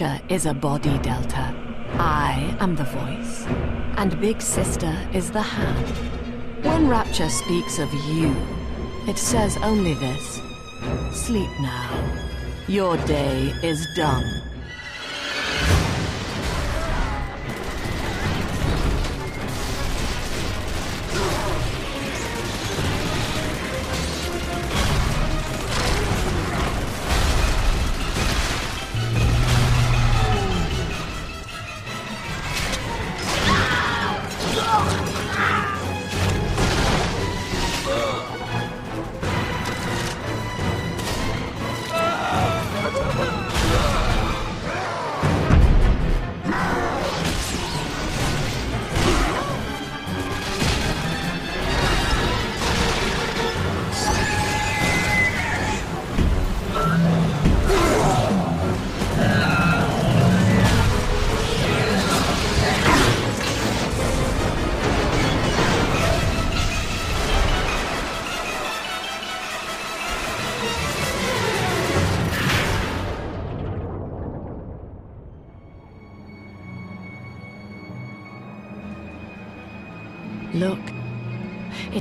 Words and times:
Rapture 0.00 0.22
is 0.32 0.46
a 0.46 0.54
body 0.54 0.96
delta. 0.98 1.52
I 1.94 2.56
am 2.60 2.76
the 2.76 2.84
voice. 2.84 3.46
And 3.96 4.20
Big 4.20 4.40
Sister 4.40 4.96
is 5.12 5.32
the 5.32 5.42
hand. 5.42 5.86
When 6.64 6.88
Rapture 6.88 7.28
speaks 7.28 7.80
of 7.80 7.92
you, 8.06 8.32
it 9.08 9.18
says 9.18 9.56
only 9.56 9.94
this 9.94 10.40
Sleep 11.12 11.50
now. 11.60 12.20
Your 12.68 12.96
day 13.08 13.52
is 13.64 13.88
done. 13.96 14.47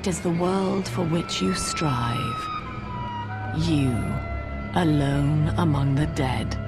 Is 0.08 0.22
the 0.22 0.30
world 0.30 0.88
for 0.88 1.04
which 1.04 1.42
you 1.42 1.54
strive. 1.54 2.40
You, 3.58 3.92
alone 4.76 5.54
among 5.58 5.96
the 5.96 6.08
dead. 6.08 6.67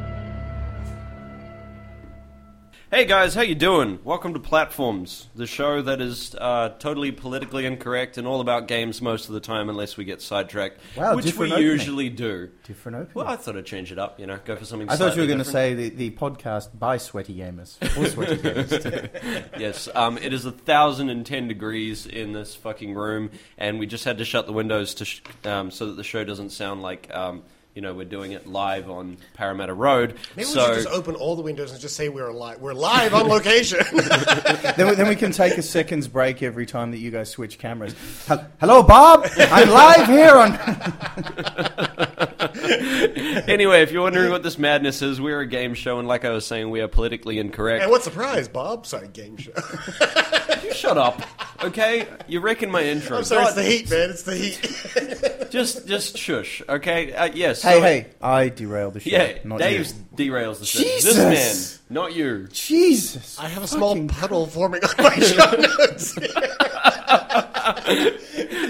Hey 3.00 3.06
guys, 3.06 3.34
how 3.34 3.44
you 3.44 3.56
doing? 3.56 4.00
Welcome 4.04 4.34
to 4.34 4.42
Platforms, 4.42 5.30
the 5.34 5.48
show 5.48 5.82
that 5.84 6.02
is 6.02 6.36
uh, 6.36 6.74
totally 6.80 7.14
politically 7.14 7.66
incorrect 7.66 8.18
and 8.18 8.28
all 8.28 8.42
about 8.42 8.68
games 8.68 9.02
most 9.02 9.30
of 9.30 9.34
the 9.34 9.40
time, 9.40 9.70
unless 9.70 9.96
we 9.96 10.04
get 10.04 10.22
sidetracked, 10.22 10.82
Wow, 10.98 11.16
which 11.16 11.24
we 11.24 11.32
different 11.32 11.54
opening. 11.54 11.70
usually 11.70 12.10
do. 12.10 12.50
Different 12.66 12.98
opening. 12.98 13.14
Well, 13.14 13.28
I 13.28 13.38
thought 13.38 13.56
I'd 13.56 13.66
change 13.66 13.94
it 13.94 14.00
up. 14.00 14.20
You 14.20 14.28
know, 14.28 14.38
go 14.44 14.58
for 14.58 14.66
something. 14.66 14.90
I 14.90 14.98
thought 14.98 15.16
you 15.16 15.22
were 15.22 15.28
going 15.28 15.40
to 15.40 15.46
say 15.46 15.76
the, 15.76 15.88
the 15.92 16.12
podcast 16.12 16.78
by 16.78 16.98
sweaty 16.98 17.38
gamers 17.38 17.78
or 17.98 18.06
sweaty 18.06 18.36
gamers. 18.38 19.50
yes. 19.58 19.88
Um, 19.96 20.18
it 20.18 20.34
is 20.34 20.44
a 20.46 20.52
thousand 20.52 21.10
and 21.10 21.26
ten 21.26 21.48
degrees 21.48 22.06
in 22.06 22.34
this 22.34 22.54
fucking 22.54 22.94
room, 22.96 23.32
and 23.58 23.80
we 23.80 23.86
just 23.88 24.04
had 24.04 24.18
to 24.18 24.26
shut 24.26 24.46
the 24.46 24.52
windows 24.52 24.94
to 24.96 25.06
sh- 25.06 25.22
um, 25.46 25.72
so 25.72 25.86
that 25.86 25.94
the 25.96 26.04
show 26.04 26.26
doesn't 26.26 26.50
sound 26.50 26.82
like 26.82 27.10
um, 27.16 27.44
you 27.76 27.82
know 27.82 27.94
we're 27.94 28.06
doing 28.06 28.32
it 28.32 28.48
live 28.48 28.90
on 28.90 29.18
Parramatta 29.34 29.74
Road. 29.74 30.16
Maybe 30.36 30.48
so 30.48 30.60
we 30.60 30.76
should 30.76 30.84
just 30.84 30.96
open 30.96 31.16
all 31.16 31.36
the 31.36 31.42
windows 31.42 31.72
and 31.72 31.80
just 31.80 31.96
say 31.96 32.10
we're 32.10 32.32
live. 32.32 32.60
We're 32.60 32.74
live 32.74 33.14
on 33.14 33.28
location. 33.28 33.80
then, 33.94 34.88
we, 34.88 34.96
then 34.96 35.08
we 35.08 35.16
can 35.16 35.32
take 35.32 35.58
a 35.58 35.62
second's 35.62 36.08
break 36.08 36.42
every 36.42 36.66
time 36.66 36.92
that 36.92 36.98
you 36.98 37.12
guys 37.12 37.30
switch 37.30 37.60
cameras. 37.60 37.96
Hello, 38.60 38.84
Bob. 38.84 39.28
I'm 39.38 39.70
live 39.70 40.08
here 40.08 40.36
on. 40.36 40.54
anyway, 43.50 43.82
if 43.82 43.92
you're 43.92 44.04
wondering 44.04 44.32
what 44.32 44.44
this 44.44 44.58
madness 44.58 45.02
is, 45.02 45.22
we're 45.22 45.42
a 45.42 45.48
game 45.48 45.74
show, 45.74 46.00
and 46.00 46.08
like 46.08 46.26
I 46.26 46.32
was 46.32 46.46
saying, 46.46 46.70
we 46.70 46.82
are 46.82 46.88
politically 46.88 47.40
incorrect. 47.40 47.84
and 47.84 47.92
what's 47.92 48.06
the 48.06 48.12
prize, 48.12 48.48
Bob? 48.48 48.86
Sorry, 48.86 49.08
game 49.08 49.38
show. 49.38 49.52
You 50.64 50.74
shut 50.74 50.98
up, 50.98 51.22
okay? 51.64 52.08
You're 52.28 52.42
wrecking 52.42 52.70
my 52.72 52.84
intro. 52.84 53.18
I'm 53.18 53.24
sorry, 53.24 53.46
it's 53.46 53.56
the 53.56 53.64
heat, 53.64 53.90
man. 53.90 54.10
It's 54.10 54.24
the 54.24 54.36
heat. 54.36 55.50
Just, 55.52 55.88
just 55.88 56.16
shush, 56.16 56.62
okay? 56.70 57.12
Uh, 57.12 57.26
yes. 57.34 57.64
Hey, 57.64 57.74
so- 57.74 57.82
hey! 57.82 58.06
I 58.22 58.50
derailed 58.50 58.94
the 58.94 59.00
show. 59.00 59.10
Yeah, 59.10 59.40
not 59.44 59.58
Dave 59.60 59.88
you. 59.88 59.94
derails 60.32 60.60
the 60.60 60.66
show. 60.66 60.78
Jesus! 60.80 61.16
This 61.16 61.80
man, 61.90 61.96
not 61.96 62.14
you. 62.16 62.48
Jesus. 62.52 63.40
I 63.40 63.48
have 63.48 63.64
a 63.64 63.68
small 63.68 63.90
Fucking- 63.96 64.10
puddle 64.10 64.46
forming 64.46 64.84
on 64.84 64.94
my 65.04 65.16
show 65.16 65.52
notes. 65.52 66.16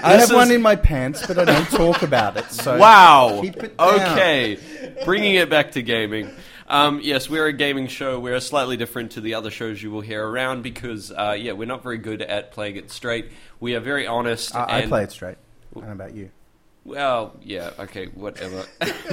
I 0.01 0.17
This 0.17 0.29
have 0.29 0.33
one 0.33 0.51
in 0.51 0.61
my 0.61 0.75
pants, 0.78 1.25
but 1.28 1.38
I 1.38 1.45
don't 1.45 1.67
talk 1.69 2.01
about 2.01 2.38
it. 2.38 2.49
So 2.51 2.78
Wow. 2.78 3.39
Keep 3.41 3.57
it 3.63 3.78
down. 3.78 3.99
Okay, 4.11 4.57
bringing 5.03 5.35
it 5.35 5.49
back 5.49 5.73
to 5.73 5.81
gaming. 5.81 6.29
Um, 6.69 7.00
yes, 7.02 7.28
we're 7.28 7.47
a 7.47 7.53
gaming 7.53 7.88
show. 7.88 8.19
We're 8.19 8.40
slightly 8.40 8.78
different 8.78 9.12
to 9.12 9.22
the 9.22 9.34
other 9.34 9.50
shows 9.50 9.81
you 9.81 9.90
will 9.90 10.02
hear 10.02 10.24
around 10.24 10.62
because, 10.62 11.12
uh, 11.12 11.35
yeah, 11.38 11.53
we're 11.53 11.66
not 11.66 11.81
very 11.81 11.97
good 11.97 12.22
at 12.22 12.52
playing 12.52 12.75
it 12.75 12.91
straight. 12.91 13.31
We 13.59 13.74
are 13.74 13.80
very 13.80 14.06
honest. 14.06 14.56
I, 14.56 14.84
I 14.84 14.85
play 14.85 15.03
it 15.03 15.12
straight. 15.12 15.38
I 15.75 15.79
don't 15.79 15.88
know 15.88 15.94
about 15.94 16.13
you. 16.13 16.29
Well, 16.85 17.35
yeah, 17.44 17.72
okay, 17.78 18.06
whatever. 18.08 18.66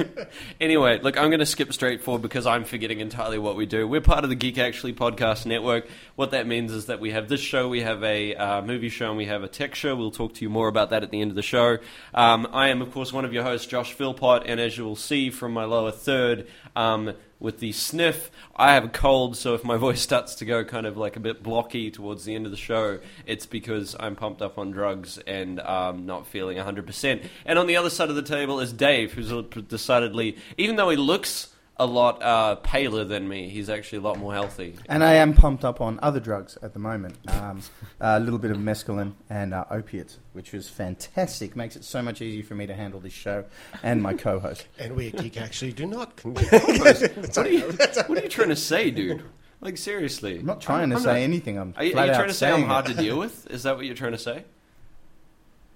anyway, 0.61 0.99
look, 0.99 1.17
I'm 1.17 1.29
going 1.29 1.41
to 1.41 1.45
skip 1.45 1.73
straight 1.73 2.01
forward 2.01 2.21
because 2.21 2.47
I'm 2.47 2.63
forgetting 2.63 3.01
entirely 3.01 3.37
what 3.37 3.55
we 3.55 3.65
do. 3.65 3.87
We're 3.87 4.01
part 4.01 4.23
of 4.23 4.29
the 4.29 4.35
Geek 4.35 4.57
Actually 4.57 4.93
Podcast 4.93 5.45
Network. 5.45 5.87
What 6.15 6.31
that 6.31 6.47
means 6.47 6.71
is 6.71 6.85
that 6.85 6.99
we 6.99 7.11
have 7.11 7.27
this 7.27 7.41
show, 7.41 7.67
we 7.67 7.81
have 7.81 8.03
a 8.03 8.35
uh, 8.35 8.61
movie 8.61 8.89
show, 8.89 9.09
and 9.09 9.17
we 9.17 9.25
have 9.25 9.43
a 9.43 9.47
tech 9.47 9.75
show. 9.75 9.95
We'll 9.95 10.11
talk 10.11 10.33
to 10.35 10.41
you 10.41 10.49
more 10.49 10.67
about 10.67 10.91
that 10.91 11.03
at 11.03 11.11
the 11.11 11.21
end 11.21 11.31
of 11.31 11.35
the 11.35 11.43
show. 11.43 11.77
Um, 12.13 12.47
I 12.51 12.69
am, 12.69 12.81
of 12.81 12.91
course, 12.91 13.11
one 13.11 13.25
of 13.25 13.33
your 13.33 13.43
hosts, 13.43 13.67
Josh 13.67 13.93
Philpott, 13.93 14.43
and 14.45 14.59
as 14.59 14.77
you 14.77 14.85
will 14.85 14.95
see 14.95 15.29
from 15.29 15.53
my 15.53 15.65
lower 15.65 15.91
third, 15.91 16.47
um, 16.75 17.13
with 17.39 17.59
the 17.59 17.71
sniff, 17.71 18.31
I 18.55 18.73
have 18.73 18.85
a 18.85 18.89
cold, 18.89 19.37
so 19.37 19.53
if 19.53 19.63
my 19.63 19.77
voice 19.87 20.01
starts 20.01 20.35
to 20.35 20.45
go 20.45 20.63
kind 20.63 20.85
of 20.85 20.97
like 20.97 21.15
a 21.15 21.19
bit 21.19 21.43
blocky 21.43 21.91
towards 21.91 22.25
the 22.25 22.35
end 22.35 22.45
of 22.45 22.51
the 22.51 22.57
show, 22.57 22.99
it's 23.25 23.45
because 23.45 23.95
I'm 23.99 24.15
pumped 24.15 24.41
up 24.41 24.57
on 24.57 24.71
drugs 24.71 25.17
and 25.19 25.59
um, 25.59 26.05
not 26.05 26.27
feeling 26.27 26.57
100%. 26.57 27.23
And 27.45 27.59
on 27.59 27.67
the 27.67 27.75
other 27.75 27.89
side 27.89 28.09
of 28.09 28.15
the 28.15 28.21
table 28.21 28.59
is 28.59 28.73
Dave, 28.73 29.13
who's 29.13 29.31
decidedly, 29.67 30.37
even 30.57 30.75
though 30.75 30.89
he 30.89 30.97
looks 30.97 31.53
a 31.79 31.85
lot 31.85 32.21
uh, 32.23 32.55
paler 32.55 33.03
than 33.03 33.27
me, 33.27 33.49
he's 33.49 33.69
actually 33.69 33.99
a 33.99 34.01
lot 34.01 34.17
more 34.17 34.33
healthy. 34.33 34.75
And 34.87 35.03
I 35.03 35.15
am 35.15 35.33
pumped 35.33 35.63
up 35.63 35.79
on 35.79 35.99
other 36.01 36.19
drugs 36.19 36.57
at 36.61 36.73
the 36.73 36.79
moment. 36.79 37.17
Um, 37.27 37.61
a 37.99 38.19
little 38.19 38.39
bit 38.39 38.51
of 38.51 38.57
mescaline 38.57 39.13
and 39.29 39.53
uh, 39.53 39.65
opiates, 39.69 40.17
which 40.33 40.53
was 40.53 40.69
fantastic. 40.69 41.55
Makes 41.55 41.75
it 41.75 41.83
so 41.83 42.01
much 42.01 42.21
easier 42.21 42.43
for 42.43 42.55
me 42.55 42.65
to 42.67 42.73
handle 42.73 42.99
this 42.99 43.13
show 43.13 43.45
and 43.83 44.01
my 44.01 44.13
co-host. 44.13 44.65
and 44.79 44.95
we 44.95 45.07
at 45.07 45.17
Geek 45.17 45.37
actually 45.39 45.73
do 45.73 45.85
not. 45.85 46.19
What 46.25 47.45
are, 47.45 47.49
you, 47.49 47.61
what 47.67 48.17
are 48.17 48.21
you 48.23 48.29
trying 48.29 48.49
to 48.49 48.55
say, 48.55 48.89
dude? 48.91 49.23
Like, 49.61 49.77
seriously. 49.77 50.39
I'm 50.39 50.45
not 50.45 50.61
trying 50.61 50.89
to 50.91 50.95
I'm 50.97 51.01
say 51.01 51.13
not- 51.13 51.19
anything. 51.19 51.57
I'm 51.57 51.73
Are 51.77 51.83
you, 51.83 51.91
are 51.91 51.93
flat 51.93 52.05
you 52.07 52.11
out 52.11 52.15
trying 52.17 52.27
to 52.29 52.33
say 52.33 52.51
I'm 52.51 52.63
hard 52.63 52.85
it. 52.89 52.93
to 52.95 53.01
deal 53.01 53.17
with? 53.17 53.47
Is 53.51 53.63
that 53.63 53.75
what 53.75 53.85
you're 53.85 53.95
trying 53.95 54.11
to 54.13 54.17
say? 54.17 54.43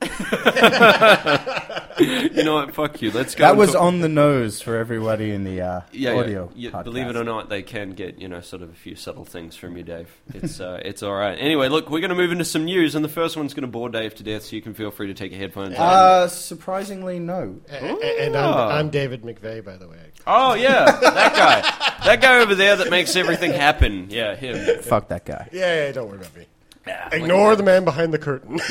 you 2.00 2.44
know 2.44 2.56
what? 2.56 2.74
Fuck 2.74 3.02
you. 3.02 3.12
Let's 3.12 3.36
go. 3.36 3.44
That 3.44 3.52
and 3.52 3.60
was 3.60 3.74
talk- 3.74 3.84
on 3.84 4.02
the 4.02 4.10
nose 4.10 4.62
for 4.62 4.78
everybody 4.78 5.32
in 5.32 5.44
the 5.44 5.62
uh, 5.62 5.82
yeah, 5.92 6.14
audio. 6.14 6.52
Yeah. 6.56 6.62
You- 6.62 6.72
podcast. 6.72 6.84
believe 6.86 7.08
it 7.08 7.16
or 7.16 7.24
not, 7.24 7.50
they 7.50 7.62
can 7.62 7.92
get 7.92 8.20
you 8.20 8.28
know 8.28 8.42
sort 8.42 8.64
of 8.64 8.70
a 8.72 8.74
few 8.74 8.96
subtle 8.96 9.26
things 9.26 9.56
from 9.56 9.78
you, 9.78 9.84
Dave. 9.84 10.10
It's 10.34 10.60
uh, 10.60 10.82
it's 10.86 11.04
all 11.04 11.14
right. 11.14 11.36
Anyway, 11.36 11.70
look, 11.70 11.90
we're 11.90 12.00
going 12.00 12.10
to 12.10 12.16
move 12.16 12.32
into 12.32 12.46
some 12.46 12.66
news, 12.66 12.96
and 12.96 13.06
the 13.06 13.10
first 13.10 13.38
one's 13.38 13.54
going 13.54 13.62
to 13.62 13.68
bore 13.68 13.90
Dave 13.90 14.16
to 14.16 14.24
death, 14.24 14.44
so 14.46 14.56
you 14.56 14.62
can 14.62 14.74
feel 14.74 14.90
free 14.92 15.08
to 15.08 15.14
take 15.14 15.32
your 15.32 15.40
headphones 15.42 15.76
off. 15.76 15.80
Uh, 15.82 16.28
surprisingly, 16.28 17.20
no. 17.20 17.60
and 17.70 17.98
and 18.02 18.36
I'm, 18.36 18.54
I'm 18.72 18.90
David 18.90 19.22
McVay, 19.22 19.64
by 19.64 19.78
the 19.78 19.88
way. 19.88 20.00
Oh 20.26 20.56
yeah, 20.56 20.86
that 20.86 21.36
guy, 21.36 21.62
that 22.06 22.22
guy 22.22 22.40
over 22.40 22.56
there 22.56 22.76
that 22.78 22.90
makes 22.90 23.16
everything 23.16 23.52
happen. 23.52 24.08
Yeah, 24.10 24.36
him. 24.36 24.82
Fuck 24.82 25.10
that 25.10 25.26
guy. 25.26 25.48
Yeah, 25.52 25.86
yeah, 25.86 25.92
don't 25.92 26.08
worry 26.08 26.18
about 26.18 26.36
me. 26.36 26.46
Yeah, 26.88 27.10
Ignore 27.12 27.56
the 27.56 27.64
man 27.64 27.86
behind 27.86 28.12
the 28.12 28.18
curtain. 28.18 28.60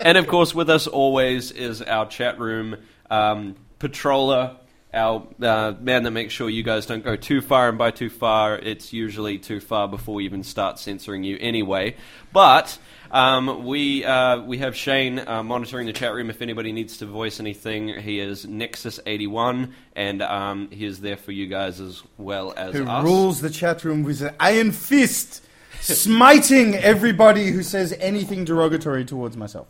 And 0.00 0.18
of 0.18 0.26
course, 0.26 0.54
with 0.54 0.68
us 0.70 0.86
always 0.86 1.50
is 1.50 1.82
our 1.82 2.06
chat 2.06 2.38
room 2.38 2.76
um, 3.10 3.56
patroller, 3.78 4.56
our 4.94 5.26
uh, 5.40 5.72
man 5.80 6.02
that 6.02 6.10
makes 6.10 6.34
sure 6.34 6.50
you 6.50 6.62
guys 6.62 6.86
don't 6.86 7.04
go 7.04 7.16
too 7.16 7.40
far. 7.40 7.68
And 7.68 7.78
by 7.78 7.90
too 7.90 8.10
far, 8.10 8.56
it's 8.58 8.92
usually 8.92 9.38
too 9.38 9.60
far 9.60 9.88
before 9.88 10.16
we 10.16 10.24
even 10.24 10.42
start 10.42 10.78
censoring 10.78 11.24
you 11.24 11.38
anyway. 11.40 11.96
But 12.32 12.78
um, 13.10 13.64
we 13.64 14.04
uh, 14.04 14.40
we 14.42 14.58
have 14.58 14.74
Shane 14.76 15.18
uh, 15.18 15.42
monitoring 15.42 15.86
the 15.86 15.92
chat 15.92 16.12
room. 16.14 16.30
If 16.30 16.42
anybody 16.42 16.72
needs 16.72 16.98
to 16.98 17.06
voice 17.06 17.40
anything, 17.40 17.88
he 17.88 18.20
is 18.20 18.46
Nexus81, 18.46 19.72
and 19.94 20.22
um, 20.22 20.70
he 20.70 20.84
is 20.84 21.00
there 21.00 21.16
for 21.16 21.32
you 21.32 21.46
guys 21.46 21.80
as 21.80 22.02
well 22.18 22.52
as 22.56 22.74
Who 22.74 22.86
us. 22.86 23.04
rules 23.04 23.40
the 23.40 23.50
chat 23.50 23.84
room 23.84 24.02
with 24.02 24.22
an 24.22 24.34
iron 24.40 24.72
fist, 24.72 25.42
smiting 25.82 26.74
everybody 26.74 27.50
who 27.50 27.62
says 27.62 27.94
anything 28.00 28.44
derogatory 28.44 29.04
towards 29.04 29.36
myself. 29.36 29.66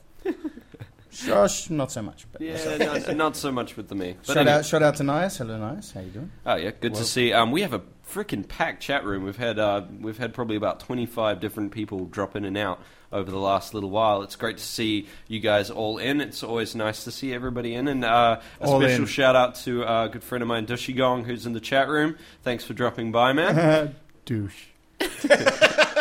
Shush, 1.11 1.69
not 1.69 1.93
so 1.93 2.00
much. 2.00 2.26
But 2.32 2.41
Yeah, 2.41 2.76
not, 2.79 3.17
not 3.17 3.37
so 3.37 3.53
much 3.53 3.76
with 3.76 3.88
the 3.88 3.94
me. 3.94 4.17
But 4.26 4.26
shout 4.29 4.37
anyway. 4.38 4.53
out, 4.56 4.64
shout 4.64 4.82
out 4.82 4.97
to 4.97 5.03
Nias. 5.03 5.37
Hello, 5.37 5.59
Nias. 5.59 5.93
How 5.93 6.00
you 6.00 6.09
doing? 6.09 6.31
Oh 6.47 6.55
yeah, 6.56 6.70
good 6.81 6.94
to 6.94 7.05
see. 7.05 7.35
Um, 7.35 7.50
we 7.50 7.61
have 7.61 7.75
a 7.75 7.82
freaking 8.11 8.49
packed 8.49 8.82
chat 8.82 9.05
room. 9.05 9.23
We've 9.25 9.37
had 9.37 9.59
uh, 9.59 9.82
we've 10.00 10.17
had 10.17 10.32
probably 10.32 10.56
about 10.56 10.81
twenty 10.81 11.05
five 11.05 11.38
different 11.38 11.73
people 11.73 12.06
drop 12.06 12.35
in 12.35 12.47
and 12.47 12.56
out 12.56 12.81
over 13.12 13.31
the 13.31 13.38
last 13.38 13.75
little 13.75 13.91
while. 13.91 14.23
It's 14.23 14.37
great 14.37 14.56
to 14.56 14.65
see 14.65 15.06
you 15.29 15.38
guys 15.38 15.70
all 15.70 15.99
in. 15.99 16.23
It's 16.23 16.43
always 16.43 16.75
nice 16.75 17.05
to 17.05 17.11
see 17.12 17.35
everybody 17.35 17.75
in. 17.75 17.88
And 17.88 18.06
uh, 18.06 18.41
a 18.62 18.65
All 18.65 18.81
special 18.81 19.03
in. 19.03 19.06
shout 19.06 19.37
out 19.37 19.56
to 19.56 19.85
uh, 19.85 20.06
a 20.06 20.08
good 20.08 20.25
friend 20.25 20.41
of 20.41 20.49
mine, 20.49 20.65
Dushy 20.65 20.94
Gong, 20.94 21.25
who's 21.25 21.44
in 21.44 21.53
the 21.53 21.61
chat 21.61 21.88
room. 21.88 22.17
Thanks 22.43 22.65
for 22.65 22.73
dropping 22.73 23.12
by, 23.12 23.35
man. 23.35 23.97
Douche. 24.25 24.65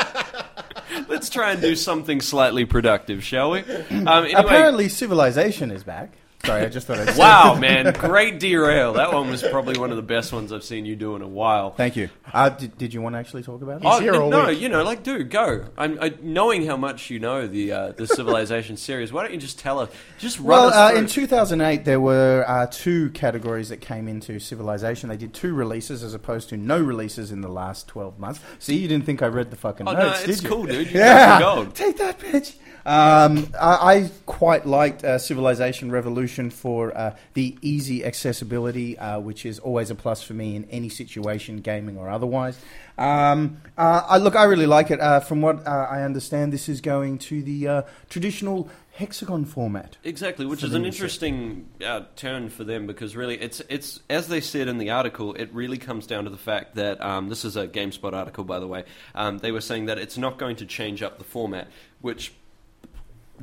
Let's 1.08 1.30
try 1.30 1.52
and 1.54 1.62
do 1.62 1.76
something 1.76 2.22
slightly 2.22 2.66
productive, 2.66 3.24
shall 3.24 3.52
we? 3.52 3.60
Um, 3.62 4.08
anyway, 4.08 4.34
Apparently, 4.34 4.90
civilization 4.90 5.72
is 5.72 5.84
back. 5.84 6.14
Sorry, 6.46 6.64
I 6.64 6.70
just 6.70 6.88
thought 6.88 6.98
I'd 7.00 7.10
say 7.10 7.20
wow, 7.20 7.56
man, 7.56 7.94
great 7.94 8.40
derail. 8.40 8.94
That 8.94 9.14
one 9.14 9.30
was 9.30 9.44
probably 9.44 9.80
one 9.80 9.92
of 9.92 9.96
the 9.98 10.02
best 10.04 10.34
ones 10.34 10.52
I've 10.52 10.64
seen 10.64 10.86
you 10.86 10.96
do 10.96 11.16
in 11.16 11.22
a 11.22 11.28
while. 11.28 11.72
Thank 11.72 11.96
you. 11.96 12.10
Uh, 12.34 12.50
did, 12.50 12.78
did 12.78 12.94
you 12.94 13.02
want 13.02 13.14
to 13.14 13.20
actually 13.20 13.44
talk 13.44 13.62
about 13.62 13.82
it? 13.82 13.88
He's 13.88 14.00
here 14.00 14.16
all 14.16 14.30
no, 14.30 14.48
week. 14.48 14.60
you 14.60 14.68
know, 14.70 14.84
like, 14.84 15.04
dude, 15.04 15.30
go. 15.30 15.66
I'm 15.78 16.00
I, 16.02 16.14
knowing 16.22 16.66
how 16.66 16.78
much 16.78 17.10
you 17.12 17.20
know 17.20 17.46
the 17.48 17.72
uh, 17.72 17.92
the 17.92 18.08
Civilization 18.08 18.76
series. 18.78 19.14
Why 19.14 19.22
don't 19.24 19.34
you 19.34 19.40
just 19.40 19.60
tell 19.60 19.80
us? 19.80 19.92
Just 20.18 20.40
run 20.40 20.48
Well, 20.48 20.68
us 20.70 20.74
uh, 20.76 20.90
through. 20.90 21.00
in 21.00 21.08
2008, 21.08 21.86
there 21.86 22.00
were 22.00 22.44
uh, 22.48 22.66
two 22.72 23.12
categories 23.12 23.70
that 23.70 23.82
came 23.82 24.08
into 24.08 24.40
Civilization. 24.40 25.10
They 25.10 25.18
did 25.18 25.34
two 25.36 25.54
releases 25.54 26.02
as 26.02 26.14
opposed 26.16 26.50
to 26.50 26.58
no 26.58 26.80
releases 26.82 27.32
in 27.32 27.42
the 27.42 27.50
last 27.50 27.88
12 27.88 28.18
months. 28.18 28.40
See, 28.58 28.78
you 28.78 28.88
didn't 28.88 29.06
think 29.06 29.22
I 29.22 29.28
read 29.28 29.52
the 29.52 29.58
fucking 29.58 29.88
oh 29.88 29.94
no, 29.94 30.00
notes, 30.08 30.24
it's 30.24 30.40
did 30.40 30.44
you? 30.44 30.50
cool, 30.50 30.66
dude. 30.66 30.88
You 30.92 31.00
Yeah, 31.00 31.40
got 31.40 31.56
gold. 31.56 31.76
take 31.76 31.98
that, 32.00 32.20
bitch. 32.20 32.56
Um, 32.84 33.48
I, 33.62 33.94
I 33.96 34.12
quite 34.26 34.66
liked 34.66 35.04
uh, 35.04 35.20
Civilization 35.20 35.92
Revolution 35.92 36.31
for 36.50 36.96
uh, 36.98 37.16
the 37.34 37.58
easy 37.62 38.06
accessibility, 38.06 38.98
uh, 38.98 39.20
which 39.20 39.46
is 39.46 39.60
always 39.60 39.90
a 39.90 39.96
plus 39.96 40.24
for 40.24 40.34
me 40.34 40.56
in 40.56 40.66
any 40.66 40.90
situation, 40.90 41.58
gaming 41.58 41.98
or 41.98 42.10
otherwise. 42.10 42.58
Um, 42.98 43.62
uh, 43.78 44.04
I 44.08 44.18
look, 44.18 44.36
I 44.36 44.44
really 44.44 44.68
like 44.68 44.92
it. 44.92 45.00
Uh, 45.00 45.20
from 45.20 45.42
what 45.42 45.66
uh, 45.66 45.88
I 45.90 46.04
understand, 46.04 46.54
this 46.54 46.70
is 46.70 46.82
going 46.82 47.18
to 47.20 47.42
the 47.42 47.68
uh, 47.68 47.82
traditional 48.10 48.70
hexagon 48.94 49.46
format. 49.46 49.98
Exactly, 50.04 50.46
which 50.46 50.64
is 50.64 50.74
an 50.74 50.86
interesting 50.86 51.68
uh, 51.84 52.02
turn 52.16 52.50
for 52.50 52.64
them 52.64 52.86
because 52.86 53.16
really, 53.16 53.42
it's 53.42 53.62
it's 53.70 54.00
as 54.10 54.28
they 54.28 54.42
said 54.42 54.68
in 54.68 54.78
the 54.78 54.92
article, 54.92 55.34
it 55.34 55.50
really 55.54 55.78
comes 55.78 56.06
down 56.06 56.26
to 56.26 56.30
the 56.30 56.38
fact 56.38 56.76
that 56.76 57.02
um, 57.02 57.30
this 57.30 57.44
is 57.44 57.58
a 57.58 57.68
GameSpot 57.68 58.14
article, 58.14 58.44
by 58.44 58.60
the 58.60 58.68
way. 58.68 58.84
Um, 59.16 59.40
they 59.40 59.52
were 59.52 59.62
saying 59.62 59.86
that 59.86 59.98
it's 59.98 60.18
not 60.18 60.38
going 60.38 60.58
to 60.58 60.66
change 60.66 61.02
up 61.02 61.18
the 61.18 61.24
format, 61.24 61.70
which 62.02 62.34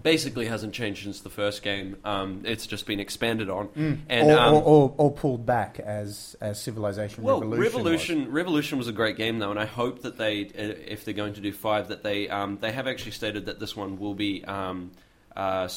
basically 0.03 0.47
hasn't 0.47 0.75
changed 0.75 1.05
since 1.05 1.21
the 1.21 1.31
first 1.31 1.62
game. 1.62 1.97
Um, 2.05 2.43
it's 2.45 2.67
just 2.67 2.87
been 2.87 3.00
expanded 3.00 3.50
on, 3.50 3.69
and 4.09 4.31
or, 4.31 4.39
um, 4.39 4.55
or, 4.55 4.62
or, 4.62 4.95
or 4.97 5.12
pulled 5.12 5.47
back 5.47 5.81
as, 5.81 6.37
as 6.41 6.61
Civilization 6.61 7.25
Well, 7.25 7.41
Revolution. 7.41 7.62
was. 7.62 7.75
Revolution, 7.75 8.33
Revolution 8.33 8.79
was 8.79 8.89
a 8.89 8.93
great 8.93 9.17
game 9.17 9.39
though, 9.39 9.50
and 9.50 9.59
I 9.59 9.67
hope 9.67 10.03
that 10.03 10.19
they, 10.19 10.47
uh, 10.47 10.49
if 10.87 11.05
they're 11.05 11.15
going 11.15 11.35
to 11.35 11.41
do 11.41 11.53
five, 11.53 11.89
that 11.89 12.03
they 12.03 12.29
um, 12.29 12.59
they 12.61 12.73
have 12.73 12.87
actually 12.87 13.12
stated 13.12 13.47
that 13.47 13.59
this 13.61 13.77
one 13.77 13.99
will 13.99 14.15
be. 14.15 14.45
Um, 14.45 14.93
uh, 15.37 15.69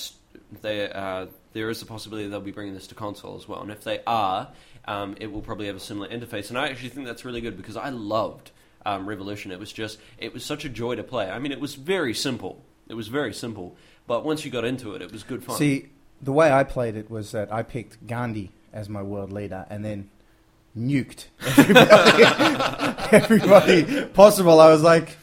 they, 0.62 0.90
uh, 0.90 1.28
there 1.54 1.70
is 1.70 1.82
a 1.82 1.86
possibility 1.86 2.28
they'll 2.28 2.42
be 2.42 2.52
bringing 2.52 2.74
this 2.74 2.88
to 2.88 2.96
console 2.96 3.36
as 3.38 3.48
well, 3.48 3.62
and 3.62 3.72
if 3.72 3.84
they 3.84 4.00
are, 4.08 4.50
um, 4.86 5.16
it 5.20 5.32
will 5.32 5.42
probably 5.42 5.68
have 5.68 5.76
a 5.76 5.80
similar 5.80 6.08
interface. 6.08 6.50
And 6.50 6.58
I 6.58 6.70
actually 6.70 6.90
think 6.90 7.06
that's 7.06 7.26
really 7.26 7.42
good 7.42 7.58
because 7.58 7.78
I 7.78 7.90
loved 7.90 8.52
um, 8.86 9.08
Revolution. 9.08 9.52
It 9.52 9.60
was 9.60 9.72
just, 9.72 10.00
it 10.18 10.34
was 10.34 10.44
such 10.44 10.66
a 10.66 10.70
joy 10.70 10.96
to 10.96 11.04
play. 11.04 11.30
I 11.30 11.40
mean, 11.40 11.52
it 11.52 11.60
was 11.60 11.76
very 11.76 12.14
simple. 12.14 12.64
It 12.88 12.96
was 12.96 13.08
very 13.08 13.34
simple, 13.34 13.78
but 14.12 14.26
once 14.26 14.44
you 14.44 14.52
got 14.52 14.66
into 14.66 14.94
it, 14.94 15.02
it 15.02 15.10
was 15.10 15.24
good 15.24 15.42
fun. 15.42 15.56
See, 15.56 15.88
the 16.22 16.34
way 16.34 16.52
I 16.52 16.66
played 16.66 16.98
it 16.98 17.10
was 17.10 17.32
that 17.32 17.50
I 17.50 17.64
picked 17.64 18.06
Gandhi 18.08 18.52
as 18.74 18.90
my 18.90 19.02
world 19.02 19.32
leader 19.32 19.66
and 19.70 19.86
then 19.86 20.10
nuked 20.78 21.28
everybody, 21.58 22.24
everybody 23.16 24.06
possible. 24.08 24.60
I 24.60 24.70
was 24.70 24.82
like, 24.82 25.18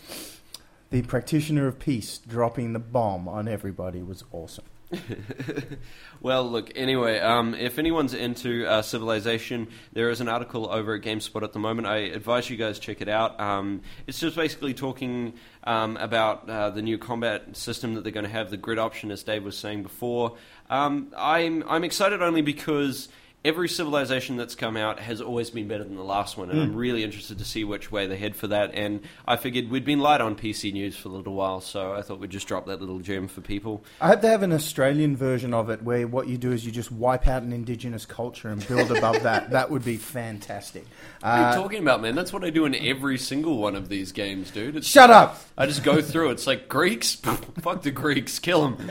the 0.88 1.02
practitioner 1.02 1.67
of 1.67 1.79
peace 1.79 2.17
dropping 2.17 2.73
the 2.73 2.79
bomb 2.79 3.29
on 3.29 3.46
everybody 3.46 4.02
was 4.02 4.25
awesome. 4.32 4.64
Well, 6.20 6.50
look, 6.50 6.73
anyway, 6.75 7.20
um, 7.20 7.55
if 7.55 7.79
anyone's 7.79 8.12
into 8.12 8.67
uh, 8.67 8.82
Civilization, 8.82 9.69
there 9.93 10.11
is 10.11 10.20
an 10.20 10.29
article 10.29 10.69
over 10.69 10.94
at 10.94 11.02
GameSpot 11.02 11.44
at 11.44 11.52
the 11.52 11.61
moment. 11.61 11.87
I 11.87 11.99
advise 11.99 12.50
you 12.50 12.56
guys 12.56 12.81
check 12.81 13.00
it 13.00 13.08
out. 13.08 13.38
Um, 13.38 13.82
it's 14.08 14.19
just 14.19 14.35
basically 14.35 14.75
talking 14.75 15.35
um, 15.62 15.96
about 15.96 16.50
uh, 16.50 16.70
the 16.70 16.82
new 16.82 16.99
combat 16.99 17.56
system 17.56 17.94
that 17.94 18.02
they're 18.02 18.12
going 18.12 18.26
to 18.26 18.32
have, 18.32 18.50
the 18.50 18.56
grid 18.56 18.81
option, 18.81 19.12
as 19.12 19.23
Dave 19.23 19.44
was 19.44 19.56
saying 19.56 19.85
before. 19.85 20.37
Um, 20.69 21.12
I'm, 21.17 21.62
I'm 21.69 21.85
excited 21.85 22.20
only 22.20 22.43
because 22.43 23.08
every 23.49 23.69
Civilization 23.69 24.37
that's 24.37 24.55
come 24.55 24.77
out 24.77 25.00
has 25.00 25.21
always 25.21 25.49
been 25.50 25.67
better 25.69 25.83
than 25.85 25.97
the 25.97 26.05
last 26.05 26.37
one, 26.37 26.50
and 26.50 26.61
I'm 26.61 26.77
really 26.77 27.03
interested 27.03 27.39
to 27.39 27.45
see 27.45 27.65
which 27.65 27.91
way 27.91 28.06
they 28.06 28.17
head 28.17 28.37
for 28.37 28.47
that. 28.49 28.75
And 28.75 29.00
I 29.27 29.37
figured 29.37 29.71
we'd 29.71 29.85
been 29.85 30.00
light 30.00 30.21
on 30.21 30.37
PC 30.37 30.73
news 30.73 30.97
for 30.97 31.09
a 31.09 31.12
little 31.12 31.33
while, 31.35 31.61
so 31.61 31.95
I 31.95 32.03
thought 32.03 32.21
we'd 32.21 32.31
just 32.31 32.47
drop 32.47 32.67
that 32.67 32.81
little 32.81 32.99
gem 32.99 33.27
for 33.27 33.41
people. 33.41 33.83
I 34.00 34.09
hope 34.09 34.21
they 34.21 34.29
have 34.29 34.43
an 34.43 34.53
Australian 34.53 35.17
version 35.17 35.55
of 35.55 35.71
it 35.71 35.83
where 35.83 36.06
what 36.06 36.29
you 36.29 36.37
do 36.37 36.53
is 36.53 36.67
you 36.67 36.71
just 36.73 36.93
wipe 36.93 37.27
out 37.27 37.43
an 37.43 37.53
indigenous 37.53 38.05
culture 38.05 38.49
and 38.49 38.67
build 38.69 38.91
above 38.91 39.23
that. 39.23 39.50
That 39.59 39.71
would 39.71 39.85
be 39.85 39.97
fantastic. 39.97 40.85
What 41.21 41.29
are 41.29 41.47
Uh, 41.47 41.50
you 41.56 41.62
talking 41.62 41.83
about, 41.83 42.03
man? 42.03 42.15
That's 42.15 42.33
what 42.33 42.45
I 42.45 42.50
do 42.50 42.65
in 42.67 42.75
every 42.75 43.17
single 43.19 43.56
one 43.56 43.75
of 43.77 43.89
these 43.89 44.12
games, 44.12 44.50
dude. 44.50 44.77
It's, 44.77 44.87
shut 44.87 45.11
up! 45.11 45.41
I 45.56 45.67
just 45.67 45.83
go 45.83 46.03
through. 46.03 46.31
It's 46.31 46.47
like 46.47 46.69
Greeks, 46.69 47.15
fuck 47.61 47.83
the 47.83 47.91
Greeks, 47.91 48.39
kill 48.39 48.69
them. 48.69 48.91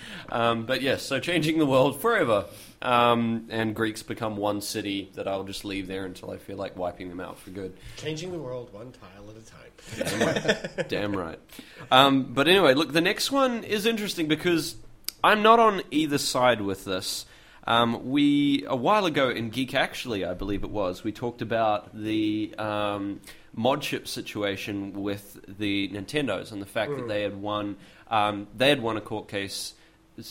um, 0.30 0.66
but 0.66 0.82
yes, 0.82 1.02
so 1.04 1.20
changing 1.20 1.58
the 1.58 1.66
world 1.66 2.00
forever, 2.00 2.46
um, 2.82 3.46
and 3.50 3.74
Greeks 3.74 4.02
become 4.02 4.36
one 4.36 4.60
city 4.60 5.10
that 5.14 5.26
I'll 5.26 5.44
just 5.44 5.64
leave 5.64 5.86
there 5.88 6.04
until 6.04 6.30
I 6.30 6.36
feel 6.36 6.56
like 6.56 6.76
wiping 6.76 7.08
them 7.08 7.20
out 7.20 7.38
for 7.38 7.50
good. 7.50 7.76
Changing 7.96 8.32
the 8.32 8.38
world 8.38 8.72
one 8.72 8.92
tile 8.92 9.30
at 9.30 9.36
a 9.36 9.44
time. 9.44 10.08
Damn 10.18 10.26
right. 10.26 10.88
Damn 10.88 11.16
right. 11.16 11.38
Um, 11.90 12.32
but 12.32 12.48
anyway, 12.48 12.74
look, 12.74 12.92
the 12.92 13.00
next 13.00 13.30
one 13.30 13.64
is 13.64 13.86
interesting 13.86 14.28
because 14.28 14.76
I'm 15.22 15.42
not 15.42 15.58
on 15.58 15.82
either 15.90 16.18
side 16.18 16.60
with 16.60 16.84
this. 16.84 17.26
Um, 17.66 18.08
we 18.08 18.64
a 18.66 18.76
while 18.76 19.04
ago 19.04 19.28
in 19.28 19.50
Geek 19.50 19.74
Actually, 19.74 20.24
I 20.24 20.32
believe 20.32 20.64
it 20.64 20.70
was, 20.70 21.04
we 21.04 21.12
talked 21.12 21.42
about 21.42 21.94
the 21.94 22.54
um, 22.56 23.20
mod 23.54 23.82
chip 23.82 24.08
situation 24.08 25.02
with 25.02 25.38
the 25.58 25.88
Nintendos 25.90 26.50
and 26.50 26.62
the 26.62 26.66
fact 26.66 26.96
that 26.96 27.08
they 27.08 27.22
had 27.22 27.36
won 27.42 27.76
um, 28.10 28.46
they 28.56 28.70
had 28.70 28.80
won 28.80 28.96
a 28.96 29.00
court 29.00 29.28
case. 29.28 29.74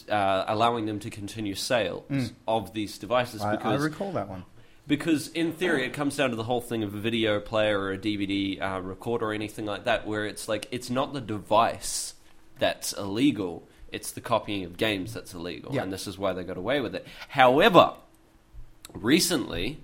Uh, 0.09 0.43
allowing 0.47 0.85
them 0.85 0.99
to 0.99 1.09
continue 1.09 1.55
sales 1.55 2.31
of 2.47 2.73
these 2.73 2.97
devices 2.97 3.41
I, 3.41 3.51
I 3.53 3.55
because 3.55 3.81
recall 3.81 4.11
that 4.13 4.27
one. 4.27 4.43
because 4.85 5.29
in 5.29 5.53
theory, 5.53 5.85
it 5.85 5.93
comes 5.93 6.17
down 6.17 6.31
to 6.31 6.35
the 6.35 6.43
whole 6.43 6.59
thing 6.59 6.83
of 6.83 6.93
a 6.93 6.97
video 6.99 7.39
player 7.39 7.79
or 7.79 7.93
a 7.93 7.97
DVD 7.97 8.61
uh, 8.61 8.81
recorder 8.81 9.27
or 9.27 9.33
anything 9.33 9.65
like 9.65 9.85
that, 9.85 10.05
where 10.05 10.25
it's 10.25 10.49
like 10.49 10.67
it's 10.71 10.89
not 10.89 11.13
the 11.13 11.21
device 11.21 12.15
that's 12.59 12.91
illegal; 12.91 13.65
it's 13.91 14.11
the 14.11 14.19
copying 14.19 14.65
of 14.65 14.75
games 14.75 15.13
that's 15.13 15.33
illegal, 15.33 15.73
Yeah. 15.73 15.83
and 15.83 15.93
this 15.93 16.05
is 16.05 16.17
why 16.17 16.33
they 16.33 16.43
got 16.43 16.57
away 16.57 16.81
with 16.81 16.93
it. 16.93 17.07
However, 17.29 17.93
recently 18.93 19.79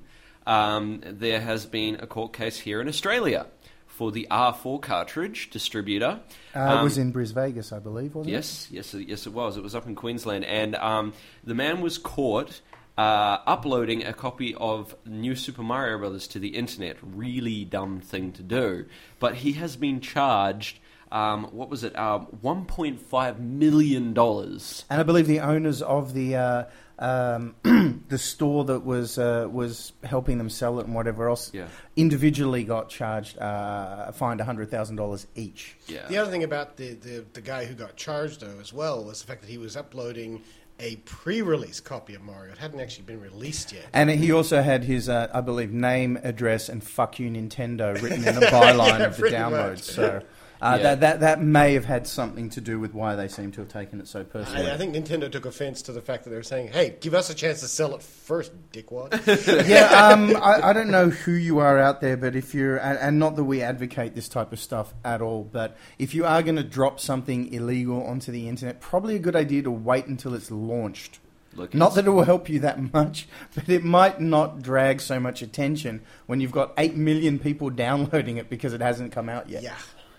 um, 0.45 1.01
there 1.05 1.39
has 1.41 1.65
been 1.65 1.95
a 2.01 2.07
court 2.07 2.33
case 2.33 2.59
here 2.59 2.81
in 2.81 2.87
Australia 2.87 3.45
for 3.93 4.11
the 4.11 4.27
R4 4.31 4.81
cartridge 4.81 5.49
distributor. 5.51 6.19
Uh, 6.55 6.59
Um, 6.59 6.79
it 6.79 6.83
was 6.83 6.97
in 6.97 7.11
Bris 7.11 7.31
Vegas, 7.31 7.71
I 7.71 7.79
believe, 7.79 8.15
wasn't 8.15 8.31
it? 8.33 8.37
Yes, 8.37 8.67
yes, 8.71 8.93
it- 8.93 9.07
yes, 9.07 9.27
it 9.27 9.33
was. 9.33 9.55
It 9.55 9.63
was 9.63 9.75
up 9.75 9.85
in 9.87 9.93
Queensland, 9.95 10.45
and 10.45 10.75
um, 10.75 11.13
the 11.43 11.53
man 11.53 11.79
was 11.81 11.97
caught 11.97 12.61
uh, 12.97 13.37
uploading 13.47 14.03
a 14.05 14.13
copy 14.13 14.53
of 14.55 14.95
New 15.05 15.35
Super 15.35 15.63
Mario 15.63 15.97
Brothers 15.99 16.27
to 16.29 16.39
the 16.39 16.49
internet. 16.49 16.97
Really 17.01 17.65
dumb 17.65 17.99
thing 18.01 18.31
to 18.33 18.43
do, 18.43 18.85
but 19.19 19.35
he 19.35 19.53
has 19.53 19.75
been 19.75 19.99
charged. 19.99 20.79
Um, 21.11 21.45
what 21.51 21.69
was 21.69 21.83
it? 21.83 21.95
Um, 21.95 22.21
One 22.41 22.65
point 22.65 22.99
five 22.99 23.39
million 23.39 24.13
dollars. 24.13 24.85
And 24.89 24.99
I 24.99 25.03
believe 25.03 25.27
the 25.27 25.39
owners 25.41 25.81
of 25.83 26.13
the 26.15 26.35
uh, 26.35 26.63
um, 26.99 27.55
the 28.09 28.17
store 28.17 28.63
that 28.65 28.81
was 28.85 29.17
uh, 29.17 29.47
was 29.51 29.93
helping 30.03 30.37
them 30.37 30.49
sell 30.49 30.79
it 30.79 30.85
and 30.85 30.93
whatever 30.95 31.27
else 31.29 31.51
Yeah, 31.53 31.67
individually 31.95 32.63
got 32.63 32.89
charged 32.89 33.37
uh, 33.39 34.11
fined 34.11 34.41
hundred 34.41 34.69
thousand 34.69 34.95
dollars 34.97 35.27
each. 35.35 35.75
yeah. 35.87 36.07
The 36.07 36.17
other 36.17 36.29
thing 36.31 36.43
about 36.43 36.77
the, 36.77 36.93
the, 36.93 37.25
the 37.33 37.41
guy 37.41 37.65
who 37.65 37.73
got 37.73 37.95
charged, 37.95 38.41
though, 38.41 38.59
as 38.59 38.71
well, 38.73 39.03
was 39.03 39.21
the 39.21 39.27
fact 39.27 39.41
that 39.41 39.49
he 39.49 39.57
was 39.57 39.75
uploading 39.77 40.41
a 40.79 40.95
pre-release 41.05 41.79
copy 41.79 42.15
of 42.15 42.21
Mario. 42.23 42.51
It 42.51 42.57
hadn't 42.57 42.79
actually 42.79 43.05
been 43.05 43.21
released 43.21 43.71
yet. 43.71 43.85
And 43.93 44.09
he 44.09 44.31
also 44.31 44.61
had 44.63 44.83
his, 44.83 45.07
uh, 45.07 45.29
I 45.33 45.39
believe, 45.41 45.71
name, 45.71 46.17
address, 46.23 46.67
and 46.67 46.83
"fuck 46.83 47.19
you 47.19 47.29
Nintendo" 47.29 47.93
written 48.01 48.27
in 48.27 48.35
the 48.35 48.41
byline 48.47 48.99
Yeah, 48.99 49.05
of 49.05 49.17
the 49.17 49.23
download. 49.27 49.69
much. 49.71 49.81
So 49.83 50.21
Uh, 50.63 50.75
Yeah. 50.77 50.83
that, 50.83 50.99
that 51.01 51.19
that 51.19 51.41
may 51.41 51.73
have 51.73 51.85
had 51.85 52.07
something 52.07 52.49
to 52.51 52.61
do 52.61 52.79
with 52.79 52.93
why 52.93 53.15
they 53.15 53.27
seem 53.27 53.51
to 53.51 53.61
have 53.61 53.69
taken 53.69 53.99
it 53.99 54.07
so 54.07 54.23
personally. 54.23 54.69
I, 54.71 54.75
I 54.75 54.77
think 54.77 54.95
Nintendo 54.95 55.31
took 55.31 55.45
offense 55.45 55.81
to 55.83 55.91
the 55.91 56.01
fact 56.01 56.23
that 56.23 56.29
they 56.29 56.35
were 56.37 56.41
saying, 56.43 56.69
"Hey, 56.69 56.95
give 57.01 57.13
us 57.13 57.29
a 57.29 57.33
chance 57.35 57.59
to 57.59 57.67
sell 57.67 57.93
it 57.95 58.01
first, 58.01 58.51
dickwad." 58.71 59.11
yeah, 59.67 59.87
um, 60.09 60.35
I, 60.37 60.69
I 60.69 60.73
don't 60.73 60.89
know 60.89 61.09
who 61.09 61.33
you 61.33 61.59
are 61.59 61.77
out 61.77 61.99
there, 62.01 62.15
but 62.17 62.35
if 62.35 62.53
you're, 62.55 62.77
and, 62.77 62.97
and 62.97 63.19
not 63.19 63.35
that 63.35 63.43
we 63.43 63.61
advocate 63.61 64.15
this 64.15 64.29
type 64.29 64.53
of 64.53 64.59
stuff 64.59 64.93
at 65.03 65.21
all, 65.21 65.43
but 65.43 65.75
if 65.99 66.15
you 66.15 66.25
are 66.25 66.41
going 66.41 66.55
to 66.55 66.63
drop 66.63 66.99
something 66.99 67.53
illegal 67.53 68.03
onto 68.05 68.31
the 68.31 68.47
internet, 68.47 68.79
probably 68.79 69.15
a 69.15 69.19
good 69.19 69.35
idea 69.35 69.63
to 69.63 69.71
wait 69.71 70.05
until 70.07 70.33
it's 70.33 70.49
launched. 70.49 71.19
Look, 71.55 71.75
Not 71.75 71.93
that 71.93 72.07
it 72.07 72.09
will 72.09 72.23
help 72.23 72.49
you 72.49 72.61
that 72.61 72.93
much, 72.93 73.27
but 73.53 73.69
it 73.69 73.83
might 73.83 74.19
not 74.19 74.63
drag 74.63 75.01
so 75.01 75.19
much 75.19 75.43
attention 75.43 76.01
when 76.25 76.41
you've 76.41 76.51
got 76.51 76.73
8 76.79 76.95
million 76.95 77.37
people 77.37 77.69
downloading 77.69 78.37
it 78.37 78.49
because 78.49 78.73
it 78.73 78.81
hasn't 78.81 79.11
come 79.11 79.29
out 79.29 79.49
yet. 79.49 79.61
yeah. 79.61 79.75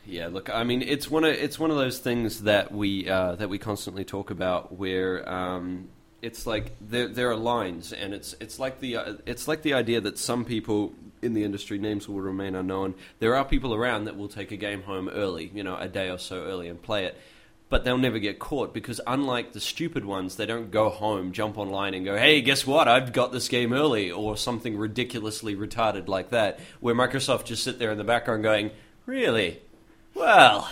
Yeah, 0.07 0.29
look, 0.29 0.51
I 0.51 0.65
mean, 0.65 0.83
it's 0.83 1.11
one 1.11 1.25
of 1.25 1.33
it's 1.33 1.59
one 1.59 1.71
of 1.71 1.77
those 1.77 1.99
things 1.99 2.43
that 2.43 2.73
we 2.73 3.09
uh, 3.09 3.37
that 3.37 3.49
we 3.49 3.59
constantly 3.59 4.05
talk 4.05 4.31
about, 4.31 4.77
where 4.77 5.27
um, 5.29 5.89
it's 6.21 6.47
like 6.47 6.73
there 6.81 7.09
there 7.09 7.31
are 7.31 7.37
lines, 7.37 7.93
and 7.93 8.13
it's 8.13 8.35
it's 8.41 8.59
like 8.59 8.81
the 8.81 8.97
uh, 8.97 9.15
it's 9.25 9.49
like 9.49 9.63
the 9.63 9.75
idea 9.75 10.01
that 10.03 10.19
some 10.19 10.45
people 10.45 10.93
in 11.23 11.33
the 11.33 11.43
industry 11.43 11.79
names 11.79 12.07
will 12.07 12.21
remain 12.21 12.55
unknown. 12.55 12.95
There 13.19 13.35
are 13.35 13.45
people 13.45 13.75
around 13.75 14.05
that 14.05 14.17
will 14.17 14.29
take 14.29 14.53
a 14.53 14.57
game 14.57 14.83
home 14.83 15.09
early, 15.09 15.51
you 15.55 15.63
know, 15.63 15.77
a 15.77 15.89
day 15.89 16.11
or 16.11 16.19
so 16.19 16.45
early, 16.45 16.69
and 16.69 16.81
play 16.81 17.07
it. 17.07 17.19
But 17.71 17.85
they'll 17.85 17.99
never 17.99 18.19
get 18.19 18.39
caught 18.39 18.75
because, 18.75 19.01
unlike 19.07 19.53
the 19.53 19.61
stupid 19.61 20.05
ones, 20.05 20.37
they 20.37 20.45
don't 20.45 20.71
go 20.71 20.91
home, 20.91 21.33
jump 21.33 21.57
online, 21.57 21.95
and 21.95 22.05
go, 22.05 22.17
"Hey, 22.17 22.43
guess 22.43 22.67
what? 22.67 22.89
I've 22.89 23.15
got 23.15 23.33
this 23.33 23.49
game 23.49 23.73
early," 23.73 24.11
or 24.11 24.37
something 24.37 24.77
ridiculously 24.77 25.57
retarded 25.57 26.09
like 26.09 26.29
that. 26.29 26.61
Where 26.81 26.95
Microsoft 26.95 27.47
just 27.47 27.65
sit 27.65 27.79
there 27.79 27.91
in 27.91 27.97
the 27.97 28.05
background 28.05 28.43
going, 28.43 28.71
"Really? 29.07 29.61
Well, 30.15 30.71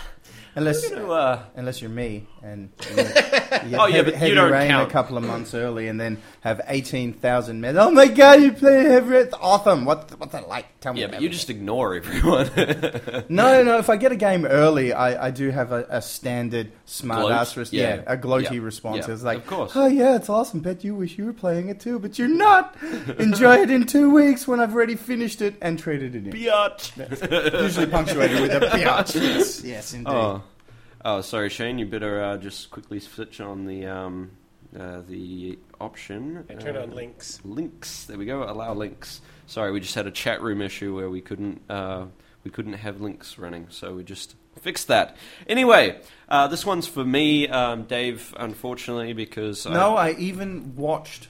Unless, 0.54 0.90
know, 0.90 1.10
uh, 1.10 1.42
unless 1.56 1.80
you're 1.80 1.88
me 1.90 2.26
and, 2.42 2.68
and 2.90 2.98
you, 3.64 3.70
you 3.70 3.76
Oh, 3.78 3.86
yeah, 3.86 3.96
heavy, 3.96 4.02
but 4.02 4.12
you 4.12 4.18
heavy 4.18 4.34
don't 4.34 4.52
rain 4.52 4.68
count. 4.68 4.88
a 4.88 4.92
couple 4.92 5.16
of 5.16 5.24
months 5.24 5.54
early 5.54 5.88
and 5.88 5.98
then 5.98 6.18
have 6.42 6.60
18,000 6.68 7.60
men. 7.60 7.78
Oh 7.78 7.90
my 7.90 8.06
god, 8.06 8.42
you 8.42 8.52
play 8.52 8.84
heavy 8.84 9.08
rain. 9.08 9.22
It's 9.22 9.34
awesome. 9.40 9.84
What, 9.86 10.10
what's 10.18 10.32
that 10.32 10.48
like? 10.48 10.78
Tell 10.80 10.92
me 10.92 11.00
yeah, 11.00 11.06
about 11.06 11.16
but 11.16 11.22
you 11.22 11.28
just 11.30 11.48
ignore 11.48 11.94
everyone. 11.94 12.50
No, 13.28 13.62
no. 13.62 13.78
If 13.78 13.88
I 13.88 13.96
get 13.96 14.12
a 14.12 14.16
game 14.16 14.44
early, 14.44 14.92
I, 14.92 15.28
I 15.28 15.30
do 15.30 15.48
have 15.50 15.72
a, 15.72 15.86
a 15.88 16.02
standard 16.02 16.70
smart 16.84 17.20
Gloat? 17.22 17.32
ass, 17.32 17.56
res- 17.56 17.72
Yeah. 17.72 17.94
yeah. 17.96 18.02
a 18.06 18.16
gloaty 18.16 18.52
Yeah. 18.56 18.60
response. 18.60 19.06
Yeah. 19.08 19.14
It's 19.14 19.22
like, 19.22 19.38
Of 19.38 19.46
course. 19.46 19.72
oh 19.74 19.86
yeah, 19.86 20.16
it's 20.16 20.28
awesome. 20.28 20.60
Bet 20.60 20.84
you 20.84 20.94
wish 20.94 21.16
you 21.16 21.24
were 21.24 21.32
playing 21.32 21.68
it 21.68 21.80
too, 21.80 21.98
but 21.98 22.18
you're 22.18 22.28
not. 22.28 22.76
Enjoy 23.18 23.56
it 23.62 23.70
in 23.70 23.86
two 23.86 24.10
weeks 24.12 24.46
when 24.46 24.60
I've 24.60 24.74
already 24.74 24.96
finished 24.96 25.40
it 25.40 25.54
and 25.62 25.78
traded 25.78 26.14
it 26.14 26.26
in. 26.26 26.32
Biatch. 26.32 27.62
Usually 27.62 27.86
punctuated 27.86 28.40
with 28.40 28.50
a 28.52 28.60
biatch. 28.66 29.14
Yes, 29.22 29.62
yes, 29.64 29.94
indeed. 29.94 30.10
Oh. 30.12 30.41
Oh, 31.04 31.20
sorry, 31.20 31.48
Shane. 31.48 31.78
You 31.78 31.86
better 31.86 32.22
uh, 32.22 32.36
just 32.36 32.70
quickly 32.70 33.00
switch 33.00 33.40
on 33.40 33.66
the 33.66 33.86
um, 33.86 34.30
uh, 34.78 35.02
the 35.08 35.58
option. 35.80 36.44
And 36.48 36.60
turn 36.60 36.76
uh, 36.76 36.82
on 36.82 36.94
links. 36.94 37.40
Links. 37.44 38.04
There 38.04 38.18
we 38.18 38.26
go. 38.26 38.44
Allow 38.44 38.74
links. 38.74 39.20
Sorry, 39.46 39.72
we 39.72 39.80
just 39.80 39.94
had 39.94 40.06
a 40.06 40.10
chat 40.10 40.40
room 40.40 40.62
issue 40.62 40.94
where 40.94 41.10
we 41.10 41.20
couldn't 41.20 41.62
uh, 41.68 42.06
we 42.44 42.50
couldn't 42.50 42.74
have 42.74 43.00
links 43.00 43.38
running, 43.38 43.66
so 43.70 43.94
we 43.94 44.04
just 44.04 44.34
fixed 44.60 44.88
that. 44.88 45.16
Anyway, 45.46 46.00
uh, 46.28 46.48
this 46.48 46.64
one's 46.64 46.86
for 46.86 47.04
me, 47.04 47.48
um, 47.48 47.84
Dave. 47.84 48.34
Unfortunately, 48.38 49.12
because 49.12 49.66
No, 49.66 49.96
I 49.96 50.12
even 50.12 50.74
watched 50.76 51.28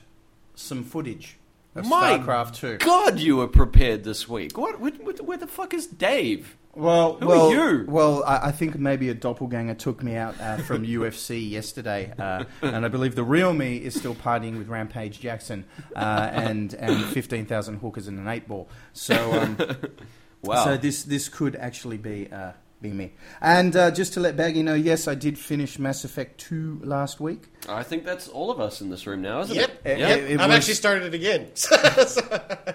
some 0.55 0.85
footage 0.85 1.39
of 1.75 1.87
My 1.87 2.19
StarCraft 2.19 2.55
2. 2.57 2.77
God, 2.79 3.19
you 3.19 3.37
were 3.37 3.49
prepared 3.49 4.05
this 4.05 4.29
week. 4.29 4.57
What? 4.57 4.81
Where, 4.81 4.93
where 4.93 5.39
the 5.39 5.47
fuck 5.47 5.75
is 5.75 5.87
Dave? 5.87 6.57
Well, 6.75 7.19
Who 7.19 7.27
well, 7.27 7.53
are 7.53 7.75
you? 7.75 7.85
well, 7.87 8.25
I, 8.25 8.49
I 8.49 8.53
think 8.53 8.79
maybe 8.79 9.11
a 9.11 9.15
doppelganger 9.15 9.75
took 9.75 10.03
me 10.03 10.17
out 10.17 10.41
uh, 10.41 10.57
from 10.59 10.87
UFC 10.87 11.51
yesterday, 11.51 12.13
uh, 12.19 12.45
and 12.63 12.87
I 12.87 12.89
believe 12.89 13.15
the 13.15 13.25
real 13.25 13.53
me 13.53 13.77
is 13.77 13.95
still 13.95 14.15
partying 14.15 14.57
with 14.57 14.69
Rampage 14.69 15.21
Jackson 15.21 15.67
uh, 15.95 16.31
and 16.33 16.73
and 16.75 17.05
fifteen 17.07 17.45
thousand 17.45 17.81
hookers 17.81 18.09
and 18.09 18.19
an 18.19 18.27
eight 18.27 18.49
ball. 18.49 18.69
So, 18.95 19.33
um, 19.33 19.59
Wow. 20.43 20.65
so 20.65 20.77
this 20.77 21.03
this 21.05 21.29
could 21.29 21.57
actually 21.57 21.99
be. 21.99 22.29
Uh, 22.33 22.53
be 22.83 22.91
me. 22.93 23.13
And 23.41 23.75
uh, 23.77 23.91
just 23.93 24.13
to 24.15 24.21
let 24.21 24.37
Baggy 24.37 24.63
know, 24.63 24.75
yes, 24.75 25.07
I 25.09 25.15
did 25.15 25.39
finish 25.39 25.79
Mass 25.79 26.05
Effect 26.05 26.39
2 26.41 26.81
last 26.83 27.21
week. 27.21 27.45
I 27.69 27.83
think 27.85 28.05
that's 28.05 28.27
all 28.29 28.51
of 28.51 28.61
us 28.61 28.81
in 28.81 28.91
this 28.91 29.07
room 29.07 29.23
now, 29.23 29.41
isn't 29.43 29.55
Yep. 29.57 29.71
it? 29.85 29.91
It- 29.91 29.99
Yep. 30.01 30.19
it- 30.19 30.31
it 30.33 30.41
I've 30.41 30.49
was- 30.49 30.57
actually 30.59 30.75
started 30.75 31.05
it 31.05 31.15
again. 31.15 31.49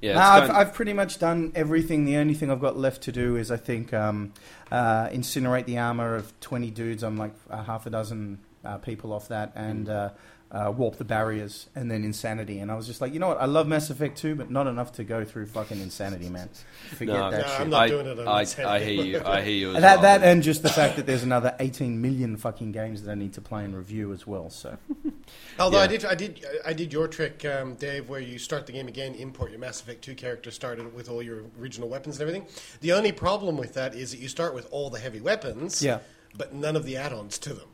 Yeah, 0.00 0.14
No, 0.16 0.20
I've, 0.20 0.50
I've 0.50 0.74
pretty 0.74 0.92
much 0.92 1.18
done 1.18 1.52
everything. 1.54 2.04
The 2.04 2.16
only 2.16 2.34
thing 2.34 2.50
I've 2.50 2.60
got 2.60 2.76
left 2.76 3.02
to 3.04 3.12
do 3.12 3.36
is, 3.36 3.50
I 3.50 3.56
think, 3.56 3.94
um, 3.94 4.34
uh, 4.70 5.08
incinerate 5.08 5.64
the 5.64 5.78
armor 5.78 6.14
of 6.14 6.38
20 6.40 6.70
dudes. 6.70 7.02
I'm 7.02 7.16
like 7.16 7.32
a 7.48 7.62
half 7.62 7.86
a 7.86 7.90
dozen 7.90 8.38
uh, 8.66 8.76
people 8.78 9.14
off 9.14 9.28
that, 9.28 9.52
and 9.54 9.88
uh, 9.88 10.10
uh, 10.50 10.70
warp 10.70 10.96
the 10.98 11.04
barriers, 11.04 11.68
and 11.74 11.90
then 11.90 12.04
insanity. 12.04 12.60
And 12.60 12.70
I 12.70 12.76
was 12.76 12.86
just 12.86 13.00
like, 13.00 13.12
you 13.12 13.18
know 13.18 13.26
what? 13.28 13.40
I 13.40 13.46
love 13.46 13.66
Mass 13.66 13.90
Effect 13.90 14.16
2, 14.18 14.36
but 14.36 14.50
not 14.50 14.68
enough 14.68 14.92
to 14.92 15.04
go 15.04 15.24
through 15.24 15.46
fucking 15.46 15.80
insanity, 15.80 16.28
man. 16.28 16.48
Forget 16.90 17.16
No, 17.16 17.30
that 17.30 17.40
No, 17.40 17.46
shit. 17.48 17.60
I'm 17.60 17.70
not 17.70 17.82
I, 17.82 17.88
doing 17.88 18.06
it 18.06 18.18
on 18.20 18.28
I, 18.28 18.40
Insanity. 18.42 18.70
I 18.70 18.84
hear 18.88 19.04
you. 19.04 19.22
I 19.24 19.42
hear 19.42 19.54
you. 19.54 19.68
As 19.74 19.80
that, 19.82 19.94
well. 19.94 20.02
that 20.02 20.22
and 20.22 20.42
just 20.44 20.62
the 20.62 20.68
fact 20.68 20.94
that 20.96 21.06
there's 21.06 21.24
another 21.24 21.56
18 21.58 22.00
million 22.00 22.36
fucking 22.36 22.70
games 22.70 23.02
that 23.02 23.10
I 23.10 23.14
need 23.16 23.32
to 23.32 23.40
play 23.40 23.64
and 23.64 23.74
review 23.76 24.12
as 24.12 24.26
well. 24.26 24.48
So 24.50 24.76
Although 25.58 25.78
Yeah. 25.78 25.82
I 25.84 25.86
did, 25.88 26.04
I 26.04 26.14
did, 26.14 26.46
I 26.66 26.72
did 26.72 26.92
your 26.92 27.08
trick, 27.08 27.44
um, 27.44 27.74
Dave, 27.74 28.08
where 28.08 28.20
you 28.20 28.38
start 28.38 28.66
the 28.66 28.72
game 28.72 28.86
again, 28.86 29.14
import 29.14 29.50
your 29.50 29.58
Mass 29.60 29.80
Effect 29.80 30.02
Two 30.02 30.14
character, 30.14 30.50
start 30.52 30.78
it 30.78 30.94
with 30.94 31.08
all 31.08 31.22
your 31.22 31.42
original 31.60 31.88
weapons 31.88 32.20
and 32.20 32.28
everything. 32.28 32.46
The 32.80 32.92
only 32.92 33.10
problem 33.12 33.56
with 33.56 33.74
that 33.74 33.94
is 33.94 34.12
that 34.12 34.20
you 34.20 34.28
start 34.28 34.54
with 34.54 34.68
all 34.70 34.88
the 34.90 35.00
heavy 35.00 35.20
weapons, 35.20 35.82
Yeah. 35.82 35.98
but 36.36 36.54
none 36.54 36.76
of 36.76 36.84
the 36.84 36.96
add-ons 36.96 37.38
to 37.38 37.54
them. 37.54 37.68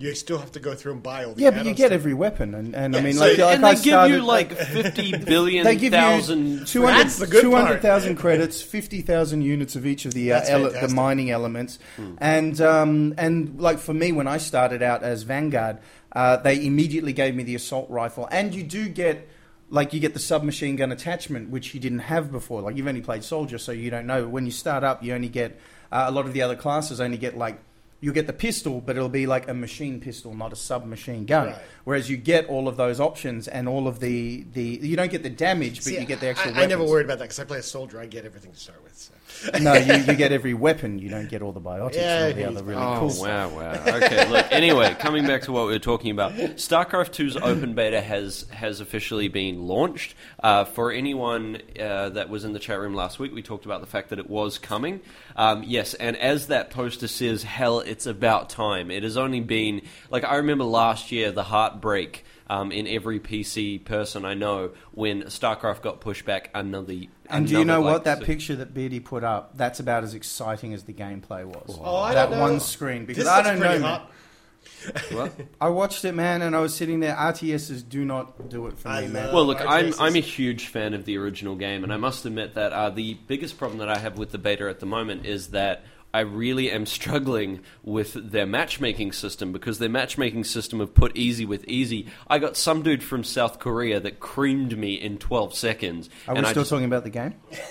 You 0.00 0.14
still 0.14 0.38
have 0.38 0.50
to 0.52 0.60
go 0.60 0.74
through 0.74 0.92
and 0.92 1.02
buy 1.02 1.24
all 1.26 1.34
the 1.34 1.42
yeah, 1.42 1.50
but 1.50 1.66
you 1.66 1.74
get 1.74 1.90
to 1.90 1.94
every 1.94 2.14
weapon, 2.14 2.54
and, 2.54 2.74
and 2.74 2.96
I 2.96 3.02
mean, 3.02 3.12
so- 3.12 3.20
like, 3.26 3.36
like 3.36 3.56
and 3.56 3.66
I 3.66 3.74
they 3.74 3.82
give 3.82 3.92
started, 3.92 4.14
you 4.14 4.24
like 4.24 4.52
fifty 4.56 5.14
billion 5.14 5.64
They 5.64 5.76
give 5.76 5.92
thousand. 5.92 6.46
you 6.60 6.64
200 6.64 6.96
That's 6.98 7.18
the 7.18 7.26
good 7.26 7.42
200,000 7.42 8.16
credits, 8.16 8.62
50,000 8.62 9.42
units 9.42 9.76
of 9.76 9.84
each 9.84 10.06
of 10.06 10.14
the 10.14 10.32
uh, 10.32 10.40
ele- 10.46 10.70
the 10.70 10.88
mining 10.88 11.30
elements. 11.30 11.78
And 12.16 12.58
um, 12.62 13.14
and 13.18 13.60
like 13.60 13.78
for 13.78 13.92
me 13.92 14.10
when 14.10 14.26
I 14.26 14.38
started 14.38 14.82
out 14.82 15.02
as 15.02 15.22
Vanguard, 15.22 15.78
uh, 16.12 16.38
they 16.38 16.64
immediately 16.64 17.12
gave 17.12 17.34
me 17.34 17.42
the 17.42 17.54
assault 17.54 17.90
rifle 17.90 18.26
and 18.32 18.54
you 18.54 18.62
do 18.62 18.88
get 18.88 19.28
like 19.68 19.92
you 19.92 20.00
get 20.00 20.14
the 20.14 20.18
submachine 20.18 20.76
gun 20.76 20.92
attachment 20.92 21.50
which 21.50 21.74
you 21.74 21.78
didn't 21.80 22.00
have 22.00 22.32
before. 22.32 22.62
Like 22.62 22.74
you've 22.76 22.88
only 22.88 23.02
played 23.02 23.22
soldier 23.22 23.58
so 23.58 23.70
you 23.70 23.90
don't 23.90 24.06
know. 24.06 24.26
When 24.26 24.46
you 24.46 24.50
start 24.52 24.82
up 24.82 25.02
you 25.04 25.12
only 25.12 25.28
get 25.28 25.60
uh, 25.92 26.04
a 26.08 26.10
lot 26.10 26.24
of 26.24 26.32
the 26.32 26.40
other 26.40 26.56
classes 26.56 27.00
only 27.02 27.18
get 27.18 27.36
like 27.36 27.60
you 28.00 28.12
get 28.12 28.26
the 28.26 28.32
pistol, 28.32 28.80
but 28.80 28.96
it'll 28.96 29.08
be 29.08 29.26
like 29.26 29.48
a 29.48 29.54
machine 29.54 30.00
pistol, 30.00 30.34
not 30.34 30.52
a 30.52 30.56
submachine 30.56 31.26
gun. 31.26 31.48
Right. 31.48 31.56
Whereas 31.84 32.08
you 32.08 32.16
get 32.16 32.46
all 32.46 32.66
of 32.66 32.76
those 32.76 32.98
options 32.98 33.46
and 33.46 33.68
all 33.68 33.86
of 33.86 34.00
the, 34.00 34.44
the 34.52 34.62
you 34.62 34.96
don't 34.96 35.10
get 35.10 35.22
the 35.22 35.30
damage, 35.30 35.76
but 35.76 35.84
See, 35.84 36.00
you 36.00 36.06
get 36.06 36.20
the 36.20 36.28
actual. 36.28 36.54
I, 36.54 36.62
I 36.62 36.66
never 36.66 36.84
worried 36.84 37.04
about 37.04 37.18
that 37.18 37.24
because 37.24 37.40
I 37.40 37.44
play 37.44 37.58
a 37.58 37.62
soldier. 37.62 38.00
I 38.00 38.06
get 38.06 38.24
everything 38.24 38.52
to 38.52 38.58
start 38.58 38.82
with. 38.82 38.96
So. 38.96 39.12
no, 39.60 39.74
you, 39.74 39.94
you 39.94 40.14
get 40.14 40.32
every 40.32 40.54
weapon. 40.54 40.98
You 40.98 41.08
don't 41.08 41.28
get 41.28 41.42
all 41.42 41.52
the 41.52 41.60
biotics 41.60 41.94
Yeah, 41.94 42.26
and 42.26 42.32
all 42.32 42.36
the 42.36 42.44
other 42.60 42.62
really 42.64 42.82
Oh 42.82 42.96
cool 43.00 43.10
stuff. 43.10 43.52
wow, 43.52 43.58
wow. 43.58 43.96
Okay, 43.96 44.28
look. 44.28 44.46
Anyway, 44.50 44.94
coming 44.98 45.26
back 45.26 45.42
to 45.42 45.52
what 45.52 45.66
we 45.66 45.72
were 45.72 45.78
talking 45.78 46.10
about, 46.10 46.32
StarCraft 46.32 47.10
2's 47.12 47.36
open 47.36 47.74
beta 47.74 48.00
has 48.00 48.46
has 48.50 48.80
officially 48.80 49.28
been 49.28 49.66
launched. 49.66 50.14
Uh, 50.42 50.64
for 50.64 50.92
anyone 50.92 51.60
uh, 51.80 52.10
that 52.10 52.28
was 52.28 52.44
in 52.44 52.52
the 52.52 52.58
chat 52.58 52.78
room 52.78 52.94
last 52.94 53.18
week, 53.18 53.32
we 53.34 53.42
talked 53.42 53.64
about 53.64 53.80
the 53.80 53.86
fact 53.86 54.10
that 54.10 54.18
it 54.18 54.28
was 54.28 54.58
coming. 54.58 55.00
Um, 55.36 55.62
yes, 55.66 55.94
and 55.94 56.16
as 56.16 56.48
that 56.48 56.70
poster 56.70 57.08
says, 57.08 57.42
hell, 57.42 57.80
it's 57.80 58.06
about 58.06 58.50
time. 58.50 58.90
It 58.90 59.02
has 59.02 59.16
only 59.16 59.40
been 59.40 59.82
like 60.10 60.24
I 60.24 60.36
remember 60.36 60.64
last 60.64 61.10
year 61.12 61.32
the 61.32 61.44
heartbreak. 61.44 62.24
Um, 62.48 62.72
in 62.72 62.88
every 62.88 63.20
PC 63.20 63.84
person 63.84 64.24
I 64.24 64.34
know, 64.34 64.72
when 64.90 65.22
StarCraft 65.22 65.82
got 65.82 66.00
pushed 66.00 66.24
back 66.24 66.50
another. 66.52 66.94
And 67.30 67.46
do 67.46 67.58
you 67.58 67.64
know 67.64 67.80
what? 67.80 68.04
That 68.04 68.22
picture 68.22 68.56
that 68.56 68.74
Beardy 68.74 69.00
put 69.00 69.24
up, 69.24 69.56
that's 69.56 69.80
about 69.80 70.04
as 70.04 70.14
exciting 70.14 70.74
as 70.74 70.84
the 70.84 70.92
gameplay 70.92 71.44
was. 71.44 71.78
Oh, 71.82 71.96
I 71.96 72.14
that 72.14 72.30
don't 72.30 72.38
know. 72.38 72.42
one 72.42 72.60
screen. 72.60 73.04
Because 73.06 73.24
This 73.24 73.32
I 73.32 73.42
don't 73.42 73.58
know. 73.60 73.78
man. 73.78 74.00
What? 75.12 75.32
I 75.60 75.68
watched 75.68 76.04
it, 76.04 76.12
man, 76.14 76.42
and 76.42 76.54
I 76.56 76.60
was 76.60 76.74
sitting 76.74 77.00
there. 77.00 77.14
RTSs 77.14 77.86
do 77.88 78.04
not 78.04 78.48
do 78.48 78.66
it 78.66 78.78
for 78.78 78.88
I 78.88 79.02
me, 79.02 79.08
man. 79.08 79.24
love- 79.26 79.34
Well, 79.34 79.44
look, 79.46 79.60
I'm. 79.60 79.92
I'm 79.98 80.16
a 80.16 80.20
huge 80.20 80.66
fan 80.68 80.94
of 80.94 81.04
the 81.04 81.18
original 81.18 81.54
game, 81.56 81.82
and 81.84 81.92
I 81.92 81.96
must 81.98 82.24
admit 82.24 82.54
that 82.54 82.72
uh, 82.72 82.90
the 82.90 83.14
biggest 83.26 83.58
problem 83.58 83.78
that 83.80 83.88
I 83.90 83.98
have 83.98 84.16
with 84.18 84.30
the 84.32 84.38
beta 84.38 84.68
at 84.68 84.80
the 84.80 84.86
moment 84.86 85.26
is 85.26 85.48
that 85.48 85.84
I 86.12 86.20
really 86.20 86.70
am 86.70 86.86
struggling 86.86 87.60
with 87.84 88.14
their 88.32 88.46
matchmaking 88.46 89.12
system 89.12 89.52
because 89.52 89.78
their 89.78 89.88
matchmaking 89.88 90.44
system 90.44 90.80
of 90.80 90.92
put 90.94 91.16
easy 91.16 91.44
with 91.44 91.64
easy. 91.68 92.06
I 92.28 92.38
got 92.38 92.56
some 92.56 92.82
dude 92.82 93.02
from 93.04 93.22
South 93.24 93.58
Korea 93.60 94.00
that 94.00 94.18
creamed 94.20 94.76
me 94.76 94.94
in 94.94 95.18
12 95.18 95.54
seconds. 95.54 96.10
Are 96.26 96.34
we 96.34 96.40
I 96.40 96.44
still 96.50 96.62
just- 96.62 96.70
talking 96.70 96.86
about 96.86 97.04
the 97.04 97.10
game? 97.10 97.34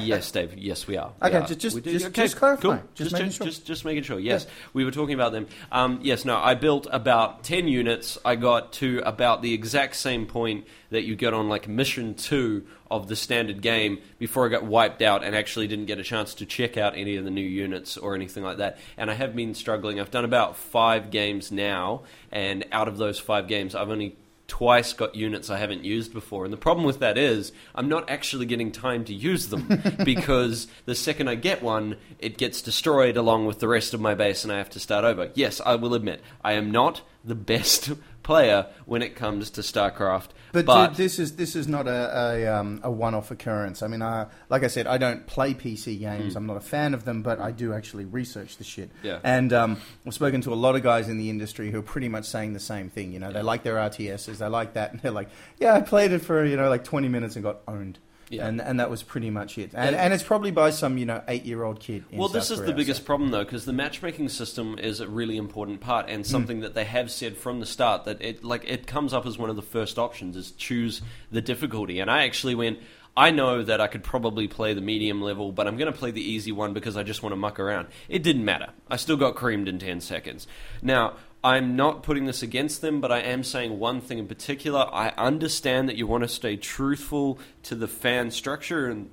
yes, 0.00 0.30
Dave. 0.30 0.54
Yes, 0.56 0.86
we 0.86 0.96
are. 0.96 1.12
We 1.22 1.28
Okay, 1.28 1.38
are. 1.38 1.46
ju- 1.46 1.54
just- 1.54 1.82
just- 1.84 2.12
just 2.12 2.36
clarify. 2.36 2.60
Cool. 2.62 2.72
Just 2.94 3.10
Just, 3.10 3.12
making 3.12 3.30
sure. 3.30 3.46
just, 3.46 3.66
just 3.66 3.84
making 3.84 4.02
sure. 4.04 4.18
Yes, 4.18 4.46
we 4.72 4.84
were 4.84 4.90
talking 4.90 5.14
about 5.14 5.32
them. 5.32 5.46
Um, 5.72 6.00
yes, 6.02 6.24
no, 6.24 6.36
I 6.36 6.54
built 6.54 6.86
about 6.90 7.42
ten 7.44 7.68
units. 7.68 8.18
I 8.24 8.36
got 8.36 8.72
to 8.74 9.02
about 9.04 9.42
the 9.42 9.52
exact 9.52 9.96
same 9.96 10.26
point 10.26 10.66
that 10.90 11.02
you 11.04 11.16
get 11.16 11.34
on 11.34 11.48
like 11.48 11.68
mission 11.68 12.14
two 12.14 12.66
of 12.90 13.08
the 13.08 13.16
standard 13.16 13.62
game 13.62 13.98
before 14.18 14.46
I 14.46 14.48
got 14.48 14.64
wiped 14.64 15.02
out 15.02 15.24
and 15.24 15.34
actually 15.34 15.66
didn't 15.66 15.86
get 15.86 15.98
a 15.98 16.04
chance 16.04 16.34
to 16.34 16.46
check 16.46 16.76
out 16.76 16.96
any 16.96 17.16
of 17.16 17.24
the 17.24 17.30
new 17.30 17.40
units 17.40 17.96
or 17.96 18.14
anything 18.14 18.42
like 18.42 18.58
that. 18.58 18.78
And 18.96 19.10
I 19.10 19.14
have 19.14 19.34
been 19.34 19.54
struggling. 19.54 20.00
I've 20.00 20.10
done 20.10 20.24
about 20.24 20.56
five 20.56 21.10
games 21.10 21.50
now, 21.50 22.02
and 22.30 22.64
out 22.72 22.88
of 22.88 22.98
those 22.98 23.18
five 23.18 23.48
games, 23.48 23.74
I've 23.74 23.90
only 23.90 24.16
twice 24.48 24.92
got 24.92 25.14
units 25.14 25.50
I 25.50 25.58
haven't 25.58 25.84
used 25.84 26.12
before. 26.12 26.44
And 26.44 26.52
the 26.52 26.58
problem 26.58 26.86
with 26.86 27.00
that 27.00 27.18
is 27.18 27.52
I'm 27.74 27.88
not 27.88 28.08
actually 28.08 28.46
getting 28.46 28.72
time 28.72 29.04
to 29.06 29.14
use 29.14 29.48
them 29.48 29.82
because 30.04 30.68
the 30.84 30.94
second 30.94 31.28
I 31.28 31.34
get 31.34 31.62
one, 31.62 31.96
it 32.18 32.38
gets 32.38 32.62
destroyed 32.62 33.16
along 33.16 33.46
with 33.46 33.58
the 33.58 33.68
rest 33.68 33.94
of 33.94 34.00
my 34.00 34.14
base 34.14 34.44
and 34.44 34.52
I 34.52 34.58
have 34.58 34.70
to 34.70 34.80
start 34.80 35.04
over. 35.04 35.30
Yes, 35.34 35.60
I 35.64 35.74
will 35.76 35.94
admit, 35.94 36.22
I 36.44 36.52
am 36.52 36.70
not 36.70 37.02
the 37.24 37.34
best 37.34 37.90
player 38.26 38.66
when 38.86 39.02
it 39.02 39.14
comes 39.14 39.50
to 39.50 39.60
StarCraft. 39.60 40.30
But, 40.50 40.66
But, 40.66 40.88
dude, 40.88 40.96
this 40.96 41.18
is 41.20 41.36
this 41.36 41.54
is 41.54 41.68
not 41.68 41.86
a 41.86 42.00
a, 42.16 42.46
um, 42.46 42.80
a 42.82 42.90
one-off 42.90 43.30
occurrence. 43.30 43.82
I 43.82 43.86
mean, 43.86 44.02
I, 44.02 44.26
like 44.48 44.64
I 44.64 44.66
said, 44.66 44.86
I 44.88 44.98
don't 44.98 45.26
play 45.26 45.54
PC 45.54 45.98
games. 46.00 46.34
I'm 46.34 46.46
not 46.46 46.56
a 46.56 46.60
fan 46.60 46.92
of 46.92 47.04
them, 47.04 47.22
but 47.22 47.40
I 47.40 47.52
do 47.52 47.72
actually 47.72 48.04
research 48.04 48.56
the 48.56 48.64
shit. 48.64 48.90
Yeah. 49.02 49.20
And 49.22 49.52
um, 49.52 49.76
I've 50.04 50.14
spoken 50.14 50.40
to 50.42 50.52
a 50.52 50.58
lot 50.66 50.74
of 50.74 50.82
guys 50.82 51.08
in 51.08 51.18
the 51.18 51.30
industry 51.30 51.70
who 51.70 51.78
are 51.78 51.82
pretty 51.82 52.08
much 52.08 52.24
saying 52.24 52.52
the 52.52 52.60
same 52.60 52.90
thing. 52.90 53.12
You 53.12 53.20
know, 53.20 53.32
they 53.32 53.42
like 53.42 53.62
their 53.62 53.76
RTSs, 53.76 54.38
they 54.38 54.48
like 54.48 54.74
that, 54.74 54.92
and 54.92 55.00
they're 55.00 55.12
like, 55.12 55.28
"Yeah, 55.58 55.74
I 55.74 55.80
played 55.80 56.10
it 56.10 56.18
for 56.20 56.44
you 56.44 56.56
know 56.56 56.68
like 56.68 56.82
20 56.82 57.08
minutes 57.08 57.36
and 57.36 57.44
got 57.44 57.60
owned." 57.68 57.98
Yeah. 58.28 58.46
And 58.46 58.60
and 58.60 58.80
that 58.80 58.90
was 58.90 59.02
pretty 59.02 59.30
much 59.30 59.56
it. 59.56 59.70
And 59.74 59.94
Yeah. 59.94 60.02
and 60.02 60.12
it's 60.12 60.22
probably 60.22 60.50
by 60.50 60.70
some 60.70 60.98
you 60.98 61.06
know 61.06 61.22
eight-year-old 61.28 61.80
kid. 61.80 62.04
In 62.10 62.18
Well, 62.18 62.28
South 62.28 62.34
this 62.34 62.50
is 62.50 62.62
the 62.62 62.72
biggest 62.72 63.00
so- 63.00 63.06
problem, 63.06 63.30
though, 63.30 63.44
because 63.44 63.64
the 63.64 63.72
matchmaking 63.72 64.28
system 64.30 64.78
is 64.78 65.00
a 65.00 65.08
really 65.08 65.36
important 65.36 65.80
part, 65.80 66.06
and 66.08 66.24
mm. 66.24 66.26
something 66.26 66.60
that 66.60 66.74
they 66.74 66.84
have 66.84 67.10
said 67.10 67.36
from 67.36 67.60
the 67.60 67.66
start 67.66 68.04
that 68.04 68.20
it 68.20 68.42
like 68.44 68.64
it 68.66 68.86
comes 68.86 69.12
up 69.14 69.26
as 69.26 69.38
one 69.38 69.50
of 69.50 69.56
the 69.56 69.62
first 69.62 69.98
options 69.98 70.36
is 70.36 70.50
choose 70.52 71.02
the 71.30 71.40
difficulty. 71.40 72.00
And 72.00 72.10
I 72.10 72.24
actually 72.24 72.54
went. 72.54 72.78
I 73.18 73.30
know 73.30 73.62
that 73.62 73.80
I 73.80 73.86
could 73.86 74.04
probably 74.04 74.46
play 74.46 74.74
the 74.74 74.82
medium 74.82 75.22
level, 75.22 75.50
but 75.50 75.66
I'm 75.66 75.78
going 75.78 75.90
to 75.90 75.98
play 75.98 76.10
the 76.10 76.20
easy 76.20 76.52
one 76.52 76.74
because 76.74 76.98
I 76.98 77.02
just 77.02 77.22
want 77.22 77.32
to 77.32 77.36
muck 77.38 77.58
around. 77.58 77.88
It 78.10 78.22
didn't 78.22 78.44
matter. 78.44 78.68
I 78.90 78.96
still 78.96 79.16
got 79.16 79.36
creamed 79.36 79.68
in 79.68 79.78
10 79.78 80.02
seconds. 80.02 80.46
Now, 80.82 81.14
I'm 81.46 81.76
not 81.76 82.02
putting 82.02 82.24
this 82.26 82.42
against 82.42 82.80
them, 82.80 83.00
but 83.00 83.12
I 83.12 83.20
am 83.20 83.44
saying 83.44 83.78
one 83.78 84.00
thing 84.00 84.18
in 84.18 84.26
particular. 84.26 84.92
I 84.92 85.10
understand 85.10 85.88
that 85.88 85.94
you 85.94 86.04
want 86.04 86.24
to 86.24 86.28
stay 86.28 86.56
truthful 86.56 87.38
to 87.62 87.76
the 87.76 87.86
fan 87.86 88.32
structure 88.32 88.88
and 88.88 89.10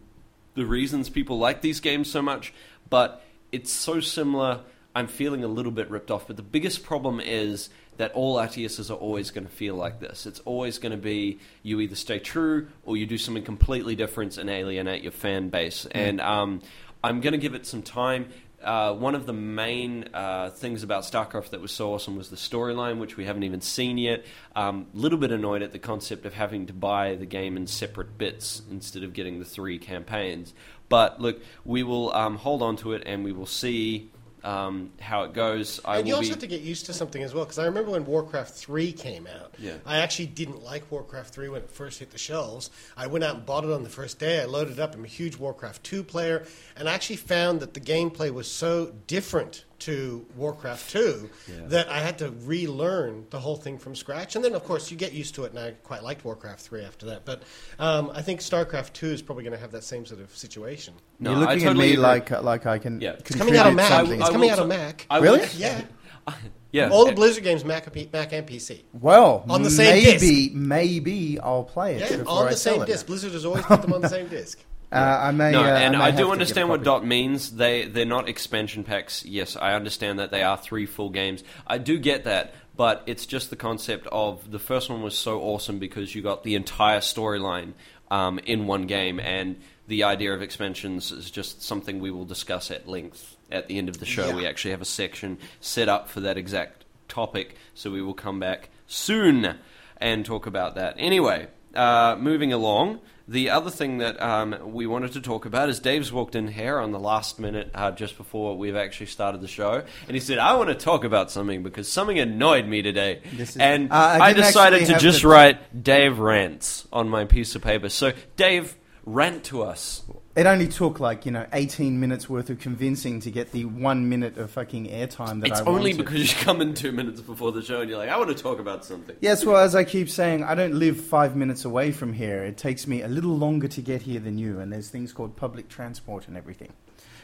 the 0.55 0.65
reasons 0.65 1.09
people 1.09 1.37
like 1.37 1.61
these 1.61 1.79
games 1.79 2.09
so 2.09 2.23
much, 2.23 2.51
but 2.89 3.23
it's 3.51 3.71
so 3.71 3.99
similar. 3.99 4.61
I'm 4.95 5.05
feeling 5.05 5.43
a 5.43 5.47
little 5.47 5.71
bit 5.71 5.91
ripped 5.91 6.09
off. 6.09 6.25
But 6.25 6.37
the 6.37 6.41
biggest 6.41 6.81
problem 6.81 7.19
is 7.19 7.69
that 7.97 8.11
all 8.13 8.37
RTSs 8.37 8.89
are 8.89 8.95
always 8.95 9.29
going 9.29 9.45
to 9.45 9.53
feel 9.53 9.75
like 9.75 9.99
this. 9.99 10.25
It's 10.25 10.39
always 10.39 10.79
going 10.79 10.91
to 10.91 10.97
be 10.97 11.37
you 11.61 11.81
either 11.81 11.93
stay 11.93 12.17
true 12.17 12.67
or 12.83 12.97
you 12.97 13.05
do 13.05 13.19
something 13.19 13.43
completely 13.43 13.95
different 13.95 14.39
and 14.39 14.49
alienate 14.49 15.03
your 15.03 15.11
fan 15.11 15.49
base. 15.49 15.85
And 15.91 16.19
um, 16.19 16.63
I'm 17.03 17.21
going 17.21 17.33
to 17.33 17.37
give 17.37 17.53
it 17.53 17.67
some 17.67 17.83
time. 17.83 18.29
Uh, 18.63 18.93
one 18.93 19.13
of 19.15 19.25
the 19.25 19.34
main 19.34 20.05
uh, 20.13 20.50
things 20.51 20.84
about 20.84 21.03
StarCraft 21.03 21.50
that 21.50 21.62
was 21.62 21.72
so 21.72 21.93
awesome 21.93 22.15
was 22.15 22.29
the 22.29 22.36
storyline, 22.36 23.00
which 23.00 23.17
we 23.17 23.25
haven't 23.25 23.43
even 23.43 23.62
seen 23.62 23.98
yet. 23.98 24.24
A 24.55 24.62
um, 24.62 24.88
little 24.93 25.17
bit 25.17 25.32
annoyed 25.32 25.62
at 25.62 25.74
the 25.74 25.79
concept 25.79 26.25
of 26.25 26.34
having 26.34 26.67
to 26.67 26.74
buy 26.74 27.15
the 27.15 27.25
game 27.25 27.58
in 27.58 27.67
separate 27.67 28.17
bits 28.17 28.62
instead 28.72 29.03
of 29.03 29.13
getting 29.13 29.39
the 29.39 29.46
three 29.46 29.77
campaigns. 29.77 30.53
But 30.88 31.20
look, 31.20 31.41
we 31.65 31.84
will 31.84 32.13
um, 32.13 32.38
hold 32.38 32.62
on 32.62 32.77
to 32.77 32.93
it 32.93 33.03
and 33.05 33.24
we 33.24 33.32
will 33.32 33.46
see 33.46 34.12
um, 34.43 34.91
how 35.00 35.23
it 35.23 35.33
goes. 35.33 35.79
I 35.85 36.00
and 36.00 36.07
you 36.07 36.13
also 36.15 36.25
be. 36.27 36.29
have 36.31 36.39
to 36.39 36.47
get 36.47 36.62
used 36.62 36.85
to 36.88 36.93
something 36.93 37.23
as 37.23 37.33
well, 37.33 37.45
because 37.45 37.59
I 37.59 37.65
remember 37.65 37.91
when 37.91 38.05
Warcraft 38.05 38.53
3 38.53 38.91
came 38.91 39.27
out, 39.27 39.55
Yeah. 39.57 39.73
I 39.85 39.97
actually 40.00 40.27
didn't 40.27 40.63
like 40.63 40.91
Warcraft 40.91 41.33
3 41.33 41.50
when 41.50 41.62
it 41.62 41.69
first 41.69 42.00
hit 42.00 42.12
the 42.12 42.17
shelves. 42.17 42.69
I 42.97 43.07
went 43.07 43.23
out 43.23 43.35
and 43.35 43.45
bought 43.45 43.63
it 43.63 43.71
on 43.71 43.83
the 43.83 43.89
first 43.89 44.19
day. 44.19 44.41
I 44.41 44.45
loaded 44.45 44.73
it 44.73 44.79
up. 44.79 44.95
I'm 44.95 45.05
a 45.05 45.07
huge 45.07 45.38
Warcraft 45.38 45.83
2 45.83 46.03
player, 46.03 46.45
and 46.75 46.89
I 46.89 46.93
actually 46.93 47.15
found 47.17 47.59
that 47.62 47.73
the 47.73 47.79
gameplay 47.79 48.31
was 48.31 48.50
so 48.51 48.93
different 49.07 49.63
to 49.83 50.25
Warcraft 50.35 50.89
2 50.91 51.29
Yeah. 51.47 51.55
that 51.67 51.89
I 51.89 51.99
had 51.99 52.17
to 52.19 52.29
relearn 52.45 53.25
the 53.29 53.39
whole 53.39 53.55
thing 53.55 53.77
from 53.77 53.95
scratch. 53.95 54.35
And 54.35 54.43
then, 54.43 54.53
of 54.55 54.63
course, 54.63 54.91
you 54.91 54.97
get 54.97 55.13
used 55.13 55.35
to 55.35 55.43
it, 55.45 55.51
and 55.51 55.59
I 55.59 55.71
quite 55.83 56.03
liked 56.03 56.23
Warcraft 56.25 56.61
3 56.61 56.83
after 56.83 57.05
that. 57.07 57.25
But 57.25 57.43
um, 57.79 58.11
I 58.13 58.21
think 58.21 58.39
StarCraft 58.39 58.93
2 58.93 59.07
is 59.07 59.21
probably 59.21 59.43
going 59.43 59.53
to 59.55 59.59
have 59.59 59.71
that 59.71 59.83
same 59.83 60.05
sort 60.05 60.21
of 60.21 60.36
situation. 60.36 60.93
No, 61.19 61.31
You're 61.31 61.39
looking 61.39 61.51
I 61.51 61.63
totally 61.63 61.69
at 61.69 61.77
me 61.88 61.93
agree. 61.93 62.03
like 62.03 62.31
like 62.43 62.65
I 62.65 62.77
can. 62.79 63.01
Yeah. 63.01 63.12
It's 63.12 63.31
It's 63.31 63.36
coming 63.39 63.55
out 63.58 63.67
of 63.67 63.75
contribute 63.77 63.89
Mac. 63.89 63.89
something. 63.99 64.21
It's 64.21 64.29
coming 64.29 64.49
out 64.49 64.60
of 64.60 64.67
Mac. 64.67 65.05
I 65.10 65.17
Really? 65.19 65.39
will- 65.39 65.47
Yeah. 65.55 65.81
yeah. 66.71 66.89
All 66.89 67.05
the 67.05 67.12
Blizzard 67.12 67.43
games, 67.43 67.65
Mac, 67.65 67.86
Mac 68.13 68.31
and 68.34 68.47
PC. 68.47 68.84
Well, 68.93 69.43
On 69.49 69.62
the 69.63 69.69
same 69.69 70.03
maybe 70.03 70.51
maybe 70.53 71.39
I'll 71.39 71.63
play 71.65 71.95
it 71.97 72.12
Yeah, 72.12 72.23
on 72.25 72.45
the 72.49 72.55
sell 72.55 72.75
same 72.75 72.84
it. 72.84 72.86
disc. 72.88 73.05
Blizzard 73.08 73.34
has 73.34 73.43
always 73.45 73.65
put 73.65 73.81
them 73.81 73.91
on 73.93 74.01
the 74.01 74.08
same 74.10 74.27
disc. 74.39 74.60
Uh, 74.93 75.19
I 75.23 75.32
may. 75.32 75.51
No, 75.51 75.62
uh, 75.63 75.65
and 75.65 75.97
may 75.97 76.03
I, 76.03 76.12
do 76.12 76.32
understand 76.32 76.69
what 76.69 76.84
dot 76.84 77.06
means. 77.06 77.56
They 77.56 77.86
they're 77.86 78.06
not 78.06 78.29
expansion 78.29 78.84
packs. 78.84 79.25
Yes, 79.25 79.56
I 79.56 79.73
understand 79.73 80.19
that 80.19 80.32
they 80.32 80.43
are 80.43 80.58
three 80.58 80.86
full 80.86 81.10
games. 81.10 81.43
I 81.65 81.79
do 81.79 81.97
get 81.97 82.25
that, 82.25 82.53
but 82.75 83.03
it's 83.08 83.25
just 83.25 83.49
the 83.49 83.56
concept 83.56 84.08
of 84.12 84.51
the 84.51 84.60
first 84.60 84.89
one 84.89 85.01
was 85.01 85.17
so 85.17 85.41
awesome 85.41 85.79
because 85.79 86.13
you 86.13 86.21
got 86.21 86.43
the 86.43 86.56
entire 86.56 86.99
storyline 86.99 87.73
um, 88.12 88.39
in 88.39 88.67
one 88.67 88.86
game, 88.86 89.19
and 89.19 89.60
the 89.88 90.03
idea 90.03 90.34
of 90.34 90.41
expansions 90.41 91.12
is 91.12 91.32
just 91.32 91.62
something 91.62 91.99
we 91.99 92.12
will 92.12 92.25
discuss 92.25 92.69
at 92.71 92.88
length 92.88 93.36
at 93.51 93.67
the 93.67 93.77
end 93.77 93.89
of 93.89 93.99
the 93.99 94.06
show. 94.06 94.27
Yeah. 94.27 94.36
We 94.36 94.45
actually 94.45 94.71
have 94.71 94.82
a 94.82 94.86
section 94.86 95.39
set 95.60 95.89
up 95.89 96.08
for 96.08 96.19
that 96.21 96.38
exact 96.38 96.86
topic, 97.08 97.56
so 97.73 97.91
we 97.91 98.01
will 98.01 98.13
come 98.13 98.39
back 98.39 98.69
soon 98.88 99.56
and 99.97 100.25
talk 100.25 100.45
about 100.45 100.75
that. 100.75 100.95
Anyway, 100.97 101.47
uh, 101.73 102.15
moving 102.19 102.53
along. 102.53 102.99
The 103.25 103.51
other 103.51 103.69
thing 103.69 103.99
that 103.99 104.21
um, 104.21 104.73
we 104.73 104.86
wanted 104.86 105.13
to 105.13 105.21
talk 105.21 105.45
about 105.45 105.69
is 105.69 105.79
Dave's 105.79 106.12
walked 106.12 106.36
in 106.36 106.49
here 106.49 106.77
on 106.77 106.91
the 106.91 106.99
last 106.99 107.39
minute, 107.39 107.71
uh, 107.73 107.91
just 107.91 108.17
before 108.17 108.57
we've 108.57 108.75
actually 108.75 109.05
started 109.05 109.39
the 109.39 109.47
show, 109.47 109.81
and 110.07 110.13
he 110.13 110.19
said, 110.19 110.39
"I 110.39 110.55
want 110.55 110.67
to 110.69 110.75
talk 110.75 111.05
about 111.05 111.31
something 111.31 111.63
because 111.63 111.89
something 111.89 112.19
annoyed 112.19 112.67
me 112.67 112.81
today." 112.81 113.21
This 113.33 113.51
is- 113.51 113.57
and 113.57 113.89
Uh, 113.91 113.95
I 113.95 114.19
I, 114.29 114.33
decided 114.33 114.86
to 114.88 114.97
just 114.99 115.21
the- 115.21 115.29
write 115.29 115.83
Dave 115.83 116.19
rants 116.19 116.86
on 116.91 117.07
my 117.07 117.23
piece 117.23 117.55
of 117.55 117.62
paper. 117.62 117.88
So, 117.88 118.12
Dave, 118.36 118.75
rant 119.05 119.45
to 119.45 119.63
us. 119.63 120.01
It 120.36 120.48
only 120.48 120.67
took 120.67 121.00
like 121.00 121.28
you 121.28 121.32
know 121.32 121.46
18 121.54 122.00
minutes 122.00 122.28
worth 122.28 122.50
of 122.50 122.58
convincing 122.60 123.19
to 123.19 123.30
get 123.30 123.52
the 123.52 123.65
one 123.65 124.10
minute 124.10 124.36
of 124.38 124.50
fucking 124.50 124.88
airtime 124.88 125.41
that 125.41 125.52
It's 125.52 125.62
I 125.62 125.65
only 125.65 125.91
wanted. 125.93 125.98
because 126.06 126.34
you 126.34 126.39
come 126.43 126.60
in 126.60 126.74
two 126.74 126.91
minutes 126.91 127.22
before 127.22 127.52
the 127.52 127.62
show 127.62 127.82
and 127.82 127.89
you're 127.89 128.00
like, 128.00 128.10
"I 128.10 128.17
want 128.17 128.36
to 128.36 128.43
talk 128.43 128.58
about 128.60 128.84
something." 128.84 129.15
Yes, 129.22 129.46
well, 129.46 129.58
as 129.58 129.76
I 129.76 129.84
keep 129.84 130.10
saying, 130.10 130.43
I 130.43 130.56
don't 130.56 130.74
live 130.74 131.00
five 131.00 131.36
minutes 131.36 131.65
away 131.65 131.91
from 131.91 132.13
here. 132.13 132.43
It 132.43 132.58
takes 132.58 132.88
me 132.88 133.04
a 133.04 133.08
little 133.08 133.38
longer 133.38 133.67
to 133.67 133.82
get 133.82 134.02
here 134.02 134.19
than 134.19 134.39
you, 134.39 134.60
and 134.60 134.74
there's 134.74 134.89
things 134.89 135.13
called 135.13 135.36
public 135.36 135.69
transport 135.69 136.28
and 136.28 136.36
everything. 136.36 136.74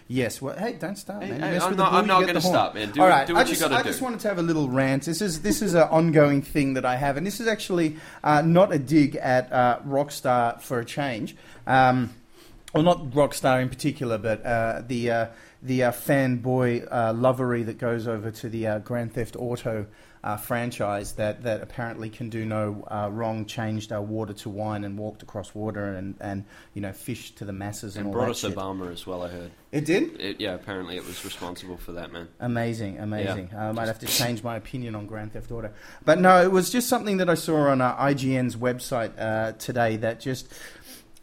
Yes, 0.08 0.40
well, 0.42 0.56
hey, 0.58 0.74
don't 0.74 0.96
start, 0.98 1.22
man. 1.22 1.40
hey, 1.42 1.58
I'm 1.60 1.76
not- 1.76 1.94
I'm 1.94 2.08
not 2.08 2.22
gonna 2.22 2.34
the 2.34 2.42
stop, 2.42 2.74
man. 2.74 2.92
Do- 2.92 3.02
All 3.02 3.08
right, 3.08 3.26
do 3.28 3.34
what 3.34 3.40
I 3.40 3.44
you 3.44 3.50
just, 3.50 3.62
gotta 3.62 3.76
do. 3.76 3.80
I 3.80 3.84
just 3.84 4.02
wanted 4.02 4.20
to 4.22 4.28
have 4.28 4.38
a 4.40 4.44
little 4.44 4.68
rant. 4.70 5.06
This 5.06 5.22
is 5.22 5.42
this 5.42 5.64
is 5.64 5.74
an 5.74 5.84
ongoing 5.90 6.44
thing 6.44 6.76
that 6.76 6.86
I 6.86 6.96
have, 6.96 7.18
and 7.18 7.26
this 7.26 7.40
is 7.40 7.48
actually 7.48 7.96
uh, 8.24 8.42
not 8.44 8.72
a 8.72 8.78
dig 8.78 9.16
at 9.16 9.52
uh, 9.52 9.80
Rockstar 9.88 10.62
for 10.62 10.80
a 10.80 10.86
change. 10.86 11.36
Um, 11.66 12.12
well, 12.74 12.84
not 12.84 13.12
Rockstar 13.12 13.62
in 13.62 13.70
particular, 13.70 14.18
but 14.18 14.46
uh, 14.46 14.84
the 14.88 15.12
uh, 15.12 15.28
the 15.62 15.84
uh, 15.84 15.92
fanboy 15.92 16.88
uh, 16.92 17.14
lovery 17.14 17.64
that 17.64 17.78
goes 17.78 18.08
over 18.08 18.32
to 18.32 18.50
the 18.50 18.68
uh, 18.68 18.80
Grand 18.80 19.14
Theft 19.14 19.36
Auto 19.38 19.88
uh, 20.24 20.36
franchise 20.36 21.14
that, 21.14 21.44
that 21.44 21.62
apparently 21.62 22.10
can 22.10 22.30
do 22.30 22.44
no 22.44 22.84
uh, 22.92 23.10
wrong, 23.12 23.46
changed 23.46 23.94
uh, 23.94 24.02
water 24.02 24.34
to 24.34 24.50
wine 24.50 24.84
and 24.84 24.98
walked 24.98 25.24
across 25.24 25.56
water 25.56 25.94
and, 25.94 26.16
and 26.20 26.44
you 26.74 26.82
know 26.82 26.92
fished 26.92 27.38
to 27.38 27.46
the 27.46 27.54
masses 27.54 27.96
and, 27.96 28.06
And 28.06 28.08
all 28.08 28.22
brought 28.22 28.26
that 28.26 28.32
us 28.32 28.40
shit. 28.42 28.56
Obama 28.56 28.92
as 28.92 29.08
well. 29.08 29.24
I 29.24 29.30
heard. 29.30 29.52
It 29.72 29.86
did. 29.86 30.20
It, 30.20 30.42
yeah, 30.42 30.56
apparently 30.56 30.98
it 30.98 31.06
was 31.06 31.24
responsible 31.24 31.78
for 31.78 31.94
that, 31.94 32.12
man. 32.12 32.28
Amazing, 32.40 32.98
amazing. 32.98 33.52
I 33.56 33.72
might 33.72 33.88
have 33.88 34.00
to 34.00 34.08
change 34.08 34.44
my 34.44 34.56
opinion 34.58 34.96
on 34.96 35.06
Grand 35.06 35.32
Theft 35.32 35.52
Auto. 35.52 35.72
But 36.04 36.20
no, 36.20 36.42
it 36.42 36.52
was 36.52 36.70
just 36.70 36.90
something 36.90 37.18
that 37.18 37.30
I 37.30 37.36
saw 37.36 37.70
on 37.70 37.80
uh, 37.80 37.96
IGN's 37.98 38.56
website 38.56 39.18
uh, 39.20 39.52
today 39.54 39.96
that 39.98 40.20
just, 40.20 40.52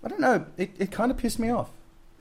I 0.06 0.08
don't 0.08 0.20
know, 0.20 0.46
it, 0.56 0.70
it 0.78 0.92
kind 0.92 1.10
of 1.10 1.16
pissed 1.18 1.40
me 1.40 1.50
off. 1.50 1.68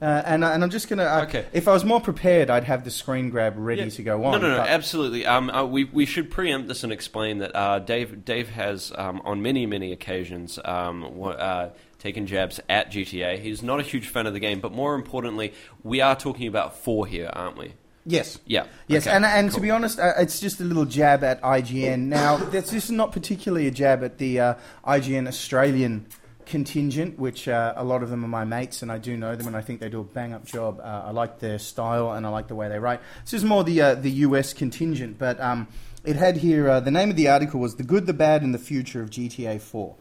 Uh, 0.01 0.05
and, 0.25 0.43
and 0.43 0.63
I'm 0.63 0.71
just 0.71 0.89
going 0.89 0.97
to, 0.97 1.05
uh, 1.09 1.21
Okay. 1.25 1.45
if 1.53 1.67
I 1.67 1.71
was 1.73 1.85
more 1.85 2.01
prepared, 2.01 2.49
I'd 2.49 2.63
have 2.63 2.83
the 2.83 2.89
screen 2.89 3.29
grab 3.29 3.53
ready 3.57 3.83
Yeah. 3.83 3.89
to 3.89 4.01
go 4.03 4.25
on. 4.25 4.31
No, 4.41 4.47
no, 4.47 4.49
no, 4.55 4.57
but- 4.57 4.69
absolutely. 4.69 5.23
Um, 5.27 5.51
uh, 5.51 5.63
we 5.65 5.83
we 5.85 6.05
should 6.07 6.31
preempt 6.31 6.67
this 6.67 6.83
and 6.83 6.91
explain 6.91 7.37
that 7.39 7.55
uh, 7.55 7.77
Dave 7.79 8.25
Dave 8.25 8.49
has 8.49 8.91
um, 8.95 9.21
on 9.23 9.43
many 9.43 9.67
many 9.67 9.91
occasions 9.93 10.57
um, 10.65 11.05
uh, 11.23 11.69
taken 11.99 12.25
jabs 12.25 12.59
at 12.67 12.91
GTA. 12.91 13.39
He's 13.39 13.61
not 13.61 13.79
a 13.79 13.83
huge 13.83 14.07
fan 14.07 14.25
of 14.25 14.33
the 14.33 14.39
game, 14.39 14.59
but 14.59 14.71
more 14.71 14.95
importantly, 14.95 15.53
we 15.83 16.01
are 16.01 16.15
talking 16.15 16.47
about 16.47 16.75
four 16.77 17.05
here, 17.05 17.29
aren't 17.31 17.55
we? 17.57 17.73
Yes. 18.07 18.39
Yeah. 18.45 18.65
Yes, 18.87 19.05
Okay, 19.07 19.15
and 19.15 19.23
and 19.25 19.51
to 19.53 19.61
be 19.61 19.69
honest, 19.71 19.97
uh, 19.99 20.11
it's 20.17 20.39
just 20.41 20.59
a 20.59 20.63
little 20.63 20.85
jab 20.85 21.23
at 21.23 21.39
IGN. 21.41 21.99
Now, 22.09 22.35
this 22.37 22.73
is 22.73 22.89
not 22.91 23.11
particularly 23.13 23.67
a 23.67 23.71
jab 23.71 24.03
at 24.03 24.17
the 24.17 24.39
uh, 24.41 24.53
IGN 24.85 25.27
Australian 25.27 26.05
contingent, 26.45 27.19
which 27.19 27.47
uh, 27.47 27.73
a 27.75 27.83
lot 27.83 28.03
of 28.03 28.09
them 28.09 28.23
are 28.23 28.27
my 28.27 28.45
mates, 28.45 28.81
and 28.81 28.91
I 28.91 28.97
do 28.97 29.17
know 29.17 29.35
them, 29.35 29.47
and 29.47 29.55
I 29.55 29.61
think 29.61 29.79
they 29.79 29.89
do 29.89 30.01
a 30.01 30.03
bang 30.03 30.33
up 30.33 30.45
job. 30.45 30.79
Uh, 30.79 31.03
I 31.05 31.11
like 31.11 31.39
their 31.39 31.59
style, 31.59 32.11
and 32.11 32.25
I 32.25 32.29
like 32.29 32.47
the 32.47 32.55
way 32.55 32.69
they 32.69 32.79
write. 32.79 33.01
This 33.23 33.33
is 33.33 33.43
more 33.43 33.63
the 33.63 33.81
uh, 33.81 33.95
the 33.95 34.11
US 34.11 34.53
contingent, 34.53 35.17
but 35.17 35.39
um, 35.39 35.67
it 36.03 36.15
had 36.15 36.37
here 36.37 36.69
uh, 36.69 36.79
the 36.79 36.91
name 36.91 37.09
of 37.09 37.15
the 37.15 37.27
article 37.27 37.59
was 37.59 37.75
"The 37.75 37.83
Good, 37.83 38.05
the 38.05 38.13
Bad, 38.13 38.41
and 38.41 38.53
the 38.53 38.59
Future 38.59 39.01
of 39.01 39.09
GTA 39.09 39.61
4," 39.61 39.95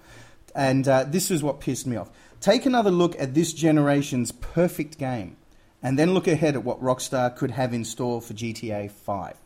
and 0.54 0.86
uh, 0.86 1.04
this 1.04 1.30
is 1.30 1.42
what 1.42 1.60
pissed 1.60 1.86
me 1.86 1.96
off. 1.96 2.10
Take 2.40 2.66
another 2.66 2.90
look 2.90 3.18
at 3.18 3.34
this 3.34 3.52
generation's 3.52 4.32
perfect 4.32 4.98
game, 4.98 5.36
and 5.82 5.98
then 5.98 6.14
look 6.14 6.28
ahead 6.28 6.54
at 6.54 6.64
what 6.64 6.80
Rockstar 6.82 7.34
could 7.34 7.52
have 7.52 7.72
in 7.72 7.84
store 7.84 8.20
for 8.20 8.34
GTA 8.34 8.90
5. 8.90 9.36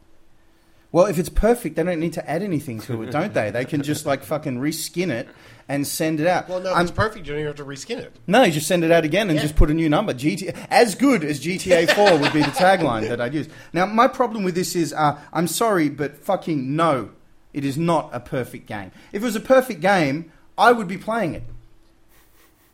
Well, 0.90 1.04
if 1.06 1.18
it's 1.18 1.28
perfect, 1.28 1.76
they 1.76 1.82
don't 1.82 2.00
need 2.00 2.14
to 2.14 2.30
add 2.30 2.42
anything 2.42 2.80
to 2.82 3.02
it, 3.02 3.10
don't 3.10 3.34
they? 3.34 3.50
They 3.50 3.66
can 3.66 3.82
just 3.82 4.06
like 4.06 4.22
fucking 4.24 4.58
reskin 4.58 5.10
it 5.10 5.28
and 5.68 5.86
send 5.86 6.18
it 6.18 6.26
out. 6.26 6.48
Well, 6.48 6.60
no, 6.60 6.70
if 6.70 6.76
I'm- 6.76 6.86
it's 6.86 6.90
perfect. 6.96 7.26
You 7.26 7.32
don't 7.34 7.40
even 7.40 7.46
have 7.48 7.56
to 7.56 7.64
reskin 7.64 7.98
it. 7.98 8.16
no, 8.26 8.42
you 8.44 8.52
just 8.52 8.66
send 8.66 8.84
it 8.84 8.90
out 8.90 9.04
again 9.04 9.28
and 9.28 9.36
Yeah. 9.36 9.42
just 9.42 9.54
put 9.54 9.70
a 9.70 9.74
new 9.74 9.90
number. 9.90 10.14
GT 10.14 10.54
as 10.70 10.94
good 10.94 11.24
as 11.24 11.40
GTA 11.40 11.86
4 11.94 12.16
would 12.18 12.32
be 12.32 12.40
the 12.40 12.46
tagline 12.52 13.06
that 13.08 13.20
I'd 13.20 13.34
use. 13.34 13.48
Now, 13.74 13.84
my 13.84 14.08
problem 14.08 14.44
with 14.44 14.54
this 14.54 14.74
is, 14.74 14.94
uh, 14.94 15.18
I'm 15.30 15.46
sorry, 15.46 15.90
but 15.90 16.16
fucking 16.24 16.74
no, 16.74 17.10
it 17.52 17.66
is 17.66 17.76
not 17.76 18.08
a 18.14 18.20
perfect 18.20 18.66
game. 18.66 18.90
If 19.12 19.20
it 19.22 19.24
was 19.26 19.36
a 19.36 19.40
perfect 19.40 19.80
game, 19.82 20.32
I 20.56 20.72
would 20.72 20.88
be 20.88 20.96
playing 20.96 21.34
it. 21.34 21.42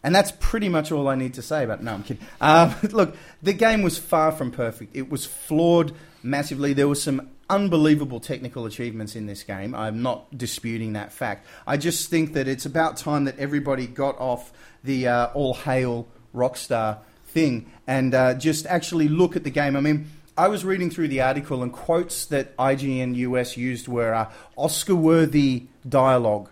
And 0.05 0.14
that's 0.14 0.33
pretty 0.38 0.68
much 0.68 0.92
all 0.92 1.09
I 1.09 1.14
need 1.16 1.35
to 1.35 1.42
say 1.42 1.64
about 1.64 1.81
it. 1.81 1.83
No, 1.85 1.94
I'm 1.94 2.03
kidding. 2.05 2.24
Um, 2.40 2.74
look, 2.92 3.16
the 3.42 3.55
game 3.55 3.83
was 3.83 3.98
far 3.98 4.31
from 4.33 4.50
perfect. 4.53 4.94
It 4.94 5.11
was 5.11 5.24
flawed 5.27 5.92
massively. 6.22 6.74
There 6.74 6.87
were 6.87 6.94
some 6.94 7.31
unbelievable 7.55 8.21
technical 8.21 8.67
achievements 8.67 9.14
in 9.17 9.27
this 9.27 9.43
game. 9.45 9.75
I'm 9.75 10.03
not 10.03 10.37
disputing 10.37 10.95
that 10.95 11.12
fact. 11.12 11.47
I 11.67 11.77
just 11.77 12.11
think 12.11 12.33
that 12.35 12.49
it's 12.49 12.67
about 12.67 12.97
time 12.97 13.25
that 13.25 13.38
everybody 13.38 13.87
got 13.87 14.19
off 14.19 14.53
the 14.83 15.07
uh, 15.09 15.27
all 15.35 15.55
hail 15.55 16.07
Rockstar 16.35 16.99
thing 17.29 17.71
and 17.87 18.14
uh, 18.14 18.35
just 18.35 18.67
actually 18.67 19.09
look 19.09 19.37
at 19.37 19.45
the 19.45 19.51
game. 19.51 19.77
I 19.77 19.81
mean, 19.81 20.07
I 20.37 20.49
was 20.49 20.64
reading 20.64 20.90
through 20.90 21.09
the 21.09 21.21
article, 21.21 21.62
and 21.62 21.73
quotes 21.73 22.27
that 22.27 22.57
IGN 22.57 23.14
US 23.17 23.57
used 23.57 23.87
were 23.87 24.12
uh, 24.12 24.31
Oscar 24.57 24.97
worthy 24.97 25.67
dialogue 25.88 26.49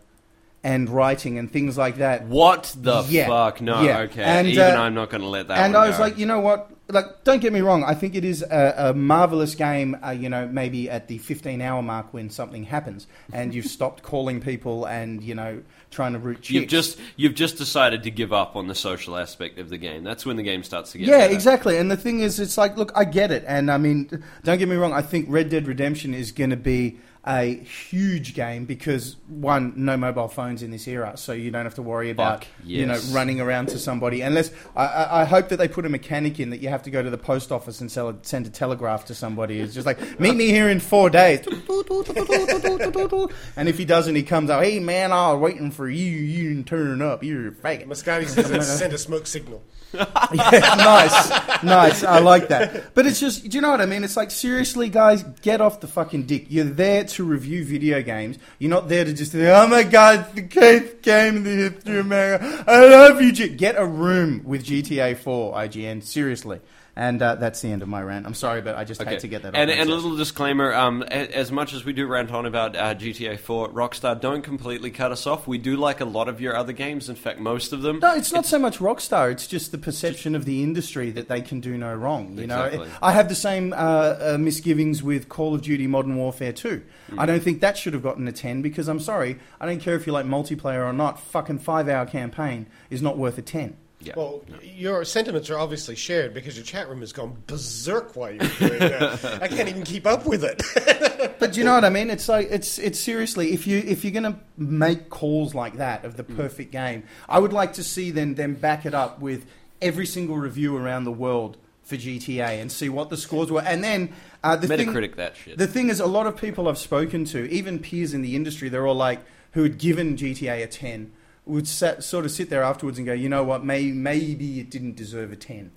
and 0.63 0.89
writing 0.89 1.37
and 1.39 1.51
things 1.51 1.77
like 1.77 1.97
that. 1.97 2.25
What 2.27 2.73
the 2.79 3.03
Yeah. 3.09 3.27
fuck? 3.27 3.61
No, 3.61 3.83
Yeah. 3.83 3.99
okay. 4.03 4.23
And, 4.23 4.47
Even 4.47 4.77
uh, 4.77 4.83
I'm 4.83 4.95
not 4.95 5.11
going 5.11 5.23
to 5.23 5.27
let 5.29 5.49
that. 5.49 5.59
and 5.59 5.77
I 5.77 5.89
was 5.89 5.97
go. 5.97 6.05
like, 6.05 6.17
you 6.19 6.27
know 6.27 6.39
what? 6.39 6.71
Like, 6.89 7.25
don't 7.25 7.41
get 7.41 7.53
me 7.53 7.61
wrong. 7.61 7.85
I 7.85 7.95
think 7.95 8.15
it 8.15 8.25
is 8.25 8.43
a, 8.43 8.75
a 8.77 8.95
marvelous 8.95 9.55
game. 9.55 9.97
Uh, 10.05 10.11
you 10.11 10.29
know, 10.29 10.47
maybe 10.49 10.91
at 10.91 11.09
the 11.09 11.19
15-hour 11.19 11.83
mark 11.83 12.13
when 12.13 12.29
something 12.29 12.65
happens 12.65 13.07
and 13.33 13.55
you've 13.55 13.67
stopped 13.79 14.03
calling 14.03 14.41
people 14.41 14.85
and 14.87 15.23
you 15.23 15.35
know 15.35 15.63
trying 15.91 16.13
to 16.13 16.19
root 16.19 16.43
chicks. 16.43 16.51
You've 16.51 16.69
just 16.69 16.99
you've 17.17 17.35
just 17.35 17.57
decided 17.57 18.03
to 18.03 18.11
give 18.11 18.33
up 18.33 18.57
on 18.57 18.67
the 18.67 18.75
social 18.75 19.17
aspect 19.17 19.59
of 19.59 19.69
the 19.69 19.79
game. 19.79 20.05
That's 20.05 20.27
when 20.27 20.37
the 20.37 20.43
game 20.43 20.63
starts 20.63 20.93
to 20.93 20.99
get 20.99 21.09
yeah, 21.09 21.19
better. 21.19 21.33
exactly. 21.35 21.79
And 21.79 21.91
the 21.91 21.97
thing 21.97 22.21
is, 22.21 22.41
it's 22.41 22.59
like, 22.59 22.77
look, 22.77 22.93
I 22.95 23.05
get 23.05 23.31
it, 23.31 23.45
and 23.47 23.71
I 23.71 23.79
mean, 23.79 24.23
don't 24.43 24.59
get 24.59 24.69
me 24.69 24.77
wrong. 24.77 24.93
I 24.93 25.03
think 25.03 25.27
Red 25.29 25.49
Dead 25.49 25.67
Redemption 25.67 26.15
is 26.15 26.33
going 26.33 26.51
to 26.51 26.57
be 26.57 26.99
a 27.25 27.55
huge 27.55 28.35
game 28.35 28.65
because 28.65 29.17
one, 29.29 29.73
no 29.77 29.97
mobile 29.97 30.27
phones 30.27 30.63
in 30.63 30.73
this 30.73 30.89
era, 30.89 31.17
so 31.17 31.33
you 31.33 31.53
don't 31.53 31.65
have 31.65 31.77
to 31.77 31.83
worry 31.83 32.11
about 32.11 32.45
Fuck, 32.45 32.49
you 32.65 32.85
know 32.85 32.99
running 33.11 33.41
around 33.41 33.69
to 33.69 33.79
somebody. 33.79 34.23
Unless 34.23 34.51
I, 34.75 34.87
I, 34.87 35.23
I 35.23 35.25
hope 35.25 35.49
that 35.51 35.59
they 35.59 35.69
put 35.69 35.87
a 35.87 35.89
mechanic 35.89 36.41
in 36.41 36.51
that 36.51 36.59
you 36.59 36.69
have 36.69 36.83
to 36.83 36.91
go 36.91 37.01
to 37.01 37.11
the 37.11 37.19
post 37.19 37.53
office 37.53 37.81
and 37.81 37.93
sell 37.93 38.09
a, 38.09 38.17
send 38.23 38.47
a 38.47 38.51
telegraph 38.51 39.05
to 39.07 39.15
somebody. 39.15 39.61
It's 39.61 39.73
just 39.73 39.87
like 39.87 40.19
meet 40.19 40.35
me 40.35 40.49
here 40.49 40.69
in 40.69 40.81
four 40.81 41.11
days. 41.11 41.47
and 43.57 43.69
if 43.69 43.79
he 43.79 43.85
doesn't, 43.85 44.17
he 44.17 44.25
comes 44.25 44.51
out. 44.51 44.65
Hey 44.65 44.81
man, 44.81 45.13
I 45.13 45.33
was 45.33 45.41
waiting 45.41 45.71
for 45.71 45.89
you. 45.89 46.05
You 46.05 46.49
didn't 46.49 46.67
turn 46.67 47.01
up. 47.01 47.23
You're 47.23 47.49
a 47.49 47.53
faggot. 47.53 47.87
Moscati 47.87 48.27
says 48.27 48.79
send 48.79 48.93
a 48.93 48.99
smoke 48.99 49.29
signal. 49.29 49.63
Nice, 50.33 51.63
nice. 51.63 52.05
I 52.05 52.19
like 52.21 52.49
that. 52.49 52.95
But 52.95 53.07
it's 53.07 53.21
just, 53.21 53.49
do 53.49 53.57
you 53.57 53.61
know 53.61 53.71
what 53.71 53.81
I 53.81 53.87
mean? 53.87 54.05
It's 54.05 54.17
like, 54.17 54.31
seriously, 54.31 54.89
guys, 54.89 55.23
get 55.43 55.61
off 55.61 55.81
the 55.81 55.87
fucking 55.87 56.25
dick. 56.25 56.47
You're 56.49 56.65
there 56.65 57.05
to 57.05 57.25
review 57.25 57.65
video 57.65 58.03
games. 58.03 58.39
You're 58.59 58.71
not 58.71 58.89
there 58.89 59.05
to 59.05 59.13
just, 59.13 59.35
oh 59.35 59.67
my 59.67 59.83
god, 59.83 60.27
it's 60.35 60.55
the 60.55 60.65
eighth 60.65 61.03
game 61.03 61.39
in 61.39 61.45
the 61.45 61.51
history 61.51 61.99
of 61.99 62.07
America. 62.07 62.65
I 62.67 62.87
love 62.87 63.21
you. 63.21 63.33
Get 63.33 63.77
a 63.77 63.85
room 63.85 64.43
with 64.45 64.65
GTA 64.65 65.17
4, 65.19 65.55
IGN. 65.55 66.03
Seriously. 66.03 66.61
And 66.95 67.23
uh, 67.23 67.37
that's 67.37 67.63
the 67.63 67.69
end 67.69 67.81
of 67.81 67.89
my 67.89 68.03
rant. 68.03 68.27
I'm 68.27 68.35
sorry, 68.35 68.61
but 68.61 68.77
I 68.77 68.85
just 68.85 69.01
had 69.01 69.21
to 69.21 69.29
get 69.29 69.43
that 69.43 69.55
and, 69.55 69.71
and 69.71 69.89
a 69.89 69.95
little 69.95 70.15
disclaimer: 70.15 70.75
um, 70.75 71.03
a- 71.03 71.35
as 71.35 71.51
much 71.51 71.73
as 71.73 71.87
we 71.87 71.95
do 71.95 72.07
rant 72.07 72.31
on 72.31 72.45
about 72.45 72.77
uh, 72.77 72.95
GTA 72.95 73.39
4, 73.39 73.71
Rockstar 73.71 74.21
don't 74.21 74.43
completely 74.43 74.91
cut 74.91 75.11
us 75.11 75.27
off. 75.27 75.47
We 75.49 75.57
do 75.57 75.77
like 75.77 76.03
a 76.03 76.05
lot 76.05 76.29
of 76.29 76.39
your 76.39 76.55
other 76.55 76.75
games. 76.75 77.09
In 77.09 77.15
fact, 77.17 77.41
most 77.41 77.73
of 77.73 77.81
them. 77.81 77.99
No, 78.01 78.15
it's 78.15 78.31
not 78.31 78.45
so 78.45 78.59
much 78.59 78.79
Rockstar. 78.79 79.33
It's 79.33 79.47
just 79.47 79.73
the 79.73 79.79
perception 79.79 80.35
of 80.35 80.45
the 80.45 80.63
industry 80.63 81.11
that 81.13 81.29
they 81.29 81.41
can 81.41 81.61
do 81.61 81.79
no 81.79 81.95
wrong. 81.95 82.37
You 82.37 82.47
know, 82.47 82.87
I 83.01 83.13
have 83.13 83.31
the 83.31 83.35
same 83.35 83.73
uh, 83.73 83.77
uh, 83.77 84.37
misgivings 84.39 85.03
with 85.03 85.31
Call 85.31 85.55
of 85.55 85.63
Duty: 85.63 85.87
Modern 85.87 86.17
Warfare 86.17 86.53
2. 86.53 86.83
Mm. 87.13 87.19
I 87.19 87.25
don't 87.25 87.43
think 87.43 87.63
that 87.63 87.79
should 87.79 87.95
have 87.95 88.03
gotten 88.03 88.29
a 88.29 88.33
ten 88.33 88.61
because 88.61 88.89
I'm 88.89 89.01
sorry, 89.01 89.39
I 89.59 89.65
don't 89.65 89.81
care 89.81 89.95
if 89.97 90.07
you 90.07 90.13
like 90.13 90.27
multiplayer 90.27 90.85
or 90.87 90.93
not. 90.93 91.19
Fucking 91.21 91.61
five-hour 91.61 92.05
campaign 92.05 92.67
is 92.91 93.01
not 93.01 93.17
worth 93.17 93.39
a 93.39 93.43
ten. 93.43 93.79
Yeah. 94.05 94.15
Well, 94.17 94.45
your 94.63 95.05
sentiments 95.05 95.49
are 95.51 95.59
obviously 95.59 95.95
shared 95.97 96.35
because 96.35 96.57
your 96.57 96.65
chat 96.65 96.89
room 96.89 97.01
has 97.01 97.13
gone 97.13 97.37
berserk 97.47 98.17
while 98.17 98.31
you're 98.33 98.49
doing 98.59 98.79
that. 98.81 99.39
I 99.43 99.49
can't 99.49 99.69
even 99.69 99.85
keep 99.85 100.07
up 100.07 100.27
with 100.27 100.45
it. 100.45 100.63
But 101.39 101.53
do 101.53 101.59
you 101.61 101.65
know 101.65 101.75
what 101.75 101.85
I 101.85 101.89
mean? 101.89 102.09
It's 102.11 102.29
like 102.29 102.49
it's 102.51 102.79
it's 102.79 102.99
seriously 103.01 103.53
if 103.53 103.67
you 103.67 103.79
if 103.79 104.05
you're 104.05 104.13
gonna 104.13 104.39
make 104.57 105.09
calls 105.09 105.55
like 105.55 105.77
that 105.77 106.05
of 106.05 106.17
the 106.17 106.23
Mm. 106.25 106.37
perfect 106.37 106.71
game, 106.73 107.03
I 107.29 107.39
would 107.39 107.53
like 107.53 107.73
to 107.75 107.85
see 107.85 108.11
them 108.13 108.35
them 108.37 108.55
back 108.55 108.87
it 108.87 108.95
up 108.95 109.21
with 109.21 109.47
every 109.81 110.07
single 110.07 110.37
review 110.37 110.77
around 110.77 111.05
the 111.05 111.13
world 111.13 111.57
for 111.83 111.97
GTA 111.97 112.61
and 112.61 112.71
see 112.71 112.89
what 112.89 113.09
the 113.11 113.17
scores 113.17 113.51
were, 113.51 113.63
and 113.63 113.83
then 113.83 114.13
uh, 114.45 114.55
the 114.57 114.69
thing- 114.69 114.89
Metacritic 114.89 115.17
that 115.17 115.37
shit. 115.37 115.59
The 115.59 115.67
thing 115.67 115.91
is, 115.91 115.99
a 116.01 116.07
lot 116.07 116.27
of 116.29 116.37
people 116.37 116.69
I've 116.69 116.79
spoken 116.79 117.25
to, 117.27 117.49
even 117.51 117.79
peers 117.81 118.15
in 118.15 118.23
the 118.23 118.35
industry, 118.37 118.69
they're 118.69 118.87
all 118.87 118.95
like, 118.95 119.21
who 119.53 119.63
had 119.65 119.79
given 119.79 120.17
GTA 120.17 120.63
a 120.63 120.67
10, 120.69 121.13
would 121.45 121.67
sat, 121.67 122.05
sort 122.05 122.25
of 122.25 122.31
sit 122.31 122.51
there 122.51 122.63
afterwards 122.63 122.99
and 122.99 123.07
go, 123.07 123.13
you 123.13 123.29
know 123.29 123.43
what, 123.43 123.65
may, 123.65 123.91
maybe 123.91 124.61
it 124.61 124.71
didn't 124.71 124.97
deserve 124.97 125.33
a 125.33 125.37
10. 125.37 125.73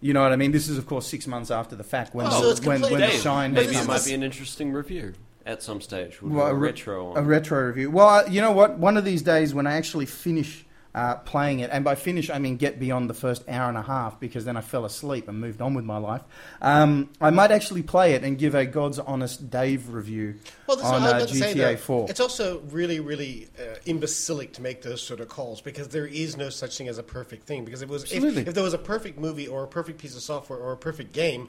You 0.00 0.14
know 0.14 0.22
what 0.22 0.32
I 0.32 0.36
mean? 0.36 0.52
This 0.52 0.68
is, 0.68 0.78
of 0.78 0.86
course, 0.86 1.06
six 1.06 1.26
months 1.26 1.50
after 1.50 1.76
the 1.76 1.84
fact 1.84 2.14
when, 2.14 2.26
Oh, 2.26 2.30
the, 2.30 2.36
so 2.36 2.50
it's 2.50 2.60
when, 2.62 2.80
when 2.82 3.00
the 3.00 3.10
shine 3.10 3.52
maybe 3.52 3.76
it 3.76 3.86
might 3.86 4.04
be 4.04 4.14
an 4.14 4.22
interesting 4.22 4.72
review 4.72 5.12
at 5.44 5.62
some 5.62 5.80
stage. 5.82 6.22
We'll 6.22 6.32
Well, 6.32 6.46
a 6.46 6.50
a 6.50 6.54
re- 6.54 6.68
retro 6.68 7.14
A 7.14 7.22
retro 7.22 7.66
review. 7.66 7.90
Well, 7.90 8.28
you 8.28 8.40
know 8.40 8.52
what? 8.52 8.78
One 8.78 8.96
of 8.96 9.04
these 9.04 9.20
days 9.20 9.52
when 9.52 9.66
I 9.66 9.74
actually 9.74 10.06
finish 10.06 10.64
uh, 10.94 11.16
playing 11.16 11.60
it, 11.60 11.70
and 11.72 11.84
by 11.84 11.94
finish 11.94 12.30
I 12.30 12.38
mean 12.38 12.56
get 12.56 12.80
beyond 12.80 13.08
the 13.08 13.14
first 13.14 13.48
hour 13.48 13.68
and 13.68 13.78
a 13.78 13.82
half 13.82 14.18
because 14.18 14.44
then 14.44 14.56
I 14.56 14.60
fell 14.60 14.84
asleep 14.84 15.28
and 15.28 15.40
moved 15.40 15.60
on 15.60 15.74
with 15.74 15.84
my 15.84 15.98
life. 15.98 16.22
Um, 16.60 17.10
I 17.20 17.30
might 17.30 17.52
actually 17.52 17.82
play 17.82 18.14
it 18.14 18.24
and 18.24 18.36
give 18.36 18.54
a 18.54 18.66
God's 18.66 18.98
honest 18.98 19.50
Dave 19.50 19.90
review 19.90 20.34
Well, 20.66 20.80
on 20.80 21.02
uh, 21.02 21.04
was 21.04 21.12
about 21.12 21.28
to 21.28 21.34
say, 21.34 21.54
GTA 21.54 21.56
though. 21.56 21.76
4. 21.76 22.10
It's 22.10 22.20
also 22.20 22.60
really, 22.70 22.98
really 22.98 23.48
uh, 23.58 23.76
imbecilic 23.86 24.52
to 24.54 24.62
make 24.62 24.82
those 24.82 25.00
sort 25.00 25.20
of 25.20 25.28
calls 25.28 25.60
because 25.60 25.88
there 25.88 26.06
is 26.06 26.36
no 26.36 26.50
such 26.50 26.76
thing 26.76 26.88
as 26.88 26.98
a 26.98 27.04
perfect 27.04 27.44
thing. 27.44 27.64
Because 27.64 27.82
it 27.82 27.88
was 27.88 28.10
if, 28.10 28.24
if 28.24 28.54
there 28.54 28.64
was 28.64 28.74
a 28.74 28.78
perfect 28.78 29.18
movie 29.18 29.46
or 29.46 29.62
a 29.62 29.68
perfect 29.68 29.98
piece 29.98 30.16
of 30.16 30.22
software 30.22 30.58
or 30.58 30.72
a 30.72 30.76
perfect 30.76 31.12
game, 31.12 31.48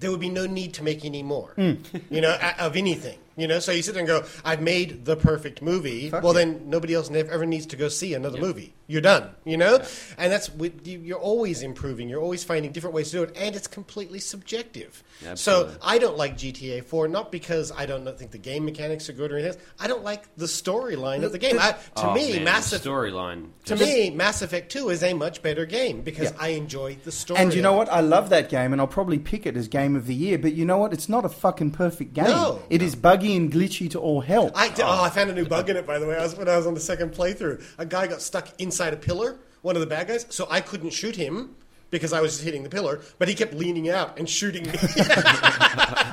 there 0.00 0.10
would 0.10 0.20
be 0.20 0.28
no 0.28 0.46
need 0.46 0.74
to 0.74 0.82
make 0.82 1.04
any 1.04 1.22
more. 1.22 1.52
Hmm. 1.56 1.72
You 2.10 2.20
know, 2.20 2.36
of 2.58 2.76
anything. 2.76 3.18
You 3.36 3.48
know, 3.48 3.58
so 3.60 3.72
you 3.72 3.82
sit 3.82 3.94
there 3.94 4.00
and 4.00 4.08
go, 4.08 4.24
"I've 4.44 4.60
made 4.60 5.04
the 5.04 5.16
perfect 5.16 5.62
movie." 5.62 6.10
Fuck 6.10 6.22
well, 6.22 6.34
yeah. 6.34 6.40
then 6.44 6.62
nobody 6.66 6.94
else 6.94 7.10
ever 7.10 7.46
needs 7.46 7.66
to 7.66 7.76
go 7.76 7.88
see 7.88 8.14
another 8.14 8.38
movie. 8.38 8.74
You're 8.86 9.00
done. 9.00 9.30
You 9.44 9.56
know, 9.56 9.82
and 10.18 10.30
that's 10.32 10.50
you- 10.84 11.00
you're 11.00 11.18
always 11.18 11.62
improving. 11.62 12.08
You're 12.08 12.20
always 12.20 12.44
finding 12.44 12.72
different 12.72 12.94
ways 12.94 13.10
to 13.10 13.18
do 13.18 13.22
it, 13.22 13.36
and 13.36 13.56
it's 13.56 13.66
completely 13.66 14.18
subjective. 14.18 15.02
Absolutely. 15.26 15.72
So 15.74 15.78
I 15.82 15.98
don't 15.98 16.16
like 16.16 16.36
GTA 16.36 16.82
4, 16.84 17.08
not 17.08 17.32
because 17.32 17.72
I 17.72 17.86
don't 17.86 18.02
think 18.18 18.32
the 18.32 18.38
game 18.38 18.64
mechanics 18.64 19.08
are 19.08 19.12
good 19.12 19.32
or 19.32 19.36
anything. 19.36 19.54
else. 19.58 19.62
I 19.80 19.86
don't 19.86 20.02
like 20.04 20.24
the 20.36 20.46
storyline 20.46 21.22
of 21.24 21.32
the 21.32 21.38
game. 21.38 21.58
I, 21.58 21.72
to 21.72 22.08
oh, 22.08 22.14
me, 22.14 22.34
man, 22.34 22.44
Mass 22.44 22.72
Effect. 22.72 22.84
storyline. 22.84 23.48
To 23.66 23.76
me, 23.76 24.10
Mass 24.10 24.42
Effect 24.42 24.70
2 24.72 24.90
is 24.90 25.02
a 25.02 25.14
much 25.14 25.42
better 25.42 25.64
game 25.64 26.02
because 26.02 26.32
Yeah. 26.32 26.36
I 26.40 26.48
enjoy 26.48 26.98
the 27.04 27.12
story. 27.12 27.40
And 27.40 27.54
you 27.54 27.62
know 27.62 27.72
what? 27.74 27.88
I 27.90 28.00
love 28.00 28.28
that 28.30 28.48
game, 28.48 28.72
and 28.72 28.80
I'll 28.80 28.86
probably 28.88 29.18
pick 29.18 29.46
it 29.46 29.56
as 29.56 29.68
game 29.68 29.96
of 29.96 30.06
the 30.06 30.14
year. 30.14 30.38
But 30.38 30.54
you 30.54 30.64
know 30.64 30.78
what? 30.78 30.92
It's 30.92 31.08
not 31.08 31.24
a 31.24 31.28
fucking 31.28 31.70
perfect 31.70 32.12
game. 32.14 32.24
No. 32.24 32.60
It 32.68 32.82
is 32.82 32.94
buggy 32.96 33.21
and 33.24 33.52
glitchy 33.52 33.90
to 33.90 33.98
all 33.98 34.20
hell. 34.20 34.50
I, 34.54 34.72
oh. 34.78 35.02
I 35.02 35.10
found 35.10 35.30
a 35.30 35.34
new 35.34 35.46
bug 35.46 35.70
in 35.70 35.76
it, 35.76 35.86
by 35.86 35.98
the 35.98 36.06
way. 36.06 36.16
I 36.16 36.22
was, 36.22 36.36
when 36.36 36.48
I 36.48 36.56
was 36.56 36.66
on 36.66 36.74
the 36.74 36.80
second 36.80 37.12
playthrough, 37.12 37.62
a 37.78 37.86
guy 37.86 38.06
got 38.06 38.20
stuck 38.22 38.48
inside 38.60 38.92
a 38.92 38.96
pillar, 38.96 39.38
one 39.62 39.76
of 39.76 39.80
the 39.80 39.86
bad 39.86 40.08
guys, 40.08 40.26
so 40.28 40.46
I 40.50 40.60
couldn't 40.60 40.90
shoot 40.90 41.16
him 41.16 41.56
because 41.90 42.12
I 42.12 42.20
was 42.22 42.32
just 42.32 42.44
hitting 42.44 42.62
the 42.62 42.70
pillar, 42.70 43.00
but 43.18 43.28
he 43.28 43.34
kept 43.34 43.52
leaning 43.52 43.90
out 43.90 44.18
and 44.18 44.28
shooting 44.28 44.64
me. 44.64 44.72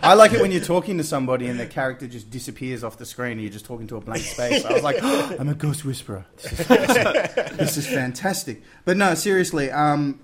I 0.03 0.13
like 0.13 0.33
it 0.33 0.41
when 0.41 0.51
you're 0.51 0.61
talking 0.61 0.97
to 0.97 1.03
somebody 1.03 1.47
and 1.47 1.57
their 1.57 1.67
character 1.67 2.05
just 2.05 2.29
disappears 2.29 2.83
off 2.83 2.97
the 2.97 3.05
screen 3.05 3.33
and 3.33 3.41
you're 3.41 3.51
just 3.51 3.65
talking 3.65 3.87
to 3.87 3.95
a 3.95 4.01
blank 4.01 4.21
space. 4.23 4.65
I 4.65 4.73
was 4.73 4.83
like, 4.83 4.97
I'm 5.03 5.47
a 5.47 5.53
ghost 5.53 5.85
whisperer. 5.85 6.25
This 6.41 6.59
is. 6.59 6.67
This 7.57 7.77
is 7.77 7.87
fantastic. 7.87 8.61
But 8.83 8.97
no, 8.97 9.15
seriously, 9.15 9.71
um, 9.71 10.19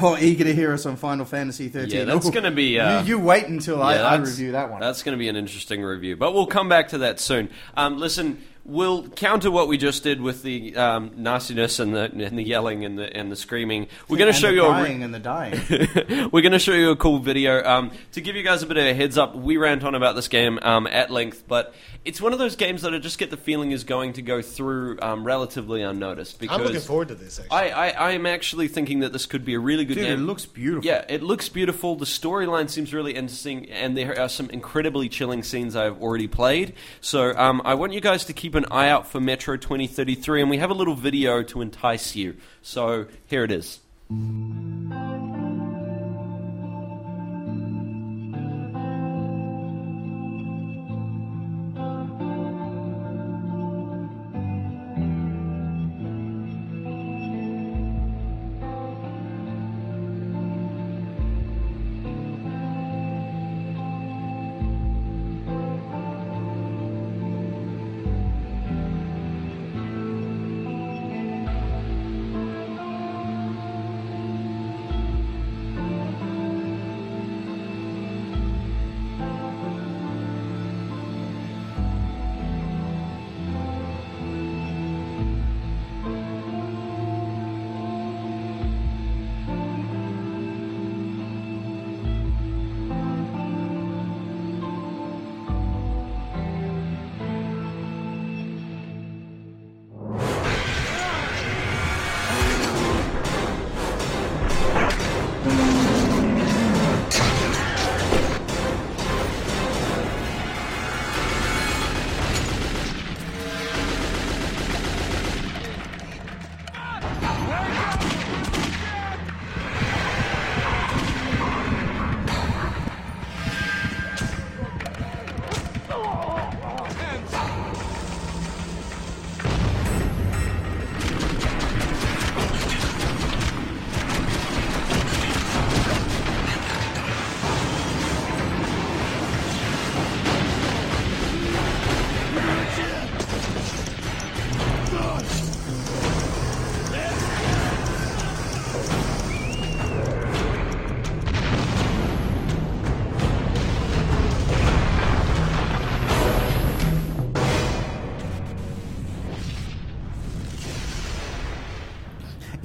oh, 0.00 0.16
eager 0.18 0.44
to 0.44 0.54
hear 0.54 0.72
us 0.72 0.84
on 0.86 0.96
Final 0.96 1.24
Fantasy 1.24 1.68
13. 1.68 1.90
Yeah, 1.90 2.04
that's 2.04 2.26
Ooh, 2.26 2.30
gonna 2.32 2.50
be, 2.50 2.78
uh, 2.78 3.02
you, 3.02 3.08
you 3.08 3.18
wait 3.18 3.46
until 3.46 3.82
I, 3.82 3.94
Yeah, 3.94 4.06
I 4.06 4.10
that's- 4.16 4.30
review 4.30 4.52
that 4.52 4.70
one. 4.70 4.80
That's 4.80 5.02
going 5.02 5.16
to 5.16 5.18
be 5.18 5.28
an 5.28 5.36
interesting 5.36 5.82
review, 5.82 6.16
but 6.16 6.32
we'll 6.34 6.46
come 6.46 6.68
back 6.68 6.88
to 6.88 6.98
that 6.98 7.20
soon. 7.20 7.48
Um, 7.76 7.98
listen, 7.98 8.42
we'll 8.66 9.08
counter 9.10 9.50
what 9.50 9.68
we 9.68 9.78
just 9.78 10.02
did 10.02 10.20
with 10.20 10.42
the 10.42 10.76
um, 10.76 11.12
nastiness 11.16 11.78
and 11.78 11.94
the 11.94 12.10
and 12.12 12.38
the 12.38 12.42
yelling 12.42 12.84
and 12.84 12.98
the 12.98 13.16
and 13.16 13.30
the 13.30 13.36
screaming. 13.36 13.86
We're 14.08 14.18
going 14.18 14.32
to 14.32 14.36
And 14.36 14.36
show 14.36 14.48
the 14.48 14.54
you 14.54 14.64
a. 14.64 14.68
re- 14.82 14.88
dying 14.88 15.02
and 15.02 15.14
the 15.14 15.18
dying. 15.20 15.60
We're 16.32 16.42
going 16.42 16.52
to 16.52 16.58
show 16.58 16.72
you 16.72 16.90
a 16.90 16.96
cool 16.96 17.18
video. 17.20 17.64
Um, 17.64 17.90
to 18.12 18.20
give 18.20 18.36
you 18.36 18.42
guys 18.42 18.62
a 18.62 18.66
bit 18.66 18.76
of 18.76 18.84
a 18.84 18.94
heads 18.94 19.16
up, 19.16 19.34
we 19.36 19.56
rant 19.56 19.84
on 19.84 19.94
about 19.94 20.16
this 20.16 20.28
game 20.28 20.58
um, 20.62 20.86
at 20.86 21.10
length, 21.10 21.44
but 21.46 21.74
it's 22.04 22.20
one 22.20 22.32
of 22.32 22.38
those 22.38 22.56
games 22.56 22.82
that 22.82 22.92
I 22.94 22.98
just 22.98 23.18
get 23.18 23.30
the 23.30 23.36
feeling 23.36 23.72
is 23.72 23.84
going 23.84 24.12
to 24.14 24.22
go 24.22 24.42
through 24.42 24.98
um, 25.00 25.24
relatively 25.24 25.82
unnoticed. 25.82 26.38
Because 26.40 26.58
I'm 26.58 26.64
looking 26.64 26.80
forward 26.80 27.08
to 27.08 27.14
this. 27.14 27.38
Actually, 27.38 27.56
I, 27.72 27.88
I, 27.88 27.90
I 27.90 28.10
am 28.12 28.26
actually 28.26 28.68
thinking 28.68 29.00
that 29.00 29.12
this 29.12 29.26
could 29.26 29.44
be 29.44 29.54
a 29.54 29.58
really 29.60 29.84
good 29.84 29.94
Dude, 29.94 30.04
game. 30.06 30.20
it 30.20 30.22
looks 30.24 30.44
beautiful. 30.46 30.86
Yeah, 30.86 31.04
it 31.08 31.22
looks 31.22 31.48
beautiful. 31.48 31.94
The 31.96 32.04
storyline 32.04 32.68
seems 32.70 32.92
really 32.94 33.14
interesting, 33.14 33.70
and 33.70 33.96
there 33.96 34.18
are 34.20 34.28
some 34.28 34.50
incredibly 34.50 35.08
chilling 35.08 35.42
scenes 35.42 35.76
I've 35.76 36.00
already 36.02 36.28
played. 36.28 36.74
So 37.00 37.32
um, 37.36 37.62
I 37.64 37.74
want 37.74 37.92
you 37.92 38.00
guys 38.00 38.24
to 38.26 38.32
keep 38.32 38.55
an 38.56 38.66
eye 38.70 38.88
out 38.88 39.06
for 39.06 39.20
Metro 39.20 39.56
2033, 39.56 40.40
and 40.42 40.50
we 40.50 40.58
have 40.58 40.70
a 40.70 40.74
little 40.74 40.94
video 40.94 41.42
to 41.44 41.60
entice 41.60 42.16
you. 42.16 42.36
So 42.62 43.06
here 43.26 43.44
it 43.44 43.52
is. 43.52 43.80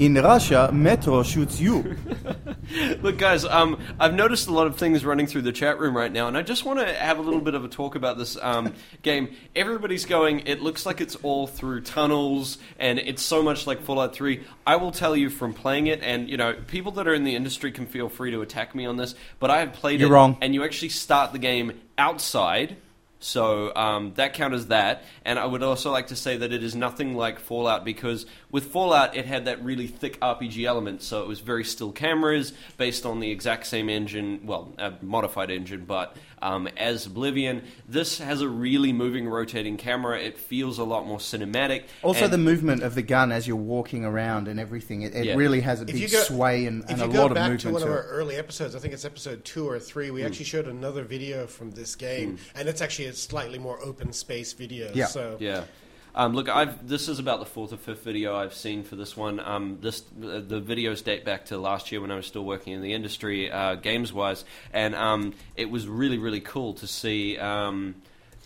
In 0.01 0.15
Russia, 0.15 0.71
Metro 0.73 1.21
shoots 1.21 1.59
you. 1.59 1.95
Look, 3.03 3.19
guys, 3.19 3.45
um, 3.45 3.79
I've 3.99 4.15
noticed 4.15 4.47
a 4.47 4.51
lot 4.51 4.65
of 4.65 4.75
things 4.75 5.05
running 5.05 5.27
through 5.27 5.43
the 5.43 5.51
chat 5.51 5.77
room 5.77 5.95
right 5.95 6.11
now, 6.11 6.27
and 6.27 6.35
I 6.35 6.41
just 6.41 6.65
want 6.65 6.79
to 6.79 6.91
have 6.91 7.19
a 7.19 7.21
little 7.21 7.39
bit 7.39 7.53
of 7.53 7.63
a 7.63 7.67
talk 7.67 7.93
about 7.93 8.17
this 8.17 8.35
um, 8.41 8.73
game. 9.03 9.35
Everybody's 9.55 10.05
going, 10.05 10.39
it 10.47 10.59
looks 10.59 10.87
like 10.87 11.01
it's 11.01 11.17
all 11.17 11.45
through 11.45 11.81
tunnels, 11.81 12.57
and 12.79 12.97
it's 12.97 13.21
so 13.21 13.43
much 13.43 13.67
like 13.67 13.83
Fallout 13.83 14.15
3. 14.15 14.43
I 14.65 14.77
will 14.77 14.89
tell 14.89 15.15
you 15.15 15.29
from 15.29 15.53
playing 15.53 15.85
it, 15.85 16.01
and, 16.01 16.27
you 16.27 16.35
know, 16.35 16.55
people 16.65 16.93
that 16.93 17.07
are 17.07 17.13
in 17.13 17.23
the 17.23 17.35
industry 17.35 17.71
can 17.71 17.85
feel 17.85 18.09
free 18.09 18.31
to 18.31 18.41
attack 18.41 18.73
me 18.73 18.87
on 18.87 18.97
this, 18.97 19.13
but 19.37 19.51
I 19.51 19.59
have 19.59 19.73
played 19.73 19.99
You're 19.99 20.09
it, 20.09 20.13
wrong. 20.13 20.35
and 20.41 20.55
you 20.55 20.63
actually 20.63 20.89
start 20.89 21.31
the 21.31 21.37
game 21.37 21.79
outside. 21.99 22.75
So 23.23 23.73
um, 23.75 24.13
that 24.15 24.34
counters 24.34 24.65
that, 24.67 25.03
and 25.23 25.38
I 25.38 25.45
would 25.45 25.62
also 25.62 25.91
like 25.91 26.07
to 26.07 26.15
say 26.15 26.38
that 26.38 26.51
it 26.51 26.63
is 26.63 26.75
nothing 26.75 27.15
like 27.15 27.39
Fallout 27.39 27.86
because 27.86 28.25
with 28.49 28.65
Fallout 28.65 29.15
it 29.15 29.25
had 29.25 29.45
that 29.45 29.63
really 29.63 29.86
thick 29.86 30.19
RPG 30.19 30.65
element, 30.65 31.03
so 31.03 31.21
it 31.21 31.27
was 31.27 31.39
very 31.39 31.63
still 31.63 31.91
cameras 31.91 32.51
based 32.77 33.05
on 33.05 33.19
the 33.19 33.29
exact 33.29 33.67
same 33.67 33.89
engine, 33.89 34.41
well, 34.43 34.73
a 34.79 34.93
modified 35.03 35.51
engine, 35.51 35.86
but 35.86 36.17
um, 36.41 36.67
as 36.77 37.06
Oblivion, 37.06 37.63
this 37.88 38.17
has 38.19 38.41
a 38.41 38.47
really 38.49 38.91
moving, 38.93 39.27
rotating 39.27 39.77
camera. 39.77 40.19
It 40.19 40.38
feels 40.38 40.80
a 40.80 40.84
lot 40.84 41.06
more 41.06 41.19
cinematic. 41.19 41.84
Also, 42.01 42.25
and- 42.25 42.34
the 42.34 42.38
movement 42.38 42.84
of 42.84 42.95
the 42.95 43.01
gun 43.01 43.32
as 43.32 43.47
you're 43.47 43.56
walking 43.56 44.06
around 44.06 44.47
and 44.47 44.60
everything, 44.60 45.04
it, 45.04 45.13
it 45.15 45.25
Yeah. 45.25 45.36
really 45.36 45.62
has 45.62 45.80
a 45.82 45.84
If 45.84 45.93
big 45.93 46.12
go- 46.12 46.19
sway 46.23 46.65
and, 46.65 46.84
if 46.86 46.89
and 46.91 46.99
you 46.99 47.06
a 47.06 47.08
go 47.10 47.21
lot 47.21 47.32
of 47.32 47.36
back 47.36 47.51
movement 47.51 47.62
to 47.62 47.71
one 47.71 47.84
of 47.84 47.89
our 47.89 47.99
it. 48.04 48.08
early 48.10 48.36
episodes, 48.36 48.75
I 48.75 48.80
think 48.80 48.93
it's 48.93 49.06
episode 49.06 49.45
two 49.45 49.67
or 49.69 49.80
three, 49.80 50.12
we 50.12 50.23
actually 50.23 50.45
showed 50.45 50.67
another 50.67 51.04
video 51.04 51.47
from 51.47 51.71
this 51.71 51.95
game, 51.95 52.38
and 52.56 52.67
it's 52.67 52.82
actually 52.82 53.06
a 53.08 53.13
slightly 53.13 53.60
more 53.60 53.80
open 53.84 54.12
space 54.13 54.54
video. 54.54 54.91
Yeah. 54.93 55.06
So 55.08 55.38
Yeah. 55.39 55.63
Um, 56.13 56.34
look, 56.34 56.50
I've 56.50 56.88
this 56.88 57.08
is 57.08 57.19
about 57.19 57.39
the 57.39 57.45
fourth 57.45 57.71
or 57.71 57.78
fifth 57.78 58.04
video 58.04 58.36
I've 58.36 58.54
seen 58.54 58.84
for 58.84 58.95
this 58.95 59.15
one. 59.15 59.39
Um, 59.39 59.78
this 59.82 60.02
the 60.17 60.62
videos 60.62 61.04
date 61.04 61.24
back 61.24 61.45
to 61.45 61.58
last 61.58 61.91
year 61.91 62.02
when 62.02 62.12
I 62.12 62.15
was 62.15 62.26
still 62.26 62.43
working 62.43 62.74
in 62.74 62.82
the 62.82 62.93
industry, 62.93 63.50
uh, 63.52 63.76
games 63.76 64.12
wise, 64.12 64.43
and 64.74 64.93
um, 64.95 65.34
it 65.56 65.69
was 65.69 65.88
really 65.88 66.17
really 66.17 66.41
cool 66.41 66.74
to 66.76 66.88
see. 66.88 67.38
Um, 67.38 67.95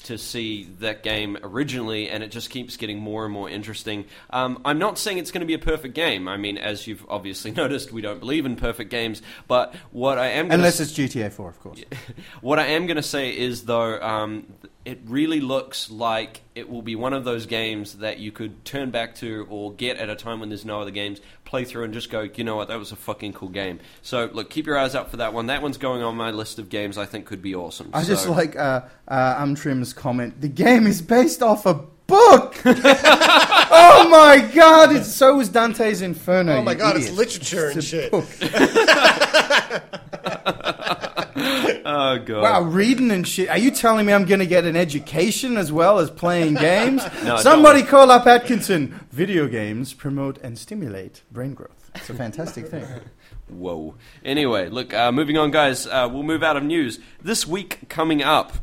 to 0.05 0.17
see 0.17 0.65
that 0.79 1.03
game 1.03 1.37
originally, 1.43 2.09
and 2.09 2.23
it 2.23 2.31
just 2.31 2.49
keeps 2.49 2.77
getting 2.77 2.99
more 2.99 3.25
and 3.25 3.33
more 3.33 3.49
interesting. 3.49 4.05
Um, 4.29 4.61
I'm 4.65 4.79
not 4.79 4.97
saying 4.97 5.17
it's 5.17 5.31
going 5.31 5.41
to 5.41 5.47
be 5.47 5.53
a 5.53 5.59
perfect 5.59 5.93
game. 5.93 6.27
I 6.27 6.37
mean, 6.37 6.57
as 6.57 6.87
you've 6.87 7.05
obviously 7.09 7.51
noticed, 7.63 7.91
we 7.91 8.01
don't 8.01 8.19
believe 8.19 8.45
in 8.45 8.55
perfect 8.55 8.89
games. 8.89 9.21
But 9.47 9.75
what 9.91 10.17
I 10.17 10.27
am 10.27 10.51
Unless 10.51 10.79
it's 10.79 10.93
GTA 10.93 11.31
4, 11.31 11.49
of 11.49 11.59
course. 11.59 11.81
what 12.41 12.59
I 12.59 12.67
am 12.67 12.85
going 12.85 12.97
to 12.97 13.03
say 13.03 13.35
is, 13.35 13.65
though, 13.65 13.99
um, 14.01 14.47
it 14.85 14.99
really 15.05 15.41
looks 15.41 15.89
like 15.89 16.41
it 16.53 16.69
will 16.69 16.83
be 16.83 16.95
one 16.95 17.13
of 17.13 17.25
those 17.25 17.47
games 17.47 17.95
that 17.95 18.19
you 18.19 18.31
could 18.31 18.63
turn 18.63 18.91
back 18.91 19.15
to 19.15 19.47
or 19.49 19.73
get 19.73 19.97
at 19.97 20.09
a 20.09 20.15
time 20.15 20.39
when 20.39 20.49
there's 20.49 20.65
no 20.65 20.81
other 20.81 20.91
games, 20.91 21.19
play 21.45 21.63
through 21.63 21.85
and 21.85 21.93
just 21.93 22.09
go, 22.09 22.21
you 22.21 22.43
know 22.43 22.55
what, 22.55 22.67
that 22.67 22.79
was 22.79 22.91
a 22.91 22.95
fucking 22.95 23.33
cool 23.33 23.49
game. 23.49 23.79
So, 24.01 24.29
look, 24.33 24.49
keep 24.49 24.65
your 24.65 24.77
eyes 24.77 24.95
out 24.95 25.09
for 25.09 25.17
that 25.17 25.33
one. 25.33 25.47
That 25.47 25.61
one's 25.61 25.77
going 25.77 26.03
on 26.03 26.17
my 26.17 26.31
list 26.31 26.59
of 26.59 26.69
games 26.69 26.97
I 26.97 27.05
think 27.05 27.25
could 27.25 27.41
be 27.41 27.55
awesome. 27.55 27.89
I 27.93 28.03
just 28.03 28.27
like 28.27 28.55
uh, 28.55 28.81
uh, 29.07 29.43
Umtrim's 29.43 29.93
comment. 29.93 30.41
The 30.41 30.49
game 30.49 30.87
is 30.87 31.01
based 31.01 31.41
off 31.41 31.65
a 31.65 31.75
book. 32.07 32.55
oh 32.65 34.07
my 34.09 34.49
god! 34.53 34.95
It's 34.95 35.11
so 35.11 35.35
was 35.35 35.49
Dante's 35.49 36.01
Inferno. 36.01 36.57
Oh 36.57 36.61
my 36.61 36.73
you 36.73 36.77
God, 36.77 36.97
it's 36.97 37.07
idiot. 37.07 37.17
literature 37.17 37.69
and 37.69 37.77
a 37.77 37.81
shit. 37.81 38.11
Oh, 41.87 42.17
God. 42.17 42.41
Wow, 42.41 42.61
reading 42.63 43.11
and 43.11 43.27
shit. 43.27 43.47
Are 43.49 43.57
you 43.59 43.69
telling 43.69 44.07
me 44.07 44.13
I'm 44.13 44.25
going 44.25 44.39
to 44.39 44.47
get 44.47 44.65
an 44.65 44.75
education 44.75 45.55
as 45.55 45.71
well 45.71 45.99
as 45.99 46.09
playing 46.09 46.53
games? 46.55 47.03
No, 47.23 47.37
Somebody 47.37 47.83
call 47.83 48.09
up 48.09 48.25
Atkinson. 48.25 48.99
Video 49.11 49.47
games 49.47 49.93
promote 49.93 50.39
and 50.39 50.57
stimulate 50.57 51.21
brain 51.31 51.53
growth. 51.53 51.91
It's 51.93 52.09
a 52.09 52.15
fantastic 52.15 52.67
thing. 52.67 52.85
Whoa. 53.49 53.95
Anyway, 54.23 54.69
look, 54.69 54.93
uh, 54.95 55.11
moving 55.11 55.37
on, 55.37 55.51
guys. 55.51 55.85
Uh, 55.85 56.09
we'll 56.11 56.23
move 56.23 56.41
out 56.41 56.57
of 56.57 56.63
news. 56.63 56.97
This 57.21 57.45
week 57.45 57.87
coming 57.87 58.23
up 58.23 58.53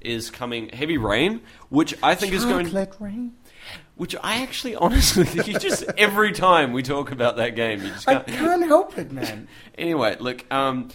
is 0.00 0.30
coming 0.30 0.68
Heavy 0.70 0.98
Rain, 0.98 1.40
which 1.68 1.94
I 2.02 2.16
think 2.16 2.32
is 2.32 2.44
going. 2.44 2.66
Chocolate 2.66 2.96
rain. 2.98 3.34
Which 3.94 4.16
I 4.20 4.42
actually, 4.42 4.74
honestly, 4.74 5.28
you 5.44 5.58
just 5.58 5.84
every 5.96 6.32
time 6.32 6.72
we 6.72 6.82
talk 6.82 7.12
about 7.12 7.36
that 7.36 7.54
game, 7.54 7.82
you 7.82 7.88
just 7.90 8.08
I 8.08 8.14
can't. 8.14 8.26
can't 8.26 8.64
help 8.64 8.98
it, 8.98 9.12
man. 9.12 9.46
Anyway, 9.78 10.16
look, 10.18 10.44
um, 10.52 10.88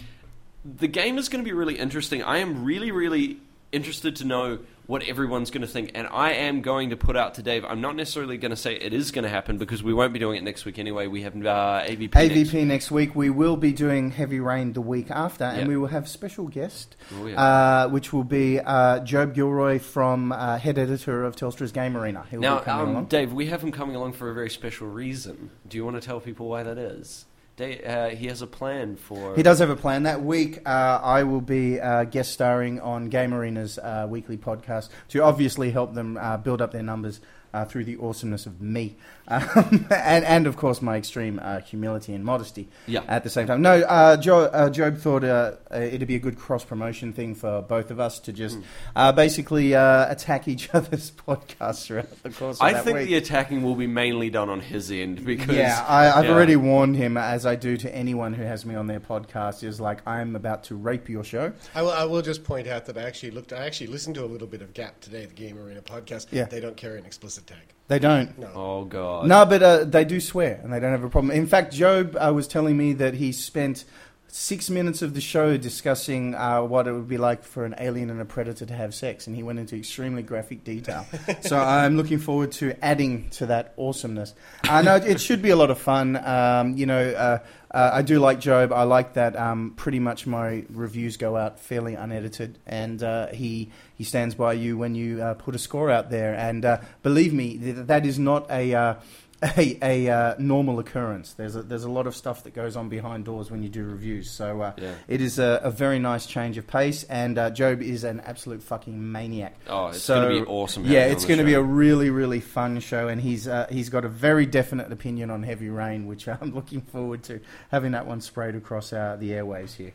the 0.76 0.88
game 0.88 1.18
is 1.18 1.28
going 1.28 1.42
to 1.44 1.48
be 1.48 1.54
really 1.54 1.78
interesting. 1.78 2.22
I 2.22 2.38
am 2.38 2.64
really, 2.64 2.90
really 2.90 3.38
interested 3.72 4.16
to 4.16 4.24
know 4.24 4.58
what 4.86 5.02
everyone's 5.02 5.50
going 5.50 5.60
to 5.60 5.66
think. 5.68 5.90
And 5.94 6.08
I 6.10 6.32
am 6.32 6.62
going 6.62 6.88
to 6.90 6.96
put 6.96 7.14
out 7.14 7.34
to 7.34 7.42
Dave. 7.42 7.62
I'm 7.66 7.82
not 7.82 7.94
necessarily 7.94 8.38
going 8.38 8.52
to 8.52 8.56
say 8.56 8.74
it 8.74 8.94
is 8.94 9.10
going 9.10 9.24
to 9.24 9.28
happen 9.28 9.58
because 9.58 9.82
we 9.82 9.92
won't 9.92 10.14
be 10.14 10.18
doing 10.18 10.38
it 10.38 10.44
next 10.44 10.64
week 10.64 10.78
anyway. 10.78 11.06
We 11.06 11.20
have 11.22 11.34
uh, 11.36 11.82
AVP. 11.86 12.08
AVP 12.12 12.36
next. 12.36 12.52
next. 12.54 12.90
week. 12.90 13.14
We 13.14 13.28
will 13.28 13.58
be 13.58 13.72
doing 13.72 14.10
Heavy 14.10 14.40
Rain 14.40 14.72
the 14.72 14.80
week 14.80 15.10
after, 15.10 15.44
and 15.44 15.60
Yeah. 15.62 15.66
we 15.68 15.76
will 15.76 15.88
have 15.88 16.08
special 16.08 16.48
guest, 16.48 16.96
Oh, 17.14 17.26
yeah. 17.26 17.38
uh, 17.38 17.88
which 17.90 18.14
will 18.14 18.24
be 18.24 18.60
uh, 18.60 19.00
Joab 19.00 19.34
Gilroy 19.34 19.78
from 19.78 20.32
uh, 20.32 20.56
head 20.58 20.78
editor 20.78 21.22
of 21.22 21.36
Telstra's 21.36 21.70
Game 21.72 21.94
Arena. 21.94 22.24
He'll 22.30 22.40
Now, 22.40 22.60
be 22.60 22.64
coming 22.64 22.86
um, 22.86 22.90
along. 22.92 23.04
Dave, 23.06 23.34
we 23.34 23.46
have 23.46 23.62
him 23.62 23.72
coming 23.72 23.94
along 23.94 24.14
for 24.14 24.30
a 24.30 24.34
very 24.34 24.48
special 24.48 24.86
reason. 24.86 25.50
Do 25.68 25.76
you 25.76 25.84
want 25.84 26.00
to 26.00 26.06
tell 26.06 26.18
people 26.18 26.48
why 26.48 26.62
that 26.62 26.78
is? 26.78 27.26
Uh, 27.60 28.08
he 28.10 28.26
has 28.26 28.42
a 28.42 28.46
plan 28.46 28.96
for. 28.96 29.34
He 29.34 29.42
does 29.42 29.58
have 29.58 29.70
a 29.70 29.76
plan. 29.76 30.04
That 30.04 30.22
week, 30.22 30.60
uh, 30.66 31.00
I 31.02 31.24
will 31.24 31.40
be 31.40 31.80
uh, 31.80 32.04
guest 32.04 32.32
starring 32.32 32.80
on 32.80 33.08
Game 33.08 33.32
Arena's 33.32 33.78
uh, 33.78 34.06
weekly 34.08 34.36
podcast 34.36 34.90
to 35.08 35.22
obviously 35.22 35.70
help 35.70 35.94
them 35.94 36.16
uh, 36.16 36.36
build 36.36 36.62
up 36.62 36.72
their 36.72 36.82
numbers 36.82 37.20
uh, 37.52 37.64
through 37.64 37.84
the 37.84 37.96
awesomeness 37.98 38.46
of 38.46 38.60
me. 38.60 38.96
Um, 39.28 39.86
and, 39.90 40.24
and, 40.24 40.46
of 40.46 40.56
course, 40.56 40.80
my 40.80 40.96
extreme 40.96 41.38
uh, 41.42 41.60
humility 41.60 42.14
and 42.14 42.24
modesty 42.24 42.68
Yeah. 42.86 43.02
at 43.06 43.24
the 43.24 43.30
same 43.30 43.46
time. 43.46 43.60
No, 43.60 43.72
uh, 43.82 44.16
jo- 44.16 44.44
uh, 44.46 44.70
Joab 44.70 44.98
thought 44.98 45.22
uh, 45.22 45.52
uh, 45.70 45.76
it'd 45.80 46.08
be 46.08 46.14
a 46.14 46.18
good 46.18 46.38
cross 46.38 46.64
promotion 46.64 47.12
thing 47.12 47.34
for 47.34 47.60
both 47.60 47.90
of 47.90 48.00
us 48.00 48.18
to 48.20 48.32
just 48.32 48.58
uh, 48.96 49.12
basically 49.12 49.74
uh, 49.74 50.10
attack 50.10 50.48
each 50.48 50.74
other's 50.74 51.10
podcasts 51.28 51.84
throughout 51.86 52.22
the 52.22 52.30
course 52.30 52.56
of 52.56 52.62
I 52.62 52.72
that 52.72 52.84
think 52.84 52.98
week. 52.98 53.08
the 53.08 53.16
attacking 53.16 53.62
will 53.62 53.74
be 53.74 53.86
mainly 53.86 54.30
done 54.30 54.48
on 54.48 54.60
his 54.60 54.90
end 54.90 55.24
because 55.24 55.54
Yeah, 55.54 55.84
I, 55.86 56.10
I've 56.10 56.24
yeah. 56.24 56.30
already 56.32 56.56
warned 56.56 56.96
him, 56.96 57.16
as 57.18 57.44
I 57.44 57.54
do 57.54 57.76
to 57.76 57.94
anyone 57.94 58.32
who 58.32 58.42
has 58.44 58.64
me 58.64 58.74
on 58.76 58.86
their 58.86 59.00
podcast, 59.00 59.62
is 59.62 59.78
like 59.80 60.00
I'm 60.06 60.36
about 60.36 60.64
to 60.64 60.74
rape 60.74 61.08
your 61.08 61.22
show. 61.24 61.52
I 61.74 61.82
will, 61.82 61.90
I 61.90 62.04
will 62.04 62.22
just 62.22 62.44
point 62.44 62.66
out 62.66 62.86
that 62.86 62.96
I 62.96 63.02
actually 63.02 63.32
looked. 63.32 63.52
I 63.52 63.66
actually 63.66 63.88
listened 63.88 64.14
to 64.14 64.24
a 64.24 64.26
little 64.26 64.48
bit 64.48 64.62
of 64.62 64.72
Gap 64.72 65.00
today, 65.00 65.26
the 65.26 65.34
Game 65.34 65.58
Arena 65.58 65.82
podcast. 65.82 66.28
Yeah. 66.30 66.44
They 66.44 66.60
don't 66.60 66.76
carry 66.76 66.98
an 66.98 67.04
explicit 67.04 67.46
tag. 67.46 67.74
They 67.88 67.98
don't. 67.98 68.38
No. 68.38 68.50
Oh 68.54 68.84
god. 68.84 69.26
No, 69.26 69.46
but 69.46 69.62
uh, 69.62 69.84
they 69.84 70.04
do 70.04 70.20
swear, 70.20 70.60
and 70.62 70.72
they 70.72 70.78
don't 70.78 70.92
have 70.92 71.04
a 71.04 71.08
problem. 71.08 71.34
In 71.34 71.46
fact, 71.46 71.72
Joab 71.72 72.16
uh, 72.16 72.32
was 72.34 72.46
telling 72.46 72.76
me 72.76 72.92
that 72.92 73.14
he 73.14 73.32
spent 73.32 73.84
six 74.30 74.68
minutes 74.68 75.00
of 75.00 75.14
the 75.14 75.22
show 75.22 75.56
discussing 75.56 76.34
uh, 76.34 76.62
what 76.62 76.86
it 76.86 76.92
would 76.92 77.08
be 77.08 77.16
like 77.16 77.42
for 77.42 77.64
an 77.64 77.74
alien 77.78 78.10
and 78.10 78.20
a 78.20 78.26
predator 78.26 78.66
to 78.66 78.74
have 78.74 78.94
sex, 78.94 79.26
and 79.26 79.34
he 79.34 79.42
went 79.42 79.58
into 79.58 79.74
extremely 79.74 80.22
graphic 80.22 80.64
detail. 80.64 81.06
so 81.40 81.58
I'm 81.58 81.96
looking 81.96 82.18
forward 82.18 82.52
to 82.52 82.76
adding 82.84 83.30
to 83.30 83.46
that 83.46 83.72
awesomeness. 83.78 84.34
I 84.64 84.82
know 84.82 84.96
it 84.96 85.18
should 85.18 85.40
be 85.40 85.48
a 85.48 85.56
lot 85.56 85.70
of 85.70 85.78
fun. 85.78 86.16
Um, 86.16 86.76
you 86.76 86.84
know, 86.84 87.40
uh, 87.70 87.90
I 87.92 88.02
do 88.02 88.18
like 88.18 88.40
Joab. 88.40 88.72
I 88.72 88.84
like 88.84 89.14
that 89.14 89.36
um, 89.36 89.74
pretty 89.76 89.98
much 89.98 90.26
my 90.26 90.64
reviews 90.70 91.16
go 91.16 91.36
out 91.36 91.60
fairly 91.60 91.94
unedited, 91.94 92.58
and 92.66 93.02
uh, 93.02 93.26
he 93.28 93.70
he 93.94 94.04
stands 94.04 94.34
by 94.34 94.54
you 94.54 94.78
when 94.78 94.94
you 94.94 95.22
uh, 95.22 95.34
put 95.34 95.54
a 95.54 95.58
score 95.58 95.90
out 95.90 96.10
there. 96.10 96.34
And 96.34 96.64
uh, 96.64 96.78
believe 97.02 97.34
me, 97.34 97.58
th- 97.58 97.86
that 97.86 98.06
is 98.06 98.18
not 98.18 98.50
a 98.50 98.74
uh, 98.74 98.94
a, 99.42 99.78
a 99.82 100.08
uh, 100.12 100.34
normal 100.38 100.78
occurrence. 100.78 101.32
There's 101.34 101.54
a, 101.56 101.62
there's 101.62 101.84
a 101.84 101.90
lot 101.90 102.06
of 102.06 102.16
stuff 102.16 102.44
that 102.44 102.54
goes 102.54 102.76
on 102.76 102.88
behind 102.88 103.24
doors 103.24 103.50
when 103.50 103.62
you 103.62 103.68
do 103.68 103.84
reviews. 103.84 104.30
So 104.30 104.60
uh, 104.60 104.72
Yeah. 104.76 104.94
it 105.06 105.20
is 105.20 105.38
a, 105.38 105.60
a 105.62 105.70
very 105.70 105.98
nice 105.98 106.26
change 106.26 106.58
of 106.58 106.66
pace, 106.66 107.04
and 107.04 107.38
uh, 107.38 107.50
Joab 107.50 107.82
is 107.82 108.04
an 108.04 108.20
absolute 108.20 108.62
fucking 108.62 109.12
maniac. 109.12 109.56
Oh, 109.68 109.88
it's 109.88 110.02
So, 110.02 110.22
going 110.22 110.38
to 110.38 110.44
be 110.44 110.50
awesome. 110.50 110.84
Yeah, 110.86 111.06
it's 111.06 111.24
going 111.24 111.38
to 111.38 111.44
be 111.44 111.54
a 111.54 111.62
really 111.62 112.10
really 112.10 112.40
fun 112.40 112.80
show, 112.80 113.08
and 113.08 113.20
he's 113.20 113.46
uh, 113.46 113.66
he's 113.70 113.88
got 113.88 114.04
a 114.04 114.08
very 114.08 114.46
definite 114.46 114.92
opinion 114.92 115.30
on 115.30 115.42
Heavy 115.42 115.68
Rain, 115.68 116.06
which 116.06 116.26
I'm 116.28 116.54
looking 116.54 116.80
forward 116.80 117.22
to 117.24 117.40
having 117.70 117.92
that 117.92 118.06
one 118.06 118.20
sprayed 118.20 118.54
across 118.56 118.92
uh, 118.92 119.16
the 119.18 119.30
airwaves 119.30 119.74
here. 119.74 119.92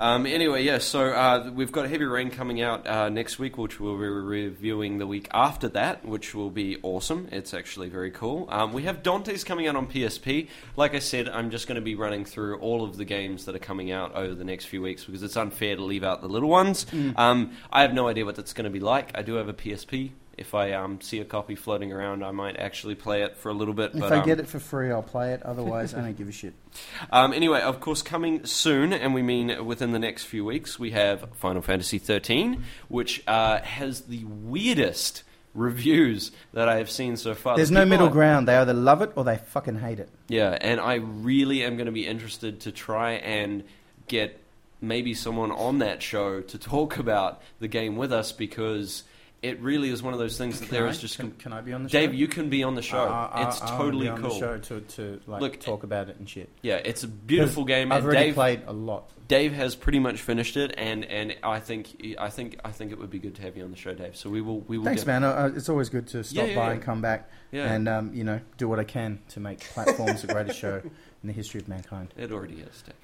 Um, 0.00 0.26
anyway, 0.26 0.62
yeah, 0.62 0.78
so 0.78 1.08
uh, 1.08 1.50
we've 1.52 1.72
got 1.72 1.88
Heavy 1.88 2.04
Rain 2.04 2.30
coming 2.30 2.62
out 2.62 2.86
uh, 2.86 3.08
next 3.08 3.40
week, 3.40 3.58
which 3.58 3.80
we'll 3.80 3.98
be 3.98 4.06
reviewing 4.06 4.98
the 4.98 5.06
week 5.06 5.28
after 5.32 5.68
that, 5.70 6.04
which 6.04 6.34
will 6.36 6.50
be 6.50 6.78
awesome. 6.82 7.28
It's 7.32 7.52
actually 7.52 7.88
very 7.88 8.12
cool. 8.12 8.46
Um, 8.48 8.72
we 8.72 8.84
have 8.84 9.02
Dante's 9.02 9.42
coming 9.42 9.66
out 9.66 9.74
on 9.74 9.88
PSP. 9.88 10.48
Like 10.76 10.94
I 10.94 11.00
said, 11.00 11.28
I'm 11.28 11.50
just 11.50 11.66
going 11.66 11.76
to 11.76 11.82
be 11.82 11.96
running 11.96 12.24
through 12.24 12.58
all 12.60 12.84
of 12.84 12.96
the 12.96 13.04
games 13.04 13.46
that 13.46 13.56
are 13.56 13.60
coming 13.60 13.90
out 13.90 14.14
over 14.14 14.34
the 14.34 14.44
next 14.44 14.66
few 14.66 14.82
weeks 14.82 15.04
because 15.04 15.24
it's 15.24 15.36
unfair 15.36 15.74
to 15.74 15.82
leave 15.82 16.04
out 16.04 16.20
the 16.20 16.28
little 16.28 16.48
ones. 16.48 16.86
Um, 17.16 17.52
I 17.72 17.82
have 17.82 17.92
no 17.92 18.06
idea 18.06 18.24
what 18.24 18.36
that's 18.36 18.52
going 18.52 18.64
to 18.64 18.70
be 18.70 18.80
like. 18.80 19.10
I 19.16 19.22
do 19.22 19.34
have 19.34 19.48
a 19.48 19.54
PSP. 19.54 20.12
If 20.38 20.54
I 20.54 20.72
um, 20.72 21.00
see 21.00 21.18
a 21.20 21.24
copy 21.24 21.54
floating 21.54 21.92
around, 21.92 22.24
I 22.24 22.30
might 22.30 22.56
actually 22.56 22.94
play 22.94 23.22
it 23.22 23.36
for 23.36 23.48
a 23.48 23.52
little 23.52 23.74
bit. 23.74 23.92
If 23.94 24.00
but, 24.00 24.12
I 24.12 24.18
um, 24.18 24.26
get 24.26 24.38
it 24.38 24.46
for 24.46 24.58
free, 24.58 24.90
I'll 24.90 25.02
play 25.02 25.32
it. 25.32 25.42
Otherwise, 25.42 25.94
I 25.94 26.00
don't 26.00 26.16
give 26.16 26.28
a 26.28 26.32
shit. 26.32 26.54
um, 27.10 27.32
anyway, 27.32 27.60
of 27.60 27.80
course, 27.80 28.02
coming 28.02 28.46
soon, 28.46 28.92
and 28.92 29.14
we 29.14 29.22
mean 29.22 29.64
within 29.66 29.92
the 29.92 29.98
next 29.98 30.24
few 30.24 30.44
weeks, 30.44 30.78
we 30.78 30.92
have 30.92 31.28
Final 31.34 31.62
Fantasy 31.62 31.98
XIII, 31.98 32.58
which 32.88 33.22
uh, 33.26 33.60
has 33.60 34.02
the 34.02 34.24
weirdest 34.24 35.24
reviews 35.54 36.30
that 36.52 36.68
I 36.68 36.76
have 36.76 36.90
seen 36.90 37.16
so 37.16 37.34
far. 37.34 37.56
There's 37.56 37.70
The 37.70 37.74
no 37.74 37.84
middle 37.84 38.06
are- 38.08 38.10
ground. 38.10 38.48
They 38.48 38.56
either 38.56 38.74
love 38.74 39.02
it 39.02 39.12
or 39.16 39.24
they 39.24 39.36
fucking 39.38 39.80
hate 39.80 39.98
it. 39.98 40.08
Yeah, 40.28 40.56
and 40.60 40.80
I 40.80 40.94
really 40.94 41.64
am 41.64 41.76
going 41.76 41.86
to 41.86 41.92
be 41.92 42.06
interested 42.06 42.60
to 42.60 42.72
try 42.72 43.12
and 43.12 43.64
get 44.06 44.40
maybe 44.80 45.14
someone 45.14 45.50
on 45.50 45.78
that 45.78 46.02
show 46.02 46.40
to 46.40 46.58
talk 46.58 46.98
about 46.98 47.42
the 47.58 47.68
game 47.68 47.96
with 47.96 48.12
us 48.12 48.30
because 48.32 49.02
it 49.40 49.60
really 49.60 49.88
is 49.90 50.02
one 50.02 50.12
of 50.12 50.18
those 50.18 50.36
things 50.36 50.58
that 50.58 50.66
Can 50.66 50.74
there 50.74 50.86
I? 50.86 50.90
is 50.90 51.00
just. 51.00 51.16
Can, 51.16 51.30
can 51.32 51.52
I 51.52 51.60
be 51.60 51.72
on 51.72 51.84
the 51.84 51.88
show? 51.88 52.00
Dave, 52.00 52.12
you 52.14 52.26
can 52.26 52.48
be 52.50 52.64
on 52.64 52.74
the 52.74 52.82
show. 52.82 53.04
I- 53.04 53.26
I- 53.32 53.48
it's 53.48 53.60
I 53.62 53.66
wanna 53.66 53.78
totally 53.78 54.08
cool. 54.08 54.16
The 54.30 54.38
show 54.38 54.58
to, 54.58 54.80
to 54.80 55.20
like 55.26 55.40
Look, 55.40 55.60
talk 55.60 55.82
about 55.84 56.08
it 56.08 56.16
and 56.18 56.28
shit. 56.28 56.48
Yeah, 56.62 56.76
it's 56.76 57.04
a 57.04 57.08
beautiful 57.08 57.64
game. 57.64 57.92
I've 57.92 57.98
and 57.98 58.06
already 58.06 58.26
Dave, 58.26 58.34
played 58.34 58.62
a 58.66 58.72
lot. 58.72 59.10
Dave 59.28 59.52
has 59.52 59.74
pretty 59.76 59.98
much 59.98 60.20
finished 60.22 60.56
it, 60.56 60.74
and, 60.78 61.04
and 61.04 61.36
I 61.42 61.60
think 61.60 62.16
I 62.18 62.30
think 62.30 62.58
I 62.64 62.70
think 62.72 62.92
it 62.92 62.98
would 62.98 63.10
be 63.10 63.18
good 63.18 63.34
to 63.36 63.42
have 63.42 63.56
you 63.56 63.62
on 63.64 63.70
the 63.70 63.76
show, 63.76 63.94
Dave. 63.94 64.16
So 64.16 64.30
we 64.30 64.40
will 64.40 64.60
we 64.60 64.78
will. 64.78 64.86
Thanks, 64.86 65.04
man. 65.06 65.22
Uh, 65.22 65.52
it's 65.54 65.68
always 65.68 65.88
good 65.88 66.06
to 66.08 66.24
stop 66.24 66.36
Yeah, 66.46 66.50
yeah, 66.50 66.56
by 66.56 66.66
yeah. 66.68 66.72
and 66.72 66.82
come 66.82 67.00
back 67.02 67.30
and 67.52 67.88
um, 67.88 68.12
you 68.14 68.24
know 68.24 68.40
do 68.56 68.66
what 68.68 68.78
I 68.80 68.84
can 68.84 69.20
to 69.30 69.40
make 69.40 69.60
platforms 69.60 70.22
the 70.22 70.32
greatest 70.32 70.58
show 70.58 70.80
in 71.22 71.26
the 71.26 71.32
history 71.32 71.60
of 71.60 71.68
mankind. 71.68 72.12
it 72.16 72.32
already 72.32 72.60
is, 72.60 72.82
Dave. 72.82 72.94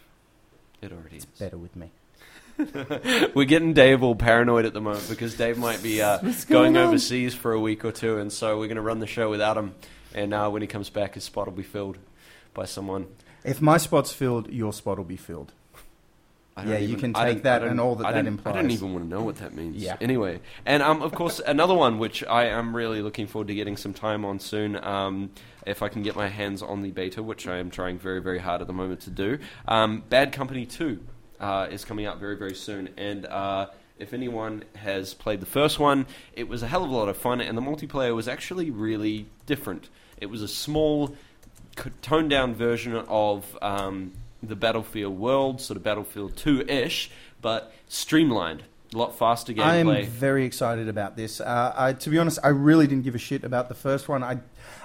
It 0.91 0.93
already 0.93 1.17
is. 1.19 1.25
Better 1.27 1.59
with 1.59 1.77
me. 1.77 1.93
We're 3.35 3.47
getting 3.47 3.73
Dave 3.73 4.03
all 4.03 4.15
paranoid 4.15 4.65
at 4.65 4.73
the 4.73 4.81
moment 4.81 5.07
because 5.09 5.35
Dave 5.35 5.59
might 5.59 5.83
be 5.83 6.01
uh, 6.03 6.19
going 6.49 6.77
overseas 6.77 7.35
for 7.35 7.53
a 7.53 7.61
week 7.61 7.85
or 7.85 7.93
two, 7.93 8.19
and 8.19 8.33
so 8.33 8.59
we're 8.59 8.67
going 8.67 8.77
to 8.77 8.83
run 8.83 9.01
the 9.01 9.07
show 9.07 9.29
without 9.31 9.57
him. 9.57 9.75
And 10.15 10.33
uh, 10.33 10.49
when 10.51 10.63
he 10.63 10.69
comes 10.69 10.91
back, 10.91 11.15
his 11.15 11.25
spot 11.25 11.47
will 11.47 11.55
be 11.55 11.65
filled 11.65 11.99
by 12.53 12.65
someone. 12.67 13.07
If 13.43 13.61
my 13.61 13.77
spot's 13.77 14.13
filled, 14.13 14.51
your 14.51 14.73
spot 14.73 14.99
will 14.99 15.05
be 15.05 15.17
filled. 15.17 15.53
I 16.57 16.63
don't 16.63 16.73
Yeah, 16.73 16.79
you 16.79 16.97
can 16.97 17.13
take 17.13 17.43
that 17.43 17.65
and 17.65 17.81
all 17.81 17.97
that 17.97 18.07
I 18.07 18.13
that 18.13 18.25
don't- 18.25 18.47
I 18.47 18.53
don't 18.53 18.71
even 18.71 18.93
want 18.93 19.05
to 19.05 19.09
know 19.11 19.25
what 19.25 19.37
that 19.39 19.55
means. 19.55 19.83
Yeah. 19.83 19.97
Anyway, 20.01 20.41
and 20.65 20.85
um, 20.85 21.03
of 21.03 21.13
course, 21.13 21.41
another 21.45 21.75
one 21.75 21.99
which 21.99 22.23
I 22.23 22.45
am 22.47 22.77
really 22.77 23.03
looking 23.03 23.27
forward 23.27 23.49
to 23.49 23.55
getting 23.57 23.77
some 23.77 23.93
time 23.93 24.25
on 24.25 24.39
soon. 24.39 24.77
Um, 24.83 25.31
if 25.67 25.83
I 25.83 25.89
can 25.89 26.03
get 26.03 26.15
my 26.15 26.29
hands 26.29 26.63
on 26.63 26.83
the 26.83 26.93
beta, 26.93 27.25
which 27.25 27.49
I 27.49 27.57
am 27.57 27.71
trying 27.71 27.99
very, 27.99 28.23
very 28.23 28.39
hard 28.39 28.61
at 28.61 28.69
the 28.69 28.73
moment 28.73 29.01
to 29.01 29.11
do. 29.11 29.39
Um, 29.67 30.05
Bad 30.09 30.31
Company 30.33 30.65
Two 30.65 31.01
uh, 31.41 31.69
is 31.71 31.85
coming 31.85 32.07
out 32.07 32.19
very, 32.19 32.37
very 32.37 32.55
soon, 32.55 32.91
and. 32.97 33.27
Uh, 33.27 33.67
if 33.97 34.13
anyone 34.13 34.65
has 34.75 35.15
played 35.15 35.41
the 35.41 35.47
first 35.47 35.79
one, 35.79 36.07
it 36.33 36.49
was 36.49 36.65
a 36.65 36.67
hell 36.67 36.83
of 36.83 36.91
a 36.91 36.95
lot 36.95 37.09
of 37.09 37.17
fun, 37.17 37.41
and 37.41 37.57
the 37.57 37.63
multiplayer 37.63 38.15
was 38.15 38.27
actually 38.27 38.71
really 38.71 39.27
different. 39.47 39.89
It 40.21 40.27
was 40.27 40.43
a 40.43 40.49
small, 40.49 41.17
toned 42.03 42.31
down 42.31 42.55
version 42.55 42.95
of 42.95 43.57
um, 43.63 44.13
the 44.43 44.57
Battlefield 44.57 45.19
world, 45.19 45.61
sort 45.61 45.77
of 45.77 45.83
Battlefield 45.83 46.37
2 46.37 46.63
ish, 46.63 47.11
but 47.41 47.73
streamlined. 47.89 48.65
A 48.93 48.97
lot 48.97 49.19
faster 49.19 49.53
gameplay. 49.53 49.65
I 49.65 49.77
am 50.01 50.07
very 50.07 50.45
excited 50.45 50.89
about 50.89 51.17
this. 51.17 51.41
Uh, 51.41 51.73
I, 51.77 51.93
to 51.95 52.11
be 52.11 52.19
honest, 52.19 52.39
I 52.45 52.49
really 52.49 52.87
didn't 52.87 53.03
give 53.03 53.17
a 53.17 53.19
shit 53.19 53.43
about 53.43 53.69
the 53.69 53.75
first 53.75 54.09
one. 54.09 54.23
I, 54.23 54.39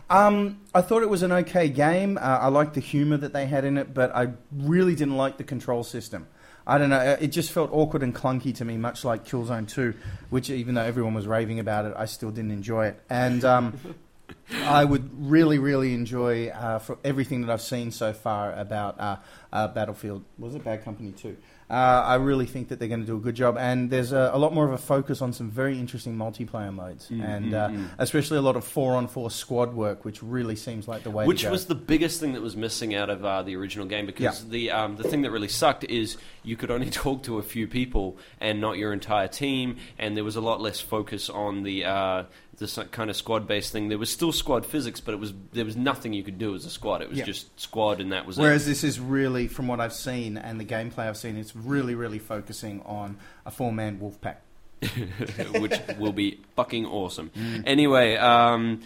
um, 0.10 0.62
I 0.74 0.82
thought 0.82 1.04
it 1.04 1.10
was 1.10 1.22
an 1.22 1.32
okay 1.32 1.70
game. 1.70 2.18
Uh, 2.18 2.22
I 2.22 2.48
liked 2.48 2.74
the 2.74 2.80
humor 2.80 3.18
that 3.18 3.34
they 3.34 3.46
had 3.46 3.66
in 3.66 3.78
it, 3.78 3.94
but 3.94 4.16
I 4.16 4.30
really 4.52 4.96
didn't 4.96 5.16
like 5.16 5.38
the 5.38 5.44
control 5.44 5.84
system. 5.84 6.28
I 6.70 6.78
don't 6.78 6.90
know. 6.90 7.18
It 7.20 7.28
just 7.28 7.52
felt 7.52 7.72
awkward 7.74 8.04
and 8.04 8.14
clunky 8.14 8.54
to 8.56 8.64
me, 8.64 8.78
much 8.78 9.04
like 9.04 9.26
Killzone 9.26 9.68
2, 9.68 9.94
which 10.30 10.52
even 10.52 10.76
though 10.76 10.84
everyone 10.84 11.16
was 11.16 11.26
raving 11.26 11.60
about 11.60 11.86
it, 11.86 11.94
I 11.98 12.06
still 12.06 12.30
didn't 12.30 12.52
enjoy 12.52 12.88
it. 12.88 13.02
And 13.10 13.44
um, 13.44 13.80
I 14.64 14.86
would 14.86 15.10
really, 15.20 15.58
really 15.58 15.96
enjoy 15.96 16.50
uh, 16.50 16.78
for 16.78 17.00
everything 17.04 17.42
that 17.42 17.52
I've 17.52 17.62
seen 17.62 17.92
so 17.92 18.14
far 18.14 18.54
about 18.54 19.00
uh, 19.00 19.18
uh, 19.52 19.68
Battlefield. 19.70 20.24
Was 20.38 20.54
it 20.54 20.64
Bad 20.64 20.84
Company 20.84 21.12
2? 21.12 21.36
Uh, 21.70 21.74
I 21.74 22.16
really 22.16 22.48
think 22.48 22.70
that 22.70 22.80
they're 22.80 22.88
going 22.88 23.02
to 23.02 23.06
do 23.06 23.16
a 23.16 23.20
good 23.20 23.36
job, 23.36 23.56
and 23.56 23.92
there's 23.92 24.12
a, 24.12 24.32
a 24.34 24.40
lot 24.40 24.56
more 24.56 24.66
of 24.66 24.74
a 24.74 24.78
focus 24.80 25.22
on 25.22 25.34
some 25.34 25.52
very 25.52 25.78
interesting 25.78 26.16
multiplayer 26.16 26.74
modes, 26.74 27.10
Mm, 27.10 27.24
and 27.24 27.46
mm, 27.46 27.54
uh, 27.54 27.70
mm. 27.70 27.88
especially 28.00 28.40
a 28.40 28.42
lot 28.42 28.56
of 28.56 28.64
four-on-four 28.64 29.30
squad 29.30 29.76
work, 29.76 30.04
which 30.04 30.24
really 30.24 30.56
seems 30.56 30.88
like 30.88 31.04
the 31.04 31.12
way. 31.12 31.28
Which 31.28 31.46
was 31.46 31.68
the 31.68 31.76
biggest 31.76 32.20
thing 32.20 32.34
that 32.34 32.42
was 32.42 32.56
missing 32.56 32.96
out 32.96 33.12
of 33.12 33.24
uh, 33.24 33.44
the 33.44 33.56
original 33.56 33.86
game 33.86 34.08
because 34.08 34.50
the 34.50 34.72
um, 34.72 34.96
the 34.96 35.04
thing 35.04 35.22
that 35.22 35.30
really 35.30 35.48
sucked 35.48 35.84
is 35.84 36.18
you 36.50 36.58
could 36.58 36.72
only 36.72 36.90
talk 37.06 37.24
to 37.24 37.38
a 37.38 37.44
few 37.44 37.68
people 37.68 38.18
and 38.42 38.60
not 38.60 38.78
your 38.78 38.92
entire 38.92 39.28
team, 39.28 39.78
and 39.98 40.18
there 40.18 40.24
was 40.24 40.36
a 40.36 40.42
lot 40.42 40.60
less 40.60 40.80
focus 40.82 41.30
on 41.30 41.64
the 41.64 41.86
uh, 41.86 42.24
this 42.58 42.78
kind 42.92 43.10
of 43.10 43.16
squad 43.16 43.48
based 43.48 43.72
thing. 43.72 43.88
There 43.88 43.98
was 43.98 44.10
still 44.12 44.32
squad 44.32 44.66
physics, 44.66 45.00
but 45.00 45.14
it 45.14 45.18
was 45.20 45.34
there 45.54 45.66
was 45.66 45.78
nothing 45.78 46.12
you 46.14 46.24
could 46.24 46.38
do 46.40 46.56
as 46.56 46.66
a 46.66 46.70
squad. 46.70 47.02
It 47.02 47.10
was 47.10 47.20
Yeah. 47.20 47.26
just 47.26 47.58
squad, 47.60 48.02
and 48.02 48.12
that 48.12 48.26
was 48.26 48.38
it. 48.38 48.42
Whereas 48.42 48.66
it. 48.66 48.72
this 48.72 48.84
is 48.84 49.00
really, 49.00 49.48
from 49.48 49.68
what 49.68 49.80
I've 49.80 49.94
seen 49.94 50.38
and 50.38 50.60
the 50.60 50.66
gameplay 50.66 51.08
I've 51.08 51.18
seen, 51.18 51.38
it's 51.38 51.56
really, 51.56 51.96
really 51.96 52.20
focusing 52.20 52.82
on 52.86 53.18
a 53.46 53.52
four-man 53.52 54.00
wolf 54.00 54.20
pack. 54.20 54.42
which 55.60 55.74
will 55.98 56.14
be 56.14 56.40
fucking 56.56 56.86
awesome. 56.86 57.32
Anyway, 57.66 58.16
um, 58.16 58.82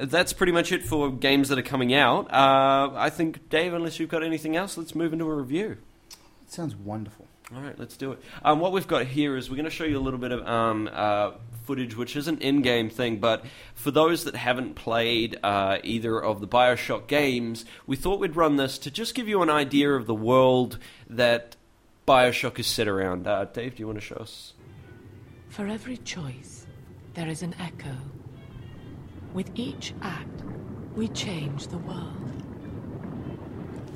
that's 0.00 0.32
pretty 0.32 0.52
much 0.52 0.72
it 0.72 0.82
for 0.82 1.10
games 1.12 1.50
that 1.50 1.58
are 1.58 1.62
coming 1.62 1.92
out. 1.94 2.32
Uh, 2.32 2.90
I 2.94 3.10
think, 3.10 3.50
Dave, 3.50 3.74
unless 3.74 4.00
you've 4.00 4.08
got 4.08 4.22
anything 4.24 4.56
else, 4.56 4.78
let's 4.78 4.94
move 4.94 5.12
into 5.12 5.26
a 5.26 5.34
review. 5.34 5.76
It 6.54 6.58
sounds 6.58 6.76
wonderful. 6.76 7.26
All 7.52 7.60
right, 7.60 7.76
let's 7.76 7.96
do 7.96 8.12
it. 8.12 8.22
Um, 8.44 8.60
what 8.60 8.70
we've 8.70 8.86
got 8.86 9.06
here 9.06 9.36
is 9.36 9.50
we're 9.50 9.56
going 9.56 9.64
to 9.64 9.72
show 9.72 9.82
you 9.82 9.98
a 9.98 10.00
little 10.00 10.20
bit 10.20 10.30
of 10.30 10.46
um, 10.46 10.88
uh, 10.92 11.32
footage, 11.64 11.96
which 11.96 12.14
is 12.14 12.28
an 12.28 12.38
in-game 12.38 12.90
thing, 12.90 13.18
but 13.18 13.44
for 13.74 13.90
those 13.90 14.22
that 14.22 14.36
haven't 14.36 14.76
played 14.76 15.36
uh, 15.42 15.78
either 15.82 16.16
of 16.16 16.40
the 16.40 16.46
Bioshock 16.46 17.08
games, 17.08 17.64
we 17.88 17.96
thought 17.96 18.20
we'd 18.20 18.36
run 18.36 18.54
this 18.54 18.78
to 18.78 18.90
just 18.92 19.16
give 19.16 19.26
you 19.26 19.42
an 19.42 19.50
idea 19.50 19.94
of 19.94 20.06
the 20.06 20.14
world 20.14 20.78
that 21.10 21.56
Bioshock 22.06 22.60
is 22.60 22.68
set 22.68 22.86
around. 22.86 23.26
Uh, 23.26 23.46
Dave, 23.46 23.74
do 23.74 23.80
you 23.80 23.88
want 23.88 23.98
to 23.98 24.04
show 24.04 24.14
us? 24.14 24.52
For 25.48 25.66
every 25.66 25.96
choice, 25.96 26.68
there 27.14 27.26
is 27.26 27.42
an 27.42 27.56
echo. 27.58 27.96
With 29.32 29.50
each 29.56 29.92
act, 30.02 30.44
we 30.94 31.08
change 31.08 31.66
the 31.66 31.78
world. 31.78 32.30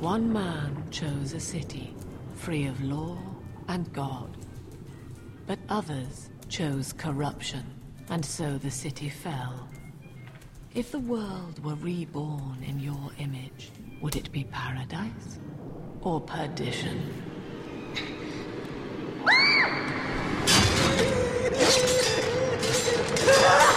One 0.00 0.32
man 0.32 0.88
chose 0.90 1.34
a 1.34 1.40
city 1.40 1.94
free 2.38 2.66
of 2.66 2.82
law 2.82 3.18
and 3.66 3.92
God. 3.92 4.36
But 5.46 5.58
others 5.68 6.30
chose 6.48 6.92
corruption, 6.92 7.64
and 8.08 8.24
so 8.24 8.58
the 8.58 8.70
city 8.70 9.08
fell. 9.08 9.68
If 10.74 10.92
the 10.92 11.00
world 11.00 11.62
were 11.64 11.74
reborn 11.74 12.62
in 12.64 12.78
your 12.78 13.10
image, 13.18 13.70
would 14.00 14.14
it 14.14 14.30
be 14.30 14.44
paradise 14.44 15.40
or 16.00 16.20
perdition? 16.20 17.24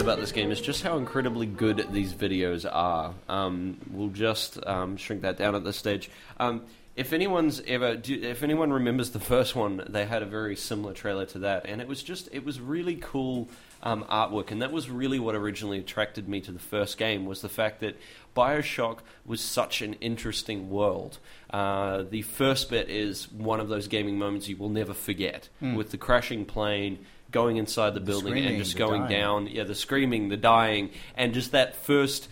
I've 0.00 0.06
always 0.06 0.16
loved 0.16 0.18
about 0.18 0.20
this 0.22 0.32
game 0.32 0.50
is 0.50 0.60
just 0.62 0.82
how 0.82 0.96
incredibly 0.96 1.44
good 1.44 1.86
these 1.92 2.14
videos 2.14 2.66
are. 2.70 3.12
Um, 3.28 3.76
we'll 3.90 4.08
just 4.08 4.58
um, 4.66 4.96
shrink 4.96 5.20
that 5.22 5.36
down 5.36 5.54
at 5.54 5.62
this 5.62 5.76
stage. 5.76 6.10
Um, 6.38 6.62
if 6.96 7.12
anyone's 7.12 7.60
ever, 7.66 7.96
do, 7.96 8.14
if 8.14 8.42
anyone 8.42 8.72
remembers 8.72 9.10
the 9.10 9.20
first 9.20 9.54
one, 9.54 9.84
they 9.90 10.06
had 10.06 10.22
a 10.22 10.26
very 10.26 10.56
similar 10.56 10.94
trailer 10.94 11.26
to 11.26 11.40
that, 11.40 11.66
and 11.66 11.82
it 11.82 11.86
was 11.86 12.02
just, 12.02 12.30
it 12.32 12.46
was 12.46 12.60
really 12.60 12.96
cool 12.96 13.50
um, 13.82 14.04
artwork, 14.04 14.50
and 14.50 14.62
that 14.62 14.72
was 14.72 14.88
really 14.88 15.18
what 15.18 15.34
originally 15.34 15.78
attracted 15.78 16.28
me 16.28 16.40
to 16.40 16.52
the 16.52 16.58
first 16.58 16.96
game 16.96 17.26
was 17.26 17.42
the 17.42 17.50
fact 17.50 17.80
that 17.80 17.96
Bioshock 18.34 19.00
was 19.26 19.42
such 19.42 19.82
an 19.82 19.94
interesting 19.94 20.70
world. 20.70 21.18
Uh, 21.50 22.04
the 22.08 22.22
first 22.22 22.70
bit 22.70 22.88
is 22.88 23.30
one 23.30 23.60
of 23.60 23.68
those 23.68 23.86
gaming 23.86 24.18
moments 24.18 24.48
you 24.48 24.56
will 24.56 24.70
never 24.70 24.94
forget, 24.94 25.50
with 25.60 25.90
the 25.90 25.98
crashing 25.98 26.46
plane 26.46 26.98
going 27.30 27.56
inside 27.56 27.94
the 27.94 28.00
building 28.00 28.38
and 28.38 28.58
just 28.58 28.76
going 28.76 29.08
down. 29.08 29.46
Yeah, 29.46 29.64
the 29.64 29.74
screaming, 29.74 30.28
the 30.28 30.36
dying, 30.36 30.90
and 31.16 31.34
just 31.34 31.52
that 31.52 31.76
first 31.76 32.28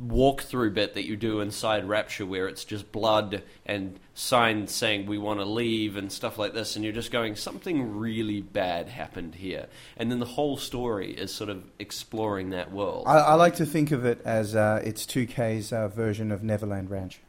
walkthrough 0.00 0.72
bit 0.74 0.94
that 0.94 1.04
you 1.06 1.16
do 1.16 1.40
inside 1.40 1.88
Rapture 1.88 2.24
where 2.24 2.46
it's 2.46 2.64
just 2.64 2.92
blood 2.92 3.42
and 3.66 3.98
signs 4.14 4.72
saying 4.72 5.06
we 5.06 5.18
want 5.18 5.40
to 5.40 5.44
leave 5.44 5.96
and 5.96 6.12
stuff 6.12 6.38
like 6.38 6.54
this, 6.54 6.76
and 6.76 6.84
you're 6.84 6.94
just 6.94 7.10
going, 7.10 7.34
something 7.36 7.96
really 7.98 8.40
bad 8.40 8.88
happened 8.88 9.34
here. 9.34 9.66
And 9.96 10.10
then 10.10 10.20
the 10.20 10.26
whole 10.26 10.56
story 10.56 11.12
is 11.12 11.34
sort 11.34 11.50
of 11.50 11.64
exploring 11.78 12.50
that 12.50 12.72
world. 12.72 13.04
I, 13.06 13.18
I 13.18 13.34
like 13.34 13.56
to 13.56 13.66
think 13.66 13.90
of 13.90 14.04
it 14.04 14.20
as 14.24 14.54
uh, 14.54 14.80
it's 14.84 15.04
2K's 15.06 15.72
uh, 15.72 15.88
version 15.88 16.30
of 16.30 16.42
Neverland 16.42 16.90
Ranch. 16.90 17.20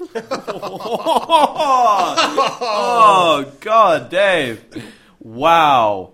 oh, 2.70 3.52
God, 3.60 4.10
Dave. 4.10 4.64
Wow. 5.20 6.12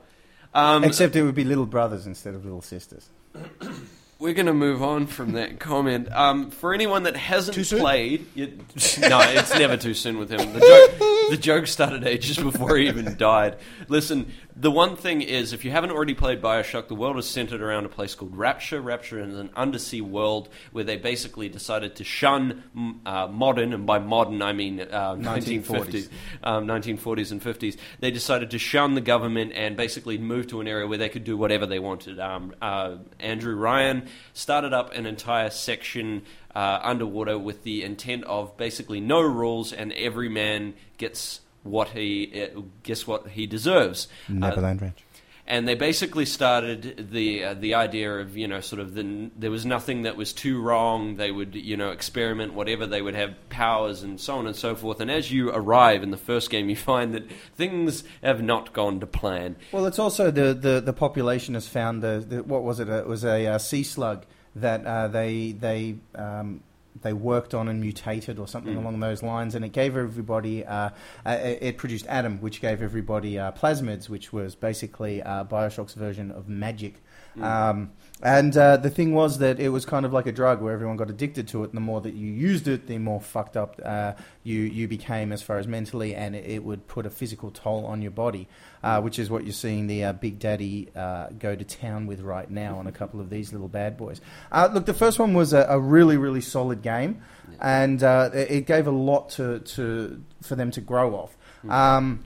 Um, 0.53 0.85
Except 0.85 1.17
it 1.17 1.23
would 1.23 1.35
be 1.35 1.45
little 1.45 1.67
brothers 1.67 2.07
instead 2.07 2.35
of 2.35 2.45
little 2.45 2.63
sisters. 2.63 3.09
We're 4.21 4.33
going 4.33 4.47
to 4.47 4.55
move 4.55 4.83
on 4.83 5.07
from 5.09 5.33
that 5.33 5.59
comment. 5.59 6.11
Um, 6.13 6.51
for 6.51 6.73
anyone 6.73 7.03
that 7.03 7.17
hasn't 7.17 7.69
played, 7.69 8.27
you, 8.35 8.47
no, 9.01 9.21
it's 9.21 9.53
never 9.59 9.77
too 9.77 9.93
soon 9.93 10.19
with 10.19 10.31
him. 10.31 10.53
The 10.53 10.61
joke, 10.61 11.31
the 11.31 11.37
joke 11.37 11.67
started 11.67 12.07
ages 12.07 12.39
before 12.39 12.77
he 12.77 12.87
even 12.87 13.17
died. 13.17 13.59
Listen, 13.89 14.33
the 14.57 14.71
one 14.71 14.95
thing 14.95 15.21
is, 15.21 15.53
if 15.53 15.65
you 15.65 15.73
haven't 15.73 15.91
already 15.91 16.15
played 16.15 16.41
Bioshock, 16.41 16.87
the 16.87 16.95
world 16.95 17.19
is 17.19 17.27
centered 17.27 17.61
around 17.61 17.87
a 17.87 17.89
place 17.89 18.15
called 18.15 18.37
Rapture. 18.37 18.81
Rapture 18.81 19.19
is 19.21 19.35
an 19.35 19.51
undersea 19.57 20.01
world 20.01 20.49
where 20.71 20.85
they 20.85 20.97
basically 20.97 21.49
decided 21.49 21.97
to 21.97 22.05
shun 22.05 23.01
uh, 23.05 23.27
modern, 23.27 23.73
and 23.73 23.85
by 23.85 23.99
modern 23.99 24.43
I 24.43 24.53
mean 24.53 24.81
uh, 24.81 25.17
1950s, 25.17 25.65
1940s. 25.65 26.09
um, 26.45 26.67
1940s 26.67 27.33
and 27.33 27.43
50s. 27.43 27.77
They 27.99 28.13
decided 28.13 28.53
to 28.53 28.59
shun 28.59 28.95
the 28.95 29.01
government 29.01 29.53
and 29.55 29.77
basically 29.77 30.19
move 30.19 30.47
to 30.49 30.61
an 30.61 30.69
area 30.69 30.87
where 30.87 30.99
they 30.99 31.09
could 31.09 31.25
do 31.25 31.37
whatever 31.37 31.67
they 31.67 31.81
wanted. 31.81 32.21
Um, 32.21 32.55
uh, 32.63 32.99
Andrew 33.19 33.57
Ryan 33.57 34.07
started 34.35 34.73
up 34.73 34.95
an 34.95 35.07
entire 35.07 35.51
section 35.51 36.23
uh, 36.55 36.79
underwater 36.83 37.37
with 37.39 37.65
the 37.65 37.83
intent 37.83 38.23
of 38.25 38.57
basically 38.57 39.01
no 39.01 39.21
rules 39.21 39.73
and 39.73 39.93
every 39.95 40.29
man 40.29 40.75
gets 40.97 41.41
what 41.65 41.89
he 41.89 42.31
uh, 42.43 42.61
guess 42.83 43.07
what 43.07 43.29
he 43.29 43.47
deserves. 43.47 44.07
Uh, 44.29 44.35
Neverland 44.35 44.81
Ranch. 44.81 45.05
and 45.47 45.69
they 45.69 45.75
basically 45.75 46.25
started 46.25 47.09
the 47.11 47.45
uh, 47.45 47.55
the 47.55 47.75
idea 47.75 48.19
of 48.19 48.37
you 48.37 48.47
know 48.47 48.61
sort 48.61 48.81
of 48.81 48.95
the, 48.95 49.31
there 49.37 49.51
was 49.51 49.67
nothing 49.67 50.03
that 50.03 50.17
was 50.17 50.33
too 50.33 50.61
wrong. 50.61 51.17
They 51.17 51.31
would 51.31 51.55
you 51.55 51.77
know 51.77 51.91
experiment 51.91 52.55
whatever 52.55 52.87
they 52.87 53.03
would 53.03 53.15
have 53.15 53.35
powers 53.49 54.03
and 54.03 54.21
so 54.21 54.37
on 54.37 54.47
and 54.47 54.55
so 54.57 54.75
forth. 54.75 55.01
And 55.01 55.11
as 55.11 55.33
you 55.33 55.51
arrive 55.51 56.03
in 56.03 56.11
the 56.11 56.17
first 56.17 56.51
game, 56.51 56.69
you 56.69 56.77
find 56.93 57.15
that 57.15 57.31
things 57.57 58.05
have 58.23 58.43
not 58.43 58.73
gone 58.73 59.01
to 59.01 59.07
plan. 59.07 59.57
Well, 59.73 59.87
it's 59.87 59.99
also 59.99 60.31
the, 60.31 60.55
the, 60.55 60.81
the 60.81 60.93
population 60.93 61.55
has 61.55 61.67
found 61.67 62.03
the, 62.03 62.25
the 62.27 62.43
what 62.43 62.63
was 62.63 62.81
it? 62.81 62.89
It 62.89 63.07
was 63.07 63.25
a 63.25 63.47
uh, 63.47 63.59
sea 63.59 63.83
slug 63.83 64.25
that 64.57 64.87
uh, 64.87 65.09
they 65.09 65.53
they 65.53 65.97
um, 66.15 66.63
they 67.03 67.13
worked 67.13 67.55
on 67.55 67.69
and 67.69 67.81
mutated 67.81 68.39
or 68.39 68.47
something 68.47 68.77
along 68.77 69.01
those 69.01 69.23
lines, 69.23 69.55
and 69.55 69.65
it 69.65 69.73
gave 69.73 69.97
everybody 69.97 70.65
uh, 70.65 70.91
uh, 71.27 71.39
it 71.41 71.77
produced 71.77 72.07
Adam, 72.09 72.41
which 72.41 72.61
gave 72.61 72.83
everybody 72.83 73.39
uh, 73.39 73.53
plasmids, 73.53 74.09
which 74.09 74.33
was 74.33 74.55
basically 74.55 75.23
uh, 75.23 75.45
Bioshock's 75.45 75.95
version 75.95 76.31
of 76.31 76.49
magic. 76.49 77.03
Um, 77.41 77.93
and 78.23 78.57
uh, 78.57 78.77
the 78.77 78.91
thing 78.91 79.13
was 79.13 79.39
that 79.39 79.59
it 79.59 79.71
was 79.71 79.85
kind 79.85 80.07
of 80.07 80.13
like 80.13 80.27
a 80.27 80.33
drug 80.33 80.63
where 80.63 80.73
everyone 80.73 80.97
got 80.97 81.11
addicted 81.11 81.49
to 81.49 81.65
it. 81.65 81.71
And 81.71 81.77
the 81.77 81.81
more 81.81 82.01
that 82.01 82.15
you 82.15 82.31
used 82.31 82.69
it, 82.69 82.87
the 82.87 82.99
more 82.99 83.21
fucked 83.21 83.57
up 83.57 83.81
uh, 83.85 84.13
you 84.45 84.61
you 84.61 84.87
became 84.89 85.33
as 85.33 85.43
far 85.43 85.59
as 85.59 85.67
mentally, 85.67 86.15
and 86.15 86.37
it, 86.37 86.47
it 86.47 86.65
would 86.65 86.87
put 86.87 87.07
a 87.07 87.11
physical 87.11 87.51
toll 87.51 87.85
on 87.85 88.03
your 88.03 88.13
body, 88.13 88.49
uh, 88.83 89.01
which 89.01 89.19
is 89.19 89.31
what 89.31 89.45
you're 89.45 89.53
seeing 89.53 89.89
the 89.89 90.05
uh, 90.05 90.13
Big 90.13 90.39
Daddy 90.39 90.91
uh, 90.95 91.29
go 91.39 91.57
to 91.57 91.65
town 91.65 92.07
with 92.07 92.21
right 92.21 92.51
now 92.51 92.79
on 92.79 92.87
a 92.87 92.93
couple 92.93 93.21
of 93.21 93.31
these 93.31 93.53
little 93.53 93.69
bad 93.69 93.97
boys. 93.97 94.21
Uh, 94.53 94.69
look, 94.73 94.87
the 94.87 94.95
first 94.95 95.19
one 95.19 95.35
was 95.35 95.53
a, 95.53 95.67
a 95.69 95.79
really 95.79 96.17
really 96.17 96.41
solid 96.41 96.83
game, 96.83 97.21
and 97.61 98.03
uh, 98.03 98.31
it 98.33 98.51
it 98.51 98.67
gave 98.67 98.87
a 98.87 98.93
lot 98.93 99.31
to, 99.31 99.59
to 99.61 100.23
for 100.41 100.55
them 100.55 100.71
to 100.71 100.81
grow 100.81 101.15
off. 101.15 101.37
Um, 101.69 102.25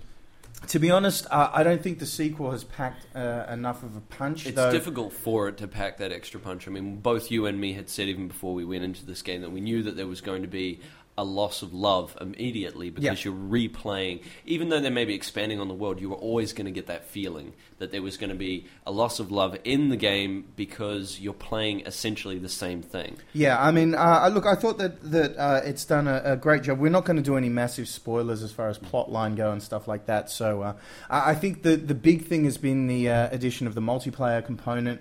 to 0.67 0.79
be 0.79 0.91
honest, 0.91 1.27
uh, 1.31 1.51
I 1.53 1.63
don't 1.63 1.83
think 1.83 1.99
the 1.99 2.07
sequel 2.07 2.51
has 2.51 2.65
packed 2.65 3.07
uh, 3.15 3.47
enough 3.51 3.83
of 3.83 3.97
a 3.97 4.01
punch. 4.01 4.47
It's 4.47 4.57
though. 4.57 4.73
difficult 4.73 5.13
for 5.13 5.49
it 5.49 5.59
to 5.59 5.69
pack 5.69 5.99
that 5.99 6.13
extra 6.13 6.41
punch. 6.41 6.67
I 6.67 6.71
mean, 6.71 6.97
both 6.97 7.31
you 7.31 7.47
and 7.47 7.61
me 7.61 7.73
had 7.73 7.89
said 7.89 8.09
even 8.09 8.29
before 8.29 8.55
we 8.55 8.65
went 8.65 8.85
into 8.85 9.07
this 9.07 9.23
game 9.23 9.43
that 9.43 9.53
we 9.53 9.61
knew 9.61 9.83
that 9.85 9.97
there 9.97 10.07
was 10.07 10.21
going 10.21 10.43
to 10.43 10.49
be 10.49 10.81
a 11.19 11.25
loss 11.25 11.61
of 11.63 11.75
love 11.75 12.17
immediately 12.21 12.89
because 12.89 13.25
Yeah. 13.25 13.31
you're 13.33 13.35
replaying. 13.69 14.23
Even 14.47 14.69
though 14.71 14.81
they 14.81 14.89
may 14.89 15.05
be 15.05 15.15
expanding 15.15 15.61
on 15.61 15.69
the 15.69 15.75
world, 15.75 16.01
you 16.01 16.09
were 16.09 16.17
always 16.17 16.53
going 16.55 16.65
to 16.67 16.71
get 16.71 16.87
that 16.87 17.05
feeling 17.05 17.53
that 17.79 17.91
there 17.93 18.01
was 18.03 18.17
going 18.17 18.31
to 18.31 18.37
be 18.37 18.65
a 18.87 18.91
loss 18.93 19.19
of 19.21 19.31
love 19.31 19.57
in 19.65 19.89
the 19.89 19.97
game 19.97 20.45
because 20.57 21.21
you're 21.21 21.35
playing 21.35 21.81
essentially 21.87 22.39
the 22.39 22.49
same 22.49 22.83
thing. 22.83 23.17
Yeah, 23.33 23.61
I 23.61 23.71
mean, 23.73 23.95
uh, 23.95 24.31
look, 24.33 24.47
I 24.47 24.55
thought 24.55 24.79
that 24.79 25.01
that 25.11 25.37
uh, 25.37 25.61
it's 25.65 25.85
done 25.85 26.07
a, 26.09 26.23
a 26.25 26.37
great 26.37 26.63
job. 26.63 26.79
We're 26.79 26.89
not 26.91 27.05
going 27.05 27.17
to 27.17 27.23
do 27.23 27.37
any 27.37 27.49
massive 27.49 27.89
spoilers 27.89 28.43
as 28.43 28.53
far 28.53 28.69
as 28.69 28.79
plot 28.79 29.11
line 29.11 29.35
go 29.35 29.51
and 29.53 29.63
stuff 29.63 29.89
like 29.89 30.07
that. 30.07 30.31
So 30.31 30.63
uh, 30.63 30.73
I 31.11 31.31
I 31.31 31.35
think 31.35 31.63
the 31.65 31.77
the 31.77 31.95
big 31.95 32.25
thing 32.25 32.45
has 32.45 32.59
been 32.59 32.87
the 32.87 33.11
uh, 33.11 33.29
addition 33.33 33.67
of 33.67 33.75
the 33.75 33.83
multiplayer 33.83 34.45
component. 34.45 35.01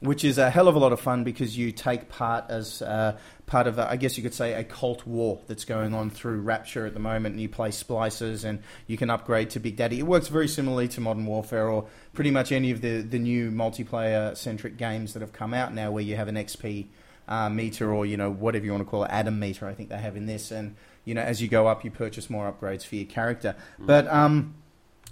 Which 0.00 0.24
is 0.24 0.36
a 0.36 0.50
hell 0.50 0.68
of 0.68 0.74
a 0.74 0.78
lot 0.78 0.92
of 0.92 1.00
fun 1.00 1.24
because 1.24 1.56
you 1.56 1.72
take 1.72 2.10
part 2.10 2.44
as 2.50 2.82
uh, 2.82 3.16
part 3.46 3.66
of, 3.66 3.78
a, 3.78 3.90
I 3.90 3.96
guess 3.96 4.18
you 4.18 4.22
could 4.22 4.34
say, 4.34 4.52
a 4.52 4.62
cult 4.62 5.06
war 5.06 5.40
that's 5.46 5.64
going 5.64 5.94
on 5.94 6.10
through 6.10 6.40
Rapture 6.40 6.84
at 6.84 6.92
the 6.92 7.00
moment. 7.00 7.34
And 7.34 7.40
you 7.40 7.48
play 7.48 7.70
splicers 7.70 8.44
and 8.44 8.62
you 8.86 8.98
can 8.98 9.08
upgrade 9.08 9.50
to 9.50 9.60
Big 9.60 9.76
Daddy. 9.76 9.98
It 9.98 10.06
works 10.06 10.28
very 10.28 10.48
similarly 10.48 10.88
to 10.88 11.00
Modern 11.00 11.24
Warfare 11.24 11.68
or 11.68 11.86
pretty 12.12 12.30
much 12.30 12.52
any 12.52 12.70
of 12.70 12.82
the, 12.82 13.00
the 13.00 13.18
new 13.18 13.50
multiplayer 13.50 14.36
centric 14.36 14.76
games 14.76 15.14
that 15.14 15.20
have 15.20 15.32
come 15.32 15.54
out 15.54 15.72
now 15.72 15.90
where 15.90 16.02
you 16.02 16.16
have 16.16 16.28
an 16.28 16.34
XP 16.34 16.88
uh, 17.28 17.48
meter 17.48 17.92
or, 17.92 18.04
you 18.04 18.16
know, 18.18 18.30
whatever 18.30 18.64
you 18.64 18.72
want 18.72 18.84
to 18.84 18.90
call 18.90 19.04
it, 19.04 19.10
Adam 19.10 19.38
meter, 19.38 19.66
I 19.66 19.74
think 19.74 19.88
they 19.88 19.98
have 19.98 20.16
in 20.16 20.26
this. 20.26 20.50
And, 20.50 20.76
you 21.04 21.14
know, 21.14 21.22
as 21.22 21.40
you 21.40 21.48
go 21.48 21.66
up, 21.66 21.84
you 21.84 21.90
purchase 21.90 22.28
more 22.28 22.52
upgrades 22.52 22.84
for 22.84 22.96
your 22.96 23.06
character. 23.06 23.56
But, 23.78 24.06
um, 24.08 24.54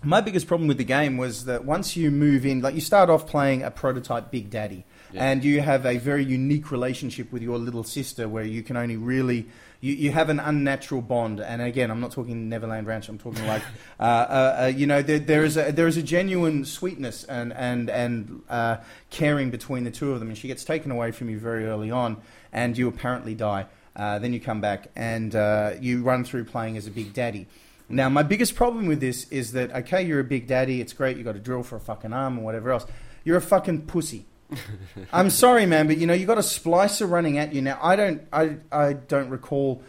my 0.05 0.21
biggest 0.21 0.47
problem 0.47 0.69
with 0.69 0.79
the 0.79 0.85
game 0.85 1.17
was 1.17 1.45
that 1.47 1.65
once 1.65 1.97
you 1.97 2.11
move 2.11 2.45
in, 2.47 2.61
like 2.61 2.75
you 2.75 2.81
start 2.81 3.11
off 3.11 3.27
playing 3.27 3.63
a 3.63 3.71
prototype 3.71 4.31
Big 4.31 4.51
Daddy, 4.51 4.85
Yeah. 5.13 5.25
and 5.25 5.45
you 5.45 5.61
have 5.61 5.87
a 5.87 5.97
very 5.99 6.25
unique 6.25 6.71
relationship 6.71 7.33
with 7.33 7.43
your 7.43 7.59
little 7.59 7.85
sister 7.85 8.29
where 8.29 8.45
you 8.45 8.63
can 8.63 8.77
only 8.77 8.97
really. 8.97 9.47
You, 9.81 9.93
you 9.93 10.13
have 10.13 10.31
an 10.31 10.41
unnatural 10.41 11.03
bond, 11.03 11.41
and 11.41 11.61
again, 11.61 11.91
I'm 11.91 12.01
not 12.01 12.11
talking 12.13 12.49
Neverland 12.49 12.87
Ranch. 12.87 13.11
I'm 13.11 13.19
talking 13.19 13.47
like, 13.47 13.63
uh, 14.01 14.03
uh, 14.03 14.57
uh, 14.63 14.67
you 14.75 14.87
know, 14.87 15.03
there, 15.03 15.19
there 15.19 15.45
is 15.45 15.59
a 15.59 15.73
there 15.73 15.87
is 15.87 15.99
a 15.99 16.03
genuine 16.03 16.65
sweetness 16.65 17.25
and 17.25 17.53
and 17.53 17.91
and 17.91 18.43
uh, 18.49 18.79
caring 19.11 19.51
between 19.51 19.85
the 19.85 19.91
two 19.91 20.13
of 20.13 20.21
them, 20.21 20.29
and 20.29 20.39
she 20.39 20.49
gets 20.49 20.65
taken 20.65 20.91
away 20.91 21.13
from 21.13 21.29
you 21.29 21.39
very 21.39 21.67
early 21.67 21.91
on, 21.91 22.17
and 22.53 22.79
you 22.79 22.89
apparently 22.89 23.35
die. 23.35 23.67
Uh, 23.95 24.19
then 24.19 24.33
you 24.33 24.41
come 24.41 24.61
back 24.61 24.89
and 24.97 25.37
uh, 25.37 25.71
you 25.81 26.03
run 26.03 26.25
through 26.25 26.45
playing 26.45 26.77
as 26.77 26.87
a 26.89 26.91
big 26.91 27.13
daddy. 27.13 27.47
Now, 27.89 28.09
my 28.09 28.23
biggest 28.23 28.55
problem 28.55 28.87
with 28.87 29.01
this 29.01 29.29
is 29.31 29.53
that 29.53 29.73
okay, 29.73 30.03
you're 30.03 30.21
a 30.21 30.25
big 30.25 30.47
daddy, 30.47 30.81
it's 30.81 30.93
great, 30.93 31.17
you 31.17 31.25
got 31.25 31.37
a 31.37 31.41
drill 31.41 31.63
for 31.63 31.77
a 31.77 31.81
fucking 31.81 32.13
arm 32.13 32.39
or 32.39 32.43
whatever 32.43 32.71
else. 32.71 32.87
You're 33.25 33.37
a 33.37 33.43
fucking 33.43 33.83
pussy. 33.83 34.27
I'm 35.13 35.31
sorry, 35.31 35.67
man, 35.67 35.87
but 35.87 35.99
you 35.99 36.07
know 36.07 36.15
you 36.15 36.27
got 36.27 36.39
a 36.39 36.43
splicer 36.43 37.09
running 37.09 37.39
at 37.39 37.55
you 37.55 37.63
now. 37.63 37.79
I 37.83 37.97
don't, 37.97 38.23
I, 38.33 38.57
I 38.71 38.93
don't 38.95 39.29
recall 39.29 39.83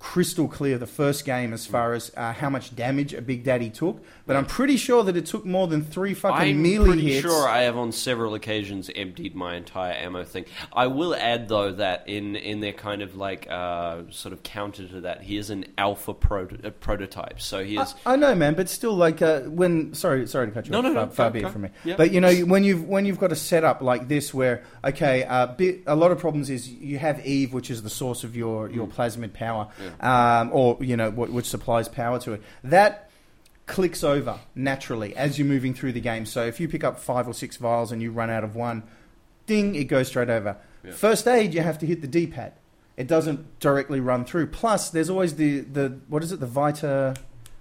crystal 0.00 0.46
clear 0.46 0.78
the 0.78 0.86
first 0.86 1.24
game 1.24 1.52
as 1.52 1.66
far 1.66 1.92
as 1.92 2.12
uh, 2.16 2.32
how 2.32 2.48
much 2.48 2.74
damage 2.76 3.12
a 3.14 3.20
Big 3.20 3.42
Daddy 3.42 3.68
took, 3.68 4.00
but 4.26 4.36
I'm 4.36 4.46
pretty 4.46 4.76
sure 4.76 5.02
that 5.02 5.16
it 5.16 5.26
took 5.26 5.44
more 5.44 5.66
than 5.66 5.82
three 5.84 6.14
fucking 6.14 6.36
I'm 6.56 6.62
melee 6.62 6.86
pretty 6.86 7.12
hits. 7.14 7.22
sure 7.26 7.48
I 7.48 7.62
have 7.62 7.76
on 7.76 7.90
several 7.90 8.34
occasions 8.34 8.90
emptied 8.94 9.34
my 9.34 9.56
entire 9.56 9.92
ammo 9.94 10.22
thing. 10.22 10.44
I 10.72 10.86
will 10.86 11.14
add 11.16 11.48
though 11.48 11.72
that 11.72 12.04
in 12.08 12.36
in 12.36 12.60
their 12.60 12.72
kind 12.72 13.02
of 13.02 13.16
like 13.16 13.48
uh, 13.50 14.02
sort 14.10 14.32
of 14.32 14.42
counter 14.44 14.86
to 14.86 15.00
that, 15.00 15.22
he 15.22 15.36
is 15.36 15.50
an 15.50 15.66
alpha 15.76 16.14
proto- 16.14 16.58
uh, 16.64 16.70
prototype. 16.70 17.40
So 17.40 17.64
he 17.64 17.76
is. 17.76 17.94
I, 18.06 18.12
I 18.12 18.16
know, 18.16 18.34
man, 18.36 18.54
but 18.54 18.68
still, 18.68 18.94
like 18.94 19.20
uh, 19.20 19.40
when 19.42 19.94
sorry, 19.94 20.26
sorry 20.28 20.46
to 20.46 20.52
cut 20.52 20.66
you 20.66 20.72
No, 20.72 20.78
off. 20.78 20.84
no, 20.84 20.92
no, 20.92 21.00
far, 21.06 21.10
far 21.10 21.30
go, 21.30 21.40
be 21.40 21.44
it 21.44 21.50
from 21.50 21.62
me. 21.62 21.70
Yeah. 21.84 21.96
But 21.96 22.12
you 22.12 22.20
know, 22.20 22.32
when 22.42 22.62
you've 22.62 22.84
when 22.88 23.04
you've 23.04 23.18
got 23.18 23.32
a 23.32 23.36
setup 23.36 23.82
like 23.82 24.06
this, 24.06 24.32
where 24.32 24.62
okay, 24.84 25.24
uh, 25.24 25.46
bit, 25.48 25.82
a 25.88 25.96
lot 25.96 26.12
of 26.12 26.18
problems 26.20 26.50
is 26.50 26.68
you 26.70 26.98
have 26.98 27.24
Eve, 27.26 27.52
which 27.52 27.68
is 27.68 27.82
the 27.82 27.90
source 27.90 28.22
of 28.22 28.36
your 28.36 28.70
your 28.70 28.86
plasmid 28.86 29.32
power, 29.32 29.66
um, 30.00 30.50
or 30.52 30.78
you 30.80 30.96
know, 30.96 31.10
wh- 31.10 31.32
which 31.32 31.46
supplies 31.46 31.88
power 31.88 32.18
to 32.20 32.32
it. 32.34 32.42
That 32.64 33.10
clicks 33.66 34.02
over 34.02 34.38
naturally 34.54 35.14
as 35.14 35.38
you're 35.38 35.46
moving 35.46 35.74
through 35.74 35.92
the 35.92 36.00
game. 36.00 36.24
So 36.26 36.44
if 36.44 36.58
you 36.58 36.68
pick 36.68 36.84
up 36.84 36.98
five 36.98 37.28
or 37.28 37.34
six 37.34 37.56
vials 37.56 37.92
and 37.92 38.00
you 38.00 38.10
run 38.10 38.30
out 38.30 38.42
of 38.42 38.56
one, 38.56 38.82
ding, 39.46 39.74
it 39.74 39.84
goes 39.84 40.08
straight 40.08 40.30
over. 40.30 40.56
Yeah. 40.82 40.92
First 40.92 41.28
aid, 41.28 41.54
you 41.54 41.60
have 41.60 41.78
to 41.80 41.86
hit 41.86 42.00
the 42.00 42.06
D-pad. 42.08 42.54
It 42.96 43.06
doesn't 43.06 43.60
directly 43.60 44.00
run 44.00 44.24
through. 44.24 44.48
Plus, 44.48 44.90
there's 44.90 45.10
always 45.10 45.36
the, 45.36 45.60
the 45.60 46.00
what 46.08 46.24
is 46.24 46.32
it, 46.32 46.40
the 46.40 46.46
Vita, 46.46 47.14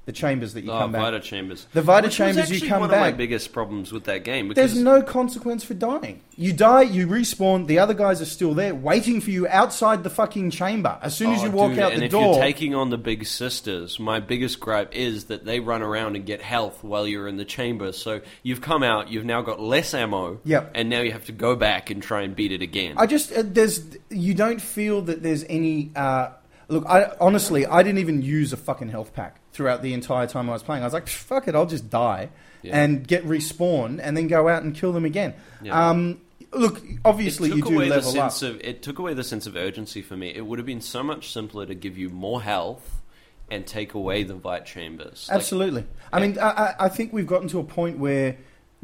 the 0.08 0.14
chambers 0.14 0.54
that 0.54 0.64
you 0.64 0.72
Oh, 0.72 0.80
come 0.80 0.94
back. 0.94 1.02
Vita 1.02 1.20
chambers. 1.20 1.68
The 1.74 1.82
Vita 1.82 2.08
Which 2.08 2.16
chambers, 2.16 2.50
you 2.50 2.68
come 2.68 2.80
one 2.80 2.90
of 2.90 2.98
my 2.98 3.10
back. 3.12 3.18
biggest 3.18 3.52
problems 3.52 3.92
with 3.92 4.06
that 4.06 4.24
game 4.24 4.48
because 4.48 4.72
There's 4.74 4.84
no 4.84 5.02
consequence 5.04 5.64
for 5.66 5.74
dying. 5.74 6.22
You 6.38 6.54
die, 6.54 6.84
you 6.84 7.08
respawn. 7.08 7.68
The 7.68 7.80
other 7.80 7.94
guys 7.94 8.22
are 8.22 8.26
still 8.26 8.54
there, 8.54 8.74
waiting 8.74 9.20
for 9.20 9.32
you 9.32 9.48
outside 9.50 10.04
the 10.04 10.10
fucking 10.10 10.52
chamber. 10.52 10.98
As 11.02 11.16
soon 11.16 11.34
as 11.34 11.42
Oh, 11.42 11.46
you 11.46 11.52
walk 11.52 11.72
dude, 11.72 11.80
out 11.80 11.92
and 11.92 12.02
the 12.02 12.06
if 12.06 12.12
door, 12.12 12.36
you're 12.36 12.42
taking 12.42 12.74
on 12.74 12.90
the 12.90 12.98
big 12.98 13.26
sisters, 13.26 14.00
my 14.00 14.20
biggest 14.22 14.60
gripe 14.62 14.96
is 14.96 15.26
that 15.26 15.44
they 15.46 15.60
run 15.60 15.82
around 15.82 16.16
and 16.16 16.26
get 16.26 16.42
health 16.42 16.84
while 16.84 17.06
you're 17.06 17.28
in 17.28 17.36
the 17.36 17.46
chamber. 17.46 17.92
So 17.92 18.22
you've 18.44 18.62
come 18.62 18.84
out, 18.84 19.10
you've 19.12 19.26
now 19.26 19.42
got 19.42 19.60
less 19.60 19.94
ammo, 19.94 20.40
Yep. 20.46 20.72
and 20.74 20.90
now 20.90 21.02
you 21.02 21.12
have 21.12 21.26
to 21.26 21.34
go 21.34 21.56
back 21.58 21.90
and 21.90 22.02
try 22.02 22.22
and 22.22 22.34
beat 22.34 22.54
it 22.54 22.62
again. 22.62 22.94
I 22.98 23.08
just 23.08 23.34
uh, 23.34 23.44
there's 23.46 23.84
you 24.10 24.34
don't 24.34 24.62
feel 24.62 25.02
that 25.02 25.22
there's 25.22 25.44
any. 25.50 25.92
Uh, 25.96 26.30
look, 26.70 26.86
I 26.88 27.12
honestly 27.20 27.66
I 27.66 27.84
didn't 27.84 28.00
even 28.00 28.22
use 28.22 28.54
a 28.54 28.58
fucking 28.58 28.90
health 28.90 29.14
pack 29.14 29.40
throughout 29.58 29.82
the 29.82 29.94
entire 29.94 30.28
time 30.28 30.50
I 30.50 30.54
was 30.54 30.64
playing. 30.64 30.84
I 30.84 30.86
was 30.86 30.94
like, 30.94 31.08
fuck 31.10 31.48
it, 31.48 31.56
I'll 31.56 31.66
just 31.66 31.90
die 31.90 32.30
Yeah. 32.62 32.80
and 32.80 33.06
get 33.06 33.26
respawn 33.26 34.00
and 34.02 34.16
then 34.16 34.28
go 34.28 34.48
out 34.48 34.64
and 34.64 34.74
kill 34.76 34.94
them 34.94 35.04
again. 35.04 35.34
Yeah. 35.62 35.90
Um, 35.90 36.22
look, 36.54 36.82
obviously 37.04 37.50
it 37.50 37.56
you 37.56 37.62
took 37.64 37.70
do 37.72 37.76
away 37.76 37.90
the 37.90 37.96
level 37.96 38.10
up. 38.22 38.32
sense 38.32 38.42
of 38.44 38.62
it 38.62 38.82
took 38.84 39.00
away 39.00 39.14
the 39.16 39.24
sense 39.24 39.48
of 39.48 39.56
urgency 39.56 40.02
for 40.02 40.16
me. 40.16 40.30
It 40.34 40.46
would 40.46 40.60
have 40.60 40.66
been 40.66 40.80
so 40.82 41.02
much 41.04 41.34
simpler 41.34 41.66
to 41.66 41.74
give 41.76 41.98
you 41.98 42.10
more 42.10 42.42
health 42.44 43.02
and 43.50 43.66
take 43.66 43.94
away 43.96 44.24
the 44.24 44.36
Vita 44.36 44.64
chambers. 44.66 45.28
Like, 45.30 45.38
Absolutely. 45.38 45.86
I 46.14 46.20
mean, 46.20 46.38
I, 46.40 46.50
I- 46.50 46.76
I 46.86 46.90
think 46.90 47.12
we've 47.12 47.28
gotten 47.28 47.48
to 47.50 47.60
a 47.60 47.64
point 47.64 47.98
where 47.98 48.38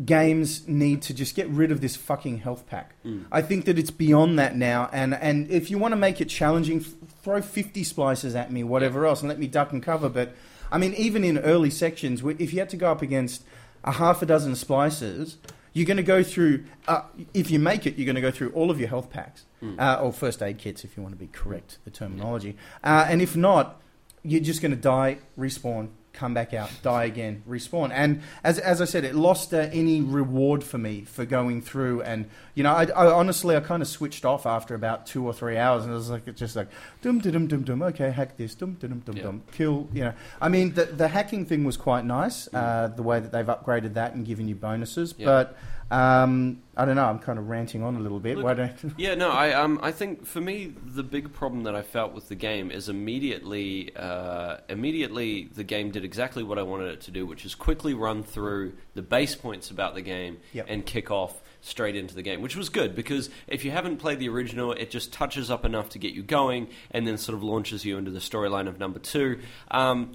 games 0.04 0.68
need 0.68 1.02
to 1.04 1.14
just 1.14 1.36
get 1.36 1.48
rid 1.50 1.72
of 1.72 1.80
this 1.80 1.96
fucking 1.96 2.40
health 2.40 2.66
pack. 2.68 2.96
Mm. 3.06 3.26
I 3.32 3.42
think 3.44 3.66
that 3.66 3.78
it's 3.78 3.92
beyond 3.92 4.40
that 4.40 4.56
now, 4.56 4.90
and, 4.92 5.14
and 5.14 5.50
if 5.52 5.70
you 5.70 5.78
want 5.78 5.92
to 5.92 5.96
make 5.98 6.20
it 6.20 6.30
challenging, 6.30 6.80
throw 7.22 7.42
50 7.42 7.84
splicers 7.84 8.36
at 8.36 8.52
me, 8.52 8.64
whatever 8.64 9.06
else, 9.06 9.22
and 9.22 9.30
let 9.30 9.38
me 9.38 9.46
duck 9.48 9.72
and 9.72 9.84
cover. 9.84 10.10
But, 10.10 10.34
I 10.74 10.78
mean, 10.80 10.94
even 10.96 11.24
in 11.24 11.38
early 11.38 11.70
sections, 11.70 12.24
if 12.40 12.52
you 12.52 12.60
had 12.60 12.70
to 12.70 12.78
go 12.78 12.92
up 12.92 13.02
against 13.02 13.44
a 13.84 13.92
half 13.94 14.22
a 14.22 14.26
dozen 14.26 14.54
splicers, 14.54 15.36
you're 15.72 15.86
going 15.86 15.98
to 15.98 16.04
go 16.04 16.24
through, 16.24 16.66
uh, 16.88 17.02
if 17.34 17.52
you 17.52 17.60
make 17.60 17.86
it, 17.86 17.96
you're 17.96 18.06
going 18.06 18.16
to 18.16 18.22
go 18.22 18.32
through 18.32 18.50
all 18.52 18.72
of 18.72 18.80
your 18.80 18.90
health 18.90 19.10
packs, 19.10 19.46
Mm. 19.62 19.80
uh, 19.80 20.02
or 20.02 20.12
first 20.12 20.42
aid 20.44 20.58
kits, 20.58 20.84
if 20.84 20.98
you 20.98 21.04
want 21.04 21.14
to 21.16 21.20
be 21.20 21.28
correct, 21.28 21.78
the 21.86 21.90
terminology. 21.92 22.58
Uh, 22.84 23.06
and 23.08 23.22
if 23.22 23.34
not, 23.38 23.80
you're 24.24 24.42
just 24.42 24.62
going 24.62 24.72
to 24.74 24.78
die, 24.78 25.20
respawn, 25.40 25.88
come 26.14 26.34
back 26.34 26.54
out, 26.54 26.70
die 26.84 27.06
again, 27.06 27.44
respawn. 27.50 27.92
And 27.92 28.22
as, 28.44 28.60
as 28.60 28.82
I 28.82 28.86
said, 28.86 29.04
it 29.04 29.16
lost 29.16 29.54
uh, 29.54 29.68
any 29.72 30.00
reward 30.00 30.64
for 30.64 30.78
me 30.78 31.02
for 31.02 31.26
going 31.26 31.62
through. 31.62 32.04
And, 32.04 32.30
you 32.54 32.64
know, 32.64 32.72
I, 32.72 32.84
I 32.86 33.12
honestly, 33.12 33.56
I 33.56 33.60
kind 33.60 33.82
of 33.82 33.88
switched 33.88 34.24
off 34.24 34.46
after 34.46 34.76
about 34.76 35.08
two 35.08 35.26
or 35.26 35.34
three 35.34 35.58
hours. 35.58 35.84
And 35.84 35.92
it 35.92 35.96
was 35.96 36.10
like, 36.12 36.28
it's 36.28 36.40
just 36.40 36.56
like, 36.56 36.68
dum 37.02 37.20
dum 37.20 37.48
dum 37.48 37.64
dum, 37.64 37.82
okay, 37.82 38.12
hack 38.12 38.38
this, 38.38 38.54
dum 38.54 38.74
dum 38.80 39.00
dum 39.00 39.18
Yeah. 39.18 39.24
dum, 39.24 39.44
kill, 39.52 39.90
you 39.92 40.04
know. 40.04 40.14
I 40.40 40.50
mean, 40.50 40.74
the, 40.74 40.86
the 40.86 41.08
hacking 41.08 41.46
thing 41.46 41.64
was 41.64 41.78
quite 41.78 42.06
nice, 42.06 42.48
uh, 42.54 42.92
the 42.96 43.04
way 43.04 43.20
that 43.20 43.32
they've 43.32 43.46
upgraded 43.46 43.96
that 43.96 44.14
and 44.14 44.26
given 44.26 44.48
you 44.48 44.56
bonuses. 44.56 45.14
Mm. 45.14 45.20
Yeah. 45.20 45.26
But, 45.26 45.58
um, 45.92 46.62
I 46.76 46.86
don't 46.86 46.96
know, 46.96 47.06
I'm 47.06 47.20
kind 47.20 47.38
of 47.38 47.50
ranting 47.50 47.84
on 47.84 47.96
a 47.96 48.00
little 48.00 48.20
bit. 48.20 48.38
Look, 48.38 48.46
Why 48.46 48.54
don't 48.56 48.94
Yeah, 48.98 49.16
no, 49.16 49.30
I 49.30 49.54
um, 49.54 49.80
I 49.84 49.92
think 49.92 50.26
for 50.26 50.42
me 50.42 50.74
the 50.86 51.04
big 51.04 51.32
problem 51.34 51.64
that 51.64 51.76
I 51.76 51.82
felt 51.84 52.14
with 52.14 52.30
the 52.30 52.36
game 52.36 52.72
is 52.72 52.90
immediately, 52.90 53.96
uh, 53.96 54.58
immediately 54.70 55.50
the 55.54 55.64
game 55.64 55.92
did 55.92 56.04
exactly 56.04 56.42
what 56.44 56.58
I 56.58 56.64
wanted 56.64 56.90
it 56.90 57.02
to 57.02 57.12
do, 57.12 57.26
which 57.26 57.46
is 57.46 57.54
quickly 57.54 57.94
run 57.94 58.24
through 58.24 58.74
the 58.96 59.02
base 59.02 59.36
points 59.36 59.70
about 59.70 59.94
the 59.94 60.02
game 60.02 60.38
Yep. 60.54 60.66
and 60.70 60.86
kick 60.86 61.12
off 61.12 61.42
straight 61.62 61.96
into 61.96 62.14
the 62.16 62.22
game, 62.22 62.42
which 62.42 62.56
was 62.56 62.70
good 62.70 62.96
because 62.96 63.30
if 63.48 63.64
you 63.64 63.72
haven't 63.72 63.98
played 63.98 64.20
the 64.20 64.30
original, 64.30 64.74
it 64.74 64.90
just 64.90 65.14
touches 65.14 65.50
up 65.52 65.64
enough 65.64 65.90
to 65.90 66.00
get 66.00 66.14
you 66.14 66.24
going 66.24 66.68
and 66.92 67.08
then 67.08 67.18
sort 67.18 67.36
of 67.38 67.44
launches 67.44 67.86
you 67.86 67.98
into 67.98 68.12
the 68.12 68.20
storyline 68.20 68.68
of 68.68 68.80
number 68.80 69.00
two. 69.00 69.40
Um, 69.72 70.14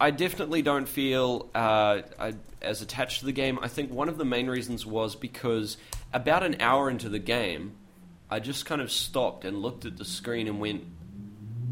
I 0.00 0.10
definitely 0.10 0.62
don't 0.62 0.88
feel 0.88 1.50
uh, 1.54 2.02
I, 2.18 2.34
as 2.60 2.82
attached 2.82 3.20
to 3.20 3.26
the 3.26 3.32
game. 3.32 3.58
I 3.62 3.68
think 3.68 3.92
one 3.92 4.08
of 4.08 4.18
the 4.18 4.24
main 4.24 4.48
reasons 4.48 4.84
was 4.84 5.14
because 5.14 5.76
about 6.12 6.42
an 6.42 6.60
hour 6.60 6.90
into 6.90 7.08
the 7.08 7.18
game, 7.18 7.72
I 8.30 8.40
just 8.40 8.66
kind 8.66 8.80
of 8.80 8.90
stopped 8.90 9.44
and 9.44 9.62
looked 9.62 9.84
at 9.84 9.96
the 9.96 10.04
screen 10.04 10.48
and 10.48 10.60
went, 10.60 10.84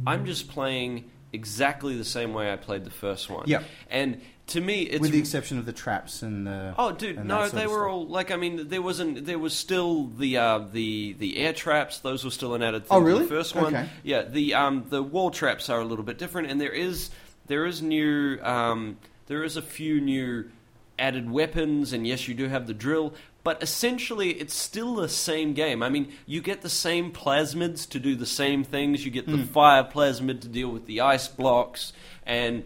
I'm 0.07 0.27
just 0.27 0.49
playing 0.49 1.11
exactly 1.33 1.97
the 1.97 2.05
same 2.05 2.35
way 2.35 2.53
I 2.53 2.57
played 2.57 2.85
the 2.85 2.91
first 2.91 3.31
one. 3.31 3.45
Yep. 3.47 3.65
And 3.91 4.21
to 4.49 4.61
me, 4.61 4.83
it's 4.83 5.01
with 5.01 5.13
the 5.13 5.19
exception 5.19 5.59
of 5.59 5.67
the 5.67 5.73
traps 5.73 6.23
and 6.23 6.47
the. 6.47 6.75
Oh, 6.77 6.93
dude, 6.93 7.25
no, 7.25 7.49
they 7.49 7.67
were 7.67 7.89
all 7.89 8.07
like. 8.07 8.31
I 8.31 8.37
mean, 8.37 8.69
there 8.69 8.83
wasn't. 8.83 9.25
There 9.25 9.39
was 9.39 9.55
still 9.55 10.09
the 10.09 10.37
uh, 10.37 10.59
the 10.59 11.15
the 11.19 11.39
air 11.39 11.53
traps. 11.53 12.01
Those 12.01 12.25
were 12.25 12.31
still 12.31 12.55
an 12.55 12.63
added 12.63 12.87
thing 12.87 12.97
Oh, 12.99 13.01
really? 13.01 13.23
the 13.23 13.29
first 13.29 13.55
one. 13.55 13.67
Okay. 13.67 13.89
Yeah, 14.03 14.23
the 14.23 14.55
um 14.55 14.85
the 14.89 15.03
wall 15.03 15.31
traps 15.31 15.71
are 15.71 15.81
a 15.81 15.85
little 15.85 16.05
bit 16.05 16.19
different, 16.19 16.51
and 16.51 16.61
there 16.61 16.73
is 16.73 17.11
there 17.53 17.67
is 17.67 17.83
new 17.83 18.39
um 18.43 18.97
there 19.27 19.45
is 19.45 19.59
a 19.59 19.63
few 19.63 20.01
new 20.01 20.51
added 20.99 21.31
weapons, 21.31 21.93
and 21.93 22.07
yes, 22.07 22.27
you 22.29 22.35
do 22.35 22.49
have 22.49 22.67
the 22.67 22.75
drill. 22.75 23.13
But 23.45 23.63
essentially, 23.63 24.31
it's 24.31 24.55
still 24.55 24.95
the 24.95 25.09
same 25.09 25.53
game. 25.53 25.83
I 25.83 25.89
mean, 25.89 26.13
you 26.27 26.41
get 26.41 26.63
the 26.63 26.71
same 26.71 27.13
plasmids 27.13 27.89
to 27.91 27.99
do 27.99 28.15
the 28.15 28.27
same 28.27 28.63
things. 28.65 29.05
You 29.05 29.11
get 29.11 29.27
the 29.27 29.37
Hmm. 29.39 29.43
fire 29.59 29.85
plasmid 29.85 30.41
to 30.43 30.49
deal 30.49 30.69
with 30.71 30.87
the 30.87 31.01
ice 31.01 31.29
blocks, 31.29 31.93
and 32.25 32.63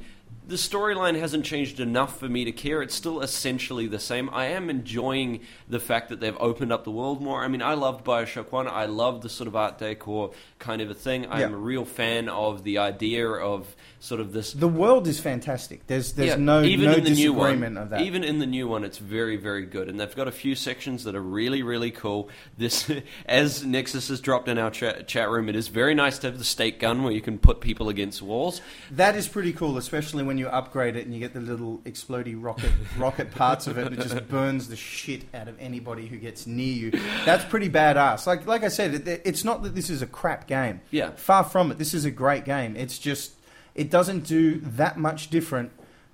the 0.48 0.56
storyline 0.56 1.18
hasn't 1.18 1.44
changed 1.44 1.80
enough 1.80 2.20
for 2.20 2.28
me 2.28 2.44
to 2.44 2.52
care. 2.52 2.80
It's 2.82 2.94
still 2.94 3.20
essentially 3.20 3.86
the 3.88 3.98
same. 3.98 4.28
I 4.32 4.46
am 4.46 4.70
enjoying 4.70 5.40
the 5.68 5.80
fact 5.80 6.08
that 6.10 6.20
they've 6.20 6.36
opened 6.38 6.72
up 6.72 6.84
the 6.84 6.92
world 6.92 7.20
more. 7.20 7.42
I 7.42 7.48
mean, 7.48 7.62
I 7.62 7.74
loved 7.74 8.04
Bioshock 8.04 8.52
1. 8.52 8.68
I 8.68 8.84
love 8.86 9.22
the 9.22 9.28
sort 9.28 9.48
of 9.48 9.56
Art 9.56 9.78
Deco 9.80 10.32
kind 10.60 10.80
of 10.82 10.88
a 10.90 10.94
thing. 10.94 11.26
I 11.26 11.40
am 11.42 11.50
Yeah. 11.50 11.56
a 11.56 11.60
real 11.72 11.84
fan 11.84 12.28
of 12.28 12.62
the 12.64 12.78
idea 12.78 13.28
of 13.28 13.74
sort 14.00 14.20
of 14.20 14.32
this 14.32 14.52
The 14.52 14.68
world 14.68 15.06
is 15.06 15.18
fantastic. 15.18 15.86
There's 15.86 16.12
there's 16.12 16.30
yeah, 16.30 16.36
no 16.36 16.62
even 16.62 16.86
no 16.90 16.96
in 16.96 17.04
the 17.04 17.10
new 17.10 17.32
one, 17.32 17.50
disagreement 17.50 17.78
of 17.78 17.90
that. 17.90 18.02
Even 18.02 18.24
in 18.24 18.38
the 18.38 18.46
new 18.46 18.68
one, 18.68 18.84
it's 18.84 18.98
very, 18.98 19.36
very 19.36 19.64
good, 19.64 19.88
and 19.88 19.98
they've 19.98 20.14
got 20.14 20.28
a 20.28 20.32
few 20.32 20.54
sections 20.54 21.04
that 21.04 21.14
are 21.14 21.22
really, 21.22 21.62
really 21.62 21.90
cool. 21.90 22.28
This, 22.56 22.90
as 23.26 23.64
Nexus 23.64 24.08
has 24.08 24.20
dropped 24.20 24.48
in 24.48 24.58
our 24.58 24.70
chat, 24.70 25.08
chat 25.08 25.30
room, 25.30 25.48
it 25.48 25.56
is 25.56 25.68
very 25.68 25.94
nice 25.94 26.18
to 26.20 26.28
have 26.28 26.38
the 26.38 26.44
stake 26.44 26.80
gun 26.80 27.02
where 27.02 27.12
you 27.12 27.20
can 27.20 27.38
put 27.38 27.60
people 27.60 27.88
against 27.88 28.22
walls. 28.22 28.60
That 28.90 29.16
is 29.16 29.28
pretty 29.28 29.52
cool, 29.52 29.78
especially 29.78 30.22
when 30.24 30.38
you 30.38 30.48
upgrade 30.48 30.96
it 30.96 31.04
and 31.04 31.14
you 31.14 31.20
get 31.20 31.32
the 31.32 31.40
little 31.40 31.78
explodey 31.78 32.34
rocket 32.38 32.72
rocket 32.98 33.30
parts 33.32 33.66
of 33.66 33.78
it 33.78 33.90
that 33.90 34.00
just 34.00 34.28
burns 34.28 34.68
the 34.68 34.76
shit 34.76 35.22
out 35.34 35.48
of 35.48 35.58
anybody 35.60 36.06
who 36.06 36.18
gets 36.18 36.46
near 36.46 36.72
you. 36.72 36.90
That's 37.24 37.44
pretty 37.44 37.70
badass. 37.70 38.26
Like 38.26 38.46
like 38.46 38.62
I 38.62 38.68
said, 38.68 39.06
it, 39.06 39.22
it's 39.24 39.44
not 39.44 39.62
that 39.62 39.74
this 39.74 39.90
is 39.90 40.02
a 40.02 40.06
crap 40.06 40.46
game. 40.46 40.80
Yeah. 40.90 41.10
Far 41.12 41.44
from 41.44 41.70
it. 41.70 41.78
This 41.78 41.94
is 41.94 42.04
a 42.04 42.10
great 42.10 42.44
game. 42.44 42.76
It's 42.76 42.98
just 42.98 43.35
it 43.76 43.90
doesn't 43.90 44.24
do 44.24 44.58
that 44.76 44.98
much 44.98 45.30
different 45.30 45.70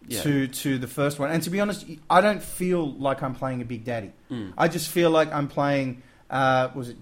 Yeah. 0.09 0.21
to 0.23 0.49
to 0.49 0.79
the 0.79 0.89
first 0.89 1.19
one. 1.19 1.31
And 1.31 1.43
to 1.45 1.51
be 1.51 1.61
honest, 1.61 1.87
I 2.11 2.21
don't 2.21 2.43
feel 2.43 2.93
like 2.93 3.23
I'm 3.23 3.35
playing 3.35 3.63
a 3.63 3.65
Big 3.65 3.85
Daddy. 3.85 4.13
Mm. 4.31 4.53
I 4.59 4.69
just 4.69 4.91
feel 4.91 5.11
like 5.11 5.33
I'm 5.33 5.49
playing. 5.49 6.03
Uh, 6.29 6.69
was 6.75 6.89
it 6.91 6.97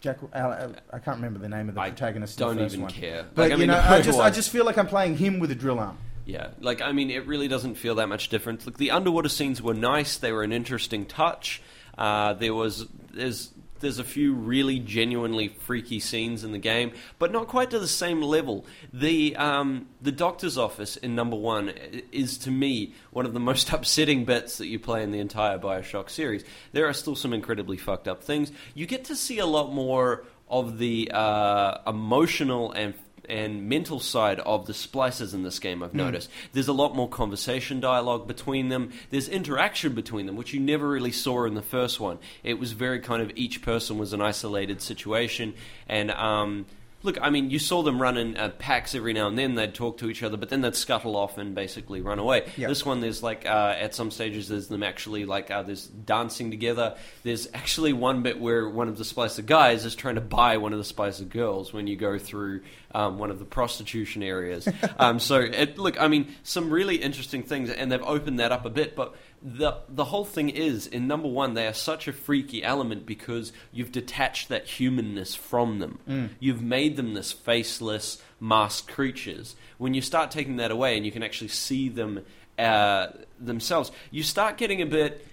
Jack? 0.00 0.18
Uh, 0.32 0.68
I 0.92 0.98
can't 0.98 1.16
remember 1.18 1.38
the 1.38 1.48
name 1.48 1.68
of 1.68 1.74
the 1.74 1.80
I 1.80 1.90
protagonist. 1.90 2.38
don't 2.38 2.56
the 2.56 2.62
first 2.62 2.74
even 2.74 2.82
one. 2.84 2.92
care. 2.92 3.26
But 3.34 3.42
Like, 3.42 3.50
I 3.52 3.54
you 3.54 3.58
mean, 3.60 3.68
know, 3.68 3.74
the 3.82 3.90
I 3.98 4.00
just 4.02 4.18
I 4.18 4.30
just 4.30 4.50
feel 4.50 4.64
like 4.64 4.78
I'm 4.78 4.86
playing 4.88 5.16
him 5.18 5.38
with 5.38 5.50
a 5.50 5.54
drill 5.54 5.78
arm. 5.78 5.98
Yeah, 6.26 6.48
like 6.60 6.80
I 6.80 6.92
mean, 6.92 7.10
it 7.10 7.26
really 7.26 7.48
doesn't 7.48 7.74
feel 7.74 7.96
that 7.96 8.08
much 8.08 8.28
different. 8.28 8.64
Look, 8.64 8.78
the 8.78 8.90
underwater 8.92 9.28
scenes 9.28 9.60
were 9.60 9.74
nice; 9.74 10.16
they 10.16 10.32
were 10.32 10.42
an 10.42 10.52
interesting 10.52 11.04
touch. 11.06 11.60
Uh, 11.98 12.32
there 12.34 12.54
was 12.54 12.86
there's 13.12 13.50
there's 13.80 13.98
a 13.98 14.04
few 14.04 14.34
really 14.34 14.78
genuinely 14.78 15.48
freaky 15.48 16.00
scenes 16.00 16.44
in 16.44 16.52
the 16.52 16.58
game, 16.58 16.92
but 17.18 17.32
not 17.32 17.48
quite 17.48 17.70
to 17.70 17.78
the 17.78 17.88
same 17.88 18.22
level. 18.22 18.64
The 18.92 19.36
um, 19.36 19.88
the 20.00 20.12
doctor's 20.12 20.56
office 20.56 20.96
in 20.96 21.14
number 21.14 21.36
one 21.36 21.72
is 22.12 22.38
to 22.38 22.50
me 22.50 22.94
one 23.10 23.26
of 23.26 23.34
the 23.34 23.40
most 23.40 23.72
upsetting 23.72 24.24
bits 24.24 24.58
that 24.58 24.66
you 24.66 24.78
play 24.78 25.02
in 25.02 25.10
the 25.10 25.20
entire 25.20 25.58
Bioshock 25.58 26.10
series. 26.10 26.44
There 26.72 26.86
are 26.86 26.92
still 26.92 27.16
some 27.16 27.32
incredibly 27.32 27.76
fucked 27.76 28.08
up 28.08 28.22
things. 28.22 28.52
You 28.74 28.86
get 28.86 29.04
to 29.06 29.16
see 29.16 29.38
a 29.38 29.46
lot 29.46 29.72
more 29.72 30.24
of 30.48 30.78
the 30.78 31.10
uh, 31.12 31.78
emotional 31.86 32.72
and 32.72 32.94
and 33.30 33.68
mental 33.68 34.00
side 34.00 34.40
of 34.40 34.66
the 34.66 34.72
splicers 34.72 35.32
in 35.32 35.42
this 35.42 35.58
game, 35.58 35.82
I've 35.82 35.94
noticed. 35.94 36.28
There's 36.52 36.68
a 36.68 36.72
lot 36.72 36.94
more 36.94 37.08
conversation 37.08 37.80
dialogue 37.80 38.26
between 38.26 38.68
them. 38.68 38.90
There's 39.10 39.28
interaction 39.28 39.94
between 39.94 40.26
them, 40.26 40.36
which 40.36 40.52
you 40.52 40.60
never 40.60 40.88
really 40.88 41.12
saw 41.12 41.44
in 41.44 41.54
the 41.54 41.62
first 41.62 42.00
one. 42.00 42.18
It 42.42 42.58
was 42.58 42.72
very 42.72 43.00
kind 43.00 43.22
of 43.22 43.30
each 43.36 43.62
person 43.62 43.98
was 43.98 44.12
an 44.12 44.20
isolated 44.20 44.82
situation. 44.82 45.54
And 45.88 46.10
um, 46.10 46.66
look, 47.02 47.18
I 47.20 47.30
mean, 47.30 47.50
you 47.50 47.58
saw 47.58 47.82
them 47.82 48.00
run 48.00 48.16
in 48.16 48.36
uh, 48.36 48.50
packs 48.50 48.94
every 48.94 49.12
now 49.12 49.26
and 49.26 49.38
then. 49.38 49.54
They'd 49.54 49.74
talk 49.74 49.98
to 49.98 50.10
each 50.10 50.22
other, 50.22 50.36
but 50.36 50.48
then 50.50 50.60
they'd 50.60 50.74
scuttle 50.74 51.16
off 51.16 51.38
and 51.38 51.54
basically 51.54 52.00
run 52.00 52.18
away. 52.18 52.50
Yeah. 52.56 52.68
This 52.68 52.84
one, 52.84 53.00
there's 53.00 53.22
like, 53.22 53.46
uh, 53.46 53.74
at 53.78 53.94
some 53.94 54.10
stages, 54.10 54.48
there's 54.48 54.68
them 54.68 54.82
actually 54.82 55.24
like, 55.24 55.50
uh, 55.50 55.62
there's 55.62 55.86
dancing 55.86 56.50
together. 56.50 56.96
There's 57.22 57.48
actually 57.54 57.92
one 57.92 58.22
bit 58.22 58.40
where 58.40 58.68
one 58.68 58.88
of 58.88 58.98
the 58.98 59.04
splicer 59.04 59.44
guys 59.44 59.84
is 59.84 59.94
trying 59.94 60.16
to 60.16 60.20
buy 60.20 60.58
one 60.58 60.72
of 60.72 60.78
the 60.78 60.94
splicer 60.94 61.28
girls 61.28 61.72
when 61.72 61.86
you 61.86 61.96
go 61.96 62.18
through 62.18 62.62
um, 62.94 63.18
one 63.18 63.30
of 63.30 63.38
the 63.38 63.44
prostitution 63.44 64.22
areas. 64.22 64.68
um, 64.98 65.18
so, 65.18 65.40
it, 65.40 65.78
look, 65.78 66.00
I 66.00 66.08
mean, 66.08 66.34
some 66.42 66.70
really 66.70 66.96
interesting 66.96 67.42
things, 67.42 67.70
and 67.70 67.90
they've 67.90 68.02
opened 68.02 68.40
that 68.40 68.52
up 68.52 68.64
a 68.66 68.70
bit, 68.70 68.94
but 68.94 69.14
the 69.42 69.78
the 69.88 70.06
whole 70.06 70.24
thing 70.24 70.50
is 70.50 70.86
in 70.86 71.06
number 71.06 71.28
one 71.28 71.54
they 71.54 71.66
are 71.66 71.72
such 71.72 72.06
a 72.06 72.12
freaky 72.12 72.62
element 72.62 73.06
because 73.06 73.52
you've 73.72 73.92
detached 73.92 74.48
that 74.48 74.66
humanness 74.66 75.34
from 75.34 75.78
them. 75.78 75.98
You've 76.38 76.62
made 76.62 76.96
them 76.96 77.14
this 77.14 77.32
faceless 77.32 78.22
masked 78.38 78.88
creatures. 78.88 79.56
When 79.78 79.94
you 79.94 80.02
start 80.02 80.30
taking 80.30 80.56
that 80.56 80.70
away 80.70 80.96
and 80.96 81.06
you 81.06 81.12
can 81.12 81.22
actually 81.22 81.48
see 81.48 81.88
them 81.88 82.24
uh, 82.58 83.08
themselves 83.38 83.90
you 84.10 84.22
start 84.22 84.58
getting 84.58 84.82
a 84.82 84.86
bit 84.86 85.26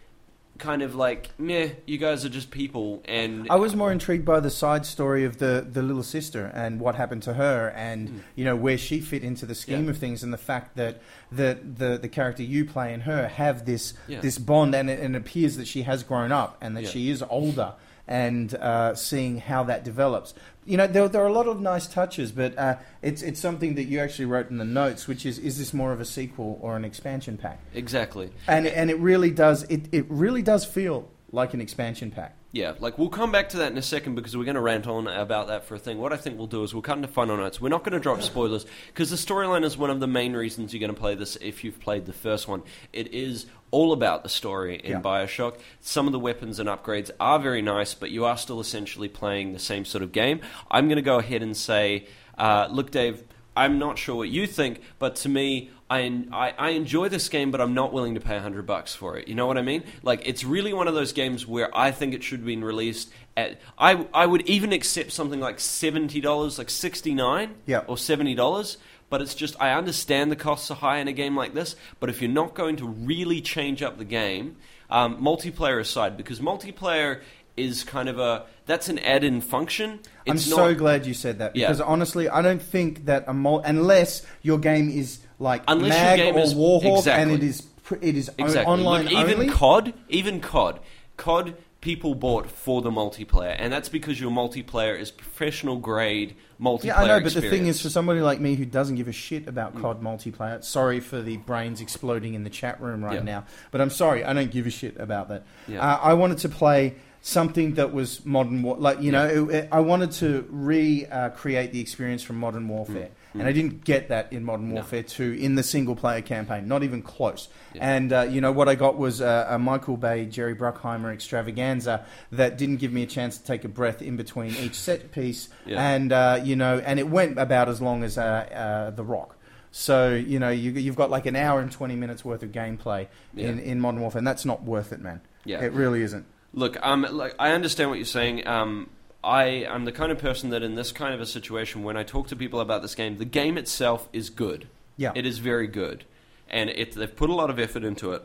kind 0.58 0.82
of 0.82 0.96
like 0.96 1.30
meh 1.40 1.70
you 1.86 1.98
guys 1.98 2.26
are 2.26 2.30
just 2.30 2.52
people 2.52 3.02
and 3.06 3.48
I 3.50 3.56
was 3.56 3.76
more 3.76 3.92
intrigued 3.92 4.26
by 4.26 4.40
the 4.40 4.50
side 4.50 4.86
story 4.86 5.24
of 5.24 5.38
the, 5.38 5.66
the 5.70 5.82
little 5.82 6.04
sister 6.04 6.52
and 6.54 6.80
what 6.80 6.96
happened 6.96 7.24
to 7.24 7.34
her 7.34 7.70
and 7.76 8.10
hmm. 8.10 8.18
you 8.36 8.46
know 8.46 8.56
where 8.56 8.78
she 8.78 9.00
fit 9.00 9.24
into 9.24 9.46
the 9.46 9.56
scheme. 9.56 9.86
Yeah. 9.86 9.92
of 9.92 9.98
things 9.98 10.24
and 10.24 10.34
the 10.34 10.38
fact 10.38 10.76
that 10.78 11.02
the, 11.32 11.60
the, 11.64 11.98
the 11.98 12.10
character 12.10 12.44
you 12.44 12.66
play 12.66 12.94
and 12.94 13.04
her 13.04 13.28
have 13.28 13.66
this 13.66 13.94
Yeah. 14.08 14.22
this 14.22 14.38
bond 14.38 14.74
and 14.76 14.90
it, 14.90 15.00
and 15.00 15.16
it 15.16 15.20
appears 15.20 15.58
that 15.58 15.68
she 15.68 15.84
has 15.84 16.04
grown 16.04 16.32
up 16.32 16.58
and 16.62 16.76
that 16.76 16.84
Yeah. 16.84 16.90
she 16.90 17.10
is 17.10 17.24
older 17.30 17.74
and 18.08 18.54
uh, 18.56 18.96
seeing 18.96 19.40
how 19.40 19.64
that 19.64 19.84
develops. 19.84 20.34
You 20.66 20.78
know, 20.78 20.88
there, 20.88 21.08
there 21.08 21.24
are 21.24 21.28
a 21.28 21.34
lot 21.34 21.48
of 21.48 21.62
nice 21.62 21.88
touches, 21.88 22.32
but 22.32 22.58
uh, 22.58 22.76
it's 23.02 23.22
it's 23.22 23.40
something 23.40 23.76
that 23.76 23.86
you 23.86 24.00
actually 24.00 24.26
wrote 24.26 24.50
in 24.50 24.58
the 24.58 24.66
notes, 24.66 25.08
which 25.08 25.26
is 25.26 25.40
is 25.40 25.58
this 25.58 25.74
more 25.74 25.92
of 25.92 26.00
a 26.00 26.06
sequel 26.06 26.60
or 26.62 26.76
an 26.76 26.86
expansion 26.86 27.38
pack? 27.38 27.60
exactly 27.74 28.32
And 28.48 28.68
and 28.68 28.90
it 28.90 29.00
really 29.00 29.32
does 29.32 29.64
it, 29.64 29.88
it 29.92 30.06
really 30.10 30.42
does 30.42 30.66
feel 30.66 31.10
like 31.32 31.54
an 31.54 31.62
expansion 31.62 32.12
pack. 32.12 32.37
Yeah, 32.54 32.74
like 32.80 32.98
we'll 32.98 33.10
come 33.10 33.32
back 33.32 33.50
to 33.50 33.58
that 33.58 33.72
in 33.74 33.78
a 33.78 33.82
second 33.82 34.16
because 34.16 34.36
we're 34.36 34.46
going 34.46 34.56
to 34.56 34.62
rant 34.62 34.88
on 34.88 35.06
about 35.08 35.48
that 35.48 35.66
for 35.66 35.76
a 35.76 35.80
thing. 35.80 35.98
What 36.00 36.14
I 36.14 36.18
think 36.18 36.38
we'll 36.38 36.48
do 36.48 36.64
is 36.64 36.74
we'll 36.74 36.82
cut 36.82 36.96
into 36.96 37.10
final 37.10 37.36
notes. 37.36 37.60
We're 37.60 37.68
not 37.70 37.84
going 37.84 37.92
to 37.94 38.00
drop 38.00 38.22
spoilers 38.22 38.66
because 38.88 39.10
the 39.10 39.18
storyline 39.18 39.66
is 39.66 39.78
one 39.78 39.90
of 39.90 40.00
the 40.00 40.08
main 40.08 40.34
reasons 40.34 40.74
you're 40.74 40.80
going 40.80 40.94
to 40.94 41.00
play 41.00 41.14
this 41.14 41.36
if 41.42 41.64
you've 41.64 41.80
played 41.80 42.06
the 42.06 42.14
first 42.14 42.48
one. 42.48 42.64
It 42.94 43.14
is 43.14 43.48
all 43.70 43.92
about 43.92 44.24
the 44.24 44.30
story 44.30 44.78
in 44.82 44.92
Yeah. 44.92 45.02
Bioshock. 45.02 45.60
Some 45.82 46.08
of 46.08 46.14
the 46.14 46.20
weapons 46.20 46.58
and 46.58 46.70
upgrades 46.70 47.12
are 47.20 47.38
very 47.38 47.62
nice, 47.62 47.94
but 47.94 48.12
you 48.12 48.24
are 48.24 48.38
still 48.38 48.62
essentially 48.62 49.10
playing 49.10 49.52
the 49.52 49.60
same 49.60 49.84
sort 49.84 50.02
of 50.02 50.14
game. 50.14 50.40
I'm 50.72 50.88
going 50.88 50.96
to 50.96 51.02
go 51.02 51.20
ahead 51.20 51.44
and 51.44 51.56
say, 51.56 52.08
uh, 52.38 52.70
look, 52.72 52.92
Dave, 52.92 53.24
I'm 53.58 53.78
not 53.78 53.98
sure 53.98 54.16
what 54.16 54.30
you 54.30 54.48
think, 54.48 54.80
but 55.00 55.18
to 55.18 55.30
me, 55.30 55.70
I, 55.90 56.26
I, 56.34 56.54
I 56.58 56.70
enjoy 56.72 57.08
this 57.10 57.30
game, 57.30 57.50
but 57.52 57.62
I'm 57.62 57.74
not 57.74 57.94
willing 57.94 58.16
to 58.16 58.20
pay 58.20 58.34
100 58.34 58.66
bucks 58.66 58.94
for 58.94 59.18
it. 59.18 59.28
You 59.30 59.36
know 59.36 59.48
what 59.48 59.58
I 59.58 59.62
mean? 59.62 59.84
Like, 60.04 60.22
it's 60.28 60.44
really 60.44 60.74
one 60.74 60.88
of 60.90 60.94
those 60.94 61.14
games 61.14 61.48
where 61.48 61.76
I 61.76 61.92
think 61.92 62.14
it 62.14 62.24
should 62.24 62.40
have 62.40 62.46
been 62.46 62.64
released 62.64 63.10
at. 63.38 63.60
I, 63.78 64.06
I 64.14 64.26
would 64.26 64.42
even 64.50 64.74
accept 64.74 65.14
something 65.14 65.40
like 65.40 65.58
$70, 65.60 66.58
like 66.58 66.70
69 66.70 67.56
Yeah. 67.66 67.80
or 67.88 67.96
$70. 67.96 68.78
But 69.10 69.22
it's 69.22 69.36
just, 69.36 69.56
I 69.62 69.72
understand 69.72 70.30
the 70.32 70.36
costs 70.36 70.70
are 70.70 70.76
high 70.76 70.98
in 70.98 71.08
a 71.08 71.14
game 71.14 71.38
like 71.38 71.54
this, 71.54 71.78
but 72.02 72.10
if 72.10 72.22
you're 72.22 72.30
not 72.30 72.54
going 72.54 72.76
to 72.78 72.86
really 72.86 73.40
change 73.40 73.82
up 73.82 73.98
the 73.98 74.04
game, 74.04 74.58
um, 74.90 75.22
multiplayer 75.24 75.80
aside, 75.80 76.18
because 76.18 76.42
multiplayer 76.42 77.22
is 77.56 77.84
kind 77.86 78.10
of 78.10 78.20
a. 78.20 78.46
That's 78.66 78.90
an 78.90 79.00
add 79.00 79.24
in 79.24 79.40
function. 79.40 80.00
I'm 80.28 80.36
It's 80.36 80.46
so 80.46 80.68
not- 80.70 80.78
glad 80.78 81.06
you 81.06 81.14
said 81.14 81.40
that 81.40 81.56
Yeah. 81.56 81.68
because 81.68 81.80
honestly, 81.80 82.28
I 82.28 82.42
don't 82.42 82.62
think 82.62 83.06
that 83.06 83.24
a 83.28 83.34
mul- 83.34 83.62
unless 83.66 84.26
your 84.44 84.58
game 84.60 84.90
is 84.90 85.20
like 85.40 85.64
Unless 85.68 85.94
your 85.94 86.04
Mag 86.04 86.18
game 86.20 86.36
or 86.36 86.40
is- 86.40 86.54
Warhawk 86.56 86.98
exactly. 87.00 87.24
and 87.34 87.44
it 87.44 87.46
is 87.46 87.64
it 88.02 88.16
is 88.18 88.30
o- 88.30 88.34
Exactly. 88.44 88.74
online 88.74 89.04
Look, 89.06 89.14
even 89.14 89.34
only. 89.36 89.48
COD, 89.50 89.94
even 90.10 90.40
COD, 90.42 90.80
COD 91.16 91.54
people 91.80 92.16
bought 92.16 92.50
for 92.50 92.82
the 92.82 92.90
multiplayer, 92.92 93.56
and 93.58 93.72
that's 93.72 93.88
because 93.88 94.20
your 94.20 94.32
multiplayer 94.32 95.00
is 95.00 95.10
professional 95.10 95.78
grade 95.78 96.36
multiplayer. 96.60 96.84
yeah, 96.86 97.00
I 97.02 97.08
know, 97.08 97.20
but 97.22 97.34
the 97.34 97.40
thing 97.42 97.68
is, 97.68 97.82
for 97.82 97.90
somebody 97.90 98.20
like 98.20 98.42
me 98.42 98.56
who 98.56 98.66
doesn't 98.66 98.96
give 98.96 99.08
a 99.08 99.12
shit 99.14 99.48
about 99.48 99.74
Mm. 99.78 99.82
COD 99.82 100.02
multiplayer, 100.02 100.62
sorry 100.64 101.00
for 101.00 101.22
the 101.22 101.38
brains 101.38 101.80
exploding 101.80 102.34
in 102.34 102.44
the 102.44 102.50
chat 102.50 102.82
room 102.82 103.06
right 103.06 103.16
Yeah. 103.20 103.22
now, 103.24 103.46
but 103.72 103.80
I'm 103.80 103.92
sorry, 103.92 104.26
I 104.26 104.34
don't 104.34 104.52
give 104.52 104.66
a 104.68 104.72
shit 104.72 105.00
about 105.00 105.30
that. 105.30 105.44
Yeah. 105.68 105.80
Uh, 105.80 106.00
I 106.02 106.14
wanted 106.16 106.40
to 106.40 106.50
play 106.50 106.96
something 107.22 107.76
that 107.76 107.94
was 107.94 108.26
modern, 108.26 108.64
war- 108.64 108.78
like 108.78 109.02
you 109.02 109.12
know, 109.14 109.26
it, 109.26 109.56
it- 109.56 109.70
I 109.72 109.80
wanted 109.80 110.12
to 110.14 110.46
recreate 110.50 111.72
the 111.72 111.80
experience 111.80 112.24
from 112.24 112.38
Modern 112.38 112.68
Warfare, 112.68 113.10
Mm. 113.10 113.17
And 113.34 113.44
I 113.44 113.52
didn't 113.52 113.84
get 113.84 114.10
that 114.10 114.32
in 114.34 114.44
Modern 114.44 114.70
No. 114.70 114.76
Warfare 114.76 115.04
2 115.04 115.34
in 115.34 115.56
the 115.56 115.64
single 115.64 115.96
player 115.96 116.22
campaign, 116.22 116.68
not 116.68 116.84
even 116.84 117.02
close. 117.02 117.50
Yeah. 117.74 117.90
And 117.96 118.12
uh, 118.14 118.22
you 118.30 118.42
know 118.42 118.52
what 118.52 118.68
I 118.68 118.76
got 118.76 118.98
was 118.98 119.22
uh, 119.22 119.48
a 119.50 119.60
Michael 119.60 119.98
Bay, 119.98 120.26
Jerry 120.26 120.56
Bruckheimer 120.56 121.14
extravaganza 121.14 122.06
that 122.32 122.58
didn't 122.58 122.78
give 122.78 122.92
me 122.92 123.04
a 123.04 123.08
chance 123.08 123.38
to 123.38 123.44
take 123.44 123.64
a 123.64 123.68
breath 123.70 124.02
in 124.02 124.18
between 124.18 124.56
each 124.56 124.76
set 124.76 125.12
piece, 125.12 125.50
Yeah. 125.66 125.88
and 125.88 126.12
uh, 126.12 126.40
you 126.44 126.56
know, 126.56 126.80
and 126.80 127.00
it 127.00 127.08
went 127.10 127.38
about 127.38 127.70
as 127.70 127.82
long 127.82 128.04
as 128.04 128.18
uh, 128.18 128.22
uh, 128.22 128.90
The 128.92 129.04
Rock. 129.04 129.36
So 129.72 130.14
you 130.14 130.40
know, 130.40 130.50
you, 130.50 130.72
you've 130.72 130.96
got 130.96 131.10
like 131.12 131.26
an 131.26 131.36
hour 131.36 131.60
and 131.60 131.72
twenty 131.72 131.96
minutes 131.96 132.26
worth 132.26 132.42
of 132.42 132.52
gameplay 132.52 133.08
in, 133.36 133.60
in 133.60 133.80
Modern 133.80 134.02
Warfare, 134.02 134.20
and 134.20 134.28
that's 134.28 134.46
not 134.46 134.64
worth 134.64 134.92
it, 134.92 135.02
man. 135.02 135.22
Yeah. 135.46 135.64
It 135.64 135.74
really 135.74 136.02
isn't. 136.02 136.26
Look, 136.54 136.78
um, 136.82 137.06
like 137.12 137.36
I 137.38 137.52
understand 137.52 137.90
what 137.90 138.00
you're 138.00 138.06
saying. 138.06 138.48
Um, 138.48 138.90
I 139.24 139.46
am 139.46 139.86
the 139.86 139.92
kind 139.92 140.12
of 140.12 140.20
person 140.20 140.52
that 140.52 140.64
in 140.64 140.76
this 140.76 140.92
kind 140.92 141.14
of 141.14 141.20
a 141.22 141.26
situation, 141.26 141.84
when 141.84 141.98
I 141.98 142.04
talk 142.04 142.28
to 142.28 142.36
people 142.36 142.60
about 142.60 142.82
this 142.82 142.96
game, 142.96 143.18
the 143.18 143.26
game 143.26 143.58
itself 143.58 144.08
is 144.14 144.30
good. 144.30 144.68
Yeah. 144.96 145.12
It 145.16 145.26
is 145.26 145.40
very 145.40 145.68
good, 145.68 146.06
and 146.50 146.70
it, 146.70 146.94
they've 146.96 147.14
put 147.16 147.30
a 147.30 147.34
lot 147.36 147.50
of 147.50 147.60
effort 147.60 147.84
into 147.84 148.14
it. 148.14 148.24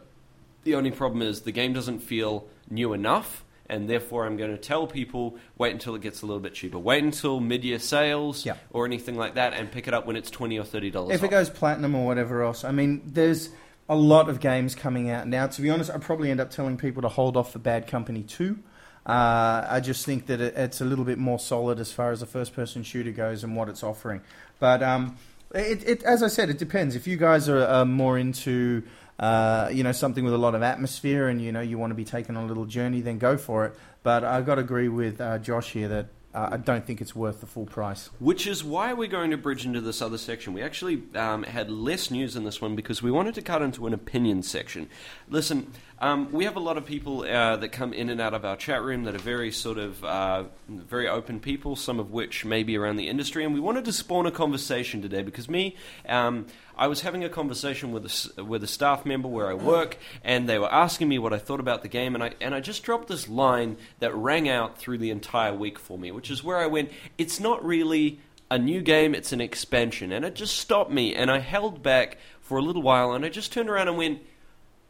The 0.65 0.75
only 0.75 0.91
problem 0.91 1.23
is 1.23 1.41
the 1.43 1.53
game 1.53 1.73
doesn't 1.73 2.01
feel 2.01 2.47
new 2.71 2.93
enough, 2.93 3.45
and 3.69 3.89
therefore 3.91 4.27
I'm 4.27 4.37
going 4.37 4.53
to 4.53 4.57
tell 4.57 4.87
people 4.87 5.37
wait 5.59 5.73
until 5.73 5.95
it 5.95 6.03
gets 6.03 6.23
a 6.23 6.27
little 6.27 6.41
bit 6.41 6.55
cheaper. 6.55 6.79
Wait 6.79 7.03
until 7.03 7.41
mid-year 7.41 7.79
sales 7.79 8.47
Yeah. 8.47 8.55
or 8.71 8.87
anything 8.87 9.17
like 9.17 9.35
that, 9.35 9.55
and 9.55 9.71
pick 9.73 9.89
it 9.89 9.95
up 9.95 10.07
when 10.07 10.17
it's 10.17 10.31
twenty 10.31 10.59
or 10.59 10.65
thirty 10.65 10.91
dollars. 10.91 11.15
If 11.17 11.25
it 11.25 11.31
goes 11.31 11.51
platinum 11.51 11.95
or 11.95 12.07
whatever 12.07 12.43
else, 12.43 12.65
I 12.65 12.71
mean, 12.71 13.03
there's 13.07 13.51
a 13.89 13.97
lot 13.97 14.29
of 14.29 14.41
games 14.41 14.75
coming 14.75 15.11
out 15.11 15.27
now. 15.27 15.47
To 15.49 15.61
be 15.61 15.69
honest, 15.69 15.91
I'd 15.91 16.01
probably 16.03 16.31
end 16.31 16.41
up 16.41 16.51
telling 16.51 16.77
people 16.79 17.03
to 17.03 17.09
hold 17.09 17.37
off 17.37 17.53
for 17.53 17.59
Bad 17.59 17.87
Company 17.87 18.23
2. 18.23 18.59
Uh, 19.05 19.67
I 19.69 19.81
just 19.81 20.07
think 20.07 20.27
that 20.27 20.41
it, 20.41 20.55
it's 20.57 20.81
a 20.81 20.85
little 20.85 21.05
bit 21.05 21.19
more 21.19 21.39
solid 21.39 21.81
as 21.81 21.93
far 21.93 22.13
as 22.13 22.23
a 22.23 22.27
first 22.27 22.55
person 22.55 22.83
shooter 22.83 23.11
goes 23.11 23.43
and 23.43 23.57
what 23.57 23.69
it's 23.69 23.83
offering. 23.83 24.21
But 24.61 24.83
um, 24.83 25.17
it, 25.55 25.87
it, 25.89 26.03
as 26.05 26.23
I 26.23 26.29
said, 26.29 26.51
it 26.51 26.59
depends. 26.59 26.95
If 26.95 27.07
you 27.07 27.17
guys 27.17 27.49
are 27.49 27.67
uh, 27.67 27.85
more 27.85 28.17
into 28.17 28.85
uh, 29.19 29.69
you 29.73 29.83
know 29.83 29.93
something 29.93 30.25
with 30.25 30.35
a 30.35 30.39
lot 30.39 30.55
of 30.55 30.63
atmosphere 30.63 31.29
and 31.29 31.41
you 31.41 31.53
know 31.53 31.61
you 31.61 31.79
want 31.79 31.91
to 31.91 31.95
be 31.95 32.05
taken 32.05 32.37
on 32.37 32.45
a 32.45 32.47
little 32.47 32.65
journey, 32.65 33.01
then 33.01 33.19
go 33.19 33.37
for 33.37 33.67
it. 33.67 33.75
But 34.03 34.25
I've 34.25 34.47
got 34.47 34.57
to 34.57 34.63
agree 34.63 34.89
with 34.89 35.21
uh, 35.21 35.39
Josh 35.39 35.73
here 35.73 35.89
that 35.89 36.07
uh, 36.35 36.51
I 36.53 36.57
don't 36.57 36.87
think 36.87 37.01
it's 37.01 37.15
worth 37.15 37.41
the 37.41 37.47
full 37.47 37.67
price. 37.67 38.09
Which 38.19 38.47
is 38.47 38.65
why 38.65 38.93
we're 38.95 39.09
going 39.09 39.31
to 39.33 39.37
bridge 39.37 39.67
into 39.67 39.81
this 39.81 40.01
other 40.01 40.19
section. 40.19 40.55
We 40.55 40.63
actually 40.63 41.03
um, 41.15 41.43
had 41.43 41.71
less 41.71 42.11
news 42.11 42.37
in 42.37 42.45
this 42.45 42.61
one 42.61 42.75
because 42.75 43.03
we 43.03 43.11
wanted 43.11 43.35
to 43.35 43.43
cut 43.43 43.63
into 43.63 43.87
an 43.87 43.93
opinion 43.93 44.43
section. 44.43 44.89
Listen, 45.29 45.73
um, 46.03 46.33
we 46.33 46.47
have 46.47 46.57
a 46.57 46.61
lot 46.61 46.77
of 46.77 46.85
people 46.85 47.23
uh, 47.23 47.57
that 47.59 47.69
come 47.69 47.93
in 47.93 48.11
and 48.11 48.21
out 48.21 48.35
of 48.35 48.45
our 48.45 48.57
chat 48.57 48.83
room 48.83 49.05
that 49.05 49.15
are 49.15 49.19
very 49.19 49.53
sort 49.53 49.79
of 49.79 50.05
uh, 50.05 50.45
very 50.69 51.07
open 51.09 51.39
people, 51.39 51.77
some 51.77 52.01
of 52.01 52.11
which 52.11 52.45
may 52.45 52.65
be 52.65 52.77
around 52.77 52.97
the 52.97 53.09
industry, 53.09 53.45
and 53.45 53.55
we 53.55 53.61
wanted 53.61 53.85
to 53.85 53.93
spawn 53.93 54.27
a 54.27 54.33
conversation 54.33 55.01
today 55.01 55.23
because 55.23 55.49
me, 55.49 55.77
um, 56.09 56.47
I 56.77 56.89
was 56.89 57.03
having 57.03 57.23
a 57.23 57.29
conversation 57.29 57.93
with 57.93 58.33
a, 58.37 58.43
with 58.43 58.65
a 58.65 58.67
staff 58.67 59.07
member 59.07 59.29
where 59.29 59.49
I 59.49 59.55
work, 59.55 59.97
and 60.25 60.49
they 60.49 60.59
were 60.59 60.73
asking 60.75 61.09
me 61.09 61.21
what 61.21 61.33
I 61.33 61.39
thought 61.39 61.61
about 61.61 61.83
the 61.83 61.89
game, 61.89 62.17
and 62.17 62.25
I 62.25 62.35
and 62.41 62.53
I 62.53 62.59
just 62.59 62.83
dropped 62.83 63.07
this 63.07 63.29
line 63.29 63.77
that 64.01 64.13
rang 64.13 64.49
out 64.49 64.79
through 64.79 64.99
the 64.99 65.11
entire 65.11 65.55
week 65.55 65.79
for 65.79 65.97
me, 65.97 66.11
which 66.11 66.33
is 66.33 66.43
where 66.43 66.59
I 66.59 66.67
went, 66.67 66.91
it's 67.17 67.39
not 67.39 67.65
really 67.65 68.19
a 68.51 68.59
new 68.59 68.81
game, 68.81 69.15
it's 69.15 69.33
an 69.33 69.41
expansion, 69.41 70.11
and 70.11 70.25
it 70.25 70.35
just 70.35 70.59
stopped 70.59 70.91
me, 70.91 71.15
and 71.15 71.31
I 71.31 71.39
held 71.39 71.81
back 71.81 72.19
for 72.41 72.59
a 72.59 72.63
little 72.63 72.83
while, 72.83 73.13
and 73.13 73.25
I 73.25 73.29
just 73.29 73.53
turned 73.53 73.71
around 73.71 73.87
and 73.87 73.97
went, 73.97 74.21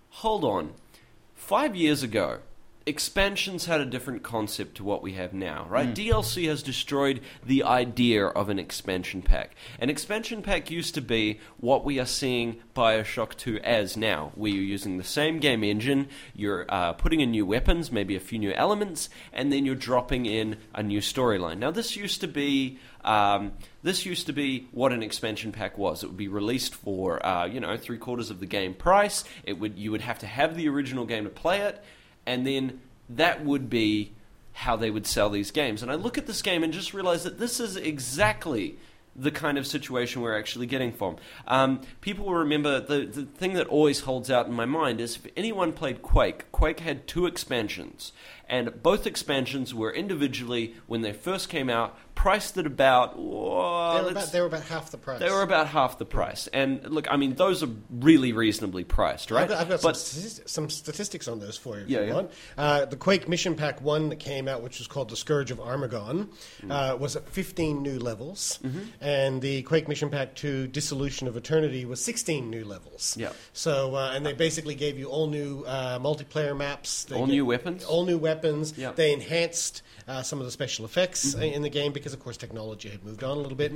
hold 0.09 0.45
on, 0.45 0.73
five 1.43 1.75
years 1.75 2.05
ago. 2.05 2.39
Expansions 2.85 3.67
had 3.67 3.81
a 3.81 3.87
different 3.87 4.23
concept 4.23 4.77
to 4.77 4.85
what 4.85 5.03
we 5.03 5.13
have 5.13 5.33
now, 5.33 5.67
right? 5.69 5.95
DLC 5.95 6.49
has 6.49 6.63
destroyed 6.63 7.21
the 7.45 7.63
idea 7.63 8.27
of 8.27 8.49
an 8.49 8.59
expansion 8.59 9.23
pack. 9.23 9.55
An 9.79 9.89
expansion 9.89 10.43
pack 10.43 10.71
used 10.71 10.95
to 10.95 11.01
be 11.01 11.39
what 11.59 11.85
we 11.85 12.01
are 12.01 12.07
seeing 12.07 12.61
Bioshock 12.75 13.37
2 13.37 13.59
as 13.61 13.97
now, 13.97 14.33
where 14.35 14.51
you're 14.51 14.65
using 14.65 14.99
the 14.99 15.05
same 15.05 15.39
game 15.39 15.63
engine, 15.63 16.09
you're 16.35 16.67
uh, 16.69 16.93
putting 16.95 17.21
in 17.21 17.31
new 17.31 17.47
weapons, 17.47 17.93
maybe 17.93 18.17
a 18.17 18.21
few 18.21 18.39
new 18.39 18.53
elements, 18.53 19.09
and 19.33 19.53
then 19.53 19.65
you're 19.65 19.75
dropping 19.75 20.27
in 20.27 20.57
a 20.75 20.83
new 20.83 21.01
storyline. 21.01 21.59
Now, 21.59 21.71
this 21.71 21.97
used 21.97 22.21
to 22.23 22.29
be 22.29 22.79
um, 23.05 23.53
this 23.83 24.07
used 24.07 24.27
to 24.27 24.33
be 24.33 24.69
what 24.73 24.93
an 24.93 25.03
expansion 25.03 25.53
pack 25.53 25.77
was. 25.77 26.03
It 26.03 26.07
would 26.07 26.17
be 26.17 26.29
released 26.29 26.75
for 26.75 27.25
uh, 27.25 27.47
you 27.47 27.61
know 27.61 27.77
three 27.77 27.99
quarters 27.99 28.31
of 28.31 28.41
the 28.41 28.47
game 28.47 28.75
price. 28.75 29.25
It 29.45 29.59
would 29.59 29.79
you 29.79 29.91
would 29.91 30.03
have 30.03 30.19
to 30.21 30.27
have 30.27 30.57
the 30.57 30.69
original 30.69 31.05
game 31.05 31.25
to 31.25 31.31
play 31.31 31.61
it, 31.61 31.83
and 32.27 32.47
then 32.47 32.81
that 33.09 33.45
would 33.45 33.69
be 33.69 34.13
how 34.53 34.77
they 34.77 34.91
would 34.91 35.07
sell 35.07 35.31
these 35.31 35.51
games. 35.51 35.83
And 35.83 35.91
I 35.91 35.95
look 35.95 36.19
at 36.19 36.27
this 36.27 36.43
game 36.43 36.63
and 36.63 36.73
just 36.73 36.95
realize 36.95 37.25
that 37.25 37.39
this 37.39 37.59
is 37.59 37.77
exactly 37.77 38.77
the 39.15 39.31
kind 39.31 39.59
of 39.59 39.67
situation 39.67 40.23
we're 40.23 40.39
actually 40.39 40.67
getting 40.67 40.93
from. 40.93 41.17
Um, 41.47 41.83
people 42.01 42.27
will 42.27 42.37
remember 42.37 42.81
the, 42.81 43.05
the 43.05 43.25
thing 43.25 43.55
that 43.55 43.67
always 43.67 44.01
holds 44.01 44.31
out 44.31 44.47
in 44.47 44.55
my 44.55 44.65
mind 44.65 45.01
is 45.01 45.17
if 45.17 45.27
anyone 45.37 45.73
played 45.73 46.03
Quake, 46.03 46.51
Quake 46.51 46.81
had 46.81 47.07
two 47.07 47.27
expansions. 47.27 48.13
And 48.49 48.83
both 48.83 49.07
expansions 49.07 49.75
were 49.75 49.91
individually, 49.93 50.75
when 50.87 51.01
they 51.01 51.13
first 51.13 51.49
came 51.49 51.71
out, 51.71 51.97
priced 52.15 52.59
at 52.59 52.67
about. 52.67 53.15
oh, 53.17 53.95
they, 53.97 54.03
were 54.05 54.11
about, 54.11 54.33
they 54.33 54.41
were 54.41 54.47
about 54.47 54.63
half 54.65 54.91
the 54.91 54.99
price. 54.99 55.21
they 55.21 55.31
were 55.31 55.41
about 55.43 55.69
half 55.69 55.99
the 55.99 56.05
price. 56.05 56.49
And 56.49 56.87
look, 56.91 57.11
I 57.11 57.17
mean, 57.17 57.35
those 57.37 57.63
are 57.63 57.69
really 57.91 58.33
reasonably 58.35 58.85
priced, 58.85 59.31
right? 59.31 59.45
I've 59.45 59.49
got, 59.49 59.61
I've 59.63 59.69
got 59.71 59.83
but 59.83 59.97
some, 59.97 60.21
statisti- 60.23 60.49
some 60.49 60.71
statistics 60.71 61.29
on 61.29 61.39
those 61.41 61.57
for 61.57 61.77
you 61.79 61.85
if 61.85 61.89
Yeah, 61.89 62.01
you 62.01 62.07
yeah. 62.09 62.15
want. 62.15 62.31
Uh, 62.59 62.85
the 62.85 62.97
Quake 62.97 63.29
Mission 63.29 63.55
Pack 63.55 63.81
1 63.81 64.11
that 64.11 64.17
came 64.17 64.49
out, 64.49 64.63
which 64.63 64.79
was 64.79 64.87
called 64.87 65.09
The 65.09 65.17
Scourge 65.17 65.51
of 65.51 65.59
Armagon, 65.59 66.29
Mm. 66.63 66.71
uh, 66.71 66.97
was 66.99 67.17
at 67.17 67.27
15 67.31 67.83
new 67.83 67.99
levels. 67.99 68.59
Mm-hmm. 68.63 68.81
And 69.01 69.41
the 69.41 69.63
Quake 69.63 69.89
Mission 69.89 70.11
Pack 70.11 70.35
2 70.35 70.67
Dissolution 70.67 71.27
of 71.27 71.37
Eternity 71.39 71.87
was 71.87 72.05
16 72.05 72.51
new 72.51 72.65
levels. 72.67 73.17
Yeah. 73.17 73.33
So, 73.55 73.95
uh, 73.97 74.13
and 74.15 74.27
they 74.27 74.35
basically 74.35 74.75
gave 74.75 74.99
you 74.99 75.07
all 75.07 75.29
new 75.29 75.63
uh, 75.67 75.99
multiplayer 75.99 76.55
maps. 76.57 77.05
They 77.05 77.17
All 77.17 77.27
new 77.27 77.47
weapons? 77.47 77.85
All 77.85 78.05
new 78.05 78.19
weapons. 78.19 78.42
Yeah. 78.77 78.93
They 78.93 79.13
enhanced 79.13 79.83
uh, 80.09 80.23
some 80.23 80.39
of 80.41 80.45
the 80.45 80.53
special 80.53 80.85
effects 80.85 81.35
Mm-hmm. 81.35 81.43
uh, 81.43 81.47
in 81.57 81.63
the 81.63 81.71
game 81.71 81.93
because, 81.93 82.13
of 82.13 82.21
course, 82.21 82.37
technology 82.37 82.89
had 82.89 83.05
moved 83.05 83.23
on 83.25 83.37
a 83.37 83.41
little 83.41 83.57
bit. 83.57 83.73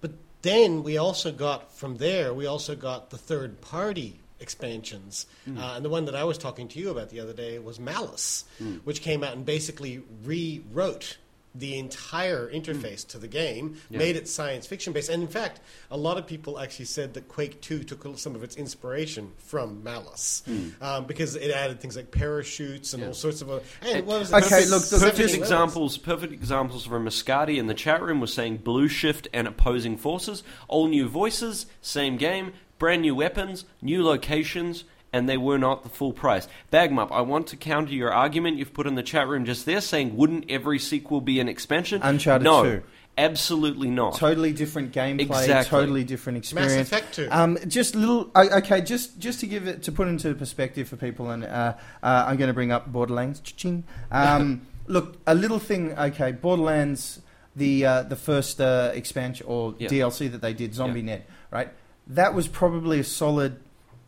But 0.00 0.12
then 0.42 0.82
we 0.82 0.96
also 0.98 1.30
got 1.32 1.72
from 1.76 1.96
there, 1.98 2.32
we 2.34 2.46
also 2.46 2.74
got 2.76 3.10
the 3.10 3.18
third 3.18 3.60
party 3.60 4.20
expansions. 4.40 5.26
Uh, 5.46 5.74
and 5.76 5.84
the 5.84 5.88
one 5.88 6.04
that 6.06 6.14
I 6.14 6.24
was 6.24 6.36
talking 6.38 6.68
to 6.68 6.78
you 6.78 6.90
about 6.90 7.08
the 7.10 7.20
other 7.20 7.32
day 7.32 7.58
was 7.58 7.78
Malice, 7.80 8.44
which 8.84 9.00
came 9.00 9.22
out 9.24 9.32
and 9.34 9.44
basically 9.46 10.02
rewrote 10.24 11.16
the 11.54 11.78
entire 11.78 12.50
interface 12.50 13.06
to 13.08 13.18
the 13.18 13.28
game, 13.28 13.76
made 13.90 14.16
it 14.16 14.28
science 14.28 14.66
fiction 14.66 14.92
based. 14.92 15.08
And 15.08 15.22
in 15.22 15.28
fact, 15.28 15.60
a 15.90 15.96
lot 15.96 16.18
of 16.18 16.26
people 16.26 16.58
actually 16.58 16.86
said 16.86 17.14
that 17.14 17.28
Quake 17.28 17.60
2 17.60 17.84
took 17.84 18.18
some 18.18 18.34
of 18.34 18.42
its 18.42 18.56
inspiration 18.56 19.30
from 19.38 19.82
Malice 19.84 20.42
um, 20.80 21.04
because 21.06 21.36
it 21.36 21.50
added 21.50 21.80
things 21.80 21.96
like 21.96 22.10
parachutes 22.10 22.92
and 22.92 23.02
Yeah. 23.02 23.08
all 23.08 23.14
sorts 23.14 23.40
of. 23.40 23.50
other- 23.50 23.62
And 23.82 24.06
what 24.06 24.18
was 24.20 24.30
it? 24.32 24.34
Okay, 24.36 24.48
Perfect- 24.48 24.70
look, 24.70 24.82
the- 24.84 24.96
perfect 24.98 25.16
perfect 25.16 25.34
examples. 25.34 25.96
Perfect 25.98 26.32
examples 26.32 26.84
from 26.86 27.04
Muscati 27.06 27.56
in 27.58 27.66
the 27.68 27.74
chat 27.74 28.02
room 28.02 28.20
was 28.20 28.32
saying 28.34 28.58
blue 28.58 28.88
shift 28.88 29.28
and 29.32 29.46
opposing 29.46 29.96
forces, 29.96 30.42
all 30.68 30.88
new 30.88 31.08
voices, 31.08 31.66
same 31.80 32.16
game, 32.16 32.52
brand 32.78 33.02
new 33.02 33.14
weapons, 33.14 33.64
new 33.80 34.02
locations. 34.04 34.84
And 35.14 35.28
they 35.28 35.36
were 35.38 35.58
not 35.58 35.82
the 35.84 35.88
full 35.88 36.12
price. 36.12 36.48
Bagmup, 36.72 37.12
I 37.12 37.20
want 37.22 37.46
to 37.48 37.56
counter 37.56 37.92
your 37.94 38.12
argument 38.12 38.58
you've 38.58 38.74
put 38.74 38.86
in 38.86 38.96
the 38.96 39.02
chat 39.02 39.28
room 39.28 39.44
just 39.44 39.64
there, 39.64 39.80
saying 39.80 40.16
wouldn't 40.16 40.50
every 40.50 40.78
sequel 40.78 41.20
be 41.20 41.38
an 41.40 41.48
expansion? 41.48 42.00
Uncharted 42.02 42.44
no, 42.44 42.64
2. 42.64 42.82
absolutely 43.16 43.88
not. 43.90 44.16
Totally 44.16 44.52
different 44.52 44.92
gameplay, 44.92 45.20
Exactly. 45.20 45.70
totally 45.70 46.04
different 46.04 46.38
experience. 46.38 46.74
Mass 46.90 47.00
Effect 47.00 47.14
2. 47.14 47.28
Um, 47.30 47.58
just 47.68 47.94
little, 47.94 48.30
okay, 48.36 48.80
just 48.80 49.18
just 49.18 49.40
to 49.40 49.46
give 49.46 49.66
it 49.68 49.84
to 49.84 49.92
put 49.92 50.08
into 50.08 50.34
perspective 50.34 50.88
for 50.88 50.96
people, 50.96 51.30
and 51.30 51.44
uh, 51.44 51.74
uh, 52.02 52.24
I'm 52.26 52.36
going 52.36 52.48
to 52.48 52.54
bring 52.54 52.72
up 52.72 52.90
Borderlands. 52.92 53.40
Cha-ching. 53.40 53.84
Um, 54.10 54.66
look, 54.86 55.16
a 55.26 55.34
little 55.34 55.60
thing. 55.60 55.92
Okay, 55.96 56.32
Borderlands, 56.32 57.20
the 57.54 57.86
uh, 57.86 58.02
the 58.02 58.16
first 58.16 58.60
uh, 58.60 58.90
expansion 58.94 59.46
or 59.48 59.74
Yeah. 59.78 59.88
DLC 59.88 60.30
that 60.32 60.42
they 60.42 60.52
did, 60.54 60.74
Zombie 60.74 61.02
Net, 61.02 61.28
right? 61.52 61.68
That 62.08 62.34
was 62.34 62.48
probably 62.48 62.98
a 63.00 63.04
solid, 63.04 63.60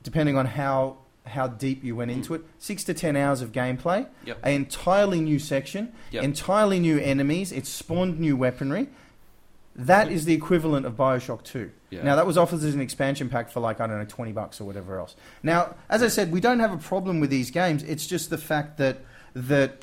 depending 0.07 0.37
on 0.39 0.47
how 0.47 0.97
how 1.27 1.49
deep 1.49 1.83
you 1.83 1.97
went 1.97 2.09
into 2.09 2.35
it, 2.35 2.43
six 2.61 2.85
to 2.85 2.95
ten 2.95 3.17
hours 3.17 3.41
of 3.43 3.51
gameplay, 3.51 4.07
Yep. 4.27 4.39
an 4.45 4.53
entirely 4.53 5.21
new 5.21 5.41
section, 5.41 5.93
Yep. 6.13 6.23
entirely 6.23 6.79
new 6.79 7.01
enemies. 7.01 7.51
It 7.51 7.67
spawned 7.67 8.21
new 8.21 8.37
weaponry. 8.37 8.87
That 9.75 10.09
is 10.11 10.25
the 10.25 10.33
equivalent 10.35 10.87
of 10.87 10.93
Bioshock 10.97 11.43
2. 11.43 11.73
Yeah. 11.91 12.05
Now, 12.05 12.15
that 12.15 12.27
was 12.29 12.39
offered 12.39 12.63
as 12.63 12.73
an 12.77 12.81
expansion 12.81 13.29
pack 13.29 13.51
for 13.51 13.59
like, 13.59 13.81
I 13.81 13.89
don't 13.89 13.99
know, 13.99 14.05
20 14.09 14.31
bucks 14.31 14.61
or 14.61 14.65
whatever 14.65 15.01
else. 15.01 15.17
Now, 15.43 15.75
as 15.91 16.01
I 16.01 16.09
said, 16.09 16.31
we 16.31 16.41
don't 16.41 16.61
have 16.61 16.73
a 16.73 16.79
problem 16.79 17.19
with 17.19 17.29
these 17.31 17.51
games. 17.51 17.83
It's 17.83 18.07
just 18.07 18.31
the 18.31 18.39
fact 18.39 18.79
that, 18.79 18.99
that 19.35 19.83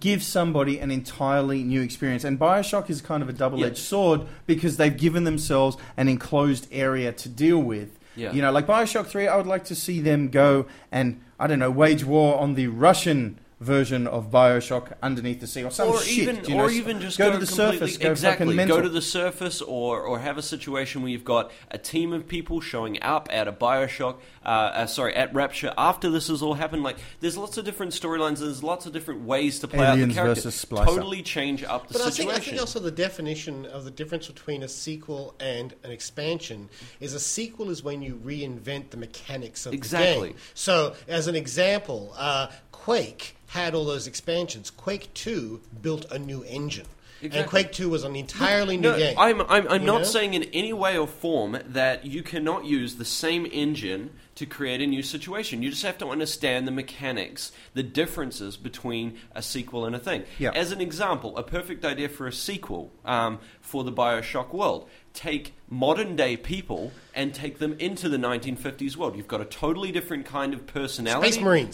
gives 0.00 0.26
somebody 0.26 0.78
an 0.80 0.90
entirely 0.90 1.62
new 1.62 1.82
experience. 1.82 2.24
And 2.24 2.38
Bioshock 2.38 2.88
is 2.88 3.02
kind 3.02 3.22
of 3.22 3.28
a 3.28 3.32
double 3.34 3.62
edged 3.62 3.76
sword 3.78 4.22
because 4.46 4.78
they've 4.78 4.96
given 4.96 5.24
themselves 5.24 5.76
an 5.98 6.08
enclosed 6.08 6.66
area 6.72 7.12
to 7.12 7.28
deal 7.28 7.58
with. 7.62 7.90
Yeah. 8.16 8.32
You 8.32 8.42
know, 8.42 8.50
like 8.50 8.66
Bioshock 8.66 9.06
3, 9.06 9.28
I 9.28 9.36
would 9.36 9.46
like 9.46 9.64
to 9.64 9.74
see 9.74 10.00
them 10.00 10.28
go 10.28 10.66
and, 10.90 11.20
I 11.38 11.46
don't 11.46 11.58
know, 11.58 11.70
wage 11.70 12.02
war 12.04 12.38
on 12.40 12.54
the 12.54 12.66
Russian 12.66 13.38
version 13.58 14.06
of 14.06 14.30
Bioshock 14.30 14.92
underneath 15.02 15.40
the 15.40 15.46
sea 15.46 15.64
or 15.64 15.70
some 15.70 15.88
or 15.88 15.98
shit. 16.00 16.28
even, 16.28 16.44
you 16.44 16.56
know, 16.56 16.64
or 16.64 16.70
even 16.70 17.00
just 17.00 17.16
go, 17.16 17.28
go, 17.28 17.32
to 17.32 17.38
the 17.38 17.46
surface, 17.46 17.96
go 17.96 18.10
exactly. 18.10 18.54
mental. 18.54 18.76
Go 18.76 18.82
to 18.82 18.88
the 18.88 19.00
surface, 19.00 19.62
or 19.62 20.02
or 20.02 20.18
have 20.18 20.36
a 20.36 20.42
situation 20.42 21.02
where 21.02 21.10
you've 21.10 21.24
got 21.24 21.50
a 21.70 21.78
team 21.78 22.12
of 22.12 22.28
people 22.28 22.60
showing 22.60 23.02
up 23.02 23.28
at 23.32 23.48
a 23.48 23.52
Bioshock, 23.52 24.16
uh, 24.44 24.48
uh, 24.48 24.86
sorry, 24.86 25.14
at 25.14 25.34
Rapture 25.34 25.72
after 25.78 26.10
this 26.10 26.28
has 26.28 26.42
all 26.42 26.54
happened. 26.54 26.82
Like, 26.82 26.98
there's 27.20 27.36
lots 27.38 27.56
of 27.56 27.64
different 27.64 27.92
storylines. 27.92 28.28
and 28.28 28.36
There's 28.38 28.62
lots 28.62 28.84
of 28.84 28.92
different 28.92 29.22
ways 29.22 29.58
to 29.60 29.68
play 29.68 29.86
Aliens 29.86 30.02
out 30.02 30.08
the 30.08 30.14
character. 30.14 30.42
versus 30.42 30.64
Splicer. 30.64 30.84
Totally 30.86 31.22
change 31.22 31.64
up 31.64 31.88
the 31.88 31.94
But 31.94 32.02
I 32.02 32.04
think, 32.04 32.14
situation. 32.16 32.40
I 32.40 32.44
think 32.44 32.60
also 32.60 32.78
the 32.80 32.90
definition 32.90 33.64
of 33.66 33.84
the 33.84 33.90
difference 33.90 34.26
between 34.26 34.62
a 34.62 34.68
sequel 34.68 35.34
and 35.40 35.74
an 35.82 35.90
expansion 35.92 36.68
is 37.00 37.14
a 37.14 37.20
sequel 37.20 37.70
is 37.70 37.82
when 37.82 38.02
you 38.02 38.20
reinvent 38.24 38.90
the 38.90 38.96
mechanics 38.98 39.64
of 39.64 39.72
the 39.72 39.78
Exactly. 39.78 40.28
game. 40.30 40.36
So, 40.54 40.94
as 41.08 41.26
an 41.26 41.36
example, 41.36 42.12
uh, 42.18 42.48
Quake 42.72 43.35
had 43.56 43.74
all 43.74 43.84
those 43.84 44.06
expansions. 44.06 44.70
Quake 44.70 45.12
2 45.14 45.60
built 45.82 46.04
a 46.10 46.18
new 46.18 46.44
engine. 46.44 46.86
And 47.22 47.46
Quake 47.48 47.72
2 47.72 47.88
was 47.88 48.04
an 48.04 48.14
entirely 48.14 48.76
new 48.76 48.90
no, 48.90 48.98
game. 48.98 49.18
I'm, 49.18 49.40
I'm, 49.42 49.66
I'm 49.68 49.84
not 49.84 49.98
know? 49.98 50.04
saying 50.04 50.34
in 50.34 50.44
any 50.44 50.72
way 50.72 50.98
or 50.98 51.06
form 51.06 51.58
that 51.66 52.04
you 52.04 52.22
cannot 52.22 52.66
use 52.66 52.96
the 52.96 53.04
same 53.04 53.46
engine 53.50 54.10
to 54.36 54.46
create 54.46 54.80
a 54.82 54.86
new 54.86 55.02
situation. 55.02 55.62
You 55.62 55.70
just 55.70 55.82
have 55.82 55.98
to 55.98 56.08
understand 56.08 56.68
the 56.68 56.70
mechanics, 56.70 57.52
the 57.74 57.82
differences 57.82 58.56
between 58.56 59.18
a 59.34 59.42
sequel 59.42 59.86
and 59.86 59.96
a 59.96 59.98
thing. 59.98 60.24
Yeah. 60.38 60.50
As 60.54 60.72
an 60.72 60.80
example, 60.80 61.36
a 61.36 61.42
perfect 61.42 61.84
idea 61.84 62.08
for 62.08 62.26
a 62.26 62.32
sequel 62.32 62.92
um, 63.04 63.40
for 63.60 63.82
the 63.82 63.92
Bioshock 63.92 64.52
world. 64.52 64.88
Take 65.14 65.54
modern 65.70 66.14
day 66.14 66.36
people 66.36 66.92
and 67.14 67.34
take 67.34 67.58
them 67.58 67.74
into 67.78 68.10
the 68.10 68.18
1950s 68.18 68.96
world. 68.96 69.16
You've 69.16 69.26
got 69.26 69.40
a 69.40 69.46
totally 69.46 69.90
different 69.90 70.26
kind 70.26 70.52
of 70.52 70.66
personality 70.66 71.30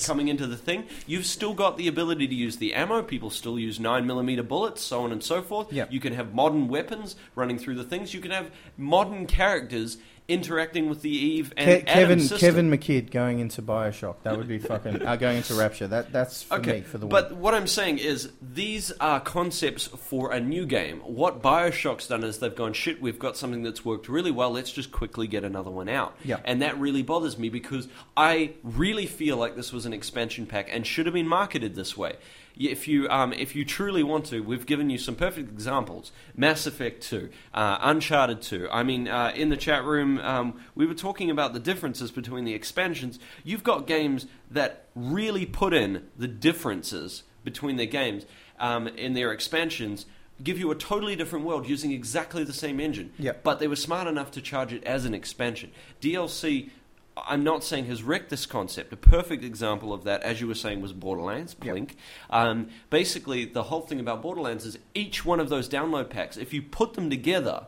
coming 0.06 0.28
into 0.28 0.46
the 0.46 0.56
thing. 0.56 0.86
You've 1.08 1.26
still 1.26 1.52
got 1.52 1.76
the 1.76 1.88
ability 1.88 2.28
to 2.28 2.34
use 2.34 2.58
the 2.58 2.74
ammo. 2.74 3.02
People 3.02 3.30
still 3.30 3.58
use 3.58 3.80
9mm 3.80 4.46
bullets, 4.46 4.82
so 4.82 5.02
on 5.02 5.10
and 5.10 5.22
so 5.22 5.42
forth. 5.42 5.72
Yeah. 5.72 5.86
You 5.90 5.98
can 5.98 6.12
have 6.14 6.32
modern 6.32 6.68
weapons 6.68 7.16
running 7.34 7.58
through 7.58 7.74
the 7.74 7.84
things. 7.84 8.14
You 8.14 8.20
can 8.20 8.30
have 8.30 8.52
modern 8.78 9.26
characters 9.26 9.98
interacting 10.28 10.88
with 10.88 11.02
the 11.02 11.10
Eve 11.10 11.52
and 11.56 11.82
Ke- 11.82 11.86
Kevin 11.86 12.20
system. 12.20 12.38
Kevin 12.38 12.70
McKidd 12.70 13.10
going 13.10 13.40
into 13.40 13.60
Bioshock. 13.62 14.16
That 14.22 14.36
would 14.36 14.48
be 14.48 14.58
fucking 14.72 15.02
uh, 15.06 15.16
going 15.16 15.38
into 15.38 15.54
Rapture. 15.54 15.88
That 15.88 16.12
that's 16.12 16.42
for 16.42 16.54
okay, 16.56 16.72
me 16.74 16.80
for 16.82 16.98
the 16.98 17.06
but 17.06 17.30
win. 17.30 17.40
what 17.40 17.54
I'm 17.54 17.66
saying 17.66 17.98
is 17.98 18.30
these 18.40 18.92
are 18.92 19.20
concepts 19.20 19.86
for 19.86 20.32
a 20.32 20.40
new 20.40 20.64
game. 20.66 21.00
What 21.00 21.42
Bioshock's 21.42 22.06
done 22.06 22.24
is 22.24 22.38
they've 22.38 22.54
gone 22.54 22.72
shit. 22.72 23.02
We've 23.02 23.18
got 23.18 23.36
something 23.36 23.62
that's 23.62 23.84
worked 23.84 24.08
really 24.08 24.30
well. 24.30 24.50
Let's 24.50 24.72
just 24.72 24.92
quickly 24.92 25.26
get 25.26 25.44
another 25.44 25.70
one 25.70 25.88
out. 25.88 26.16
Yeah. 26.24 26.38
and 26.44 26.62
that 26.62 26.78
really 26.78 27.02
bothers 27.02 27.38
me 27.38 27.48
because 27.48 27.88
I 28.16 28.52
really 28.62 29.06
feel 29.06 29.36
like 29.36 29.56
this 29.56 29.72
was 29.72 29.86
an 29.86 29.92
expansion 29.92 30.46
pack 30.46 30.68
and 30.70 30.86
should 30.86 31.06
have 31.06 31.14
been 31.14 31.28
marketed 31.28 31.74
this 31.74 31.96
way. 31.96 32.16
If 32.58 32.86
you 32.86 33.08
um, 33.08 33.32
if 33.32 33.54
you 33.56 33.64
truly 33.64 34.02
want 34.02 34.26
to, 34.26 34.40
we've 34.40 34.66
given 34.66 34.90
you 34.90 34.98
some 34.98 35.14
perfect 35.14 35.50
examples: 35.50 36.12
Mass 36.36 36.66
Effect 36.66 37.02
Two, 37.02 37.30
uh, 37.54 37.78
Uncharted 37.80 38.42
Two. 38.42 38.68
I 38.70 38.82
mean, 38.82 39.08
uh, 39.08 39.32
in 39.34 39.48
the 39.48 39.56
chat 39.56 39.84
room, 39.84 40.18
um, 40.20 40.60
we 40.74 40.86
were 40.86 40.94
talking 40.94 41.30
about 41.30 41.52
the 41.52 41.60
differences 41.60 42.10
between 42.10 42.44
the 42.44 42.54
expansions. 42.54 43.18
You've 43.44 43.64
got 43.64 43.86
games 43.86 44.26
that 44.50 44.86
really 44.94 45.46
put 45.46 45.72
in 45.72 46.08
the 46.16 46.28
differences 46.28 47.22
between 47.44 47.76
their 47.76 47.86
games 47.86 48.26
um, 48.58 48.88
in 48.88 49.14
their 49.14 49.32
expansions. 49.32 50.06
Give 50.42 50.58
you 50.58 50.70
a 50.70 50.74
totally 50.74 51.14
different 51.14 51.44
world 51.44 51.68
using 51.68 51.92
exactly 51.92 52.42
the 52.42 52.52
same 52.52 52.80
engine. 52.80 53.12
Yeah. 53.18 53.32
But 53.42 53.60
they 53.60 53.68
were 53.68 53.76
smart 53.76 54.08
enough 54.08 54.32
to 54.32 54.40
charge 54.40 54.72
it 54.72 54.82
as 54.84 55.04
an 55.04 55.14
expansion. 55.14 55.70
DLC, 56.00 56.70
I'm 57.16 57.44
not 57.44 57.62
saying 57.62 57.86
has 57.86 58.02
wrecked 58.02 58.30
this 58.30 58.46
concept. 58.46 58.92
A 58.92 58.96
perfect 58.96 59.44
example 59.44 59.92
of 59.92 60.04
that, 60.04 60.22
as 60.22 60.40
you 60.40 60.46
were 60.46 60.54
saying, 60.54 60.80
was 60.80 60.92
Borderlands, 60.92 61.54
Yep. 61.62 61.72
Blink. 61.72 61.96
Um, 62.30 62.68
basically, 62.90 63.44
the 63.44 63.64
whole 63.64 63.82
thing 63.82 64.00
about 64.00 64.22
Borderlands 64.22 64.64
is 64.64 64.78
each 64.94 65.24
one 65.24 65.38
of 65.40 65.48
those 65.48 65.68
download 65.68 66.08
packs, 66.10 66.36
if 66.36 66.54
you 66.54 66.62
put 66.62 66.94
them 66.94 67.10
together, 67.10 67.66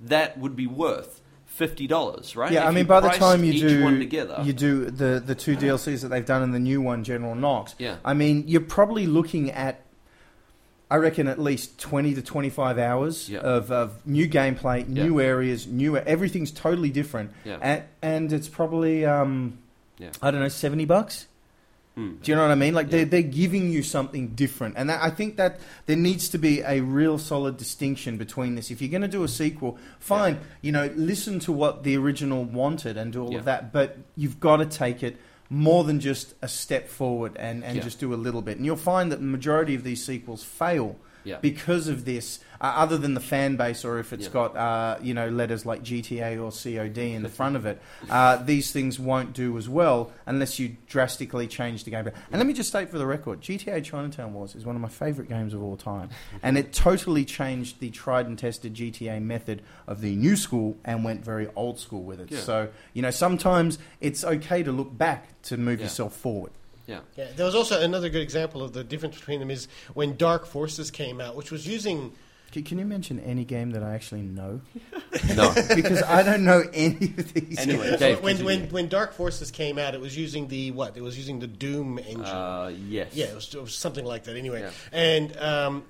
that 0.00 0.38
would 0.38 0.54
be 0.54 0.66
worth 0.66 1.22
fifty 1.46 1.86
dollars, 1.86 2.34
right? 2.36 2.50
Yeah, 2.52 2.62
If 2.62 2.66
I 2.68 2.70
mean, 2.72 2.86
by 2.86 3.00
the 3.00 3.10
time 3.10 3.44
you 3.44 3.52
do 3.58 3.84
one 3.84 3.98
together, 4.00 4.40
you 4.44 4.52
do 4.52 4.90
the 4.90 5.20
the 5.24 5.34
two 5.36 5.56
DLCs 5.56 6.02
that 6.02 6.08
they've 6.08 6.26
done 6.26 6.42
and 6.42 6.52
the 6.52 6.58
new 6.58 6.80
one, 6.80 7.04
General 7.04 7.34
Knox. 7.34 7.74
Yeah. 7.78 7.96
I 8.04 8.12
mean, 8.12 8.44
you're 8.48 8.60
probably 8.60 9.06
looking 9.06 9.50
at, 9.52 9.83
I 10.94 10.98
reckon, 10.98 11.26
at 11.26 11.40
least 11.40 11.76
twenty 11.80 12.14
to 12.14 12.22
twenty 12.22 12.50
five 12.50 12.78
hours 12.78 13.28
Yeah. 13.28 13.40
of, 13.40 13.72
of 13.72 14.06
new 14.06 14.28
gameplay, 14.28 14.86
new 14.86 15.20
areas, 15.20 15.66
new 15.66 15.96
everything's 15.96 16.52
totally 16.52 16.90
different, 16.90 17.32
Yeah. 17.44 17.58
and, 17.60 17.82
and 18.00 18.32
it's 18.32 18.48
probably 18.48 19.04
um, 19.04 19.58
Yeah. 19.98 20.10
I 20.22 20.30
don't 20.30 20.40
know, 20.40 20.48
seventy 20.48 20.84
bucks. 20.84 21.26
Hmm. 21.96 22.14
Do 22.22 22.30
you 22.30 22.36
know 22.36 22.42
what 22.42 22.50
I 22.50 22.54
mean? 22.56 22.74
Like 22.74 22.86
Yeah. 22.86 22.98
they're 22.98 23.04
they're 23.06 23.22
giving 23.42 23.70
you 23.72 23.82
something 23.82 24.28
different, 24.34 24.74
and 24.76 24.88
that, 24.90 25.00
I 25.02 25.10
think 25.10 25.36
that 25.36 25.58
there 25.86 25.96
needs 25.96 26.28
to 26.28 26.38
be 26.38 26.60
a 26.60 26.80
real 26.80 27.18
solid 27.18 27.56
distinction 27.56 28.16
between 28.16 28.54
this. 28.54 28.70
If 28.70 28.80
you're 28.80 28.90
going 28.90 29.02
to 29.10 29.16
do 29.18 29.24
a 29.24 29.28
sequel, 29.28 29.78
fine, 29.98 30.38
you 30.62 30.70
know, 30.70 30.90
listen 30.94 31.38
to 31.40 31.52
what 31.52 31.82
the 31.82 31.96
original 31.96 32.44
wanted 32.44 32.96
and 32.96 33.12
do 33.12 33.22
all 33.24 33.32
Yeah. 33.32 33.38
of 33.40 33.44
that, 33.46 33.72
but 33.72 33.98
you've 34.16 34.38
got 34.38 34.56
to 34.58 34.66
take 34.66 35.02
it 35.02 35.16
more 35.50 35.84
than 35.84 36.00
just 36.00 36.34
a 36.42 36.48
step 36.48 36.88
forward 36.88 37.36
and, 37.36 37.62
and 37.64 37.76
Yeah. 37.76 37.82
just 37.82 38.00
do 38.00 38.12
a 38.14 38.16
little 38.16 38.42
bit. 38.42 38.56
And 38.56 38.66
you'll 38.66 38.76
find 38.76 39.12
that 39.12 39.20
the 39.20 39.26
majority 39.26 39.74
of 39.74 39.84
these 39.84 40.02
sequels 40.04 40.42
fail 40.42 40.96
Yeah. 41.24 41.38
because 41.40 41.88
of 41.88 42.04
this, 42.04 42.40
uh, 42.60 42.64
other 42.76 42.96
than 42.98 43.14
the 43.14 43.20
fan 43.20 43.56
base 43.56 43.84
or 43.84 43.98
if 43.98 44.12
it's 44.12 44.26
Yeah. 44.26 44.32
got 44.32 44.56
uh, 44.56 44.98
you 45.02 45.14
know 45.14 45.28
letters 45.28 45.64
like 45.66 45.82
GTA 45.82 46.36
or 46.38 46.50
COD 46.52 46.98
in 47.14 47.22
the 47.22 47.28
front 47.40 47.56
of 47.56 47.66
it, 47.66 47.80
uh, 48.10 48.36
these 48.36 48.70
things 48.72 48.98
won't 48.98 49.32
do 49.32 49.56
as 49.58 49.68
well 49.68 50.12
unless 50.26 50.58
you 50.58 50.76
drastically 50.86 51.46
change 51.46 51.84
the 51.84 51.90
game. 51.90 52.06
And 52.06 52.38
let 52.38 52.46
me 52.46 52.52
just 52.52 52.68
state 52.68 52.90
for 52.90 52.98
the 52.98 53.06
record, 53.06 53.40
GTA 53.40 53.82
Chinatown 53.82 54.34
Wars 54.34 54.54
is 54.54 54.64
one 54.64 54.76
of 54.76 54.82
my 54.82 54.88
favourite 54.88 55.28
games 55.28 55.54
of 55.54 55.62
all 55.62 55.76
time, 55.76 56.10
and 56.42 56.56
it 56.58 56.72
totally 56.72 57.24
changed 57.24 57.80
the 57.80 57.90
tried 57.90 58.26
and 58.26 58.38
tested 58.38 58.74
GTA 58.74 59.20
method 59.22 59.62
of 59.86 60.00
the 60.00 60.14
new 60.14 60.36
school 60.36 60.76
and 60.84 61.04
went 61.04 61.24
very 61.24 61.48
old 61.56 61.78
school 61.78 62.02
with 62.02 62.20
it. 62.20 62.30
Yeah. 62.30 62.40
So 62.40 62.68
you 62.92 63.02
know 63.02 63.10
sometimes 63.10 63.78
it's 64.00 64.24
okay 64.24 64.62
to 64.62 64.72
look 64.72 64.96
back 64.96 65.40
to 65.44 65.56
move 65.56 65.80
yourself 65.80 66.14
forward. 66.14 66.52
Yeah. 66.86 67.00
Yeah, 67.16 67.28
there 67.36 67.46
was 67.46 67.54
also 67.54 67.80
another 67.80 68.08
good 68.08 68.22
example 68.22 68.62
of 68.62 68.72
the 68.72 68.84
difference 68.84 69.16
between 69.18 69.40
them 69.40 69.50
is 69.50 69.68
when 69.94 70.16
Dark 70.16 70.46
Forces 70.46 70.90
came 70.90 71.20
out, 71.20 71.36
which 71.36 71.50
was 71.50 71.66
using 71.66 72.12
Can, 72.52 72.62
can 72.62 72.78
you 72.78 72.84
mention 72.84 73.18
any 73.20 73.44
game 73.44 73.70
that 73.72 73.82
I 73.82 73.94
actually 73.94 74.22
know? 74.22 74.60
No. 75.36 75.52
because 75.74 76.02
I 76.02 76.22
don't 76.24 76.44
know 76.44 76.64
any 76.72 77.14
of 77.16 77.32
these. 77.32 77.58
Anyway, 77.58 77.86
games. 77.90 77.98
Dave, 78.00 78.20
when, 78.22 78.44
when 78.44 78.68
when 78.70 78.88
Dark 78.88 79.14
Forces 79.14 79.50
came 79.52 79.78
out, 79.78 79.94
it 79.94 80.00
was 80.00 80.16
using 80.16 80.48
the 80.48 80.72
what? 80.72 80.96
It 80.96 81.02
was 81.02 81.16
using 81.16 81.38
the 81.38 81.46
Doom 81.46 81.98
engine. 81.98 82.20
Uh, 82.24 82.72
yes. 82.88 83.14
yeah, 83.14 83.26
it 83.26 83.34
was, 83.34 83.54
it 83.54 83.60
was 83.60 83.74
something 83.74 84.04
like 84.04 84.24
that. 84.24 84.36
Anyway, 84.36 84.60
Yeah. 84.60 84.70
and 84.92 85.36
um, 85.38 85.84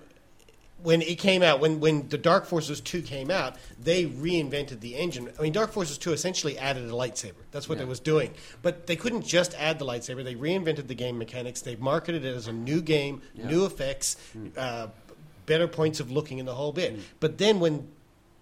when 0.85 1.03
it 1.03 1.19
came 1.19 1.43
out, 1.43 1.59
when 1.61 1.81
when 1.81 2.09
the 2.11 2.19
Dark 2.19 2.47
Forces 2.47 2.81
two 2.81 3.03
came 3.03 3.31
out, 3.31 3.57
they 3.83 4.05
reinvented 4.05 4.81
the 4.81 4.95
engine. 4.95 5.31
I 5.39 5.43
mean, 5.43 5.53
Dark 5.53 5.73
Forces 5.73 5.99
two 5.99 6.13
essentially 6.13 6.57
added 6.59 6.85
a 6.85 6.93
lightsaber. 6.93 7.33
That's 7.51 7.69
what 7.69 7.79
Yeah. 7.79 7.85
they 7.85 7.89
was 7.89 8.01
doing. 8.01 8.31
But 8.63 8.87
they 8.87 8.95
couldn't 8.95 9.27
just 9.27 9.55
add 9.55 9.79
the 9.79 9.87
lightsaber. 9.87 10.23
They 10.23 10.35
reinvented 10.37 10.87
the 10.87 10.95
game 10.95 11.19
mechanics. 11.19 11.63
They 11.63 11.75
marketed 11.77 12.25
it 12.25 12.37
as 12.37 12.47
a 12.49 12.53
new 12.53 12.81
game, 12.83 13.23
Yeah. 13.35 13.49
new 13.49 13.65
effects. 13.65 14.17
Uh, 14.57 14.89
Better 15.47 15.69
points 15.69 16.01
of 16.01 16.11
looking 16.11 16.39
in 16.39 16.47
the 16.47 16.55
whole 16.55 16.73
Mm. 16.73 16.77
bit, 16.77 16.99
but 17.21 17.37
then 17.37 17.61
when 17.61 17.89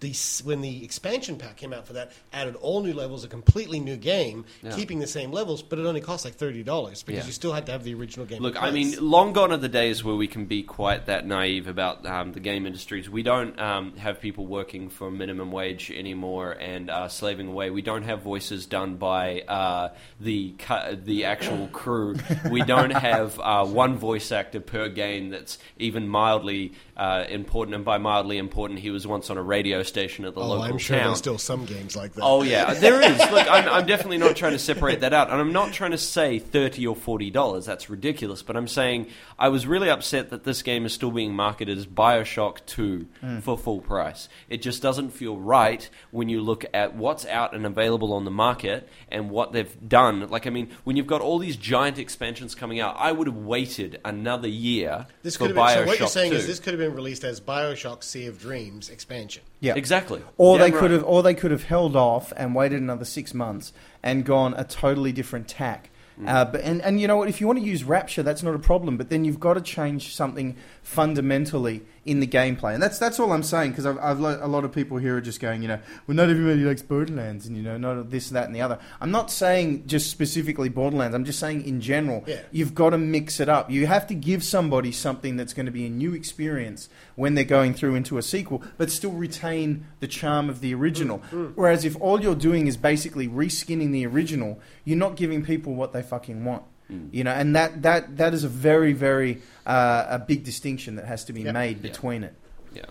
the 0.03 0.13
when 0.45 0.61
the 0.61 0.83
expansion 0.83 1.37
pack 1.37 1.57
came 1.57 1.73
out 1.73 1.87
for 1.87 1.93
that, 1.93 2.11
added 2.31 2.55
all 2.57 2.83
new 2.83 2.93
levels, 2.93 3.23
a 3.23 3.27
completely 3.27 3.79
new 3.79 3.95
game, 3.97 4.45
Yeah. 4.61 4.75
keeping 4.75 4.99
the 4.99 5.07
same 5.07 5.31
levels, 5.31 5.63
but 5.63 5.79
it 5.79 5.85
only 5.87 6.01
cost 6.01 6.25
like 6.25 6.35
thirty 6.35 6.61
dollars 6.61 7.01
because 7.01 7.23
Yeah. 7.23 7.27
you 7.27 7.31
still 7.33 7.53
had 7.53 7.65
to 7.65 7.71
have 7.71 7.83
the 7.83 7.93
original 7.95 8.25
game. 8.27 8.41
Look, 8.41 8.61
I 8.61 8.69
mean, 8.71 8.93
long 8.99 9.33
gone 9.33 9.51
are 9.51 9.57
the 9.57 9.69
days 9.69 10.03
where 10.03 10.15
we 10.15 10.27
can 10.27 10.45
be 10.45 10.61
quite 10.61 11.07
that 11.07 11.25
naive 11.25 11.67
about 11.67 12.05
um, 12.05 12.33
the 12.33 12.39
game 12.39 12.65
industries. 12.67 13.09
We 13.09 13.23
don't 13.23 13.59
um, 13.59 13.95
have 13.97 14.19
people 14.21 14.45
working 14.45 14.89
for 14.89 15.09
minimum 15.09 15.51
wage 15.51 15.89
anymore 15.89 16.51
and 16.59 16.89
uh, 16.89 17.07
slaving 17.07 17.47
away. 17.47 17.69
We 17.69 17.81
don't 17.81 18.03
have 18.03 18.21
voices 18.21 18.65
done 18.65 18.97
by 18.97 19.41
uh, 19.47 19.89
the 20.19 20.53
cu- 20.59 20.97
the 20.97 21.25
actual 21.25 21.67
crew. 21.69 22.15
We 22.51 22.61
don't 22.63 22.91
have 23.09 23.39
uh, 23.39 23.65
one 23.65 23.97
voice 23.97 24.31
actor 24.31 24.59
per 24.59 24.89
game 24.89 25.29
that's 25.29 25.57
even 25.77 26.07
mildly 26.09 26.73
uh, 26.95 27.25
important. 27.29 27.75
And 27.75 27.83
by 27.83 27.97
mildly 27.97 28.37
important, 28.37 28.79
he 28.79 28.89
was 28.89 29.07
once 29.07 29.29
on 29.29 29.37
a 29.37 29.43
radio 29.43 29.83
station 29.83 30.25
at 30.25 30.35
the 30.35 30.41
oh, 30.41 30.47
local 30.47 30.63
I'm 30.63 30.77
sure 30.77 30.97
town. 30.97 31.07
there's 31.07 31.17
still 31.17 31.37
some 31.37 31.65
games 31.65 31.95
like 31.95 32.13
that. 32.13 32.21
Oh 32.23 32.43
yeah, 32.43 32.73
there 32.73 33.01
is. 33.01 33.17
Look, 33.19 33.49
I'm, 33.49 33.67
I'm 33.67 33.85
definitely 33.85 34.17
not 34.17 34.35
trying 34.35 34.53
to 34.53 34.59
separate 34.59 35.01
that 35.01 35.13
out, 35.13 35.29
and 35.29 35.39
I'm 35.39 35.53
not 35.53 35.73
trying 35.73 35.91
to 35.91 35.97
say 35.97 36.39
thirty 36.39 36.85
or 36.85 36.95
forty 36.95 37.29
dollars. 37.31 37.65
That's 37.65 37.89
ridiculous. 37.89 38.43
But 38.43 38.55
I'm 38.57 38.67
saying 38.67 39.07
I 39.39 39.49
was 39.49 39.65
really 39.65 39.89
upset 39.89 40.29
that 40.29 40.43
this 40.43 40.61
game 40.61 40.85
is 40.85 40.93
still 40.93 41.11
being 41.11 41.33
marketed 41.33 41.77
as 41.77 41.85
Bioshock 41.85 42.65
Two 42.65 43.07
for 43.41 43.57
full 43.57 43.81
price. 43.81 44.29
It 44.49 44.61
just 44.61 44.81
doesn't 44.81 45.11
feel 45.11 45.37
right 45.37 45.89
when 46.11 46.29
you 46.29 46.41
look 46.41 46.65
at 46.73 46.95
what's 46.95 47.25
out 47.25 47.53
and 47.55 47.65
available 47.65 48.13
on 48.13 48.25
the 48.25 48.31
market 48.31 48.87
and 49.09 49.29
what 49.29 49.51
they've 49.51 49.75
done. 49.87 50.27
Like, 50.29 50.47
I 50.47 50.49
mean, 50.49 50.69
when 50.83 50.95
you've 50.97 51.07
got 51.07 51.21
all 51.21 51.39
these 51.39 51.55
giant 51.57 51.97
expansions 51.97 52.55
coming 52.55 52.79
out, 52.79 52.95
I 52.97 53.11
would 53.11 53.27
have 53.27 53.37
waited 53.37 53.99
another 54.05 54.47
year 54.47 55.07
This 55.21 55.35
for 55.35 55.47
could 55.47 55.55
have 55.55 55.55
been, 55.55 55.63
Bioshock 55.65 55.83
so 55.83 55.85
what 55.87 55.99
you're 55.99 56.07
saying 56.07 56.31
2. 56.31 56.37
is 56.37 56.47
this 56.47 56.59
could 56.59 56.73
have 56.73 56.82
been 56.83 56.95
released 56.95 57.23
as 57.23 57.39
Bioshock 57.39 58.03
Sea 58.03 58.27
of 58.27 58.39
Dreams 58.39 58.89
expansion. 58.89 59.43
yeah, 59.59 59.73
exactly, 59.75 60.21
Or 60.37 60.57
Damn 60.57 60.71
they 60.71 60.77
could 60.77 60.91
have, 60.91 61.03
or 61.03 61.23
they 61.23 61.33
could 61.33 61.51
have 61.51 61.63
held 61.63 61.95
off 61.95 62.33
and 62.35 62.53
waited 62.53 62.81
another 62.81 63.05
six 63.05 63.33
months 63.33 63.73
and 64.01 64.25
gone 64.25 64.53
a 64.55 64.63
totally 64.63 65.11
different 65.11 65.47
tack. 65.47 65.89
Mm. 66.19 66.29
Uh, 66.29 66.45
but 66.45 66.61
and, 66.61 66.81
and 66.81 67.01
you 67.01 67.07
know 67.07 67.17
what? 67.17 67.29
If 67.29 67.41
you 67.41 67.47
want 67.47 67.59
to 67.59 67.65
use 67.65 67.83
Rapture, 67.83 68.21
that's 68.21 68.43
not 68.43 68.53
a 68.53 68.59
problem. 68.59 68.97
But 68.97 69.09
then 69.09 69.25
you've 69.25 69.39
got 69.39 69.55
to 69.55 69.61
change 69.61 70.13
something 70.13 70.55
fundamentally 70.83 71.81
in 72.05 72.19
the 72.19 72.27
gameplay, 72.27 72.73
and 72.73 72.83
that's 72.83 72.99
that's 72.99 73.19
all 73.19 73.31
I'm 73.31 73.43
saying. 73.43 73.71
Because 73.71 73.85
I've, 73.85 73.97
I've 73.97 74.19
lo- 74.19 74.39
a 74.41 74.47
lot 74.47 74.65
of 74.65 74.73
people 74.73 74.97
here 74.97 75.15
are 75.17 75.21
just 75.21 75.39
going, 75.39 75.61
you 75.61 75.69
know, 75.69 75.79
well, 76.05 76.15
not 76.15 76.29
everybody 76.29 76.63
likes 76.63 76.81
Borderlands, 76.81 77.47
and 77.47 77.55
you 77.55 77.63
know, 77.63 77.77
not 77.77 78.09
this, 78.09 78.29
that, 78.29 78.45
and 78.45 78.55
the 78.55 78.61
other. 78.61 78.77
I'm 78.99 79.09
not 79.09 79.31
saying 79.31 79.87
just 79.87 80.11
specifically 80.11 80.69
Borderlands. 80.69 81.15
I'm 81.15 81.23
just 81.25 81.39
saying 81.39 81.65
in 81.65 81.81
general. 81.81 82.23
Yeah. 82.27 82.41
You've 82.51 82.75
got 82.75 82.89
to 82.91 82.97
mix 82.97 83.39
it 83.39 83.47
up. 83.47 83.71
You 83.71 83.87
have 83.87 84.05
to 84.07 84.15
give 84.15 84.43
somebody 84.43 84.91
something 84.91 85.37
that's 85.37 85.53
going 85.53 85.65
to 85.65 85.71
be 85.71 85.85
a 85.85 85.89
new 85.89 86.13
experience 86.13 86.89
when 87.15 87.35
they're 87.35 87.43
going 87.45 87.73
through 87.73 87.95
into 87.95 88.17
a 88.17 88.21
sequel, 88.21 88.61
but 88.77 88.91
still 88.91 89.11
retain 89.11 89.85
the 90.01 90.07
charm 90.07 90.49
of 90.49 90.59
the 90.59 90.73
original. 90.75 91.19
Mm, 91.19 91.31
mm. 91.31 91.51
Whereas 91.55 91.85
if 91.85 91.99
all 92.01 92.21
you're 92.21 92.35
doing 92.35 92.67
is 92.67 92.75
basically 92.75 93.27
reskinning 93.27 93.91
the 93.91 94.05
original, 94.05 94.59
you're 94.83 94.97
not 94.97 95.15
giving 95.15 95.43
people 95.45 95.73
what 95.73 95.93
they 95.93 96.03
fucking 96.03 96.43
want. 96.43 96.63
You 97.11 97.23
know, 97.23 97.31
and 97.31 97.55
that, 97.55 97.81
that, 97.83 98.17
that 98.17 98.33
is 98.33 98.43
a 98.43 98.47
very, 98.49 98.93
very 98.93 99.41
uh, 99.65 100.05
a 100.09 100.19
big 100.19 100.43
distinction 100.43 100.95
that 100.95 101.05
has 101.05 101.23
to 101.25 101.33
be 101.33 101.41
Yep. 101.41 101.53
made 101.53 101.77
Yeah. 101.77 101.81
between 101.91 102.23
it. 102.23 102.33
Yeah. 102.73 102.85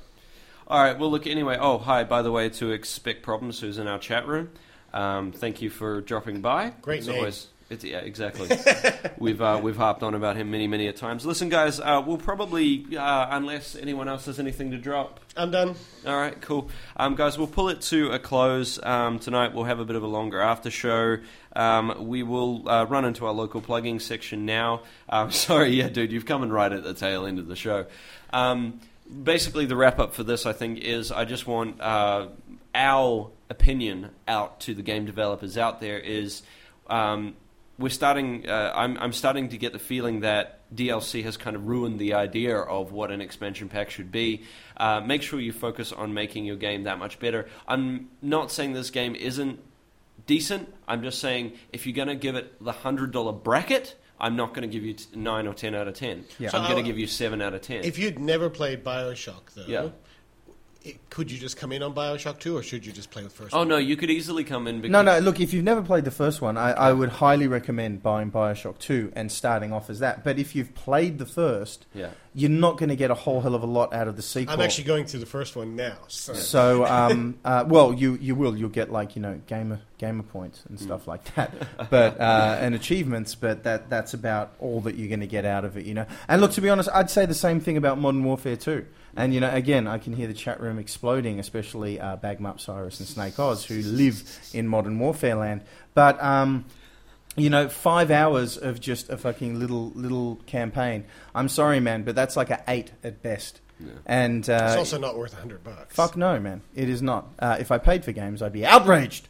All 0.69 0.83
right. 0.83 0.99
Well, 0.99 1.11
look. 1.11 1.27
Anyway. 1.27 1.57
Oh, 1.61 1.79
hi. 1.79 2.05
By 2.05 2.23
the 2.23 2.31
way, 2.33 2.49
to 2.51 2.71
expect 2.73 3.23
problems. 3.23 3.61
Who's 3.61 3.79
in 3.79 3.87
our 3.87 3.99
chat 3.99 4.27
room? 4.27 4.51
Um, 4.93 5.33
thank 5.33 5.63
you 5.63 5.71
for 5.71 6.01
dropping 6.01 6.41
by. 6.41 6.73
Great 6.83 6.99
It's 7.01 7.07
name. 7.09 7.19
always- 7.19 7.49
it's, 7.73 7.85
yeah, 7.85 7.99
exactly. 7.99 8.51
we've 9.19 9.41
uh, 9.41 9.59
we've 9.63 9.77
harped 9.77 10.03
on 10.03 10.15
about 10.15 10.37
him 10.37 10.51
many 10.51 10.67
many 10.67 10.87
a 10.87 10.93
times. 10.93 11.25
Listen, 11.25 11.49
guys, 11.49 11.81
uh, 11.81 12.03
we'll 12.07 12.19
probably 12.19 12.87
uh, 12.97 13.27
unless 13.31 13.75
anyone 13.75 14.09
else 14.09 14.27
has 14.27 14.39
anything 14.39 14.71
to 14.73 14.79
drop. 14.79 15.21
I'm 15.37 15.51
done. 15.51 15.75
All 16.07 16.17
right, 16.17 16.39
cool. 16.43 16.71
Um, 16.97 17.15
guys, 17.15 17.39
we'll 17.39 17.47
pull 17.47 17.71
it 17.71 17.81
to 17.83 18.11
a 18.11 18.19
close 18.19 18.79
um, 18.83 19.19
tonight. 19.19 19.55
We'll 19.55 19.65
have 19.65 19.81
a 19.81 19.87
bit 19.87 19.97
of 19.97 20.03
a 20.03 20.07
longer 20.07 20.41
after 20.41 20.71
show. 20.71 21.17
Um, 21.57 22.07
we 22.07 22.23
will 22.23 22.69
uh, 22.69 22.85
run 22.85 23.07
into 23.07 23.27
our 23.27 23.33
local 23.33 23.63
plugging 23.63 23.99
section 23.99 24.45
now. 24.45 24.83
Um, 25.09 25.31
sorry, 25.33 25.71
yeah, 25.71 25.89
dude, 25.89 26.13
you've 26.13 26.27
come 26.27 26.43
in 26.43 26.53
right 26.53 26.71
at 26.71 26.85
the 26.85 26.95
tail 26.95 27.25
end 27.25 27.39
of 27.39 27.49
the 27.49 27.57
show. 27.57 27.87
Um, 28.35 28.81
basically, 29.23 29.65
the 29.65 29.77
wrap 29.77 29.99
up 29.99 30.15
for 30.15 30.25
this, 30.25 30.45
I 30.45 30.53
think, 30.53 30.79
is 30.81 31.11
I 31.11 31.25
just 31.25 31.47
want 31.47 31.81
uh, 31.81 32.29
our 32.75 33.31
opinion 33.49 34.11
out 34.29 34.61
to 34.61 34.75
the 34.75 34.83
game 34.83 35.07
developers 35.07 35.57
out 35.57 35.81
there. 35.81 35.99
Is 35.99 36.43
um, 36.89 37.35
we're 37.79 37.89
starting. 37.89 38.49
Uh, 38.49 38.73
I'm, 38.75 38.97
I'm 38.99 39.13
starting 39.13 39.49
to 39.51 39.59
get 39.59 39.73
the 39.73 39.79
feeling 39.79 40.21
that 40.21 40.61
DLC 40.75 41.23
has 41.25 41.37
kind 41.37 41.57
of 41.57 41.67
ruined 41.67 41.99
the 41.99 42.15
idea 42.15 42.57
of 42.59 42.93
what 42.93 43.11
an 43.11 43.21
expansion 43.21 43.69
pack 43.69 43.91
should 43.91 44.13
be. 44.13 44.43
Uh, 44.77 45.01
make 45.01 45.23
sure 45.23 45.41
you 45.41 45.53
focus 45.53 45.93
on 45.93 46.15
making 46.15 46.45
your 46.45 46.57
game 46.57 46.85
that 46.85 46.99
much 46.99 47.19
better. 47.19 47.49
I'm 47.67 48.09
not 48.21 48.51
saying 48.53 48.73
this 48.75 48.91
game 48.91 49.15
isn't 49.15 49.59
decent. 50.27 50.73
I'm 50.87 51.03
just 51.03 51.19
saying 51.19 51.53
if 51.73 51.87
you're 51.87 51.97
going 51.97 52.09
to 52.09 52.15
give 52.15 52.35
it 52.37 52.63
the 52.63 52.73
hundred 52.73 53.11
dollar 53.11 53.33
bracket, 53.33 53.97
I'm 54.21 54.37
not 54.37 54.51
going 54.55 54.63
to 54.63 54.73
give 54.73 54.85
you 54.85 54.93
t- 54.95 55.07
nine 55.17 55.47
or 55.47 55.55
ten 55.55 55.75
out 55.75 55.89
of 55.89 55.95
ten. 55.95 56.25
Yeah. 56.39 56.51
I'm 56.53 56.71
going 56.71 56.83
to 56.83 56.89
give 56.89 56.99
you 56.99 57.07
seven 57.07 57.43
out 57.43 57.55
of 57.55 57.63
ten. 57.63 57.85
If 57.85 57.99
you'd 57.99 58.19
never 58.19 58.49
played 58.51 58.85
Bioshock, 58.85 59.53
though, 59.55 59.65
Yeah. 59.67 59.89
It, 60.85 61.11
could 61.11 61.31
you 61.31 61.39
just 61.39 61.57
come 61.57 61.73
in 61.73 61.83
on 61.83 61.95
Bioshock 61.95 62.39
2, 62.39 62.57
or 62.57 62.63
should 62.63 62.85
you 62.87 62.93
just 62.93 63.11
play 63.11 63.23
with 63.23 63.33
first? 63.33 63.55
oh 63.55 63.59
one? 63.59 63.69
no, 63.69 63.77
you 63.77 63.97
could 63.97 64.11
easily 64.11 64.45
come 64.45 64.67
in. 64.67 64.81
Because, 64.81 64.93
No, 64.93 65.03
no. 65.03 65.19
Look, 65.19 65.41
if 65.41 65.53
you've 65.53 65.65
never 65.65 65.83
played 65.83 66.05
the 66.05 66.11
first 66.11 66.41
one, 66.41 66.57
I, 66.57 66.73
I 66.73 66.93
would 66.93 67.09
highly 67.09 67.47
recommend 67.47 68.03
buying 68.03 68.31
Bioshock 68.31 68.79
Two 68.79 69.13
and 69.15 69.31
starting 69.31 69.73
off 69.73 69.89
as 69.91 69.99
that. 70.01 70.25
But 70.25 70.39
if 70.39 70.55
you've 70.55 70.75
played 70.75 71.19
the 71.19 71.27
first, 71.27 71.87
Yeah. 71.95 72.11
you're 72.35 72.51
not 72.51 72.79
going 72.79 72.89
to 72.89 72.97
get 72.97 73.11
a 73.11 73.15
whole 73.15 73.41
hell 73.41 73.55
of 73.55 73.63
a 73.63 73.67
lot 73.67 73.93
out 73.93 74.09
of 74.09 74.17
the 74.17 74.23
sequel. 74.23 74.55
I'm 74.55 74.61
actually 74.61 74.85
going 74.85 75.07
through 75.07 75.21
the 75.21 75.27
first 75.27 75.57
one 75.57 75.77
now. 75.77 75.97
So. 76.09 76.35
So, 76.35 76.87
um, 76.87 77.39
uh, 77.45 77.65
well, 77.67 77.93
you 77.93 78.19
you 78.21 78.35
will 78.35 78.57
you'll 78.57 78.69
get 78.71 78.91
like 78.91 79.17
you 79.17 79.23
know 79.23 79.41
gamer 79.47 79.81
gamer 80.03 80.25
points 80.25 80.65
and 80.69 80.81
stuff 80.81 81.07
like 81.07 81.23
that, 81.37 81.55
but 81.91 82.19
uh, 82.21 82.59
and 82.61 82.75
achievements. 82.75 83.37
But 83.37 83.63
that 83.63 83.89
that's 83.89 84.15
about 84.15 84.53
all 84.59 84.81
that 84.83 84.97
you're 84.97 85.09
going 85.09 85.21
to 85.21 85.29
get 85.29 85.45
out 85.45 85.65
of 85.65 85.77
it, 85.77 85.87
you 85.87 85.95
know. 85.95 86.07
And 86.29 86.41
look, 86.41 86.51
to 86.53 86.61
be 86.61 86.69
honest, 86.69 86.89
I'd 86.93 87.09
say 87.09 87.25
the 87.25 87.35
same 87.35 87.61
thing 87.61 87.77
about 87.77 87.99
Modern 87.99 88.25
Warfare 88.25 88.57
too. 88.57 88.85
And 89.17 89.33
you 89.33 89.41
know, 89.41 89.51
again, 89.55 89.87
I 89.87 89.99
can 89.99 90.13
hear 90.13 90.27
the 90.27 90.35
chat 90.35 90.61
room 90.61 90.79
exploding, 90.79 91.39
especially 91.39 92.01
uh, 92.01 92.17
Bagmup 92.17 92.61
Cyrus 92.61 92.99
and 92.99 93.09
Snake 93.09 93.39
Oz, 93.39 93.65
who 93.65 93.81
live 93.83 94.23
in 94.53 94.67
Modern 94.67 94.99
Warfare 94.99 95.37
land. 95.37 95.63
But 95.95 96.21
um, 96.21 96.65
you 97.37 97.49
know, 97.49 97.69
five 97.69 98.11
hours 98.11 98.57
of 98.57 98.81
just 98.81 99.09
a 99.09 99.17
fucking 99.17 99.61
little 99.61 99.93
little 99.95 100.41
campaign. 100.47 101.05
I'm 101.33 101.49
sorry, 101.49 101.79
man, 101.79 102.03
but 102.03 102.17
that's 102.17 102.37
like 102.37 102.51
a 102.51 102.63
eight 102.67 102.91
at 103.05 103.23
best. 103.23 103.61
And 104.07 104.49
uh, 104.49 104.67
it's 104.69 104.77
also 104.77 104.99
not 104.99 105.17
worth 105.17 105.33
a 105.33 105.37
100 105.37 105.65
bucks. 105.65 105.97
Fuck 105.97 106.17
no, 106.17 106.39
man. 106.39 106.63
It 106.75 106.89
is 106.89 107.03
not. 107.03 107.27
Uh, 107.39 107.57
if 107.59 107.73
I 107.73 107.79
paid 107.79 108.05
for 108.05 108.13
games, 108.13 108.41
I'd 108.41 108.53
be 108.53 108.65
outraged. 108.65 109.29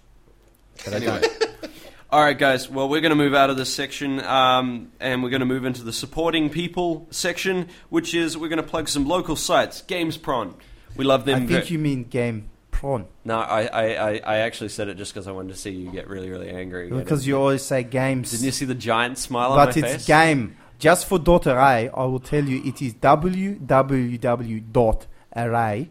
But 0.84 0.94
I 0.94 0.96
Anyway. 0.96 1.20
don't. 1.20 1.50
All 2.10 2.22
right, 2.22 2.38
guys. 2.38 2.68
Well, 2.68 2.88
we're 2.90 3.00
going 3.00 3.10
to 3.10 3.16
move 3.16 3.34
out 3.34 3.48
of 3.48 3.56
this 3.56 3.74
section, 3.74 4.20
um, 4.20 4.92
and 5.00 5.22
we're 5.22 5.30
going 5.30 5.40
to 5.40 5.46
move 5.46 5.64
into 5.64 5.82
the 5.82 5.92
supporting 5.94 6.50
people 6.50 7.06
section, 7.10 7.68
which 7.88 8.14
is 8.14 8.36
we're 8.36 8.48
going 8.48 8.58
to 8.58 8.62
plug 8.68 8.88
some 8.88 9.06
local 9.06 9.34
sites. 9.34 9.82
GamesPron. 9.88 10.54
We 10.94 11.04
love 11.06 11.24
them. 11.24 11.44
I 11.44 11.46
think 11.46 11.70
you 11.70 11.78
mean 11.78 12.04
game 12.04 12.50
prawn. 12.70 13.06
No, 13.24 13.38
I, 13.38 13.62
I, 13.64 13.84
I, 14.10 14.20
I 14.24 14.36
actually 14.38 14.68
said 14.70 14.88
it 14.88 14.96
just 14.96 15.14
because 15.14 15.26
I 15.28 15.32
wanted 15.32 15.54
to 15.54 15.58
see 15.58 15.70
you 15.70 15.90
get 15.90 16.08
really, 16.08 16.28
really 16.28 16.50
angry. 16.50 16.90
Because 16.90 17.26
you 17.26 17.38
always 17.38 17.62
say 17.62 17.82
games. 17.82 18.32
Didn't 18.32 18.44
you 18.44 18.50
see 18.50 18.64
the 18.64 18.74
giant 18.74 19.18
smile 19.18 19.52
on 19.52 19.66
but 19.66 19.76
it's 19.76 20.04
game. 20.04 20.56
Just 20.78 21.06
for 21.06 21.18
dot 21.18 21.46
array, 21.46 21.88
I 21.94 22.04
will 22.04 22.18
tell 22.18 22.44
you 22.44 22.60
it 22.64 22.82
is 22.82 22.94
www 22.94 24.72
dot 24.72 25.06
array. 25.36 25.90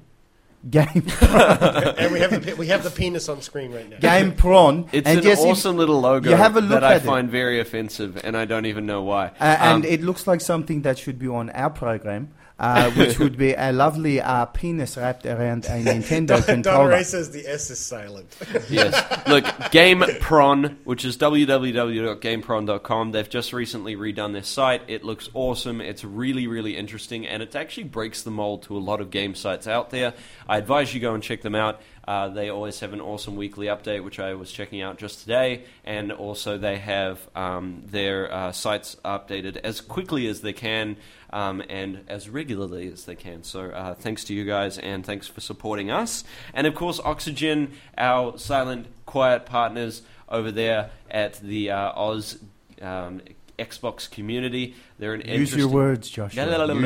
Game 0.70 1.02
Prawn. 1.08 1.96
and 1.98 2.14
we 2.14 2.20
have 2.20 2.46
the 2.46 2.54
we 2.56 2.68
have 2.68 2.84
the 2.84 2.92
penis 2.92 3.28
on 3.30 3.42
screen 3.42 3.72
right 3.72 3.90
now. 3.90 3.98
game 3.98 4.34
prawn. 4.36 4.88
It's 4.92 5.08
and 5.08 5.20
an 5.20 5.26
yes, 5.26 5.40
awesome 5.40 5.76
little 5.76 6.00
logo 6.00 6.30
you 6.30 6.36
have 6.36 6.56
a 6.56 6.62
look 6.62 6.82
that 6.82 6.84
I 6.84 6.96
at 6.96 7.02
it. 7.02 7.06
find 7.06 7.32
very 7.32 7.60
offensive, 7.60 8.22
and 8.24 8.38
I 8.38 8.46
don't 8.46 8.68
even 8.68 8.86
know 8.86 9.02
why. 9.02 9.28
Uh, 9.40 9.58
and 9.60 9.84
Um, 9.86 9.92
it 9.92 10.04
looks 10.04 10.28
like 10.28 10.40
something 10.40 10.84
that 10.84 11.00
should 11.00 11.18
be 11.18 11.28
on 11.28 11.50
our 11.50 11.72
program, 11.72 12.30
uh, 12.62 12.92
which 12.92 13.18
would 13.18 13.38
be 13.38 13.54
a 13.56 13.72
lovely 13.74 14.22
uh, 14.22 14.46
penis 14.46 14.96
wrapped 14.96 15.26
around 15.26 15.66
a 15.66 15.70
Nintendo 15.84 16.28
Don, 16.28 16.42
Don 16.42 16.44
controller. 16.44 16.90
Ray 16.90 17.04
says 17.04 17.32
the 17.32 17.48
S 17.48 17.72
is 17.72 17.80
silent. 17.80 18.38
yes. 18.70 18.94
Look, 19.28 19.46
GamePron, 19.46 20.78
which 20.84 21.04
is 21.04 21.18
www.gamepron.com, 21.18 23.12
they've 23.12 23.30
just 23.30 23.52
recently 23.52 23.96
redone 23.96 24.34
their 24.34 24.44
site. 24.44 24.84
It 24.88 25.04
looks 25.04 25.28
awesome. 25.34 25.82
It's 25.82 26.04
really, 26.04 26.46
really 26.46 26.78
interesting, 26.78 27.26
and 27.26 27.42
it 27.42 27.56
actually 27.56 27.86
breaks 27.86 28.22
the 28.22 28.32
mold 28.32 28.62
to 28.64 28.78
a 28.78 28.80
lot 28.80 29.02
of 29.02 29.10
game 29.10 29.34
sites 29.34 29.66
out 29.66 29.90
there. 29.90 30.14
I 30.48 30.60
advise 30.60 30.94
you 30.94 31.00
go 31.00 31.16
and 31.16 31.24
check 31.24 31.42
them 31.42 31.56
out. 31.56 31.82
Uh, 32.08 32.30
they 32.30 32.50
always 32.50 32.80
have 32.80 32.94
an 32.94 33.02
awesome 33.02 33.36
weekly 33.36 33.68
update, 33.68 34.04
which 34.04 34.20
I 34.20 34.34
was 34.34 34.52
checking 34.52 34.82
out 34.82 34.98
just 34.98 35.22
today, 35.22 35.66
and 35.84 36.12
also 36.12 36.58
they 36.58 36.78
have 36.78 37.20
um, 37.36 37.84
their 37.86 38.32
uh, 38.34 38.52
sites 38.52 38.96
updated 39.06 39.58
as 39.58 39.82
quickly 39.82 40.28
as 40.28 40.42
they 40.42 40.54
can 40.54 40.98
um, 41.32 41.62
and 41.70 42.04
as 42.08 42.28
regularly 42.30 42.92
as 42.92 43.06
they 43.06 43.16
can. 43.16 43.44
So 43.44 43.70
uh, 43.70 43.94
thanks 43.96 44.24
to 44.26 44.34
you 44.34 44.46
guys, 44.46 44.78
and 44.78 45.06
thanks 45.06 45.28
for 45.28 45.42
supporting 45.42 45.92
us. 45.92 46.24
And 46.54 46.68
of 46.68 46.76
course, 46.76 47.00
Oxygen, 47.04 47.74
our 47.98 48.38
silent, 48.38 48.88
quiet 49.06 49.46
partners 49.46 50.02
over 50.28 50.52
there 50.52 50.90
at 51.10 51.40
the 51.42 51.72
uh, 51.72 51.92
Oz 51.96 52.40
um, 52.82 53.22
Xbox 53.60 54.10
community. 54.10 54.76
They're 54.98 55.14
an 55.14 55.22
Use 55.22 55.54
your 55.56 55.68
words, 55.68 56.10
Joshua. 56.10 56.36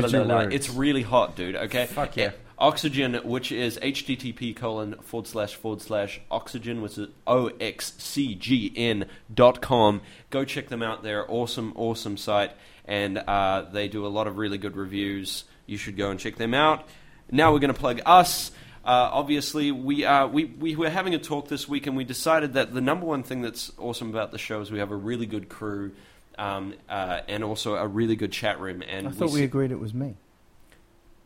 Use 0.03 0.11
your 0.11 0.21
words. 0.43 0.55
It's 0.55 0.69
really 0.69 1.03
hot, 1.03 1.35
dude. 1.35 1.55
Okay. 1.55 1.85
Fuck 1.85 2.17
yeah. 2.17 2.31
Oxygen, 2.57 3.15
which 3.23 3.51
is 3.51 3.77
http 3.79 4.55
colon 4.55 4.95
forward 5.01 5.27
slash 5.27 5.55
forward 5.55 5.81
slash 5.81 6.21
oxygen, 6.31 6.81
which 6.81 6.97
is 6.97 7.09
o 7.27 7.47
x 7.59 7.93
c 7.97 8.33
g 8.35 8.71
n 8.75 9.05
dot 9.33 9.61
com. 9.61 10.01
Go 10.29 10.45
check 10.45 10.69
them 10.69 10.81
out. 10.81 11.03
They're 11.03 11.29
awesome, 11.29 11.73
awesome 11.75 12.15
site, 12.17 12.51
and 12.85 13.17
uh, 13.17 13.65
they 13.71 13.87
do 13.87 14.05
a 14.05 14.07
lot 14.07 14.27
of 14.27 14.37
really 14.37 14.57
good 14.57 14.77
reviews. 14.77 15.43
You 15.65 15.77
should 15.77 15.97
go 15.97 16.09
and 16.11 16.19
check 16.19 16.37
them 16.37 16.53
out. 16.53 16.87
Now 17.29 17.51
we're 17.51 17.59
going 17.59 17.73
to 17.73 17.79
plug 17.79 18.01
us. 18.05 18.51
Uh, 18.85 19.09
obviously, 19.11 19.71
we, 19.71 20.05
uh, 20.05 20.27
we 20.27 20.45
we 20.45 20.75
were 20.75 20.91
having 20.91 21.15
a 21.15 21.19
talk 21.19 21.47
this 21.47 21.67
week, 21.67 21.87
and 21.87 21.97
we 21.97 22.03
decided 22.03 22.53
that 22.53 22.73
the 22.73 22.81
number 22.81 23.05
one 23.05 23.23
thing 23.23 23.41
that's 23.41 23.71
awesome 23.79 24.09
about 24.09 24.31
the 24.31 24.37
show 24.37 24.61
is 24.61 24.71
we 24.71 24.77
have 24.79 24.91
a 24.91 24.95
really 24.95 25.25
good 25.25 25.49
crew, 25.49 25.91
um, 26.37 26.75
uh, 26.87 27.21
and 27.27 27.43
also 27.43 27.75
a 27.75 27.87
really 27.87 28.15
good 28.15 28.31
chat 28.31 28.59
room. 28.59 28.83
And 28.87 29.07
I 29.07 29.11
thought 29.11 29.31
we 29.31 29.41
s- 29.41 29.45
agreed 29.45 29.71
it 29.71 29.79
was 29.79 29.93
me. 29.93 30.15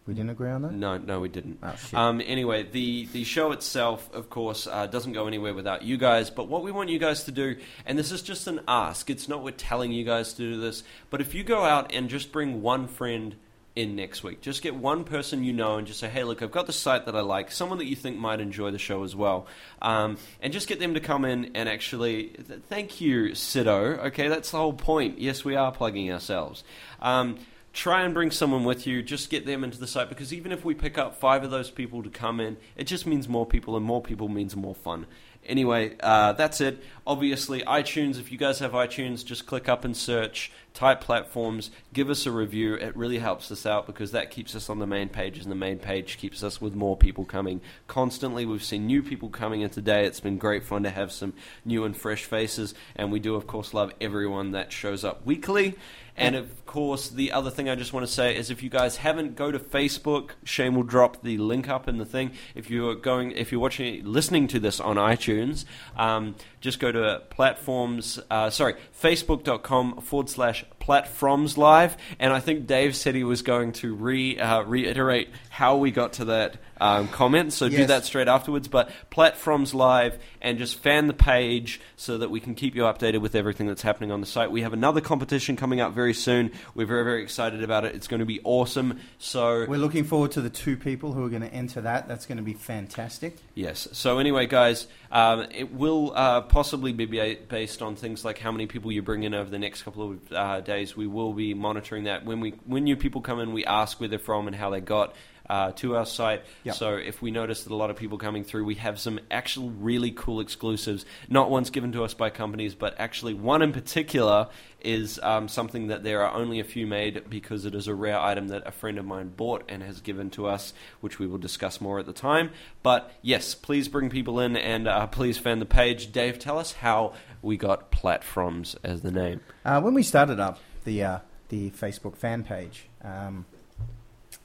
We 0.09 0.15
didn't 0.15 0.31
agree 0.31 0.49
on 0.49 0.63
that? 0.63 0.71
no, 0.73 0.97
no, 0.97 1.19
we 1.19 1.29
didn't. 1.29 1.59
Oh, 1.61 1.75
shit. 1.75 1.93
Um, 1.93 2.19
anyway, 2.25 2.63
the, 2.63 3.05
the 3.13 3.23
show 3.23 3.51
itself, 3.51 4.09
of 4.11 4.27
course, 4.31 4.65
uh, 4.65 4.87
doesn't 4.87 5.13
go 5.13 5.27
anywhere 5.27 5.53
without 5.53 5.83
you 5.83 5.97
guys. 5.97 6.31
But 6.31 6.47
what 6.47 6.63
we 6.63 6.71
want 6.71 6.89
you 6.89 6.97
guys 6.97 7.25
to 7.25 7.31
do, 7.31 7.57
and 7.85 7.95
this 7.95 8.11
is 8.11 8.23
just 8.23 8.47
an 8.47 8.61
ask, 8.67 9.11
it's 9.11 9.27
not 9.27 9.43
we're 9.43 9.51
telling 9.51 9.91
you 9.91 10.03
guys 10.03 10.33
to 10.33 10.37
do 10.41 10.59
this, 10.59 10.83
but 11.11 11.21
if 11.21 11.35
you 11.35 11.43
go 11.43 11.63
out 11.63 11.93
and 11.93 12.09
just 12.09 12.31
bring 12.31 12.63
one 12.63 12.87
friend 12.87 13.35
in 13.75 13.95
next 13.95 14.23
week, 14.23 14.41
just 14.41 14.63
get 14.63 14.73
one 14.73 15.03
person 15.03 15.43
you 15.43 15.53
know 15.53 15.77
and 15.77 15.85
just 15.85 15.99
say, 15.99 16.09
hey, 16.09 16.23
look, 16.23 16.41
I've 16.41 16.49
got 16.49 16.65
the 16.65 16.73
site 16.73 17.05
that 17.05 17.15
I 17.15 17.21
like, 17.21 17.51
someone 17.51 17.77
that 17.77 17.85
you 17.85 17.95
think 17.95 18.17
might 18.17 18.39
enjoy 18.39 18.71
the 18.71 18.79
show 18.79 19.03
as 19.03 19.15
well, 19.15 19.45
um, 19.79 20.17
and 20.41 20.51
just 20.51 20.67
get 20.67 20.79
them 20.79 20.95
to 20.95 20.99
come 20.99 21.23
in 21.23 21.51
and 21.53 21.69
actually, 21.69 22.29
th- 22.29 22.61
thank 22.67 22.99
you, 22.99 23.35
Sido. 23.35 24.05
Okay, 24.07 24.27
that's 24.27 24.49
the 24.49 24.57
whole 24.57 24.73
point. 24.73 25.19
Yes, 25.19 25.45
we 25.45 25.55
are 25.55 25.71
plugging 25.71 26.11
ourselves. 26.11 26.63
Um, 26.99 27.37
try 27.73 28.03
and 28.03 28.13
bring 28.13 28.31
someone 28.31 28.63
with 28.63 28.87
you. 28.87 29.01
Just 29.01 29.29
get 29.29 29.45
them 29.45 29.63
into 29.63 29.79
the 29.79 29.87
site 29.87 30.09
because 30.09 30.33
even 30.33 30.51
if 30.51 30.65
we 30.65 30.73
pick 30.73 30.97
up 30.97 31.15
five 31.15 31.43
of 31.43 31.51
those 31.51 31.69
people 31.69 32.03
to 32.03 32.09
come 32.09 32.39
in, 32.39 32.57
it 32.75 32.85
just 32.85 33.05
means 33.05 33.27
more 33.27 33.45
people, 33.45 33.75
and 33.75 33.85
more 33.85 34.01
people 34.01 34.27
means 34.27 34.55
more 34.55 34.75
fun. 34.75 35.05
Anyway, 35.45 35.95
uh, 36.01 36.33
that's 36.33 36.59
it. 36.61 36.83
Obviously, 37.07 37.61
iTunes. 37.61 38.19
If 38.19 38.31
you 38.31 38.37
guys 38.37 38.59
have 38.59 38.73
iTunes, 38.73 39.25
just 39.25 39.45
click 39.45 39.69
up 39.69 39.85
and 39.85 39.95
search, 39.95 40.51
type 40.73 41.01
platforms, 41.01 41.71
give 41.93 42.09
us 42.09 42.25
a 42.25 42.31
review. 42.31 42.75
It 42.75 42.95
really 42.95 43.19
helps 43.19 43.51
us 43.51 43.65
out 43.65 43.87
because 43.87 44.11
that 44.11 44.31
keeps 44.31 44.53
us 44.53 44.69
on 44.69 44.79
the 44.79 44.85
main 44.85 45.07
page, 45.09 45.39
and 45.39 45.49
the 45.49 45.55
main 45.55 45.79
page 45.79 46.17
keeps 46.17 46.43
us 46.43 46.59
with 46.59 46.75
more 46.75 46.97
people 46.97 47.23
coming 47.23 47.61
constantly. 47.87 48.45
We've 48.45 48.63
seen 48.63 48.85
new 48.85 49.01
people 49.01 49.29
coming 49.29 49.61
in 49.61 49.69
today. 49.69 50.05
It's 50.05 50.19
been 50.19 50.37
great 50.37 50.65
fun 50.65 50.83
to 50.83 50.89
have 50.89 51.11
some 51.11 51.33
new 51.63 51.85
and 51.85 51.95
fresh 51.95 52.25
faces, 52.25 52.73
and 52.95 53.11
we 53.11 53.19
do, 53.19 53.35
of 53.35 53.47
course, 53.47 53.73
love 53.73 53.93
everyone 54.01 54.51
that 54.51 54.71
shows 54.73 55.05
up 55.05 55.25
weekly. 55.25 55.75
And 56.19 56.35
of 56.35 56.65
course, 56.65 57.09
the 57.09 57.31
other 57.31 57.49
thing 57.49 57.69
I 57.69 57.75
just 57.75 57.93
want 57.93 58.05
to 58.05 58.11
say 58.11 58.35
is 58.35 58.49
if 58.49 58.61
you 58.61 58.69
guys 58.69 58.97
haven't, 58.97 59.35
go 59.35 59.51
to 59.51 59.59
Facebook. 59.59 60.31
Shane 60.43 60.75
will 60.75 60.83
drop 60.83 61.23
the 61.23 61.37
link 61.37 61.69
up 61.69 61.87
in 61.87 61.97
the 61.97 62.05
thing. 62.05 62.31
If 62.55 62.69
you're 62.69 62.95
going, 62.95 63.31
if 63.31 63.51
you're 63.51 63.61
watching, 63.61 64.03
listening 64.05 64.47
to 64.49 64.59
this 64.59 64.79
on 64.79 64.97
iTunes, 64.97 65.65
um, 65.95 66.35
just 66.61 66.79
go 66.79 66.91
to 66.91 67.21
platforms, 67.29 68.19
uh, 68.29 68.49
sorry, 68.49 68.75
facebook.com 69.01 70.01
forward 70.01 70.29
slash 70.29 70.65
platforms 70.79 71.57
live. 71.57 71.95
And 72.19 72.33
I 72.33 72.39
think 72.39 72.67
Dave 72.67 72.95
said 72.95 73.15
he 73.15 73.23
was 73.23 73.41
going 73.41 73.73
to 73.73 73.95
re, 73.95 74.39
uh, 74.39 74.63
reiterate 74.63 75.29
how 75.49 75.77
we 75.77 75.91
got 75.91 76.13
to 76.13 76.25
that 76.25 76.57
um, 76.81 77.07
comment. 77.09 77.53
So 77.53 77.69
do 77.69 77.85
that 77.85 78.05
straight 78.05 78.27
afterwards. 78.27 78.67
But 78.67 78.89
platforms 79.09 79.73
live 79.73 80.17
and 80.41 80.57
just 80.57 80.79
fan 80.79 81.07
the 81.07 81.13
page 81.13 81.81
so 81.95 82.17
that 82.17 82.29
we 82.29 82.39
can 82.39 82.55
keep 82.55 82.75
you 82.75 82.83
updated 82.83 83.21
with 83.21 83.35
everything 83.35 83.67
that's 83.67 83.81
happening 83.81 84.11
on 84.11 84.21
the 84.21 84.27
site. 84.27 84.51
We 84.51 84.61
have 84.61 84.73
another 84.73 85.01
competition 85.01 85.55
coming 85.55 85.81
up 85.81 85.93
very 85.93 86.13
soon. 86.13 86.51
We're 86.75 86.87
very, 86.87 87.03
very 87.03 87.21
excited 87.21 87.63
about 87.63 87.85
it. 87.85 87.95
It's 87.95 88.07
going 88.07 88.21
to 88.21 88.25
be 88.25 88.39
awesome. 88.43 88.99
So 89.17 89.65
We're 89.67 89.77
looking 89.77 90.05
forward 90.05 90.31
to 90.31 90.41
the 90.41 90.49
two 90.49 90.77
people 90.77 91.13
who 91.13 91.25
are 91.25 91.29
going 91.29 91.41
to 91.41 91.53
enter 91.53 91.81
that. 91.81 92.07
That's 92.07 92.25
going 92.25 92.37
to 92.37 92.43
be 92.43 92.53
fantastic. 92.53 93.37
Yes. 93.53 93.87
So 93.91 94.19
anyway, 94.19 94.47
guys, 94.47 94.87
um, 95.11 95.47
it 95.51 95.73
will 95.73 96.13
uh, 96.15 96.41
possibly 96.49 96.91
be 96.91 97.35
based 97.35 97.81
on 97.81 97.95
things 97.95 98.25
like 98.25 98.39
how 98.39 98.51
many 98.51 98.67
people 98.67 98.91
you 98.91 99.01
bring 99.01 99.23
in 99.23 99.33
over 99.33 99.49
the 99.49 99.59
next 99.59 99.83
couple 99.83 100.11
of 100.11 100.33
uh, 100.33 100.61
days. 100.61 100.97
We 100.97 101.07
will 101.07 101.33
be 101.33 101.53
monitoring 101.53 102.05
that 102.05 102.25
when 102.25 102.39
we 102.39 102.51
when 102.65 102.83
new 102.83 102.97
people 102.97 103.21
come 103.21 103.39
in. 103.39 103.53
We 103.53 103.65
ask 103.65 103.99
where 103.99 104.09
they're 104.09 104.19
from 104.19 104.47
and 104.47 104.55
how 104.55 104.69
they 104.69 104.81
got. 104.81 105.15
Uh, 105.49 105.71
to 105.71 105.95
our 105.95 106.05
site. 106.05 106.43
Yep. 106.63 106.75
So 106.75 106.93
if 106.93 107.23
we 107.23 107.31
notice 107.31 107.63
that 107.63 107.73
a 107.73 107.75
lot 107.75 107.89
of 107.89 107.95
people 107.95 108.19
coming 108.19 108.43
through, 108.43 108.65
we 108.65 108.75
have 108.75 108.99
some 108.99 109.19
actual 109.31 109.71
really 109.71 110.11
cool 110.11 110.41
exclusives. 110.41 111.07
Not 111.27 111.49
ones 111.49 111.71
given 111.71 111.91
to 111.93 112.03
us 112.03 112.13
by 112.13 112.29
companies, 112.29 112.75
but 112.75 112.93
actually 112.99 113.33
one 113.33 113.63
in 113.63 113.71
particular 113.71 114.49
is 114.81 115.19
um, 115.23 115.47
something 115.47 115.87
that 115.87 116.03
there 116.03 116.23
are 116.23 116.33
only 116.33 116.59
a 116.59 116.63
few 116.63 116.85
made 116.85 117.29
because 117.29 117.65
it 117.65 117.73
is 117.73 117.87
a 117.87 117.95
rare 117.95 118.19
item 118.19 118.49
that 118.49 118.61
a 118.67 118.71
friend 118.71 118.97
of 118.97 119.05
mine 119.05 119.29
bought 119.35 119.63
and 119.67 119.81
has 119.81 120.01
given 120.01 120.29
to 120.29 120.47
us, 120.47 120.73
which 121.01 121.19
we 121.19 121.27
will 121.27 121.37
discuss 121.37 121.81
more 121.81 121.99
at 121.99 122.05
the 122.05 122.13
time. 122.13 122.51
But 122.83 123.11
yes, 123.21 123.55
please 123.55 123.87
bring 123.87 124.09
people 124.09 124.39
in 124.39 124.55
and 124.55 124.87
uh, 124.87 125.07
please 125.07 125.37
fan 125.37 125.59
the 125.59 125.65
page. 125.65 126.11
Dave, 126.11 126.39
tell 126.39 126.59
us 126.59 126.73
how 126.73 127.13
we 127.41 127.57
got 127.57 127.91
platforms 127.91 128.75
as 128.83 129.01
the 129.01 129.11
name. 129.11 129.41
Uh, 129.65 129.81
when 129.81 129.93
we 129.93 130.03
started 130.03 130.39
up 130.39 130.59
the 130.83 131.03
uh, 131.03 131.19
the 131.49 131.71
Facebook 131.71 132.15
fan 132.15 132.43
page, 132.43 132.87
um, 133.03 133.45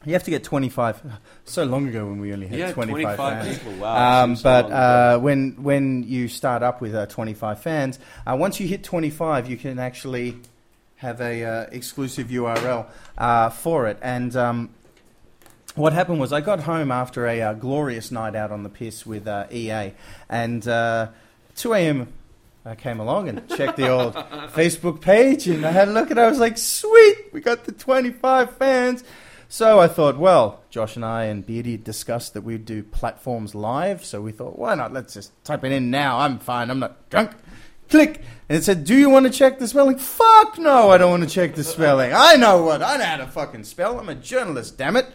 you 0.07 0.13
have 0.13 0.25
to 0.25 0.31
get 0.31 0.45
25. 0.45 1.03
So 1.45 1.65
long 1.65 1.89
ago 1.89 2.07
when 2.07 2.21
we 2.21 2.33
only 2.33 2.47
had 2.47 2.59
Yeah, 2.59 2.73
25, 2.73 3.17
25 3.17 3.17
fans. 3.17 3.59
people. 3.59 3.73
Wow, 3.81 4.25
Um, 4.25 4.31
seems 4.31 4.41
so 4.41 4.45
but 4.45 4.73
uh, 4.73 5.19
when 5.21 5.63
when 5.63 6.03
you 6.05 6.29
start 6.29 6.63
up 6.63 6.81
with 6.81 6.95
uh, 6.95 7.07
25 7.07 7.61
fans, 7.61 7.99
uh, 8.27 8.37
once 8.39 8.61
you 8.61 8.67
hit 8.67 8.85
25, 8.85 9.49
you 9.49 9.57
can 9.57 9.79
actually 9.79 10.37
have 10.97 11.21
a 11.21 11.45
uh, 11.45 11.67
exclusive 11.73 12.29
URL 12.29 12.87
uh, 13.19 13.51
for 13.51 13.87
it. 13.89 13.99
And 14.03 14.35
um, 14.37 14.71
what 15.75 15.93
happened 15.93 16.21
was 16.21 16.33
I 16.33 16.41
got 16.41 16.61
home 16.61 16.91
after 16.91 17.27
a 17.27 17.41
uh, 17.43 17.53
glorious 17.55 18.11
night 18.11 18.35
out 18.37 18.51
on 18.53 18.63
the 18.63 18.69
piss 18.69 19.05
with 19.05 19.27
uh, 19.27 19.47
EA, 19.53 19.93
and 20.29 20.67
uh, 20.69 21.09
2 21.57 21.75
a.m. 21.75 22.13
I 22.67 22.75
came 22.75 22.99
along 23.01 23.29
and 23.29 23.47
checked 23.51 23.77
the 23.77 23.89
old 23.89 24.15
Facebook 24.55 25.01
page, 25.03 25.47
and 25.49 25.67
I 25.67 25.71
had 25.71 25.89
a 25.89 25.93
look, 25.93 26.11
and 26.11 26.19
I 26.19 26.29
was 26.31 26.39
like, 26.39 26.57
"Sweet, 26.57 27.17
we 27.33 27.41
got 27.41 27.65
the 27.65 27.73
25 27.73 28.57
fans." 28.57 29.05
So 29.49 29.81
I 29.81 29.89
thought, 29.89 30.17
well, 30.17 30.63
Josh 30.71 30.97
and 30.97 31.05
I 31.05 31.25
and 31.25 31.47
Beardy 31.47 31.77
discussed 31.77 32.35
that 32.35 32.43
we'd 32.43 32.65
do 32.65 32.83
platforms 32.83 33.55
live, 33.55 34.05
so 34.05 34.21
we 34.21 34.33
thought, 34.33 34.59
why 34.59 34.75
not? 34.75 34.93
Let's 34.93 35.15
just 35.15 35.33
type 35.45 35.65
it 35.65 35.73
in 35.73 35.91
now. 35.91 36.19
I'm 36.19 36.39
fine. 36.39 36.71
I'm 36.71 36.81
not 36.81 37.09
drunk. 37.11 37.33
Click, 37.91 38.23
and 38.49 38.57
it 38.57 38.65
said, 38.65 38.85
"Do 38.85 38.95
you 38.95 39.11
want 39.11 39.27
to 39.27 39.31
check 39.31 39.59
the 39.59 39.69
spelling?" 39.69 39.99
Fuck 39.99 40.59
no, 40.59 40.91
I 40.91 40.97
don't 40.97 41.11
want 41.11 41.23
to 41.23 41.29
check 41.29 41.55
the 41.55 41.63
spelling. 41.63 42.13
I 42.15 42.35
know 42.35 42.63
what 42.63 42.83
I 42.83 42.97
know 42.97 43.05
how 43.05 43.17
to 43.19 43.27
fucking 43.27 43.65
spell. 43.65 44.01
I'm 44.01 44.09
a 44.09 44.15
journalist, 44.15 44.79
damn 44.79 44.97
it. 44.97 45.07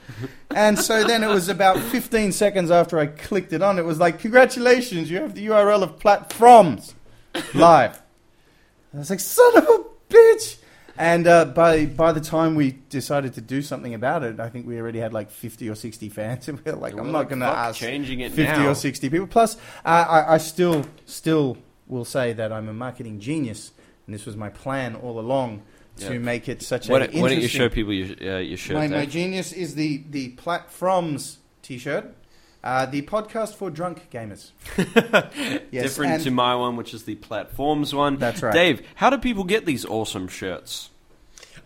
And 0.52 0.78
so 0.78 1.04
then 1.04 1.24
it 1.24 1.30
was 1.30 1.50
about 1.50 1.80
15 1.80 2.32
seconds 2.32 2.70
after 2.70 3.00
I 3.00 3.08
clicked 3.08 3.54
it 3.54 3.64
on. 3.64 3.80
It 3.80 3.86
was 3.86 4.00
like, 4.00 4.20
"Congratulations, 4.20 5.10
you 5.10 5.18
have 5.20 5.34
the 5.34 5.48
URL 5.48 5.82
of 5.82 5.98
platforms 6.00 6.94
live." 7.56 8.04
I 8.94 9.00
was 9.00 9.10
like, 9.10 9.20
"Son 9.20 9.58
of 9.58 9.64
a 9.64 9.84
bitch!" 10.08 10.59
And 11.00 11.28
uh, 11.28 11.46
by 11.46 11.86
by 11.86 12.12
the 12.12 12.20
time 12.20 12.56
we 12.56 12.72
decided 12.90 13.34
to 13.36 13.42
do 13.42 13.62
something 13.62 13.94
about 13.94 14.22
it, 14.24 14.40
I 14.42 14.50
think 14.50 14.68
we 14.68 14.78
already 14.78 15.00
had 15.00 15.14
like 15.14 15.32
50 15.32 15.70
or 15.70 15.76
60 15.76 16.10
fans, 16.10 16.48
and 16.50 16.60
we 16.64 16.70
were 16.72 16.78
like, 16.78 16.92
And 16.92 17.00
"I'm 17.00 17.06
we're 17.08 17.14
not 17.14 17.30
going 17.30 17.40
to 17.40 17.46
"Fuck 17.46 17.58
ask 17.58 17.80
changing 17.80 18.20
it 18.20 18.34
50 18.34 18.44
now." 18.64 18.70
or 18.70 18.76
60 18.76 19.10
people." 19.10 19.26
Plus, 19.28 19.56
uh, 19.86 20.06
I, 20.10 20.34
I 20.34 20.38
still 20.40 20.86
still 21.06 21.58
will 21.88 22.04
say 22.06 22.34
that 22.34 22.52
I'm 22.52 22.68
a 22.68 22.74
marketing 22.74 23.22
genius, 23.22 23.72
and 24.06 24.14
this 24.14 24.26
was 24.26 24.36
my 24.36 24.50
plan 24.50 24.96
all 24.96 25.20
along 25.22 25.62
to 26.00 26.14
Yeah. 26.14 26.20
make 26.20 26.50
it 26.50 26.62
such 26.62 26.90
Why 26.90 26.98
a 26.98 27.08
don't, 27.08 27.22
why 27.22 27.30
don't 27.30 27.42
you 27.42 27.48
show 27.48 27.70
people 27.70 27.94
your, 27.94 28.36
uh, 28.36 28.40
your 28.40 28.58
shirt? 28.58 28.76
my, 28.76 28.88
my 28.88 29.06
genius 29.06 29.54
is 29.54 29.76
the 29.76 30.04
the 30.10 30.30
platforms 30.30 31.38
T-shirt, 31.62 32.14
uh, 32.62 32.86
the 32.88 33.04
podcast 33.04 33.56
for 33.56 33.70
drunk 33.70 34.10
gamers. 34.12 34.52
yes, 35.72 35.84
Different 35.84 36.24
to 36.24 36.32
my 36.32 36.56
one, 36.56 36.76
which 36.76 36.94
is 36.94 37.04
the 37.04 37.16
platforms 37.16 37.94
one. 37.96 38.18
That's 38.18 38.42
right. 38.44 38.54
Dave, 38.54 38.82
how 38.96 39.10
do 39.10 39.18
people 39.18 39.46
get 39.46 39.66
these 39.66 39.86
awesome 39.86 40.28
shirts? 40.28 40.89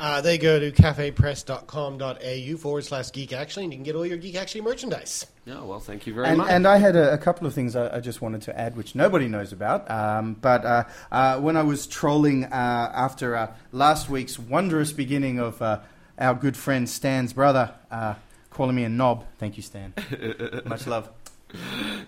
Uh, 0.03 0.19
they 0.19 0.37
go 0.37 0.59
to 0.59 0.69
cafepress.com.au 0.69 2.57
forward 2.57 2.83
slash 2.83 3.09
geek 3.13 3.31
actually, 3.31 3.63
and 3.63 3.71
you 3.71 3.77
can 3.77 3.85
get 3.85 3.95
all 3.95 4.05
your 4.05 4.17
geek 4.17 4.35
actually 4.35 4.59
merchandise. 4.59 5.27
Oh, 5.47 5.63
well, 5.63 5.79
thank 5.79 6.05
you 6.05 6.13
very 6.13 6.27
and, 6.27 6.39
much. 6.39 6.49
and 6.49 6.67
I 6.67 6.75
had 6.75 6.97
a, 6.97 7.13
a 7.13 7.17
couple 7.17 7.47
of 7.47 7.53
things 7.53 7.73
I, 7.77 7.95
I 7.95 7.99
just 8.01 8.21
wanted 8.21 8.41
to 8.41 8.59
add, 8.59 8.75
which 8.75 8.95
nobody 8.95 9.29
knows 9.29 9.53
about. 9.53 9.89
Um, 9.89 10.33
but 10.33 10.65
uh, 10.65 10.83
uh, 11.09 11.39
when 11.39 11.55
I 11.55 11.63
was 11.63 11.87
trolling 11.87 12.43
uh, 12.43 12.91
after 12.93 13.33
uh, 13.33 13.53
last 13.71 14.09
week's 14.09 14.37
wondrous 14.37 14.91
beginning 14.91 15.39
of 15.39 15.61
uh, 15.61 15.79
our 16.19 16.33
good 16.33 16.57
friend 16.57 16.89
Stan's 16.89 17.31
brother 17.31 17.73
uh, 17.89 18.15
calling 18.49 18.75
me 18.75 18.83
a 18.83 18.89
knob, 18.89 19.23
thank 19.37 19.55
you, 19.55 19.63
Stan. 19.63 19.93
Much 20.65 20.85
love. 20.85 21.09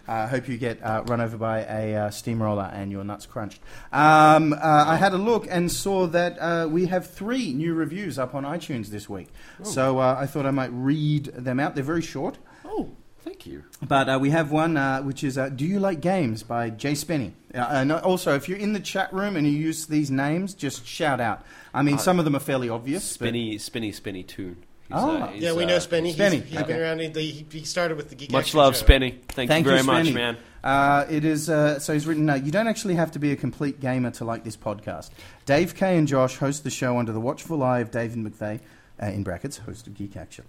I 0.07 0.27
hope 0.27 0.47
you 0.47 0.57
get 0.57 0.81
uh, 0.83 1.03
run 1.07 1.21
over 1.21 1.37
by 1.37 1.59
a 1.63 1.95
uh, 2.05 2.09
steamroller 2.11 2.69
and 2.73 2.91
your 2.91 3.03
nuts 3.03 3.25
crunched. 3.25 3.61
Um, 3.91 4.53
uh, 4.53 4.57
I 4.61 4.95
had 4.97 5.13
a 5.13 5.17
look 5.17 5.47
and 5.49 5.71
saw 5.71 6.07
that 6.07 6.37
uh, 6.39 6.67
we 6.69 6.85
have 6.87 7.07
three 7.09 7.53
new 7.53 7.73
reviews 7.73 8.17
up 8.19 8.35
on 8.35 8.43
iTunes 8.43 8.87
this 8.87 9.09
week. 9.09 9.27
So 9.63 9.99
uh, 9.99 10.17
I 10.19 10.25
thought 10.25 10.45
I 10.45 10.51
might 10.51 10.71
read 10.73 11.25
them 11.25 11.59
out. 11.59 11.75
They're 11.75 11.83
very 11.83 12.01
short. 12.01 12.37
oh, 12.65 12.91
thank 13.19 13.45
you. 13.45 13.63
But 13.81 14.07
uh, 14.09 14.17
we 14.21 14.29
have 14.31 14.51
one 14.51 14.77
uh, 14.77 15.01
which 15.01 15.23
is 15.23 15.37
uh, 15.37 15.49
Do 15.49 15.65
You 15.65 15.79
Like 15.79 16.01
Games 16.01 16.43
by 16.43 16.69
Jay 16.69 16.93
Spenny. 16.93 17.31
Uh, 17.53 17.67
and 17.71 17.91
also, 17.91 18.35
if 18.35 18.47
you're 18.49 18.57
in 18.57 18.73
the 18.73 18.79
chat 18.79 19.11
room 19.13 19.35
and 19.35 19.47
you 19.47 19.53
use 19.53 19.87
these 19.87 20.11
names, 20.11 20.53
just 20.53 20.85
shout 20.85 21.19
out. 21.19 21.43
I 21.73 21.81
mean, 21.81 21.95
Uh, 21.95 21.99
some 21.99 22.19
of 22.19 22.25
them 22.25 22.35
are 22.35 22.39
fairly 22.39 22.69
obvious. 22.69 23.17
but- 23.17 23.25
Spinny, 23.27 23.57
spinny, 23.57 23.91
spinny 23.91 24.23
tune. 24.23 24.57
He's, 24.87 24.97
Oh. 24.97 25.17
uh, 25.17 25.31
yeah, 25.35 25.53
we 25.53 25.63
uh, 25.63 25.67
know 25.67 25.77
Spenny. 25.77 26.07
He's, 26.07 26.15
Spenny, 26.17 26.43
he's 26.43 26.57
okay. 26.59 26.67
been 26.73 26.79
around. 26.81 26.99
He, 26.99 27.45
he 27.49 27.63
started 27.63 27.97
with 27.97 28.09
the 28.09 28.15
geek. 28.15 28.31
Much 28.31 28.45
Actually 28.45 28.57
love, 28.59 28.77
show. 28.77 28.85
Spenny. 28.85 29.11
Thank, 29.29 29.49
Thank 29.49 29.65
you 29.65 29.71
you, 29.71 29.77
very 29.77 29.83
much, 29.83 30.13
man. 30.13 30.37
Uh, 30.63 31.05
it 31.09 31.25
is 31.25 31.49
uh, 31.49 31.79
so 31.79 31.93
he's 31.93 32.05
written. 32.07 32.29
Uh, 32.29 32.35
you 32.35 32.51
don't 32.51 32.67
actually 32.67 32.95
have 32.95 33.11
to 33.11 33.19
be 33.19 33.31
a 33.31 33.35
complete 33.35 33.79
gamer 33.79 34.11
to 34.11 34.25
like 34.25 34.43
this 34.43 34.57
podcast. 34.57 35.09
Dave 35.45 35.75
Kay 35.75 35.97
and 35.97 36.07
Josh 36.07 36.37
host 36.37 36.63
the 36.63 36.69
show 36.71 36.97
under 36.97 37.11
the 37.11 37.19
watchful 37.19 37.61
eye 37.63 37.79
of 37.79 37.91
David 37.91 38.17
McVay, 38.19 38.59
uh, 39.01 39.05
in 39.07 39.23
brackets, 39.23 39.57
host 39.57 39.85
of 39.87 39.93
Geek 39.95 40.15
Actually. 40.17 40.47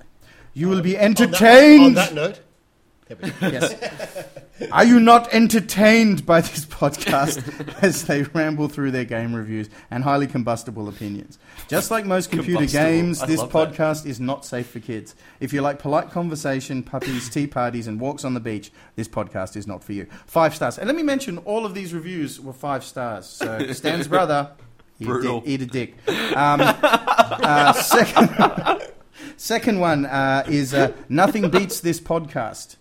You 0.54 0.68
will 0.68 0.80
be 0.82 0.96
On 0.96 1.12
that- 1.14 1.20
entertained. 1.22 1.84
On 1.84 1.94
that 1.94 2.14
note, 2.14 2.40
there 3.08 3.16
we 3.22 3.30
go. 3.30 3.48
Yes. 3.48 3.74
Are 4.72 4.84
you 4.84 4.98
not 4.98 5.32
entertained 5.34 6.24
by 6.24 6.40
this 6.40 6.64
podcast 6.64 7.78
as 7.82 8.04
they 8.04 8.22
ramble 8.22 8.68
through 8.68 8.90
their 8.90 9.04
game 9.04 9.34
reviews 9.34 9.68
and 9.90 10.02
highly 10.02 10.26
combustible 10.26 10.88
opinions? 10.88 11.38
Just 11.68 11.90
like 11.90 12.06
most 12.06 12.30
computer 12.30 12.66
games, 12.66 13.22
I 13.22 13.26
this 13.26 13.42
podcast 13.42 14.06
is 14.06 14.18
not 14.18 14.44
safe 14.46 14.68
for 14.70 14.80
kids. 14.80 15.14
If 15.40 15.52
you 15.52 15.60
like 15.60 15.78
polite 15.78 16.10
conversation, 16.10 16.82
puppies, 16.82 17.28
tea 17.28 17.46
parties, 17.46 17.86
and 17.86 18.00
walks 18.00 18.24
on 18.24 18.34
the 18.34 18.40
beach, 18.40 18.72
this 18.96 19.08
podcast 19.08 19.56
is 19.56 19.66
not 19.66 19.84
for 19.84 19.92
you. 19.92 20.06
Five 20.26 20.54
stars. 20.56 20.78
And 20.78 20.86
let 20.86 20.96
me 20.96 21.02
mention, 21.02 21.38
all 21.38 21.66
of 21.66 21.74
these 21.74 21.92
reviews 21.92 22.40
were 22.40 22.54
five 22.54 22.82
stars. 22.82 23.26
So 23.26 23.58
Stan's 23.72 24.08
brother, 24.08 24.52
eat 24.98 25.04
a 25.06 25.10
Brutal. 25.10 25.40
dick. 25.42 25.48
Eat 25.50 25.62
a 25.62 25.66
dick. 25.66 25.94
Um, 26.36 26.60
uh, 26.62 27.72
second, 27.74 28.82
second 29.36 29.80
one 29.80 30.06
uh, 30.06 30.44
is 30.48 30.74
uh, 30.74 30.92
nothing 31.08 31.50
beats 31.50 31.80
this 31.80 32.00
podcast. 32.00 32.76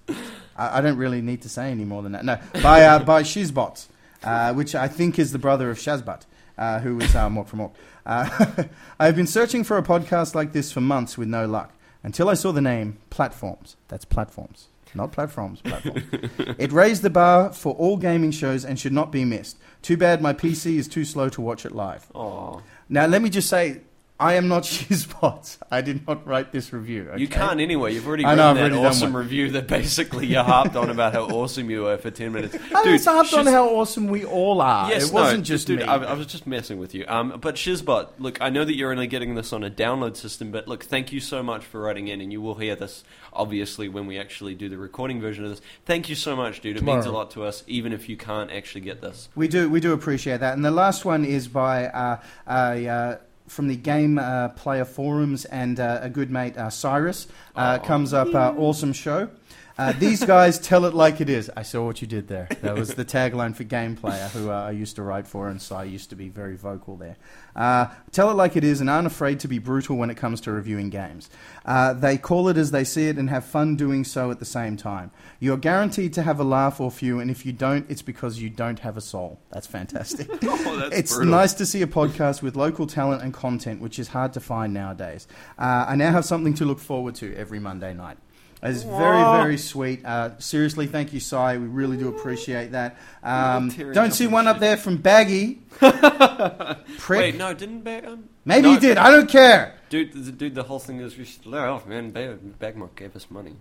I, 0.56 0.78
I 0.80 0.82
don't 0.82 0.98
really 0.98 1.22
need 1.22 1.42
to 1.44 1.50
say 1.50 1.72
any 1.72 1.86
more 1.86 2.02
than 2.02 2.14
that. 2.14 2.26
No, 2.26 2.40
by 2.62 2.84
uh, 2.84 3.00
by 3.00 3.24
Shizbot, 3.24 3.88
uh, 4.24 4.54
which 4.54 4.76
I 4.76 4.88
think 4.88 5.20
is 5.20 5.32
the 5.32 5.40
brother 5.40 5.70
of 5.70 5.78
Shazbot, 5.78 6.22
uh, 6.58 6.80
who 6.80 7.00
is 7.00 7.16
uh, 7.16 7.30
Mork 7.30 7.48
from 7.48 7.62
Ork. 7.62 7.74
Uh, 8.06 8.64
I've 9.00 9.16
been 9.16 9.28
searching 9.28 9.64
for 9.64 9.78
a 9.78 9.84
podcast 9.84 10.36
like 10.36 10.54
this 10.54 10.72
for 10.72 10.82
months 10.82 11.18
with 11.18 11.28
no 11.28 11.46
luck 11.46 11.72
until 12.04 12.30
I 12.30 12.36
saw 12.36 12.52
the 12.52 12.62
name 12.62 12.98
Platforms. 13.10 13.76
That's 13.88 14.06
platforms, 14.06 14.68
not 14.94 15.12
platforms. 15.12 15.62
Platforms. 15.62 16.04
it 16.58 16.72
raised 16.72 17.02
the 17.02 17.10
bar 17.10 17.52
for 17.52 17.74
all 17.76 17.98
gaming 17.98 18.32
shows 18.32 18.64
and 18.64 18.80
should 18.80 18.94
not 18.94 19.12
be 19.12 19.26
missed. 19.26 19.58
Too 19.82 19.98
bad 19.98 20.22
my 20.22 20.34
PC 20.34 20.78
is 20.78 20.88
too 20.88 21.06
slow 21.06 21.30
to 21.30 21.42
watch 21.42 21.66
it 21.66 21.74
live. 21.74 22.08
Oh, 22.16 22.62
Now, 22.90 23.06
let 23.06 23.22
me 23.22 23.30
just 23.30 23.50
say, 23.50 23.82
I 24.18 24.36
am 24.36 24.48
not 24.48 24.64
Shizbot. 24.64 25.58
I 25.70 25.82
did 25.82 26.08
not 26.08 26.26
write 26.26 26.52
this 26.52 26.72
review. 26.72 27.12
You 27.18 27.28
can't 27.28 27.60
anyway. 27.60 27.94
You've 27.94 28.08
already 28.08 28.24
written 28.24 28.38
know, 28.38 28.54
that 28.54 28.72
already 28.72 28.78
awesome 28.78 29.16
review 29.16 29.52
that 29.52 29.68
basically 29.68 30.28
you 30.28 30.40
harped 30.40 30.76
on 30.76 30.90
about 30.90 31.14
how 31.14 31.26
awesome 31.26 31.70
you 31.70 31.84
were 31.84 31.98
for 31.98 32.12
ten 32.12 32.32
minutes. 32.32 32.56
I 32.74 32.84
Dude, 32.84 32.94
was 32.94 33.06
harped 33.06 33.34
on 33.34 33.46
how 33.46 33.70
awesome 33.76 34.08
we 34.08 34.24
all 34.24 34.62
are. 34.62 34.90
Yes, 34.90 35.10
it 35.10 35.14
wasn't 35.14 35.40
no, 35.40 35.44
just 35.44 35.68
dude. 35.68 35.80
me. 35.80 35.86
I, 35.86 35.98
I 35.98 36.14
was 36.14 36.28
just 36.28 36.48
messing 36.48 36.80
with 36.80 36.96
you. 36.96 37.06
Um, 37.08 37.40
but 37.42 37.56
Shizbot, 37.56 38.12
look, 38.18 38.42
I 38.42 38.50
know 38.50 38.64
that 38.64 38.76
you're 38.76 38.92
only 38.92 39.08
getting 39.08 39.36
this 39.36 39.52
on 39.52 39.64
a 39.64 39.70
download 39.70 40.16
system, 40.16 40.52
but 40.52 40.68
look, 40.68 40.86
thank 40.86 41.12
you 41.12 41.20
so 41.20 41.44
much 41.44 41.66
for 41.66 41.82
writing 41.82 42.08
in, 42.08 42.22
and 42.22 42.32
you 42.32 42.42
will 42.42 42.56
hear 42.56 42.76
this 42.76 43.04
obviously 43.36 43.90
when 43.90 44.08
we 44.08 44.18
actually 44.18 44.56
do 44.56 44.70
the 44.70 44.78
recording 44.78 45.20
version 45.20 45.44
of 45.44 45.50
this. 45.50 45.62
Thank 45.86 46.08
you 46.08 46.16
so 46.16 46.38
much, 46.38 46.62
dude. 46.62 46.78
It 46.78 46.84
means 46.84 47.06
a 47.06 47.12
lot 47.12 47.32
to 47.32 47.44
us, 47.44 47.64
even 47.68 47.92
if 47.92 48.08
you 48.08 48.16
can't 48.16 48.50
actually 48.50 48.82
get 48.82 49.02
this. 49.02 49.28
We 49.36 49.50
do, 49.50 49.70
we 49.70 49.82
do 49.82 49.92
appreciate 49.92 50.40
that. 50.40 50.54
And 50.54 50.64
the 50.64 50.72
last 50.72 51.04
one 51.04 51.26
is 51.26 51.50
by 51.50 51.88
uh, 51.88 52.22
a, 52.48 52.88
uh, 52.88 53.18
from 53.48 53.68
the 53.68 53.76
Game 53.76 54.18
uh, 54.18 54.50
Player 54.50 54.86
Forums 54.86 55.46
and 55.46 55.80
uh, 55.80 56.00
a 56.02 56.10
good 56.10 56.30
mate, 56.32 56.58
uh, 56.58 56.70
Cyrus. 56.70 57.28
Uh, 57.56 57.80
Oh. 57.82 57.86
comes 57.86 58.14
up, 58.14 58.34
uh, 58.34 58.54
awesome 58.58 58.94
show. 58.94 59.30
Uh, 59.78 59.92
these 60.00 60.24
guys 60.24 60.58
tell 60.58 60.86
it 60.86 60.94
like 60.94 61.20
it 61.20 61.30
is. 61.30 61.52
I 61.56 61.64
saw 61.64 61.86
what 61.86 62.02
you 62.02 62.08
did 62.08 62.28
there. 62.30 62.48
That 62.62 62.76
was 62.76 62.96
the 62.96 63.04
tagline 63.16 63.56
for 63.56 63.66
Game 63.66 63.96
Player, 63.96 64.30
who 64.30 64.50
uh, 64.50 64.54
I 64.54 64.72
used 64.72 64.96
to 64.96 65.02
write 65.04 65.28
for, 65.28 65.50
and 65.50 65.62
Cy 65.62 65.84
used 65.84 66.10
to 66.12 66.16
be 66.16 66.30
very 66.30 66.56
vocal 66.56 66.96
there. 66.96 67.18
Uh, 67.56 67.88
tell 68.12 68.32
it 68.32 68.36
like 68.36 68.56
it 68.56 68.64
is 68.64 68.80
and 68.80 68.90
aren't 68.90 69.08
afraid 69.08 69.40
to 69.42 69.48
be 69.50 69.60
brutal 69.60 69.98
when 69.98 70.10
it 70.10 70.16
comes 70.16 70.40
to 70.42 70.52
reviewing 70.52 70.90
games. 70.90 71.30
Uh, 71.66 71.92
they 71.94 72.18
call 72.18 72.48
it 72.48 72.56
as 72.58 72.72
they 72.72 72.84
see 72.86 73.08
it 73.10 73.18
and 73.18 73.30
have 73.30 73.44
fun 73.44 73.76
doing 73.76 74.04
so 74.06 74.32
at 74.32 74.40
the 74.40 74.46
same 74.46 74.78
time. 74.78 75.12
You're 75.40 75.58
guaranteed 75.58 76.14
to 76.14 76.24
have 76.24 76.40
a 76.40 76.44
laugh 76.46 76.80
or 76.80 76.90
few, 76.90 77.20
and 77.20 77.30
if 77.30 77.46
you 77.46 77.52
don't, 77.52 77.90
it's 77.90 78.02
because 78.02 78.40
you 78.40 78.50
don't 78.50 78.80
have 78.80 78.96
a 78.96 79.02
soul. 79.02 79.40
That's 79.52 79.68
fantastic. 79.68 80.30
Oh, 80.68 80.78
that's 80.78 80.96
it's 80.96 81.14
brutal. 81.16 81.32
nice 81.32 81.54
to 81.56 81.66
see 81.66 81.82
a 81.82 81.88
podcast 81.88 82.42
with 82.42 82.56
local 82.56 82.88
talent 82.88 83.22
and 83.24 83.34
content, 83.34 83.82
which 83.82 84.00
is 84.00 84.10
hard 84.10 84.34
to 84.34 84.40
find 84.40 84.74
nowadays. 84.74 85.28
Uh, 85.58 85.86
I 85.88 85.96
now 85.96 86.12
have 86.12 86.26
something 86.26 86.54
to 86.56 86.66
look 86.66 86.80
forward 86.80 87.16
to 87.16 87.36
every 87.36 87.60
Monday 87.60 87.94
night. 87.94 88.18
It's 88.66 88.84
very, 88.84 89.22
very 89.42 89.58
sweet. 89.58 90.04
Uh, 90.04 90.38
seriously, 90.40 90.88
thank 90.88 91.14
you, 91.14 91.20
Cy. 91.20 91.58
We 91.58 91.68
really 91.68 91.98
do 91.98 92.10
appreciate 92.10 92.72
that. 92.72 92.98
Um, 93.22 93.70
don't 93.70 94.12
see 94.12 94.28
one 94.28 94.48
up 94.48 94.60
there 94.60 94.78
from 94.78 94.98
Baggy. 94.98 95.62
Prick. 95.70 97.20
Wait, 97.20 97.36
no, 97.36 97.54
didn't 97.54 97.82
Bag? 97.82 98.06
Um, 98.06 98.30
Maybe 98.44 98.64
no, 98.64 98.74
he 98.74 98.80
did. 98.80 98.98
I 98.98 99.12
don't 99.12 99.30
care. 99.30 99.76
Dude, 99.90 100.14
the, 100.14 100.32
dude, 100.32 100.56
the 100.56 100.64
whole 100.64 100.80
thing 100.80 101.00
is 101.00 101.14
just, 101.14 101.46
oh 101.46 101.84
man, 101.88 102.10
Bag- 102.12 102.60
Bagmark 102.60 102.96
gave 102.96 103.16
us 103.16 103.30
money. 103.30 103.56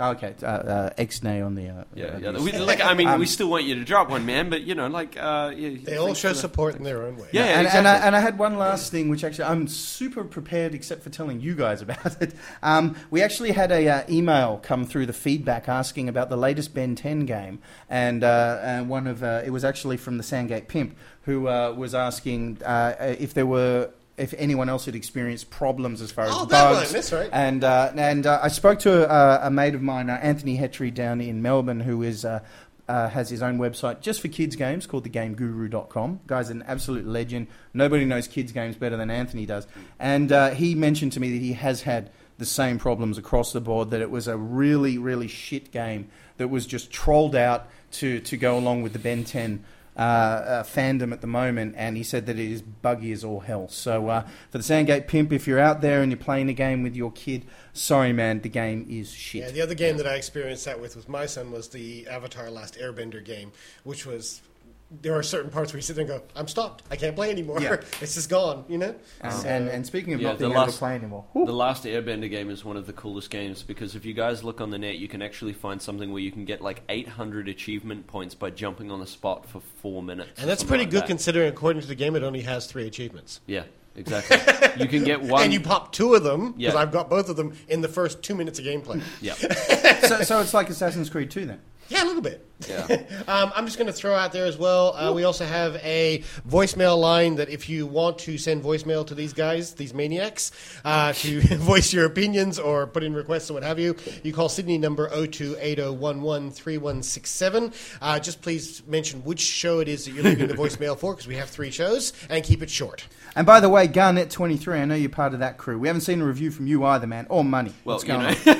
Okay, 0.00 0.32
uh, 0.44 0.46
uh, 0.46 0.90
X-nay 0.96 1.40
on 1.40 1.56
the. 1.56 1.68
Uh, 1.70 1.84
Yeah, 1.92 2.18
yeah. 2.18 2.38
We, 2.38 2.52
like, 2.52 2.80
I 2.80 2.94
mean, 2.94 3.08
Um, 3.08 3.18
we 3.18 3.26
still 3.26 3.48
want 3.50 3.64
you 3.64 3.74
to 3.74 3.84
drop 3.84 4.08
one, 4.10 4.24
man, 4.24 4.48
but 4.48 4.62
you 4.62 4.76
know, 4.76 4.86
like, 4.86 5.16
uh, 5.18 5.52
yeah, 5.56 5.70
They 5.82 5.96
all 5.96 6.14
show 6.14 6.28
for 6.28 6.34
the- 6.34 6.40
support 6.40 6.76
in 6.76 6.84
their 6.84 7.02
own 7.02 7.16
way. 7.16 7.26
Yeah, 7.32 7.46
and, 7.46 7.66
exactly. 7.66 7.78
and, 7.78 7.88
I, 7.88 8.06
and 8.06 8.14
I 8.16 8.20
had 8.20 8.38
one 8.38 8.56
last 8.58 8.92
thing, 8.92 9.08
which 9.08 9.24
actually 9.24 9.46
I'm 9.46 9.66
super 9.66 10.22
prepared, 10.22 10.72
except 10.72 11.02
for 11.02 11.10
telling 11.10 11.40
you 11.40 11.56
guys 11.56 11.82
about 11.86 12.22
it. 12.22 12.32
Um, 12.62 12.94
we 13.10 13.22
actually 13.22 13.50
had 13.50 13.72
a 13.72 13.88
uh, 13.88 14.02
email 14.08 14.60
come 14.62 14.86
through 14.86 15.06
the 15.06 15.12
feedback 15.12 15.68
asking 15.68 16.08
about 16.08 16.30
the 16.30 16.36
latest 16.36 16.74
Ben 16.74 16.94
10 16.94 17.26
game, 17.26 17.58
and, 17.90 18.22
uh, 18.22 18.60
and 18.62 18.88
one 18.88 19.08
of 19.08 19.24
uh, 19.24 19.42
it 19.44 19.50
was 19.50 19.64
actually 19.64 19.96
from 19.96 20.16
the 20.16 20.22
Sandgate 20.22 20.68
Pimp 20.68 20.96
who 21.22 21.48
uh, 21.48 21.74
was 21.76 21.92
asking 21.94 22.58
uh, 22.64 22.94
if 23.18 23.34
there 23.34 23.46
were. 23.46 23.90
If 24.18 24.34
anyone 24.36 24.68
else 24.68 24.84
had 24.86 24.94
experienced 24.94 25.48
problems 25.50 26.02
as 26.02 26.10
far 26.12 26.24
as 26.26 26.32
Oh, 26.34 26.44
that 26.46 26.70
bugs, 26.72 26.86
one, 26.88 26.92
that's 26.92 27.12
right. 27.12 27.30
and 27.32 27.62
uh, 27.64 27.92
and 27.96 28.26
uh, 28.26 28.40
I 28.42 28.48
spoke 28.48 28.80
to 28.80 29.08
a, 29.10 29.46
a 29.46 29.50
mate 29.50 29.74
of 29.74 29.82
mine, 29.82 30.10
uh, 30.10 30.14
Anthony 30.22 30.58
Hetry, 30.58 30.92
down 30.92 31.20
in 31.20 31.40
Melbourne, 31.40 31.80
who 31.80 32.02
is 32.02 32.24
uh, 32.24 32.40
uh, 32.88 33.08
has 33.10 33.28
his 33.30 33.42
own 33.42 33.58
website 33.58 34.00
just 34.00 34.20
for 34.20 34.28
kids 34.28 34.56
games 34.56 34.86
called 34.86 35.04
thegameguru.com. 35.08 36.20
Guy's 36.26 36.50
an 36.50 36.62
absolute 36.66 37.06
legend. 37.06 37.46
Nobody 37.74 38.04
knows 38.04 38.26
kids 38.28 38.52
games 38.52 38.76
better 38.76 38.96
than 38.96 39.10
Anthony 39.10 39.46
does. 39.46 39.66
And 39.98 40.32
uh, 40.32 40.50
he 40.50 40.74
mentioned 40.74 41.12
to 41.12 41.20
me 41.20 41.30
that 41.32 41.42
he 41.44 41.52
has 41.54 41.82
had 41.82 42.10
the 42.38 42.46
same 42.46 42.78
problems 42.78 43.18
across 43.18 43.52
the 43.52 43.60
board. 43.60 43.90
That 43.90 44.00
it 44.00 44.10
was 44.10 44.28
a 44.28 44.36
really 44.36 44.98
really 44.98 45.28
shit 45.28 45.70
game 45.72 46.08
that 46.38 46.48
was 46.48 46.66
just 46.66 46.90
trolled 46.90 47.34
out 47.36 47.66
to 47.92 48.20
to 48.20 48.36
go 48.36 48.56
along 48.58 48.82
with 48.82 48.92
the 48.92 48.98
Ben 48.98 49.24
10 49.24 49.64
uh, 49.98 50.00
uh, 50.00 50.62
fandom 50.62 51.12
at 51.12 51.20
the 51.20 51.26
moment, 51.26 51.74
and 51.76 51.96
he 51.96 52.04
said 52.04 52.26
that 52.26 52.38
it 52.38 52.50
is 52.50 52.62
buggy 52.62 53.10
as 53.10 53.24
all 53.24 53.40
hell. 53.40 53.66
So, 53.68 54.08
uh, 54.08 54.26
for 54.48 54.58
the 54.58 54.64
Sandgate 54.64 55.08
Pimp, 55.08 55.32
if 55.32 55.48
you're 55.48 55.58
out 55.58 55.80
there 55.80 56.02
and 56.02 56.12
you're 56.12 56.18
playing 56.18 56.48
a 56.48 56.52
game 56.52 56.84
with 56.84 56.94
your 56.94 57.10
kid, 57.10 57.44
sorry, 57.72 58.12
man, 58.12 58.40
the 58.40 58.48
game 58.48 58.86
is 58.88 59.10
shit. 59.10 59.42
Yeah, 59.42 59.50
the 59.50 59.60
other 59.60 59.74
game 59.74 59.96
that 59.96 60.06
I 60.06 60.14
experienced 60.14 60.64
that 60.66 60.80
with 60.80 60.94
with 60.94 61.08
my 61.08 61.26
son 61.26 61.50
was 61.50 61.68
the 61.70 62.06
Avatar 62.06 62.48
Last 62.48 62.78
Airbender 62.78 63.24
game, 63.24 63.50
which 63.82 64.06
was 64.06 64.40
there 64.90 65.14
are 65.14 65.22
certain 65.22 65.50
parts 65.50 65.72
where 65.72 65.78
you 65.78 65.82
sit 65.82 65.96
there 65.96 66.04
and 66.06 66.20
go, 66.20 66.22
"I'm 66.34 66.48
stopped. 66.48 66.82
I 66.90 66.96
can't 66.96 67.14
play 67.14 67.30
anymore. 67.30 67.60
Yeah. 67.60 67.74
it's 68.00 68.14
just 68.14 68.30
gone." 68.30 68.64
You 68.68 68.78
know. 68.78 68.94
And, 69.20 69.32
So- 69.32 69.46
and, 69.48 69.68
and 69.68 69.84
speaking 69.86 70.14
of 70.14 70.20
Yeah, 70.20 70.28
not 70.28 70.38
the 70.38 70.44
being 70.44 70.52
able 70.52 70.62
last- 70.62 70.72
to 70.74 70.78
play 70.78 70.94
anymore, 70.94 71.24
The 71.34 71.52
Last 71.52 71.84
Airbender 71.84 72.30
game 72.30 72.48
is 72.50 72.64
one 72.64 72.76
of 72.78 72.86
the 72.86 72.92
coolest 72.94 73.28
games 73.30 73.62
because 73.62 73.94
if 73.94 74.04
you 74.06 74.14
guys 74.14 74.42
look 74.42 74.60
on 74.62 74.70
the 74.70 74.78
net, 74.78 74.96
you 74.98 75.06
can 75.08 75.20
actually 75.20 75.52
find 75.52 75.80
something 75.82 76.10
where 76.12 76.22
you 76.22 76.32
can 76.32 76.44
get 76.46 76.60
like 76.62 76.82
800 76.88 77.48
achievement 77.48 78.06
points 78.06 78.34
by 78.34 78.50
jumping 78.50 78.90
on 78.90 79.00
the 79.00 79.06
spot 79.06 79.46
for 79.46 79.60
four 79.82 80.02
minutes. 80.02 80.40
and 80.40 80.48
that's 80.48 80.64
pretty 80.64 80.84
like 80.84 80.90
good 80.90 81.02
that. 81.02 81.08
considering, 81.08 81.48
according 81.48 81.82
to 81.82 81.88
the 81.88 81.94
game, 81.94 82.16
it 82.16 82.22
only 82.22 82.40
has 82.42 82.66
three 82.66 82.86
achievements. 82.86 83.40
Yeah, 83.46 83.64
exactly. 83.96 84.38
you 84.82 84.88
can 84.88 85.04
get 85.04 85.20
one. 85.22 85.42
and 85.42 85.52
you 85.52 85.60
pop 85.60 85.92
two 85.92 86.14
of 86.14 86.22
them 86.24 86.52
because 86.52 86.74
Yeah. 86.74 86.80
I've 86.80 86.92
got 86.92 87.10
both 87.10 87.28
of 87.28 87.36
them 87.36 87.52
in 87.68 87.80
the 87.82 87.88
first 87.88 88.22
two 88.22 88.34
minutes 88.34 88.58
of 88.58 88.64
gameplay. 88.64 89.02
yeah, 89.20 89.34
so, 90.06 90.22
so 90.22 90.40
it's 90.40 90.54
like 90.54 90.70
Assassin's 90.70 91.10
Creed 91.10 91.30
2 91.30 91.44
then. 91.46 91.60
Yeah, 91.88 92.04
a 92.04 92.06
little 92.06 92.22
bit. 92.22 92.44
yeah. 92.68 92.86
Um, 93.28 93.52
I'm 93.54 93.66
just 93.66 93.76
going 93.76 93.88
to 93.88 93.92
throw 93.92 94.14
out 94.14 94.32
there 94.32 94.46
as 94.46 94.56
well. 94.56 94.96
Uh, 94.96 95.12
we 95.12 95.24
also 95.24 95.44
have 95.44 95.76
a 95.76 96.22
voicemail 96.48 96.98
line 96.98 97.34
that 97.36 97.50
if 97.50 97.68
you 97.68 97.86
want 97.86 98.18
to 98.20 98.38
send 98.38 98.64
voicemail 98.64 99.06
to 99.06 99.14
these 99.14 99.34
guys, 99.34 99.74
these 99.74 99.92
maniacs, 99.92 100.50
uh, 100.84 101.12
to 101.12 101.40
voice 101.58 101.92
your 101.92 102.06
opinions 102.06 102.58
or 102.58 102.86
put 102.86 103.02
in 103.02 103.12
requests 103.12 103.50
or 103.50 103.54
what 103.54 103.62
have 103.62 103.78
you, 103.78 103.94
you 104.22 104.32
call 104.32 104.48
Sydney 104.48 104.78
number 104.78 105.08
0280113167. 105.10 107.74
Uh, 108.00 108.18
just 108.18 108.40
please 108.42 108.82
mention 108.86 109.22
which 109.24 109.40
show 109.40 109.80
it 109.80 109.88
is 109.88 110.04
that 110.06 110.12
you're 110.12 110.24
leaving 110.24 110.46
the 110.48 110.54
voicemail 110.62 110.98
for 110.98 111.12
because 111.14 111.28
we 111.28 111.36
have 111.36 111.50
three 111.50 111.70
shows 111.70 112.12
and 112.30 112.42
keep 112.44 112.62
it 112.62 112.70
short. 112.70 113.04
And 113.36 113.46
by 113.46 113.60
the 113.60 113.68
way, 113.68 113.86
Garnet23, 113.88 114.80
I 114.80 114.84
know 114.86 114.94
you're 114.94 115.10
part 115.10 115.34
of 115.34 115.40
that 115.40 115.58
crew. 115.58 115.78
We 115.78 115.86
haven't 115.88 116.00
seen 116.02 116.22
a 116.22 116.26
review 116.26 116.50
from 116.50 116.66
you 116.66 116.84
either, 116.86 117.06
man, 117.06 117.26
or 117.28 117.44
money. 117.44 117.74
Well, 117.84 117.96
What's 117.96 118.08
you 118.08 118.14
going 118.14 118.22
know, 118.22 118.34
on? 118.52 118.56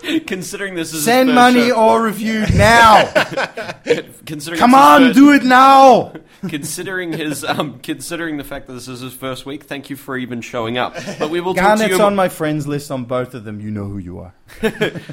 considering 0.26 0.74
this 0.74 0.92
is 0.92 1.04
Send 1.04 1.34
money 1.34 1.68
show- 1.68 1.76
or 1.76 2.02
review 2.02 2.44
now. 2.54 3.10
considering 4.26 4.58
Come 4.58 4.74
on, 4.74 5.02
first- 5.02 5.14
do 5.14 5.32
it 5.32 5.44
now. 5.44 6.12
considering 6.48 7.12
his 7.12 7.44
um, 7.44 7.78
considering 7.80 8.38
the 8.38 8.44
fact 8.44 8.66
that 8.66 8.72
this 8.72 8.88
is 8.88 9.00
his 9.00 9.12
first 9.12 9.44
week, 9.44 9.64
thank 9.64 9.90
you 9.90 9.96
for 9.96 10.16
even 10.16 10.40
showing 10.40 10.78
up. 10.78 10.94
But 11.18 11.28
we 11.28 11.40
will 11.40 11.52
talk 11.54 11.62
to 11.76 11.84
Garnet's 11.84 11.98
you. 11.98 12.02
on 12.04 12.16
my 12.16 12.30
friends 12.30 12.66
list 12.66 12.90
on 12.90 13.04
both 13.04 13.34
of 13.34 13.44
them. 13.44 13.60
You 13.60 13.70
know 13.70 13.84
who 13.84 13.98
you 13.98 14.18
are. 14.20 14.32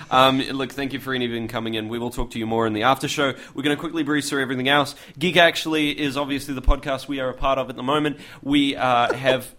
Um, 0.09 0.39
look, 0.39 0.71
thank 0.71 0.93
you 0.93 0.99
for 0.99 1.13
even 1.13 1.47
coming 1.49 1.73
in. 1.73 1.89
We 1.89 1.99
will 1.99 2.11
talk 2.11 2.31
to 2.31 2.39
you 2.39 2.45
more 2.47 2.65
in 2.65 2.71
the 2.73 2.83
after 2.83 3.09
show. 3.09 3.33
We're 3.53 3.63
going 3.63 3.75
to 3.75 3.79
quickly 3.79 4.03
breeze 4.03 4.29
through 4.29 4.41
everything 4.41 4.69
else. 4.69 4.95
Geek 5.19 5.35
actually 5.35 5.99
is 5.99 6.15
obviously 6.15 6.53
the 6.53 6.61
podcast 6.61 7.07
we 7.09 7.19
are 7.19 7.29
a 7.29 7.33
part 7.33 7.59
of 7.59 7.69
at 7.69 7.75
the 7.75 7.83
moment. 7.83 8.19
We 8.41 8.75
uh, 8.77 9.13
have. 9.13 9.53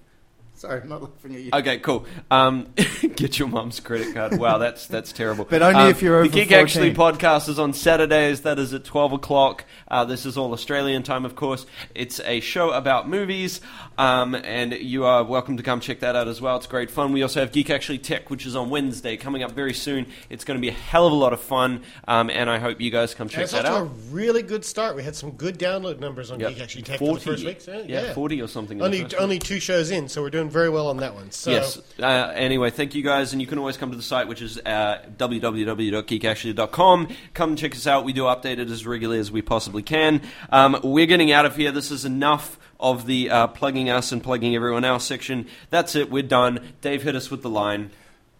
Sorry, 0.58 0.80
I'm 0.80 0.88
not 0.88 1.02
laughing 1.02 1.36
at 1.36 1.40
you. 1.40 1.50
Okay, 1.54 1.78
cool. 1.78 2.04
Um, 2.32 2.66
get 3.14 3.38
your 3.38 3.46
mum's 3.46 3.78
credit 3.78 4.12
card. 4.12 4.38
Wow, 4.38 4.58
that's 4.58 4.88
that's 4.88 5.12
terrible. 5.12 5.46
But 5.48 5.62
only 5.62 5.82
Um, 5.82 5.90
if 5.90 6.02
you're 6.02 6.16
over 6.16 6.24
The 6.28 6.34
Geek 6.34 6.48
14. 6.48 6.58
Actually 6.58 6.94
podcast 6.94 7.48
is 7.48 7.60
on 7.60 7.72
Saturdays. 7.72 8.40
That 8.40 8.58
is 8.58 8.74
at 8.74 8.84
twelve 8.84 9.12
o'clock. 9.12 9.64
Uh, 9.86 10.04
this 10.04 10.26
is 10.26 10.36
all 10.36 10.52
Australian 10.52 11.04
time, 11.04 11.24
of 11.24 11.36
course. 11.36 11.64
It's 11.94 12.18
a 12.24 12.40
show 12.40 12.70
about 12.72 13.08
movies, 13.08 13.60
um, 13.98 14.34
and 14.34 14.72
you 14.72 15.04
are 15.04 15.22
welcome 15.24 15.56
to 15.58 15.62
come 15.62 15.80
check 15.80 16.00
that 16.00 16.16
out 16.16 16.28
as 16.28 16.40
well. 16.40 16.56
It's 16.56 16.66
great 16.66 16.90
fun. 16.90 17.12
We 17.12 17.22
also 17.22 17.40
have 17.40 17.52
Geek 17.52 17.68
Actually 17.68 17.98
Tech, 17.98 18.30
which 18.30 18.46
is 18.46 18.56
on 18.56 18.70
Wednesday, 18.70 19.16
coming 19.16 19.42
up 19.42 19.52
very 19.52 19.74
soon. 19.74 20.06
It's 20.30 20.44
going 20.44 20.56
to 20.56 20.60
be 20.62 20.68
a 20.68 20.72
hell 20.72 21.06
of 21.06 21.12
a 21.12 21.16
lot 21.16 21.32
of 21.32 21.40
fun, 21.40 21.82
um, 22.06 22.30
and 22.30 22.48
I 22.48 22.58
hope 22.58 22.80
you 22.80 22.90
guys 22.90 23.12
come 23.14 23.28
check 23.28 23.48
that 23.50 23.62
to 23.66 23.74
a 23.74 23.80
out. 23.82 23.90
really 24.10 24.42
good 24.42 24.64
start. 24.64 24.96
We 24.96 25.02
had 25.02 25.16
some 25.16 25.32
good 25.32 25.58
download 25.58 25.98
numbers 26.00 26.30
on 26.30 26.40
Yep. 26.40 26.50
Geek 26.50 26.60
Actually 26.62 26.82
Tech 26.82 26.98
for 27.00 27.14
the 27.14 27.20
first 27.20 27.44
week. 27.44 27.60
So, 27.60 27.84
yeah, 27.86 28.14
forty 28.14 28.40
or 28.40 28.46
something. 28.46 28.80
Only, 28.80 29.02
week. 29.02 29.14
only 29.18 29.38
two 29.38 29.60
shows 29.60 29.90
in, 29.90 30.08
so 30.08 30.22
we're 30.22 30.30
doing 30.30 30.48
very 30.48 30.70
well 30.70 30.86
on 30.88 30.98
that 30.98 31.14
one. 31.14 31.30
So, 31.32 31.50
Yes. 31.50 31.80
Uh, 32.00 32.32
anyway, 32.34 32.70
thank 32.70 32.94
you 32.94 33.02
guys, 33.02 33.32
and 33.32 33.42
you 33.42 33.48
can 33.48 33.58
always 33.58 33.76
come 33.76 33.90
to 33.90 33.96
the 33.96 34.02
site, 34.02 34.28
which 34.28 34.40
is 34.42 34.58
uh, 34.64 35.02
www.geekactually.com. 35.16 37.08
Come 37.34 37.56
check 37.56 37.74
us 37.74 37.86
out. 37.86 38.04
We 38.04 38.12
do 38.12 38.22
update 38.24 38.58
it 38.58 38.70
as 38.70 38.86
regularly 38.86 39.20
as 39.20 39.30
we 39.32 39.42
possibly 39.42 39.82
can. 39.82 40.22
Um, 40.50 40.78
we're 40.82 41.06
getting 41.06 41.32
out 41.32 41.46
of 41.46 41.56
here. 41.56 41.72
This 41.72 41.90
is 41.90 42.04
enough 42.04 42.58
of 42.80 43.06
the 43.06 43.30
uh, 43.30 43.46
plugging 43.48 43.90
us 43.90 44.12
and 44.12 44.22
plugging 44.22 44.54
everyone 44.54 44.84
else 44.84 45.04
section. 45.04 45.46
That's 45.70 45.94
it. 45.96 46.10
We're 46.10 46.22
done. 46.22 46.72
Dave 46.80 47.02
hit 47.02 47.16
us 47.16 47.30
with 47.30 47.42
the 47.42 47.50
line. 47.50 47.90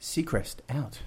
Seacrest 0.01 0.57
out. 0.69 1.01